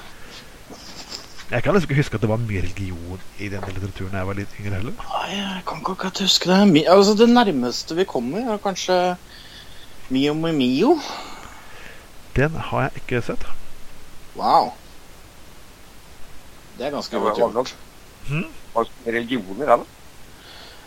jeg 1.52 1.62
kan 1.62 1.76
liksom 1.76 1.90
ikke 1.90 2.00
huske 2.00 2.16
at 2.16 2.22
det 2.24 2.30
var 2.30 2.40
mye 2.40 2.62
religion 2.64 3.20
i 3.36 3.50
den 3.52 3.64
litteraturen 3.68 4.14
da 4.14 4.22
jeg 4.22 4.28
var 4.30 4.38
litt 4.38 4.54
yngre 4.58 4.78
heller. 4.78 4.94
Nei, 5.04 5.26
jeg 5.36 5.64
kan 5.68 5.82
ikke 5.82 5.94
akkurat 5.98 6.22
huske 6.24 6.48
det. 6.48 6.84
Altså, 6.88 7.14
det 7.20 7.28
nærmeste 7.28 7.98
vi 7.98 8.08
kommer, 8.08 8.54
er 8.54 8.62
kanskje 8.62 8.96
Mio 10.12 10.34
med 10.36 10.54
Mio. 10.58 10.96
Den 12.36 12.54
har 12.68 12.86
jeg 12.86 13.02
ikke 13.02 13.22
sett. 13.24 13.46
Wow. 14.36 14.72
Det 16.78 16.86
er 16.86 16.94
ganske 16.94 17.16
Ja, 17.16 17.22
godt 17.22 17.56
gjort. 17.56 17.74
Hm? 18.28 18.46
Hva 18.72 18.84
slags 18.84 19.08
religioner 19.16 19.72
er 19.72 19.82
det? 19.82 19.88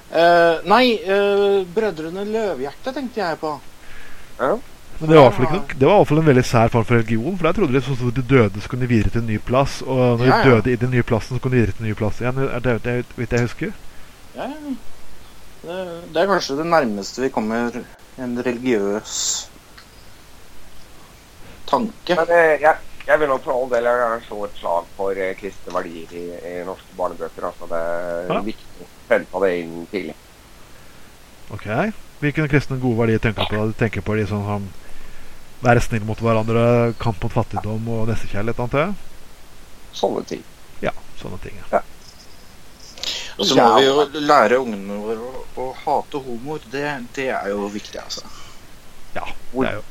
Uh, 0.06 0.62
nei, 0.70 0.86
uh, 1.10 1.66
Brødrene 1.76 2.24
Løvhjerte 2.30 2.94
tenkte 2.94 3.22
jeg 3.22 3.40
på. 3.42 3.52
Ja. 4.40 4.56
Men 5.00 5.10
det 5.10 5.18
var 5.18 5.26
i 5.26 5.28
hvert 5.28 5.36
fall 5.36 5.58
ikke 5.60 5.80
det 5.80 5.88
var 5.90 6.06
i 6.06 6.16
en 6.16 6.28
veldig 6.30 6.46
sær 6.46 6.72
form 6.72 6.86
for 6.86 6.96
religion. 6.96 7.38
For 7.38 7.48
der 7.48 7.58
trodde 7.58 7.76
de 7.76 7.82
sånn 7.84 8.10
at 8.10 8.16
de 8.16 8.24
døde, 8.30 8.62
så 8.62 8.72
kunne 8.72 8.86
de 8.86 8.92
videre 8.94 9.12
til 9.12 9.24
en 9.26 9.28
ny 9.28 9.40
plass. 9.44 9.82
Og 9.84 10.22
når 10.22 10.26
Ja, 10.30 10.38
de 10.38 10.50
døde 10.50 10.72
i 10.72 10.80
den 10.80 10.94
nye 10.96 11.04
plassen, 11.04 11.36
så 11.36 11.44
kunne 11.44 11.58
de 11.58 11.64
videre 11.64 11.76
til 11.76 11.86
en 11.86 11.90
ny 11.92 11.98
plass 12.00 12.22
igjen. 12.22 12.40
Er 12.46 12.64
det, 12.64 12.78
det 12.86 13.32
jeg 13.32 13.48
husker. 13.50 13.74
Ja, 14.38 14.48
ja. 14.48 14.76
Det, 15.66 15.78
det 16.14 16.22
er 16.22 16.30
kanskje 16.30 16.60
det 16.60 16.68
nærmeste 16.70 17.26
vi 17.26 17.30
kommer 17.34 17.74
en 18.18 18.38
religiøs 18.44 19.16
tanke. 21.70 22.16
Men 22.16 22.32
eh, 22.32 22.56
jeg, 22.62 22.76
jeg 23.08 23.20
vil 23.22 23.32
nok 23.32 23.44
for 23.46 23.56
all 23.58 23.72
del 23.74 23.90
gjerne 23.90 24.22
slå 24.26 24.44
et 24.48 24.60
slag 24.60 24.90
for 24.98 25.22
eh, 25.26 25.34
kristne 25.40 25.74
verdier 25.76 26.14
i, 26.16 26.26
i 26.36 26.54
norske 26.68 26.96
barnebøker. 26.98 27.50
Altså 27.52 27.70
det 27.72 27.82
er 27.82 28.34
Ja. 28.34 28.42
viktig 28.46 28.86
å 28.86 28.90
prente 29.10 29.44
det 29.46 29.52
inn 29.64 29.76
tidlig. 29.92 30.18
Ok. 31.54 31.68
Hvilke 32.24 32.48
kristne 32.50 32.80
gode 32.82 32.98
verdier 33.04 33.22
tenker 33.22 33.46
du 33.46 33.52
på? 33.56 33.66
Du 33.70 33.74
tenker 33.78 34.02
på 34.06 34.16
de 34.18 34.26
sånn 34.30 34.46
som 34.48 34.70
være 35.66 35.82
snill 35.84 36.06
mot 36.08 36.20
hverandre, 36.22 36.94
kamp 37.02 37.22
mot 37.24 37.34
fattigdom 37.34 37.88
og 37.96 38.08
nestekjærlighet, 38.10 38.62
antar 38.66 38.82
jeg? 38.86 38.96
Sånne 39.96 40.24
ting. 40.30 40.44
Ja, 40.84 40.92
sånne 41.22 41.40
ting. 41.44 41.60
ja. 41.72 41.82
Og 43.38 43.48
så 43.50 43.58
må 43.60 43.68
vi 43.76 43.86
jo 43.86 44.24
lære 44.24 44.60
ungene 44.64 45.00
våre 45.04 45.30
å, 45.30 45.46
å 45.60 45.70
hate 45.84 46.22
homoer. 46.24 46.64
Det, 46.72 46.86
det 47.18 47.30
er 47.36 47.50
jo 47.52 47.68
viktig, 47.74 48.00
altså. 48.00 48.24
Ja, 49.16 49.26
det 49.56 49.70
er 49.70 49.80
jo 49.80 49.84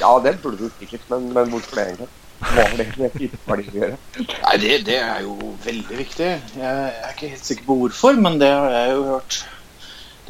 Ja, 0.00 0.10
det 0.24 0.38
burde 0.42 0.64
du 0.64 0.72
sikkert, 0.80 1.04
men, 1.12 1.30
men 1.36 1.52
hvorfor 1.52 1.76
det 1.76 1.86
egentlig? 1.90 2.10
Hva 2.40 2.64
har 2.64 3.60
det 3.60 3.66
gjøre? 3.76 3.96
Nei, 4.16 4.52
det, 4.62 4.76
det 4.86 4.96
er 4.96 5.24
jo 5.26 5.34
veldig 5.64 5.96
viktig. 5.98 6.28
Jeg 6.56 6.84
er 6.88 7.10
ikke 7.12 7.32
helt 7.34 7.48
sikker 7.48 7.66
på 7.66 7.76
hvorfor, 7.82 8.16
men 8.16 8.38
det 8.40 8.48
har 8.48 8.76
jeg 8.76 8.94
jo 8.94 9.02
hørt 9.10 9.40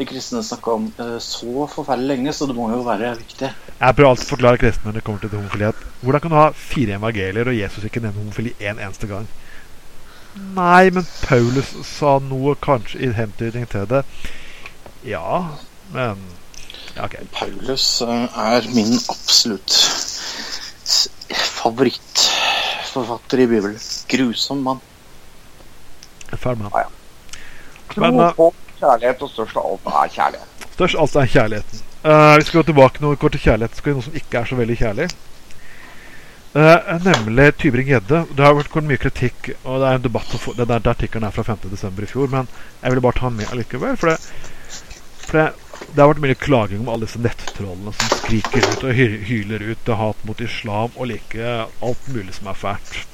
de 0.01 0.07
kristne 0.09 0.41
snakke 0.45 0.75
om 0.75 0.89
eh, 1.03 1.17
så 1.23 1.67
forferdelig 1.71 2.09
lenge, 2.15 2.35
så 2.35 2.49
det 2.49 2.57
må 2.57 2.71
jo 2.73 2.81
være 2.87 3.13
viktig. 3.21 3.51
Jeg 3.53 3.97
prøver 3.97 4.11
alltid 4.11 4.27
å 4.27 4.33
forklare 4.33 4.61
kristne 4.63 4.89
når 4.89 4.99
det 4.99 5.05
kommer 5.07 5.23
til 5.23 5.35
homofili 5.35 5.69
at 5.69 5.87
hvordan 6.01 6.25
kan 6.25 6.33
du 6.33 6.39
ha 6.41 6.49
fire 6.57 6.97
evangelier 6.97 7.53
og 7.53 7.59
Jesus 7.59 7.87
ikke 7.87 8.03
nevne 8.03 8.25
homofili 8.25 8.55
én 8.59 8.81
eneste 8.81 9.11
gang? 9.11 9.29
Nei, 10.35 10.91
men 10.95 11.07
Paulus 11.25 11.73
sa 11.87 12.19
noe 12.23 12.55
kanskje 12.63 13.01
i 13.03 13.11
hentydning 13.15 13.67
til 13.71 13.87
det. 13.91 14.05
Ja, 15.07 15.47
men 15.95 16.17
ja, 16.97 17.05
OK. 17.05 17.15
Paulus 17.35 18.03
eh, 18.03 18.39
er 18.39 18.63
min 18.75 18.95
absolutt 19.11 19.73
favorittforfatter 21.31 23.39
i 23.39 23.47
Bibelen. 23.47 23.79
Grusom 24.09 24.59
mann. 24.67 24.81
Fæl 26.31 26.59
mann. 26.59 26.71
Ja, 26.75 26.85
Tro, 27.91 28.01
Men, 28.01 28.21
eh, 28.21 28.33
kjærlighet 28.79 29.23
og 29.23 29.31
størst 29.31 29.57
av 29.57 29.63
alt 29.73 29.87
er 29.87 30.09
kjærlighet. 30.15 30.49
Størst 30.75 30.95
av 30.95 31.01
alt 31.03 31.17
er 31.17 31.27
kjærligheten. 31.35 31.79
Uh, 32.05 32.37
vi 32.39 32.45
skal 32.45 32.61
gå 32.61 32.67
tilbake 32.71 33.03
når 33.03 33.11
vi 33.11 33.17
går 33.21 33.29
til 33.35 33.41
kjærlighet. 33.41 33.77
Skal 33.77 33.91
vi 33.91 33.97
noe 33.99 34.07
som 34.07 34.19
ikke 34.21 34.39
er 34.41 34.47
så 34.49 34.57
veldig 34.57 34.77
kjærlig. 34.79 35.07
Eh, 36.53 36.77
nemlig 37.05 37.57
Tybring-Gjedde. 37.57 38.25
Det 38.35 38.43
har 38.43 38.57
vært 38.59 38.75
mye 38.83 38.99
kritikk, 38.99 39.53
og 39.63 39.79
det 39.79 39.87
er 39.87 39.99
en 39.99 40.03
debatt 40.03 40.33
få- 40.35 40.57
Den 40.57 40.67
der 40.67 40.91
artikkelen 40.91 41.27
er 41.27 41.31
fra 41.31 41.45
5.12. 41.45 42.03
i 42.03 42.07
fjor, 42.07 42.27
men 42.29 42.49
jeg 42.83 42.91
ville 42.91 43.01
bare 43.01 43.19
ta 43.21 43.29
den 43.29 43.37
med 43.37 43.53
allikevel. 43.53 43.97
For, 43.97 44.11
det, 44.11 44.19
for 45.27 45.39
det, 45.39 45.53
det 45.95 46.03
har 46.03 46.09
vært 46.13 46.23
mye 46.25 46.35
klaging 46.35 46.81
om 46.81 46.89
alle 46.89 47.07
disse 47.07 47.23
nettrollene 47.23 47.93
som 47.95 48.19
skriker 48.19 48.67
ut 48.67 48.83
og 48.83 48.95
hyler 48.95 49.63
ut 49.71 49.85
til 49.85 49.95
hat 49.95 50.25
mot 50.25 50.41
islam 50.41 50.91
og 50.97 51.07
like 51.07 51.39
alt 51.83 52.09
mulig 52.09 52.35
som 52.35 52.49
er 52.51 52.59
fælt. 52.59 53.07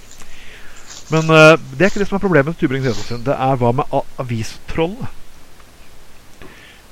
Men 1.10 1.30
uh, 1.30 1.56
det 1.76 1.84
er 1.84 1.90
ikke 1.90 2.00
det 2.00 2.08
som 2.08 2.16
er 2.16 2.24
problemet 2.24 2.46
med 2.46 2.56
Tybring-Gjedde 2.56 3.04
sin. 3.04 3.22
Det 3.22 3.36
er 3.36 3.56
hva 3.60 3.72
med 3.72 3.84
avistrollene? 4.18 5.12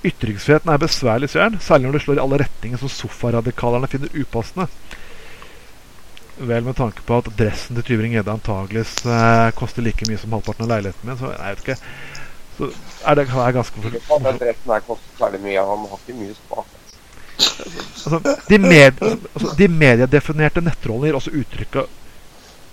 Ytringsfriheten 0.04 0.68
er 0.68 0.76
besværlig, 0.76 1.30
sier 1.32 1.48
han, 1.48 1.56
særlig 1.60 1.88
når 1.88 1.92
det 1.96 2.02
slår 2.04 2.18
i 2.18 2.22
alle 2.22 2.38
retninger 2.44 2.78
som 2.78 2.92
sofaradikalerne 2.92 3.88
finner 3.88 4.12
upassende. 4.12 4.68
Vel 6.36 6.64
med 6.66 6.74
tanke 6.76 7.02
på 7.06 7.20
at 7.20 7.28
dressen 7.38 7.76
til 7.78 7.84
Tybring-Gjedde 7.86 8.32
antageligvis 8.32 8.94
eh, 9.06 9.50
koster 9.54 9.84
like 9.86 10.06
mye 10.08 10.18
som 10.18 10.32
halvparten 10.34 10.66
av 10.66 10.72
leiligheten 10.72 11.06
min, 11.06 11.18
så 11.20 11.30
jeg 11.30 11.54
vet 11.54 11.62
ikke. 11.62 11.76
Så 12.56 12.70
er 13.06 13.18
det 13.18 13.26
er 13.28 13.54
ganske 13.54 13.82
for, 13.82 14.24
Den 14.24 14.40
dressen 14.40 14.72
her 14.74 14.82
koster 14.86 15.20
særlig 15.20 15.40
mye. 15.44 15.66
Han 15.70 15.86
har 15.90 16.02
ikke 16.02 16.18
mye 16.18 16.34
spart. 16.38 16.72
altså, 17.38 18.20
de, 18.48 18.58
med, 18.58 19.02
altså, 19.02 19.54
de 19.58 19.68
mediedefinerte 19.68 20.62
nettrollene 20.62 21.10
gir 21.10 21.18
også 21.18 21.34
uttrykk 21.42 21.78
av 21.82 21.88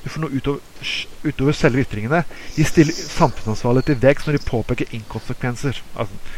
Du 0.01 0.09
får 0.09 0.23
noe 0.23 0.33
utover, 0.33 0.91
utover 1.21 1.53
selve 1.53 1.83
ytringene. 1.85 2.23
De 2.55 2.63
stiller 2.65 2.97
samfunnsansvarlige 2.97 3.91
til 3.91 3.99
veggs 4.01 4.25
når 4.25 4.39
de 4.39 4.45
påpeker 4.47 4.95
inkonsekvenser. 4.97 5.83
Altså, 5.93 6.37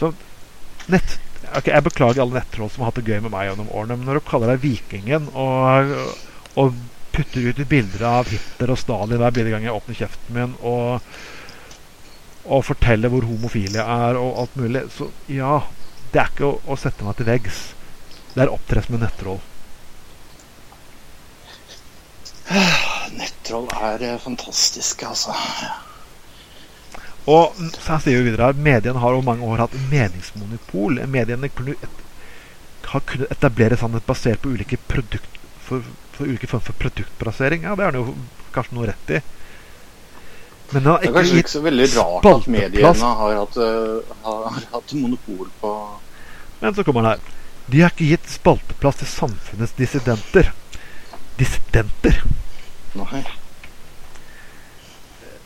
så 0.00 0.10
nett, 0.90 1.20
ok, 1.52 1.70
Jeg 1.70 1.86
beklager 1.86 2.24
alle 2.24 2.40
nettroll 2.40 2.70
som 2.74 2.82
har 2.82 2.90
hatt 2.90 2.98
det 2.98 3.06
gøy 3.06 3.22
med 3.22 3.30
meg 3.30 3.52
gjennom 3.52 3.70
årene, 3.70 4.00
men 4.00 4.10
når 4.10 4.18
du 4.18 4.26
kaller 4.26 4.50
deg 4.50 4.64
Vikingen 4.66 5.30
og, 5.30 5.94
og 6.58 6.78
putter 7.14 7.50
ut 7.50 7.60
bilder 7.68 8.04
av 8.06 8.30
Hitler 8.30 8.72
og 8.72 8.78
Stalin 8.78 9.20
hver 9.20 9.34
bilde 9.34 9.54
gang 9.54 9.66
jeg 9.66 9.74
åpner 9.74 9.98
kjeften 9.98 10.36
min, 10.36 10.54
og, 10.66 11.02
og 12.46 12.64
forteller 12.66 13.12
hvor 13.12 13.26
homofil 13.26 13.78
jeg 13.78 13.84
er 13.84 14.18
og 14.20 14.42
alt 14.44 14.56
mulig, 14.60 14.86
så 14.94 15.10
ja 15.32 15.60
Det 16.08 16.22
er 16.22 16.30
ikke 16.32 16.46
å, 16.48 16.54
å 16.72 16.76
sette 16.80 17.04
meg 17.04 17.18
til 17.18 17.26
veggs. 17.28 17.56
Det 18.32 18.40
er 18.40 18.48
opptre 18.48 18.80
som 18.80 18.94
en 18.96 19.02
nettroll. 19.04 19.42
Nettroll 23.18 23.66
er 23.76 24.04
eh, 24.06 24.14
fantastiske, 24.22 25.04
altså. 25.04 25.34
Og 27.28 27.60
så 27.76 27.98
sier 28.00 28.22
vi 28.22 28.30
videre 28.30 28.48
her, 28.48 28.56
mediene 28.56 29.02
har 29.02 29.18
over 29.18 29.26
mange 29.26 29.44
år 29.44 29.66
hatt 29.66 29.76
meningsmonopol. 29.90 31.02
Mediene 31.12 31.52
kunne, 31.52 31.76
et, 31.76 32.00
har 32.88 33.04
kunnet 33.10 33.36
etablere 33.36 33.76
sannhet 33.76 34.08
basert 34.08 34.40
på 34.40 34.54
ulike 34.56 34.80
produkt 34.88 35.37
for, 35.68 35.88
for 36.16 36.28
ulike 36.28 36.48
former 36.50 36.66
for 36.66 36.78
produktplassering. 36.82 37.66
Ja, 37.66 37.76
det 37.76 37.86
har 37.86 37.92
han 37.92 38.00
jo 38.00 38.14
kanskje 38.54 38.78
noe 38.78 38.88
rett 38.90 39.12
i. 39.18 39.20
Men 40.70 40.84
det, 40.84 40.90
har 40.90 41.00
Det 41.00 41.08
er 41.08 41.16
kanskje 41.16 41.42
ikke 41.42 41.54
så 41.54 41.64
veldig 41.64 41.88
rart 41.94 42.28
at 42.30 42.48
mediene 42.52 43.12
har 43.22 43.36
hatt, 43.38 43.58
eh, 43.64 44.14
har 44.24 44.60
hatt 44.74 44.94
monopol 45.00 45.48
på 45.62 45.74
Men 46.60 46.74
så 46.74 46.84
kommer 46.84 47.06
han 47.06 47.14
her. 47.14 47.34
De 47.68 47.82
har 47.84 47.92
ikke 47.92 48.10
gitt 48.10 48.28
spalteplass 48.32 49.00
til 49.00 49.08
samfunnets 49.12 49.74
dissidenter. 49.78 50.52
Dissidenter? 51.38 52.22
Nei. 52.98 53.22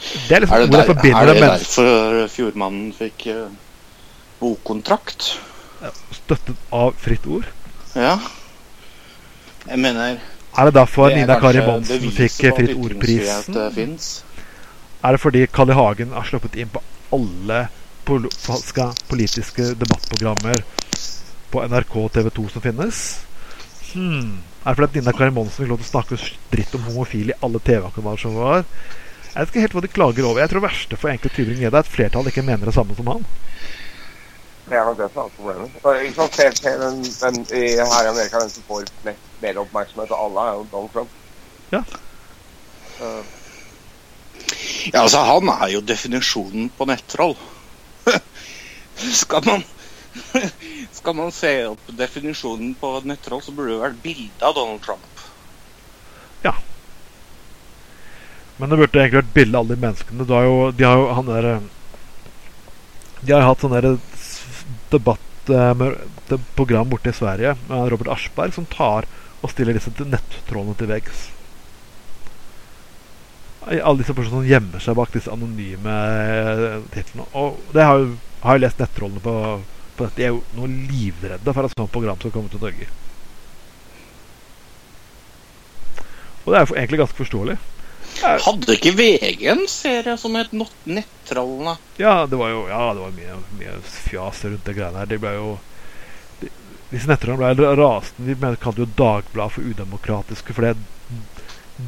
Det 0.03 0.35
er 0.35 0.43
liksom 0.43 0.57
Er 0.57 0.67
det, 0.67 0.71
der, 0.73 1.15
er 1.15 1.27
det 1.31 1.41
derfor 1.43 2.29
Fjordmannen 2.33 2.93
fikk 2.97 3.27
eh, 3.31 3.49
bokkontrakt? 4.41 5.35
støttet 6.15 6.57
av 6.71 6.95
Fritt 7.01 7.27
Ord. 7.27 7.49
Ja. 7.99 8.17
Jeg 9.69 9.79
mener 9.79 10.19
Er 10.59 10.69
det 10.69 10.75
derfor 10.75 11.09
det 11.09 11.17
er 11.17 11.21
Nina 11.23 11.39
Kari 11.41 11.63
Monsen 11.65 12.11
fikk 12.13 12.35
Fritt 12.41 12.59
ytringsfrihet, 12.59 12.77
Ord-prisen? 12.77 13.57
eh. 13.57 14.33
Er 15.03 15.13
det 15.17 15.21
fordi 15.21 15.47
Carl 15.47 15.71
I. 15.71 15.77
Hagen 15.79 16.13
har 16.13 16.27
sluppet 16.29 16.57
inn 16.57 16.69
på 16.71 16.83
alle 17.13 17.69
pol 18.05 18.27
politiske 19.09 19.73
debattprogrammer 19.79 20.63
på 21.53 21.63
NRK 21.69 21.97
og 21.97 22.13
TV 22.13 22.31
2 22.31 22.49
som 22.55 22.65
finnes? 22.65 23.03
Hmm. 23.93 24.43
Er 24.65 24.75
det 24.75 24.79
fordi 24.79 25.01
Nina 25.01 25.13
Kari 25.13 25.31
Monsen 25.35 25.63
fikk 25.65 25.73
lov 25.73 25.81
til 25.83 25.89
å 25.89 25.93
snakke 25.93 26.21
dritt 26.53 26.75
om 26.79 26.85
homofile 26.91 27.35
i 27.35 27.41
alle 27.43 27.61
TV-kanaler 27.63 28.21
som 28.21 28.37
var? 28.39 28.65
Jeg 29.33 29.41
vet 29.41 29.49
ikke 29.55 29.65
helt 29.65 29.75
hva 29.79 29.83
de 29.83 29.89
klager 29.89 30.27
over. 30.29 30.41
Jeg 30.43 30.51
tror 30.53 30.61
det 30.61 30.69
verste 30.69 30.97
for 31.01 31.09
enkelte 31.09 31.39
Tybring-Gjedde 31.39 31.79
er 31.79 31.87
at 31.87 31.89
flertallet 31.89 32.35
ikke 32.35 32.45
mener 32.45 32.69
det 32.69 32.75
samme 32.77 32.97
som 32.99 33.09
han. 33.09 33.25
Det 34.73 34.79
er 34.81 34.87
nok 34.89 34.97
det 34.97 35.07
som 35.13 35.27
er 35.27 35.33
problemet. 35.37 35.75
Ikke 36.09 36.27
se, 36.33 36.45
se 36.57 36.71
den, 36.81 37.03
den, 37.05 37.41
i, 37.53 37.65
her 37.77 38.07
i 38.07 38.09
Amerika, 38.09 38.39
den 38.41 38.51
som 38.51 38.65
får 38.65 38.87
mest 39.05 39.41
mer 39.43 39.59
oppmerksomhet 39.61 40.15
av 40.17 40.23
alle, 40.25 40.45
er 40.49 40.55
jo 40.57 40.63
Donald 40.71 40.93
Trump. 40.95 41.11
Ja. 41.75 41.83
Uh. 42.97 43.19
Ja, 44.95 45.03
altså, 45.03 45.21
han 45.29 45.51
er 45.53 45.75
jo 45.75 45.83
definisjonen 45.85 46.71
på 46.79 46.87
nettroll. 46.89 47.37
skal 49.21 49.45
man 49.45 49.65
Skal 50.99 51.17
man 51.17 51.33
se 51.33 51.51
opp 51.67 51.93
definisjonen 51.99 52.73
på 52.81 52.95
nettroll, 53.05 53.43
så 53.45 53.53
burde 53.53 53.75
det 53.75 53.83
vært 53.83 54.01
bilde 54.07 54.49
av 54.49 54.57
Donald 54.57 54.81
Trump. 54.85 55.27
Ja. 56.47 56.55
Men 58.57 58.73
det 58.73 58.81
burde 58.81 59.05
egentlig 59.05 59.21
vært 59.21 59.37
bilde 59.37 59.59
av 59.59 59.67
alle 59.67 59.77
de 59.77 59.85
menneskene. 59.85 60.29
Du 60.29 60.35
har 60.37 60.49
jo, 60.49 60.57
de 60.81 60.89
har 60.89 60.97
jo 61.01 61.13
han 61.21 61.29
der 61.29 61.51
eh, 61.53 61.71
De 63.21 63.37
har 63.37 63.45
jo 63.45 63.53
hatt 63.53 63.67
sånn 63.67 63.77
der 63.77 63.93
eh, 64.93 66.41
program 66.57 66.91
borte 66.91 67.13
i 67.13 67.17
Sverige 67.17 67.55
med 67.69 67.93
Robert 67.93 68.13
Aschberg 68.17 68.55
som 68.57 68.67
tar 68.67 69.09
og 69.43 69.51
stiller 69.51 69.75
disse 69.75 69.93
nettrådene 70.07 70.77
til 70.79 70.91
veggs. 70.91 71.23
Alle 73.63 74.01
disse 74.01 74.15
personene 74.15 74.43
som 74.43 74.51
gjemmer 74.51 74.83
seg 74.83 74.99
bak 74.99 75.13
disse 75.15 75.31
anonyme 75.31 75.95
eh, 75.95 76.79
titlene. 76.95 77.27
Og 77.39 77.59
det 77.75 77.87
har 77.87 78.03
jo 78.03 78.13
har 78.43 78.59
lest 78.59 78.81
nettrollene 78.83 79.23
på, 79.23 79.35
på 79.97 80.07
dette. 80.07 80.19
De 80.19 80.27
er 80.27 80.35
jo 80.35 80.43
nå 80.59 80.67
livredde 80.91 81.55
for 81.55 81.67
at 81.67 81.75
sånt 81.77 81.93
program 81.95 82.19
skal 82.19 82.35
komme 82.35 82.51
til 82.51 82.63
Norge. 82.63 82.89
Og 86.43 86.49
det 86.51 86.59
er 86.59 86.67
jo 86.67 86.75
egentlig 86.75 87.03
ganske 87.05 87.21
forståelig. 87.23 87.59
Hadde 88.21 88.77
ikke 88.77 88.95
VG 88.99 89.47
en 89.51 89.65
serie 89.71 90.15
som 90.21 90.37
het 90.39 90.53
Nettrollene? 90.53 91.77
Ja, 91.99 92.27
det 92.27 92.39
var 92.39 92.53
jo 92.53 92.65
ja, 92.71 92.87
det 92.95 93.05
var 93.05 93.15
mye, 93.17 93.39
mye 93.59 93.77
fjas 93.83 94.45
rundt 94.47 94.65
det 94.69 94.77
greiene 94.77 95.03
her. 95.03 95.11
Det 95.11 95.21
ble 95.23 95.35
jo 95.37 95.53
de, 96.41 96.51
Disse 96.93 97.11
nettrollene 97.11 97.57
ble 97.59 97.73
rasende. 97.79 98.37
De 98.37 98.57
kalte 98.63 98.85
jo 98.85 98.91
Dagbladet 98.99 99.57
for 99.57 99.71
udemokratiske 99.73 100.57
For 100.57 100.73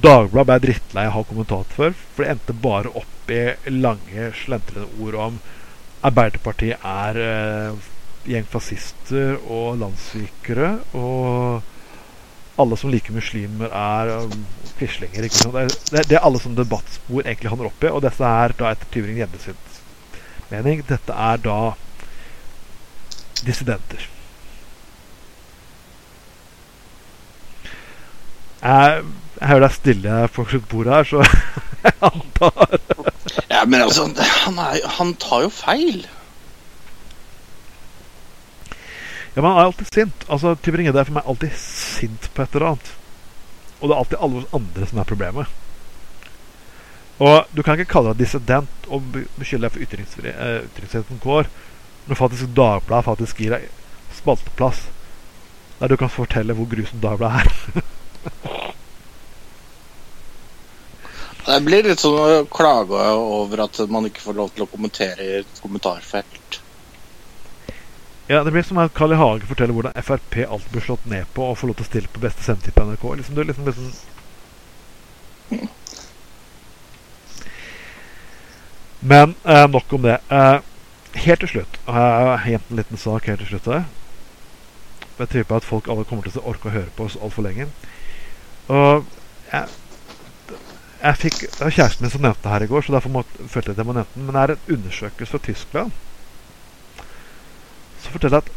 Dagbladet 0.04 0.48
ble 0.50 0.60
drittlei 0.66 1.06
av 1.06 1.12
å 1.12 1.16
ha 1.18 1.26
kommentator 1.28 1.76
for. 1.76 1.98
For 2.14 2.24
det 2.24 2.34
endte 2.34 2.56
bare 2.66 2.94
opp 3.02 3.34
i 3.34 3.42
lange, 3.72 4.30
slentrende 4.44 5.04
ord 5.04 5.20
om 5.28 5.42
Arbeiderpartiet 6.04 6.82
er 6.84 7.18
eh, 7.24 7.92
gjeng 8.28 8.48
fascister 8.48 9.38
og 9.40 9.78
landssvikere. 9.80 10.74
Og 11.00 11.73
alle 12.60 12.76
som 12.78 12.90
liker 12.92 13.14
muslimer, 13.16 13.72
er 13.74 14.12
um, 14.24 14.44
quislinger. 14.78 15.26
Det, 15.26 15.44
er- 15.44 15.68
det, 15.68 15.98
er- 16.00 16.08
det 16.10 16.18
er 16.18 16.24
alle 16.26 16.40
som 16.42 16.54
debattspor 16.58 17.24
egentlig 17.26 17.50
havner 17.50 17.70
i, 17.70 17.90
Og 17.90 18.02
dette 18.04 18.24
er 18.24 18.54
da 18.58 18.70
etter 18.74 18.90
Tyvring 18.94 19.18
Gjeddes 19.22 19.50
mening 20.52 20.82
Dette 20.86 21.12
er 21.16 21.40
da 21.42 21.58
dissidenter. 23.44 24.04
Jeg, 28.64 29.02
jeg 29.40 29.48
hører 29.50 29.64
deg 29.66 29.74
stille 29.76 30.18
på 30.32 30.44
bordet 30.70 30.94
her, 30.94 31.08
så 31.08 31.24
jeg 31.84 31.96
antar 32.08 32.78
Ja, 33.50 33.64
men 33.66 33.82
altså, 33.84 34.06
han, 34.46 34.58
er, 34.62 34.78
han 34.98 35.12
tar 35.20 35.44
jo 35.44 35.50
feil. 35.52 36.04
Ja, 39.34 39.42
men 39.42 39.50
han 39.50 39.58
er 39.58 39.68
alltid 39.68 39.90
sint. 39.90 40.24
Altså, 40.30 40.54
Tybring-Gjedde 40.62 41.02
er 41.02 41.08
for 41.08 41.18
meg 41.18 41.28
alltid 41.30 41.56
sint 41.58 42.30
på 42.34 42.44
et 42.44 42.54
eller 42.54 42.72
annet. 42.72 42.90
Og 43.80 43.88
det 43.88 43.94
er 43.94 44.00
alltid 44.00 44.22
alle 44.22 44.40
oss 44.40 44.56
andre 44.58 44.88
som 44.90 45.00
er 45.02 45.08
problemet. 45.10 45.60
Og 47.22 47.54
du 47.54 47.62
kan 47.62 47.78
ikke 47.78 47.92
kalle 47.92 48.14
deg 48.14 48.24
dissident 48.24 48.88
og 48.90 49.14
beskylde 49.38 49.66
deg 49.66 49.74
for 49.74 49.84
ytringsfri- 49.86 50.34
eh, 50.34 50.64
ytringsfriheten 50.66 51.20
går 51.22 51.50
når 52.08 52.18
faktisk 52.18 52.54
Dagbladet 52.56 53.06
faktisk 53.06 53.40
gir 53.40 53.54
deg 53.54 53.68
spalteplass 54.14 54.82
der 55.78 55.90
du 55.90 55.96
kan 55.98 56.10
fortelle 56.10 56.56
hvor 56.58 56.68
grusomt 56.70 57.02
Dagbladet 57.02 57.44
er. 57.44 57.82
Det 61.44 61.58
blir 61.60 61.84
litt 61.84 62.00
sånn 62.00 62.16
å 62.16 62.44
klage 62.48 63.00
over 63.20 63.66
at 63.66 63.76
man 63.92 64.06
ikke 64.08 64.22
får 64.24 64.36
lov 64.38 64.52
til 64.54 64.64
å 64.64 64.70
kommentere 64.70 65.24
i 65.26 65.34
et 65.42 65.58
kommentarfelt. 65.60 66.63
Ja, 68.26 68.44
Det 68.44 68.50
blir 68.50 68.62
som 68.62 68.78
at 68.78 68.94
Carl 68.94 69.12
I. 69.12 69.16
Hage 69.16 69.46
forteller 69.46 69.74
hvordan 69.76 70.02
Frp 70.02 70.36
alltid 70.48 70.70
blir 70.72 70.82
slått 70.82 71.06
ned 71.06 71.24
på 71.36 71.44
og 71.44 71.58
får 71.60 71.68
lov 71.68 71.76
til 71.76 71.84
å 71.84 71.88
stille 71.90 72.12
på 72.12 72.22
beste 72.22 72.42
sendetid 72.46 72.72
på 72.72 72.84
NRK. 72.88 73.04
Liksom, 73.20 73.34
du, 73.36 73.42
liksom, 73.44 73.64
liksom 73.68 73.92
Men 79.00 79.34
eh, 79.44 79.66
nok 79.68 79.92
om 79.92 80.02
det. 80.06 80.16
Eh, 80.32 80.58
helt 81.26 81.44
til 81.44 81.52
slutt 81.52 81.76
har 81.84 82.06
jeg 82.08 82.54
gjemt 82.54 82.70
en 82.70 82.80
liten 82.80 83.02
sak 83.02 83.28
helt 83.28 83.44
til 83.44 83.50
slutt 83.52 83.68
her. 83.74 83.84
Jeg 85.18 85.28
tviler 85.28 85.50
på 85.50 85.60
at 85.60 85.68
folk 85.68 85.92
alle 85.92 86.08
kommer 86.08 86.24
til 86.24 86.40
å 86.40 86.48
orke 86.54 86.70
å 86.70 86.74
høre 86.78 86.96
på 86.96 87.04
oss 87.04 87.18
altfor 87.20 87.44
lenge. 87.44 87.68
Og 88.72 89.04
jeg, 89.52 89.68
jeg 91.02 91.20
fikk, 91.26 91.38
Det 91.44 91.60
var 91.60 91.76
kjæresten 91.76 92.06
min 92.06 92.14
som 92.16 92.24
nevnte 92.24 92.48
det 92.48 92.54
her 92.54 92.64
i 92.64 92.72
går, 92.72 92.88
så 92.88 92.96
derfor 92.96 93.12
måtte, 93.20 93.44
følte 93.44 93.68
jeg 93.68 93.76
at 93.76 93.84
jeg 93.84 93.90
må 93.92 93.98
nevne 94.00 94.16
den. 94.16 94.24
Men 94.24 94.34
det 94.34 94.42
er 94.42 94.56
en 94.56 94.78
undersøkelse 94.78 95.36
fra 95.36 95.44
Tyskland 95.44 95.92
som 98.14 98.20
forteller 98.20 98.38
at 98.38 98.50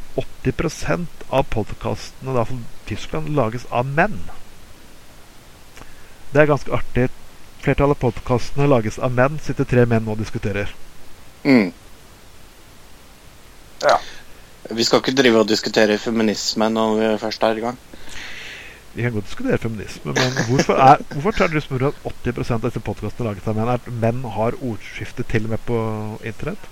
80 0.46 1.08
av 1.30 1.44
podkastene 1.50 2.34
fra 2.34 2.58
Tyskland 2.86 3.30
lages 3.36 3.66
av 3.70 3.86
menn. 3.86 4.20
Det 6.32 6.42
er 6.42 6.50
ganske 6.50 6.74
artig. 6.74 7.08
Flertallet 7.64 7.98
av 7.98 8.12
podkastene 8.12 8.68
lages 8.70 9.00
av 9.00 9.16
menn. 9.18 9.40
Sitter 9.42 9.66
tre 9.66 9.86
menn 9.90 10.08
og 10.08 10.20
diskuterer. 10.22 10.70
Mm. 11.44 11.72
Ja. 13.82 13.98
Vi 14.70 14.84
skal 14.84 15.02
ikke 15.02 15.16
drive 15.16 15.42
og 15.42 15.50
diskutere 15.50 15.98
feminisme 15.98 16.70
når 16.70 16.94
vi 17.00 17.10
først 17.24 17.44
er 17.48 17.58
i 17.58 17.66
gang. 17.66 17.82
Vi 18.94 19.06
kan 19.06 19.14
godt 19.14 19.28
diskutere 19.30 19.58
feminisme, 19.62 20.14
men 20.14 20.38
hvorfor, 20.50 20.78
er, 20.82 21.02
hvorfor 21.14 21.34
tar 21.38 21.52
du 21.54 21.60
som 21.62 21.78
at 21.78 22.00
80 22.26 22.54
av 22.54 22.64
disse 22.66 22.82
podkastene 22.82 23.30
lages 23.30 23.50
av 23.50 23.58
menn? 23.58 23.70
Er 23.70 23.82
at 23.82 23.92
menn 24.06 24.24
har 24.38 24.58
ordskifte 24.62 25.26
til 25.26 25.50
og 25.50 25.56
med 25.56 25.66
på 25.66 25.82
internett? 26.26 26.72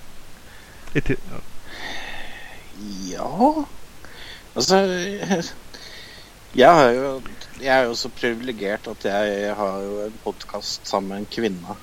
I 0.96 1.02
ja. 1.10 1.44
Ja 2.80 3.66
Altså 4.56 4.82
Jeg 6.56 6.72
har 6.72 6.92
jo 6.96 7.10
Jeg 7.62 7.72
er 7.72 7.84
jo 7.88 7.96
så 7.96 8.12
privilegert 8.12 8.88
at 8.92 9.06
jeg 9.08 9.56
har 9.56 9.82
jo 9.84 10.00
en 10.06 10.16
podkast 10.24 10.88
sammen 10.88 11.14
med 11.14 11.24
en 11.24 11.28
kvinne. 11.32 11.76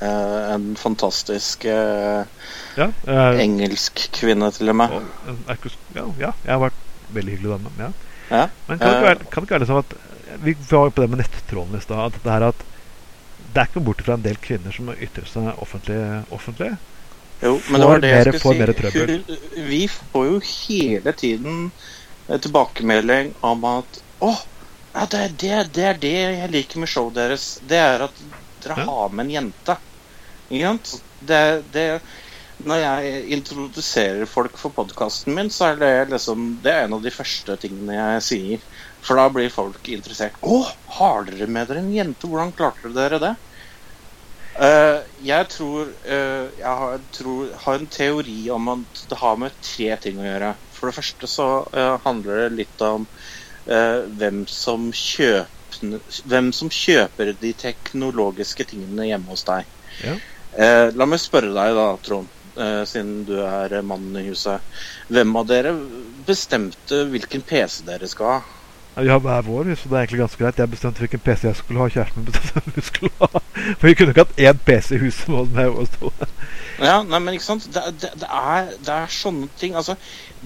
Eh, 0.00 0.52
en 0.54 0.76
fantastisk 0.78 1.64
eh, 1.64 2.22
ja, 2.76 2.86
eh, 3.08 3.40
engelsk 3.42 4.04
kvinne, 4.14 4.52
til 4.54 4.70
og 4.70 4.76
med. 4.78 4.94
og 4.94 5.66
ja, 5.96 6.04
ja, 6.20 6.30
jeg 6.44 6.52
har 6.52 6.62
vært 6.62 6.82
veldig 7.16 7.34
hyggelig 7.34 7.52
dame. 7.56 7.74
Ja. 7.80 7.90
Ja. 8.30 8.44
Men 8.68 8.78
kan 8.78 8.86
det 8.86 8.94
ikke 8.94 9.08
være, 9.08 9.30
kan 9.30 9.42
det 9.42 9.46
ikke 9.46 9.56
være 9.56 9.64
liksom 9.64 9.82
at 9.82 9.96
Vi 10.42 10.56
var 10.70 10.84
jo 10.84 10.94
på 10.94 11.02
det 11.02 11.10
med 11.10 11.24
nettråden 11.24 11.78
i 11.78 11.82
stad. 11.82 12.04
At 12.06 12.22
det 12.22 12.32
her 12.32 12.48
at 12.52 12.66
det 13.54 13.62
er 13.62 13.70
ikke 13.70 13.86
bort 13.86 14.02
fra 14.04 14.14
en 14.14 14.24
del 14.26 14.38
kvinner 14.42 14.74
som 14.74 14.90
ytrer 14.94 15.26
seg 15.30 15.62
offentlig. 15.62 15.98
offentlig. 16.30 16.76
Jo, 17.44 17.52
men 17.68 17.80
det 17.80 17.86
var 17.88 18.00
det 18.00 18.10
jeg 18.12 18.26
skulle 18.26 18.40
si. 18.40 19.00
Hun- 19.06 19.24
Vi 19.70 19.82
får 19.88 20.26
jo 20.30 20.38
hele 20.50 21.12
tiden 21.12 21.70
eh, 22.30 22.38
tilbakemelding 22.40 23.34
om 23.44 23.64
at 23.70 24.00
Å, 24.24 24.30
ja, 24.96 25.04
det, 25.12 25.18
er 25.20 25.34
det, 25.42 25.56
det 25.76 25.84
er 25.90 25.98
det 26.00 26.12
jeg 26.16 26.50
liker 26.54 26.80
med 26.80 26.88
showet 26.88 27.18
deres. 27.18 27.48
Det 27.60 27.76
er 27.82 28.06
at 28.06 28.22
dere 28.64 28.78
Ja. 28.78 28.86
har 28.88 29.10
med 29.12 29.26
en 29.26 29.34
jente. 29.34 29.76
Ikke 30.50 30.70
sant? 30.70 30.92
Det, 31.20 31.42
det 31.74 31.86
Når 32.70 32.78
jeg 32.80 33.20
introduserer 33.36 34.26
folk 34.30 34.56
for 34.60 34.72
podkasten 34.76 35.34
min, 35.36 35.50
så 35.52 35.72
er 35.72 35.80
det 35.82 35.92
liksom 36.14 36.46
Det 36.64 36.72
er 36.72 36.86
en 36.86 36.96
av 36.98 37.02
de 37.04 37.12
første 37.12 37.56
tingene 37.60 37.96
jeg 37.98 38.22
sier. 38.30 38.64
For 39.04 39.20
da 39.20 39.28
blir 39.34 39.50
folk 39.52 39.88
interessert. 39.92 40.38
Å, 40.42 40.62
har 40.98 41.26
dere 41.28 41.48
med 41.52 41.68
dere 41.68 41.84
en 41.84 41.92
jente? 41.92 42.28
Hvordan 42.30 42.54
klarte 42.56 42.94
dere 42.96 43.20
det? 43.22 43.34
Eh, 44.56 45.00
jeg 45.20 45.48
tror 45.52 45.90
eh, 46.00 46.46
Jeg 46.56 46.76
har, 46.80 47.00
tror, 47.12 47.50
har 47.60 47.74
en 47.76 47.90
teori 47.92 48.38
om 48.54 48.70
at 48.72 49.02
det 49.10 49.18
har 49.20 49.36
med 49.40 49.58
tre 49.60 49.90
ting 50.00 50.20
å 50.20 50.24
gjøre. 50.24 50.54
For 50.72 50.88
det 50.88 50.96
første 50.96 51.28
så 51.30 51.48
eh, 51.76 51.96
handler 52.06 52.46
det 52.46 52.56
litt 52.62 52.86
om 52.86 53.10
hvem 53.66 54.44
som 54.46 54.92
kjøper 54.94 55.50
hvem 56.30 56.52
som 56.54 56.68
kjøper 56.70 57.32
de 57.40 57.50
teknologiske 57.58 58.62
tingene 58.70 59.08
hjemme 59.08 59.32
hos 59.32 59.42
deg. 59.48 59.66
Ja. 60.06 60.12
La 60.94 61.08
meg 61.10 61.18
spørre 61.18 61.50
deg 61.50 61.72
da, 61.74 61.88
Trond, 62.06 62.30
siden 62.86 63.24
du 63.26 63.34
er 63.42 63.74
mannen 63.82 64.20
i 64.20 64.28
huset. 64.28 64.62
Hvem 65.10 65.34
av 65.42 65.48
dere 65.50 65.74
bestemte 66.30 67.02
hvilken 67.10 67.42
PC 67.50 67.82
dere 67.90 68.06
skal 68.06 68.36
ha? 68.36 68.55
Vi 68.96 69.08
har 69.12 69.20
hver 69.20 69.42
vår, 69.44 69.68
så 69.76 69.90
det 69.90 69.96
er 69.96 70.04
egentlig 70.06 70.20
ganske 70.22 70.40
greit. 70.40 70.58
Jeg 70.62 70.70
bestemte 70.72 71.02
hvilken 71.04 71.20
PC 71.20 71.42
jeg 71.50 71.56
skulle 71.58 71.82
ha. 71.82 71.88
Kjæresten 71.92 72.22
min 72.22 72.30
bestemte 72.30 72.62
hvem 72.62 72.76
hun 72.78 72.86
skulle 72.86 73.12
ha. 73.20 73.42
For 73.80 73.88
vi 73.90 73.94
kunne 73.98 74.14
ikke 74.14 74.24
hatt 74.24 74.38
én 74.40 74.62
PC 74.64 74.94
i 74.96 75.00
huset 75.02 75.52
med 75.52 75.68
oss 75.82 75.92
to. 75.98 76.12
Ja, 76.80 77.02
nei, 77.04 77.20
men 77.20 77.36
ikke 77.36 77.44
sant? 77.44 77.66
Det, 77.74 77.82
det, 78.00 78.10
det, 78.22 78.30
er, 78.30 78.70
det 78.86 78.94
er 78.96 79.12
sånne 79.12 79.50
ting. 79.60 79.76
Altså, 79.76 79.98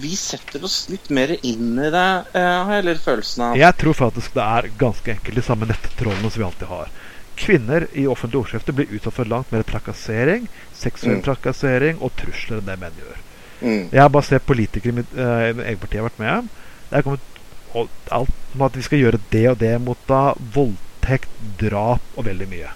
vi 0.03 0.11
setter 0.19 0.67
oss 0.67 0.81
litt 0.91 1.07
mer 1.15 1.37
inn 1.39 1.79
i 1.79 1.93
det, 1.95 2.09
eh, 2.35 2.51
har 2.67 2.75
jeg 2.81 2.89
litt 2.89 3.05
følelsen 3.05 3.47
av. 3.53 3.57
Jeg 3.61 3.79
tror 3.85 3.99
faktisk 4.01 4.35
det 4.39 4.49
er 4.59 4.71
ganske 4.83 5.15
enkelt 5.15 5.39
de 5.41 5.47
samme 5.47 5.71
nettrollene 5.71 6.31
som 6.31 6.43
vi 6.43 6.49
alltid 6.51 6.71
har. 6.75 6.93
Kvinner 7.41 7.87
i 7.97 8.09
offentlig 8.11 8.43
ordskifte 8.43 8.75
blir 8.77 8.91
utsatt 8.99 9.15
for 9.17 9.31
langt 9.31 9.55
mer 9.55 9.63
trakassering, 9.65 10.51
seksuell 10.77 11.21
Mm. 11.21 11.25
trakassering 11.31 12.03
og 12.03 12.13
trusler 12.19 12.59
enn 12.59 12.67
det 12.69 12.79
menn 12.83 12.99
gjør. 13.01 13.23
Mm. 13.61 13.83
Jeg 13.93 14.01
har 14.03 14.11
bare 14.13 14.27
sett 14.27 14.47
politikere 14.49 14.91
i 14.93 14.99
mitt 14.99 15.15
eh, 15.17 15.51
eget 15.71 15.81
parti 15.81 15.97
jeg 15.97 16.03
har 16.03 16.11
vært 16.11 16.23
med. 16.27 16.51
Det 16.91 16.99
er 16.99 17.07
kommet 17.07 17.27
alt 17.75 18.55
om 18.55 18.65
at 18.67 18.77
vi 18.77 18.85
skal 18.87 19.03
gjøre 19.03 19.21
det 19.33 19.45
og 19.51 19.59
det 19.61 19.75
mot 19.83 19.99
da 20.09 20.23
voldtekt, 20.55 21.31
drap 21.61 22.17
og 22.17 22.27
veldig 22.27 22.49
mye. 22.51 22.73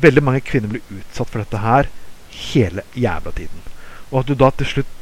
Veldig 0.00 0.22
mange 0.24 0.44
kvinner 0.46 0.72
blir 0.72 1.00
utsatt 1.00 1.28
for 1.28 1.42
dette 1.42 1.60
her 1.60 1.90
hele 2.30 2.86
jævla 2.96 3.34
tiden. 3.36 3.66
Og 4.10 4.22
at 4.22 4.30
du 4.30 4.34
da 4.38 4.50
til 4.56 4.70
slutt 4.70 4.96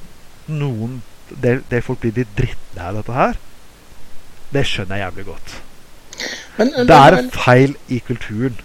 noen 0.49 1.03
del, 1.29 1.63
del 1.71 1.85
folk 1.85 2.03
blir 2.03 2.17
litt 2.17 2.35
drittlei 2.39 2.89
av 2.89 2.99
dette 2.99 3.17
her, 3.17 3.41
det 4.55 4.65
skjønner 4.67 4.97
jeg 4.97 5.07
jævlig 5.07 5.27
godt. 5.29 5.59
Men, 6.59 6.73
Det 6.89 6.97
er 6.97 7.19
en 7.19 7.31
feil 7.31 7.77
i 7.89 7.99
kulturen. 8.07 8.57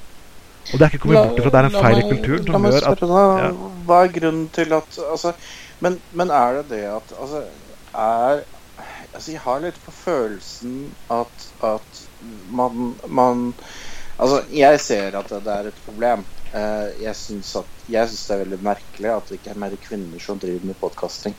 Og 0.72 0.80
det 0.80 0.86
er 0.86 0.94
ikke 0.94 1.04
kommet 1.04 1.28
bort 1.28 1.40
ifra. 1.40 1.52
Det 1.52 1.60
er 1.60 1.68
en 1.68 1.76
feil 1.76 2.00
i 2.00 2.08
kulturen 2.08 2.48
som 2.48 2.68
gjør 2.70 2.88
at 2.90 3.04
da, 3.04 3.24
ja. 3.44 3.52
Hva 3.88 4.00
er 4.06 4.14
grunnen 4.16 4.46
til 4.56 4.74
at 4.74 5.00
altså, 5.12 5.34
men, 5.84 6.00
men 6.16 6.32
er 6.32 6.60
det 6.62 6.64
det 6.72 6.84
at 6.88 7.14
altså, 7.20 7.44
er, 7.94 8.44
altså 9.14 9.34
Jeg 9.36 9.44
har 9.46 9.64
litt 9.64 9.82
på 9.86 9.94
følelsen 9.96 10.78
at, 11.14 11.50
at 11.64 12.04
man, 12.22 12.96
man 13.08 13.52
Altså, 14.20 14.44
jeg 14.54 14.80
ser 14.80 15.16
at 15.18 15.32
det 15.44 15.54
er 15.54 15.68
et 15.72 15.80
problem. 15.86 16.26
Eh, 16.54 16.90
jeg 17.02 17.18
syns 17.18 17.54
det 17.90 18.36
er 18.36 18.42
veldig 18.44 18.60
merkelig 18.64 19.10
at 19.10 19.30
det 19.30 19.40
ikke 19.40 19.54
er 19.56 19.62
mer 19.64 19.74
kvinner 19.82 20.22
som 20.22 20.38
driver 20.40 20.68
med 20.70 20.78
podkasting. 20.80 21.34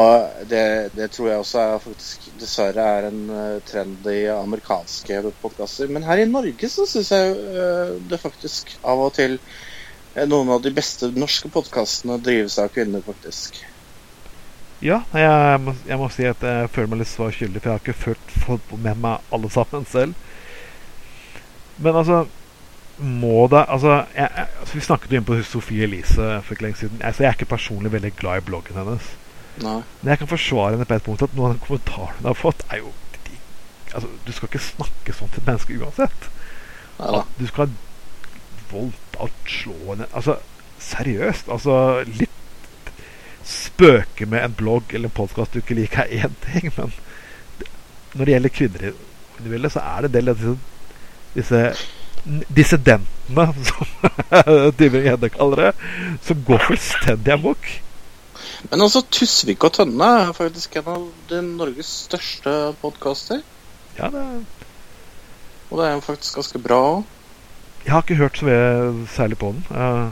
Og 0.00 0.46
det, 0.48 0.62
det 0.96 1.10
tror 1.12 1.28
jeg 1.28 1.42
også 1.42 1.60
er 1.60 1.82
faktisk 1.84 2.30
dessverre 2.40 2.86
er 2.96 3.10
en 3.10 3.20
eh, 3.36 3.58
trend 3.68 4.08
i 4.10 4.22
amerikanske 4.32 5.20
podkaster. 5.44 5.92
Men 5.92 6.08
her 6.08 6.24
i 6.24 6.30
Norge 6.30 6.72
så 6.72 6.88
syns 6.88 7.12
jeg 7.12 7.36
eh, 7.36 7.92
det 8.00 8.22
faktisk 8.24 8.78
av 8.80 9.04
og 9.10 9.12
til 9.20 9.36
noen 10.32 10.54
av 10.56 10.64
de 10.64 10.72
beste 10.74 11.12
norske 11.14 11.52
podkastene 11.54 12.18
drives 12.24 12.56
av 12.58 12.72
kvinner, 12.74 13.04
faktisk. 13.06 13.60
Ja, 14.80 15.02
jeg 15.12 15.60
må, 15.60 15.74
jeg 15.84 15.98
må 16.00 16.08
si 16.12 16.24
at 16.24 16.40
jeg 16.44 16.68
føler 16.72 16.88
meg 16.88 17.02
litt 17.02 17.10
svar 17.10 17.32
skyldig, 17.36 17.60
for 17.60 17.68
jeg 17.68 17.76
har 17.76 17.82
ikke 17.84 18.04
følt 18.04 18.36
fått 18.46 18.70
med 18.80 19.00
meg 19.02 19.32
alle 19.34 19.50
sammen 19.52 19.84
selv. 19.88 20.14
Men 21.80 21.96
altså 21.96 22.26
Må 23.00 23.46
det 23.48 23.62
Altså, 23.72 23.92
jeg, 24.12 24.28
jeg, 24.36 24.46
altså 24.60 24.74
Vi 24.76 24.82
snakket 24.84 25.12
jo 25.12 25.20
inn 25.20 25.24
på 25.24 25.36
Sofie 25.48 25.86
Elise 25.86 26.26
for 26.44 26.52
ikke 26.52 26.66
lenge 26.66 26.80
siden. 26.82 26.98
Altså, 27.00 27.22
jeg 27.22 27.30
er 27.30 27.38
ikke 27.38 27.54
personlig 27.54 27.92
veldig 27.92 28.10
glad 28.18 28.42
i 28.42 28.44
bloggen 28.48 28.76
hennes. 28.76 29.06
Nei. 29.60 29.78
Men 30.00 30.10
jeg 30.12 30.20
kan 30.20 30.32
forsvare 30.32 30.74
henne 30.74 30.88
på 30.88 30.96
et 30.96 31.06
punkt 31.06 31.24
at 31.24 31.36
noen 31.36 31.52
av 31.52 31.56
de 31.56 31.64
kommentarene 31.64 32.18
hun 32.20 32.28
har 32.28 32.36
fått, 32.40 32.64
er 32.68 32.82
jo 32.82 32.92
de, 33.28 33.38
Altså, 33.94 34.10
Du 34.26 34.32
skal 34.32 34.50
ikke 34.50 34.64
snakke 34.64 35.16
sånn 35.16 35.32
til 35.32 35.42
et 35.42 35.48
menneske 35.48 35.78
uansett. 35.80 36.28
Neida. 37.00 37.24
Du 37.38 37.46
skal 37.48 37.72
voldta, 38.70 39.30
slå 39.48 39.78
henne 39.90 40.08
Altså, 40.12 40.36
seriøst. 40.80 41.48
Altså, 41.52 41.78
litt 42.08 42.39
Spøke 43.50 44.26
med 44.30 44.44
en 44.44 44.56
blogg 44.58 44.92
eller 44.94 45.10
en 45.10 45.16
podkast 45.16 45.54
du 45.54 45.60
ikke 45.62 45.78
liker, 45.78 46.06
er 46.06 46.28
én 46.28 46.36
ting, 46.44 46.70
men 46.76 46.92
når 48.14 48.24
det 48.24 48.34
gjelder 48.34 48.54
kvinner 48.54 48.84
i 48.84 48.92
individuelle, 49.38 49.70
så 49.70 49.82
er 49.82 50.04
det 50.04 50.10
en 50.10 50.16
del 50.16 50.32
av 50.32 50.44
disse, 51.34 51.60
dissidentene, 52.56 53.46
som 53.68 54.72
Tybring-Gjedde 54.78 55.30
kaller 55.34 55.64
det, 55.64 55.70
som 56.26 56.42
går 56.46 56.66
fullstendig 56.68 57.34
amok. 57.36 57.70
Men 58.70 58.84
altså, 58.84 59.02
Tusvik 59.12 59.64
og 59.66 59.74
Tønne 59.76 60.08
er 60.24 60.34
faktisk 60.36 60.76
en 60.80 60.90
av 60.94 61.06
de 61.30 61.40
Norges 61.44 61.90
største 62.06 62.56
podkaster. 62.82 63.42
Ja, 63.98 64.10
det, 64.12 64.24
Og 65.70 65.78
det 65.78 65.86
er 65.86 65.96
jo 65.96 66.04
faktisk 66.04 66.38
ganske 66.40 66.58
bra 66.62 66.78
òg. 66.96 67.02
jeg 67.84 67.92
har 67.92 68.02
ikke 68.02 68.14
hørt 68.20 68.38
så 68.38 68.44
mye 68.44 69.06
særlig 69.08 69.38
på 69.38 69.52
den. 69.54 69.64
Eh, 69.70 70.08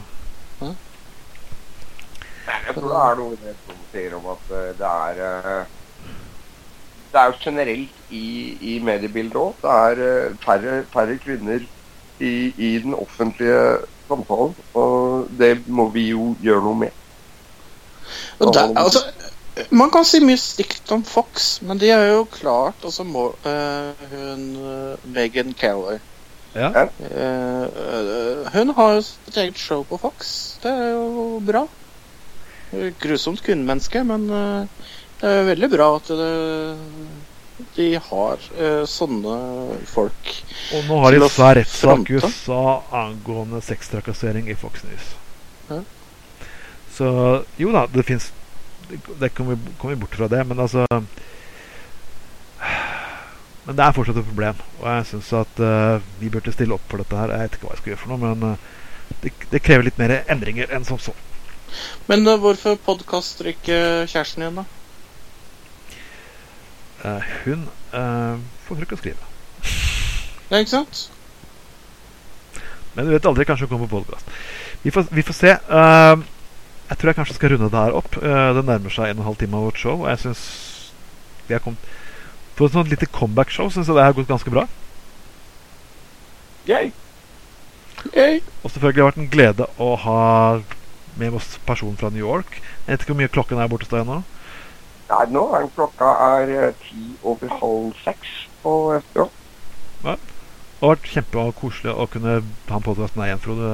Jeg 2.49 2.75
tror 2.77 2.89
det 2.93 3.01
er 3.03 3.19
noe 3.21 3.35
i 3.35 3.41
det 3.43 3.55
som 3.65 3.83
sier 3.93 4.17
om 4.19 4.31
at 4.35 4.55
eh, 4.57 4.71
det 4.79 4.93
er 4.93 5.21
eh, 5.27 5.75
Det 7.09 7.21
er 7.21 7.31
jo 7.31 7.37
generelt 7.41 8.13
i, 8.13 8.27
i 8.61 8.79
mediebildet 8.85 9.37
òg. 9.41 9.55
Det 9.63 9.75
er 9.75 10.03
eh, 10.07 10.35
færre, 10.45 10.75
færre 10.93 11.17
kvinner 11.23 11.65
i, 12.19 12.33
i 12.57 12.71
den 12.85 12.95
offentlige 12.95 13.63
samtalen. 14.09 14.57
Og 14.75 15.29
det 15.39 15.55
må 15.67 15.89
vi 15.95 16.11
jo 16.11 16.35
gjøre 16.43 16.65
noe 16.67 16.83
med. 16.85 17.05
Og 18.39 18.53
der, 18.55 18.73
altså, 18.77 19.05
man 19.71 19.91
kan 19.91 20.05
si 20.07 20.21
mye 20.25 20.39
stygt 20.41 20.93
om 20.95 21.03
Fox, 21.05 21.49
men 21.63 21.81
de 21.81 21.91
har 21.91 22.05
jo 22.09 22.23
klart 22.33 22.85
Altså 22.85 23.05
må, 23.05 23.25
uh, 23.45 24.05
hun 24.13 24.45
Megan 25.13 25.53
Keller 25.53 25.99
Ja. 26.55 26.71
Uh, 26.71 27.67
eh, 27.69 28.55
hun 28.55 28.73
har 28.75 28.93
jo 28.97 29.03
sitt 29.05 29.37
eget 29.37 29.59
show 29.59 29.85
på 29.85 29.99
Fox. 30.01 30.31
Det 30.63 30.71
er 30.73 30.89
jo 30.91 31.43
bra. 31.47 31.67
Grusomt 33.01 33.41
kvinnemenneske, 33.45 34.03
men 34.05 34.29
eh, 34.29 34.89
det 35.21 35.31
er 35.35 35.47
veldig 35.49 35.69
bra 35.73 35.89
at 35.97 36.11
det, 36.13 36.33
de 37.75 37.87
har 37.99 38.43
eh, 38.59 38.83
sånne 38.87 39.37
folk. 39.89 40.33
Og 40.77 40.91
nå 40.91 40.99
har 41.03 41.15
de 41.15 41.23
også 41.27 41.53
rettssak 41.59 42.11
i. 42.11 42.19
USA 42.19 42.83
angående 43.01 43.63
sextrakassering 43.65 44.51
i 44.53 44.57
Fox 44.59 44.85
News. 44.87 45.09
Ja. 45.71 45.81
Så 46.95 47.09
jo 47.61 47.73
da, 47.75 47.87
det 47.93 48.07
fins 48.09 48.33
Det, 48.89 48.97
det 49.21 49.29
kommer 49.37 49.59
vi, 49.59 49.73
kom 49.77 49.91
vi 49.93 49.99
bort 50.01 50.15
fra 50.17 50.31
det, 50.33 50.41
men 50.49 50.59
altså 50.65 50.87
Men 53.69 53.77
det 53.77 53.85
er 53.85 53.93
fortsatt 53.93 54.17
et 54.17 54.25
problem, 54.31 54.63
og 54.81 54.87
jeg 54.89 55.03
syns 55.11 55.29
at 55.37 55.59
uh, 55.61 56.01
vi 56.23 56.31
burde 56.33 56.55
stille 56.55 56.73
opp 56.73 56.87
for 56.89 57.03
dette 57.03 57.19
her. 57.19 57.35
Jeg 57.35 57.43
vet 57.43 57.57
ikke 57.59 57.67
hva 57.67 57.75
jeg 57.75 57.81
skal 57.83 57.91
gjøre 57.93 58.01
for 58.01 58.13
noe, 58.15 58.21
men 58.23 58.55
uh, 58.55 59.19
det, 59.21 59.33
det 59.53 59.61
krever 59.61 59.85
litt 59.85 60.01
mer 60.01 60.15
endringer 60.25 60.73
enn 60.73 60.89
som 60.89 60.97
så. 61.05 61.13
Men 62.09 62.27
uh, 62.29 62.37
hvorfor 62.43 62.79
podkaster 62.87 63.51
ikke 63.53 63.79
kjæresten 64.11 64.45
din, 64.47 64.61
da? 64.61 64.65
Uh, 67.05 67.23
hun 67.45 67.67
uh, 67.95 68.39
foretrekker 68.67 68.97
å 68.97 69.01
skrive. 69.01 69.29
Ja, 70.49 70.59
ikke 70.63 70.73
sant? 70.73 71.05
Men 72.97 73.07
du 73.07 73.13
vet 73.15 73.27
aldri, 73.29 73.45
kanskje 73.47 73.69
hun 73.69 73.75
kommer 73.77 73.91
på 73.91 74.01
podkast. 74.01 74.31
Vi, 74.83 74.91
får- 74.95 75.11
vi 75.15 75.23
får 75.23 75.37
se. 75.37 75.51
Eh, 75.55 76.23
jeg 76.89 76.99
tror 76.99 77.11
jeg 77.11 77.17
kanskje 77.19 77.35
skal 77.37 77.53
runde 77.53 77.69
det 77.71 77.83
her 77.85 77.95
opp. 77.95 78.17
Eh, 78.19 78.49
det 78.57 78.65
nærmer 78.67 78.91
seg 78.95 79.11
en 79.13 79.19
og 79.21 79.23
en 79.23 79.29
halv 79.29 79.39
time 79.39 79.59
av 79.59 79.67
vårt 79.69 79.79
show, 79.79 80.01
og 80.03 80.09
jeg 80.11 80.23
syns 80.25 80.43
vi 81.49 81.55
har 81.55 81.63
kommet 81.65 81.85
For 82.57 82.67
et 82.67 82.75
sånt 82.75 82.91
lite 82.91 83.07
comeback-show 83.15 83.69
syns 83.71 83.87
jeg 83.87 83.95
det 83.99 84.03
har 84.09 84.17
gått 84.17 84.31
ganske 84.33 84.51
bra. 84.51 84.65
Yay. 86.67 86.91
Yay. 88.17 88.41
Og 88.65 88.73
selvfølgelig 88.73 89.05
har 89.05 89.05
det 89.05 89.07
vært 89.13 89.23
en 89.23 89.31
glede 89.37 89.69
å 89.79 89.93
ha 90.03 90.19
med 91.19 91.35
oss 91.39 91.57
personen 91.67 91.97
fra 92.01 92.11
New 92.15 92.23
York. 92.25 92.61
Jeg 92.87 92.93
vet 92.93 93.05
ikke 93.05 93.13
hvor 93.15 93.21
mye 93.23 93.33
klokken 93.35 93.61
er 93.63 93.71
borte 93.71 93.87
hos 93.89 93.95
deg 93.95 94.07
nå. 94.09 94.21
Nei, 95.09 95.25
nå 95.33 95.43
er 95.57 95.69
klokka 95.77 96.09
er 96.37 96.51
eh, 96.53 96.75
ti 96.85 97.05
over 97.27 97.53
halv 97.61 97.95
seks 98.05 98.35
på 98.63 98.75
Østerdal. 98.99 99.31
Det 100.03 100.85
har 100.85 100.93
vært 100.95 101.09
kjempekoselig 101.11 101.91
å 101.91 102.05
kunne 102.13 102.35
ha 102.39 102.77
en 102.79 102.85
podkast 102.87 103.17
med 103.17 103.25
deg 103.25 103.31
igjen, 103.33 103.41
Frode 103.43 103.71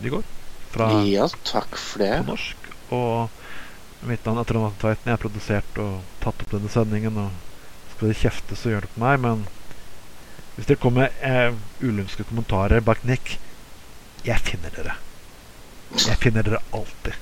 Nygaard. 0.00 0.28
Fra 0.72 0.86
Ja, 1.04 1.26
takk 1.44 1.76
for 1.76 2.00
det. 2.00 2.12
på 2.22 2.30
norsk. 2.30 2.68
Og 2.96 4.06
mitt 4.08 4.24
navn 4.24 4.40
er 4.40 4.48
Trond 4.48 4.78
Tveiten. 4.80 5.10
Jeg 5.10 5.12
har 5.18 5.20
produsert 5.20 5.80
og 5.82 5.98
tatt 6.24 6.40
opp 6.40 6.54
denne 6.54 6.70
sendingen. 6.72 7.18
Og 7.20 7.92
skal 7.96 8.08
de 8.08 8.16
kjefte, 8.22 8.56
så 8.56 8.72
gjør 8.72 8.86
det 8.86 8.94
på 8.94 9.02
meg. 9.04 9.20
Men 9.20 9.44
hvis 10.56 10.70
dere 10.70 10.80
kommer 10.80 11.04
med 11.10 11.20
eh, 11.20 11.60
ulymske 11.84 12.24
kommentarer 12.28 12.80
bak 12.84 13.04
nikk 13.08 13.36
Jeg 14.24 14.38
finner 14.46 14.70
dere. 14.72 14.96
Jeg 16.00 16.18
finner 16.22 16.46
dere 16.46 16.62
alltid. 16.72 17.16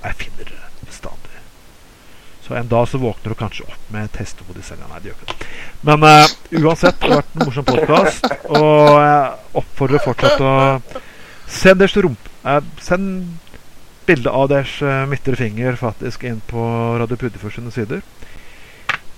Og 0.00 0.08
jeg 0.08 0.18
finner 0.22 0.50
dere 0.50 0.70
bestandig. 0.84 1.40
Så 2.44 2.56
en 2.58 2.68
dag 2.68 2.88
så 2.88 3.00
våkner 3.00 3.32
du 3.32 3.38
kanskje 3.40 3.64
opp 3.68 3.92
med 3.92 4.12
testehode 4.12 4.60
i 4.60 4.66
senga. 4.66 4.88
Nei, 4.90 5.00
det 5.00 5.12
gjør 5.12 5.22
ikke 5.22 5.32
det. 5.32 5.48
Men 5.88 6.04
uh, 6.04 6.34
uansett, 6.60 7.00
det 7.00 7.10
har 7.12 7.22
vært 7.22 7.38
en 7.38 7.46
morsom 7.48 7.68
podkast. 7.68 8.28
Og 8.50 8.90
jeg 9.00 9.56
oppfordrer 9.62 10.04
fortsatt 10.04 10.44
å 10.44 10.54
Send 11.54 11.82
deres 11.82 11.96
rump... 12.00 12.30
Uh, 12.44 12.60
send 12.80 13.40
bilde 14.04 14.30
av 14.30 14.50
deres 14.52 14.74
eh, 14.84 15.04
midtre 15.08 15.36
finger 15.38 15.78
faktisk 15.80 16.26
inn 16.28 16.42
på 16.44 16.60
Radio 17.00 17.16
Puddefjord 17.16 17.72
sider. 17.72 18.02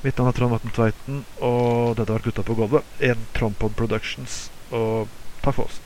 Mitt 0.04 0.18
navn 0.18 0.30
er 0.30 0.36
Trond 0.36 0.54
Vatn 0.54 0.74
Tveiten, 0.74 1.24
og 1.42 1.96
dette 1.98 2.12
har 2.12 2.20
vært 2.20 2.28
Gutta 2.30 2.46
på 2.46 2.54
gulvet. 2.58 2.94
En 3.02 3.26
Trondpod 3.34 3.74
Productions. 3.78 4.44
Og 4.70 5.10
takk 5.42 5.58
for 5.58 5.66
oss. 5.66 5.80